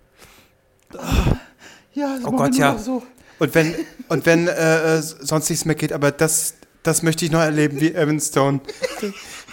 Ja, 1.94 2.16
das 2.18 2.26
Oh 2.26 2.32
Gott, 2.32 2.56
ja. 2.56 2.78
So. 2.78 3.04
Und 3.40 3.56
wenn, 3.56 3.76
und 4.10 4.26
wenn 4.26 4.48
äh, 4.48 4.98
äh, 4.98 5.02
sonst 5.02 5.50
nichts 5.50 5.66
mehr 5.66 5.76
geht, 5.76 5.94
aber 5.94 6.12
das, 6.12 6.56
das 6.82 7.04
möchte 7.04 7.26
ich 7.26 7.32
noch 7.32 7.42
erleben, 7.42 7.80
wie 7.80 7.94
Evan 7.94 8.20
Stone. 8.20 8.62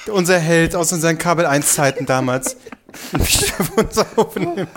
unser 0.06 0.38
Held 0.38 0.74
aus 0.74 0.92
unseren 0.92 1.18
Kabel 1.18 1.46
1 1.46 1.74
Zeiten 1.74 2.06
damals. 2.06 2.56
Wieder 3.12 3.64
für 3.64 3.80
uns 3.82 3.98
aufnimmt. 4.16 4.68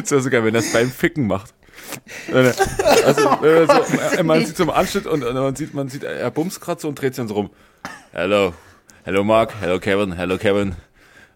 Das 0.00 0.10
wäre 0.10 0.20
sogar, 0.20 0.44
wenn 0.44 0.54
er 0.54 0.60
es 0.60 0.72
beim 0.72 0.90
Ficken 0.90 1.26
macht. 1.26 1.54
Also, 2.32 3.30
wenn 3.40 3.54
er 3.54 3.66
so, 3.66 4.16
äh, 4.16 4.22
man 4.22 4.44
sieht 4.44 4.56
so 4.56 4.64
im 4.64 4.70
Anschnitt 4.70 5.06
und, 5.06 5.22
und 5.22 5.34
man 5.34 5.54
sieht, 5.54 5.72
man 5.74 5.88
sieht, 5.88 6.02
er 6.02 6.30
bumst 6.30 6.60
gerade 6.60 6.80
so 6.80 6.88
und 6.88 7.00
dreht 7.00 7.14
sich 7.14 7.22
dann 7.22 7.28
so 7.28 7.34
rum. 7.34 7.50
Hello, 8.12 8.52
hello 9.04 9.24
Mark, 9.24 9.54
hello 9.60 9.78
Kevin, 9.78 10.12
hello 10.12 10.36
Kevin. 10.36 10.74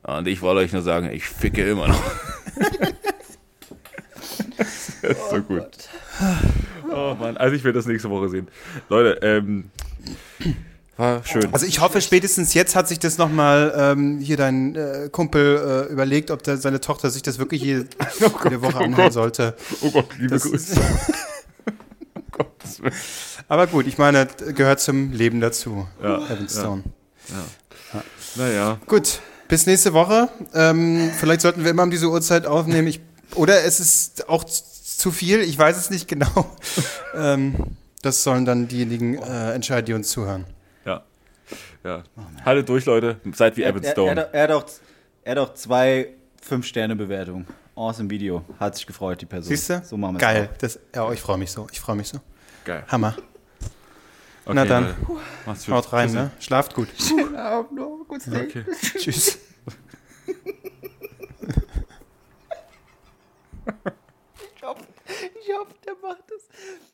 Und 0.02 0.28
ich 0.28 0.42
wollte 0.42 0.60
euch 0.60 0.72
nur 0.72 0.82
sagen, 0.82 1.10
ich 1.10 1.24
ficke 1.24 1.68
immer 1.68 1.88
noch. 1.88 2.02
das 4.56 4.88
ist 5.02 5.30
so 5.30 5.42
gut. 5.42 5.88
Oh 6.90 7.16
Mann, 7.18 7.36
also 7.36 7.54
ich 7.54 7.64
werde 7.64 7.78
das 7.78 7.86
nächste 7.86 8.10
Woche 8.10 8.28
sehen. 8.28 8.48
Leute, 8.88 9.18
ähm, 9.22 9.70
war 11.00 11.24
schön. 11.24 11.48
Also 11.52 11.64
ich 11.64 11.80
hoffe, 11.80 12.02
spätestens 12.02 12.52
jetzt 12.52 12.76
hat 12.76 12.88
sich 12.88 12.98
das 12.98 13.16
nochmal 13.16 13.72
ähm, 13.74 14.18
hier 14.18 14.36
dein 14.36 14.76
äh, 14.76 15.08
Kumpel 15.10 15.86
äh, 15.88 15.92
überlegt, 15.92 16.30
ob 16.30 16.42
der, 16.42 16.58
seine 16.58 16.80
Tochter 16.80 17.10
sich 17.10 17.22
das 17.22 17.38
wirklich 17.38 17.62
jede, 17.62 17.86
jede 18.44 18.60
Woche 18.60 18.78
anhören 18.78 19.10
sollte. 19.10 19.56
Oh 19.80 19.90
Gott, 19.90 20.06
liebe 20.18 20.34
Das 20.34 20.42
Grüße. 20.42 20.78
aber 23.48 23.66
gut, 23.66 23.86
ich 23.86 23.96
meine, 23.96 24.28
gehört 24.54 24.80
zum 24.80 25.12
Leben 25.12 25.40
dazu, 25.40 25.88
Ja, 26.02 26.18
Evan 26.26 26.48
Stone. 26.48 26.84
Naja, 28.36 28.78
Gut, 28.86 29.20
bis 29.50 29.66
nächste 29.66 29.92
Woche. 29.92 30.28
Ähm, 30.54 31.10
vielleicht 31.18 31.42
sollten 31.42 31.64
wir 31.64 31.70
immer 31.72 31.82
um 31.82 31.90
diese 31.90 32.08
Uhrzeit 32.08 32.46
aufnehmen. 32.46 32.86
Ich, 32.86 33.00
oder 33.34 33.64
es 33.64 33.80
ist 33.80 34.28
auch 34.28 34.44
zu 34.44 35.10
viel, 35.10 35.40
ich 35.40 35.58
weiß 35.58 35.76
es 35.76 35.90
nicht 35.90 36.08
genau. 36.08 36.46
ähm, 37.14 37.76
das 38.00 38.22
sollen 38.22 38.44
dann 38.46 38.68
diejenigen 38.68 39.18
äh, 39.18 39.52
entscheiden, 39.52 39.86
die 39.86 39.92
uns 39.92 40.08
zuhören. 40.08 40.46
ja. 40.86 41.02
ja. 41.84 42.04
Haltet 42.44 42.68
durch, 42.68 42.86
Leute. 42.86 43.20
Seid 43.34 43.56
wie 43.56 43.64
Evan 43.64 43.82
Er, 43.82 43.88
er, 43.88 43.92
Stone. 43.92 44.28
er, 44.32 44.42
hat 44.44 44.50
auch, 44.52 44.64
er 45.24 45.30
hat 45.32 45.38
auch 45.38 45.54
zwei 45.54 46.14
5-Sterne-Bewertungen. 46.48 47.46
Awesome 47.74 48.08
Video. 48.08 48.44
Hat 48.58 48.76
sich 48.76 48.86
gefreut, 48.86 49.20
die 49.20 49.26
Person. 49.26 49.48
Siehst 49.48 49.70
du? 49.70 49.82
So 49.84 49.96
machen 49.96 50.14
wir 50.14 50.20
Geil. 50.20 50.50
Das, 50.58 50.78
ja, 50.94 51.10
ich 51.12 51.20
freue 51.20 51.38
mich 51.38 51.50
so. 51.50 51.66
Ich 51.72 51.80
freue 51.80 51.96
mich 51.96 52.08
so. 52.08 52.18
Geil. 52.64 52.84
Hammer. 52.88 53.16
Okay, 54.44 54.54
Na 54.54 54.64
dann, 54.64 54.94
Mach's 55.46 55.66
gut. 55.66 55.74
haut 55.74 55.92
rein, 55.92 56.12
ne? 56.12 56.30
Schlaft 56.40 56.74
gut. 56.74 56.88
Schönen 56.98 57.36
Abend 57.36 57.72
noch, 57.72 58.04
gutes 58.08 58.28
okay. 58.28 58.64
Tschüss. 58.98 59.38
ich 64.56 64.62
hoffe, 64.62 64.84
ich 65.06 65.54
hoffe, 65.54 65.74
der 65.86 65.94
macht 66.02 66.24
es. 66.36 66.89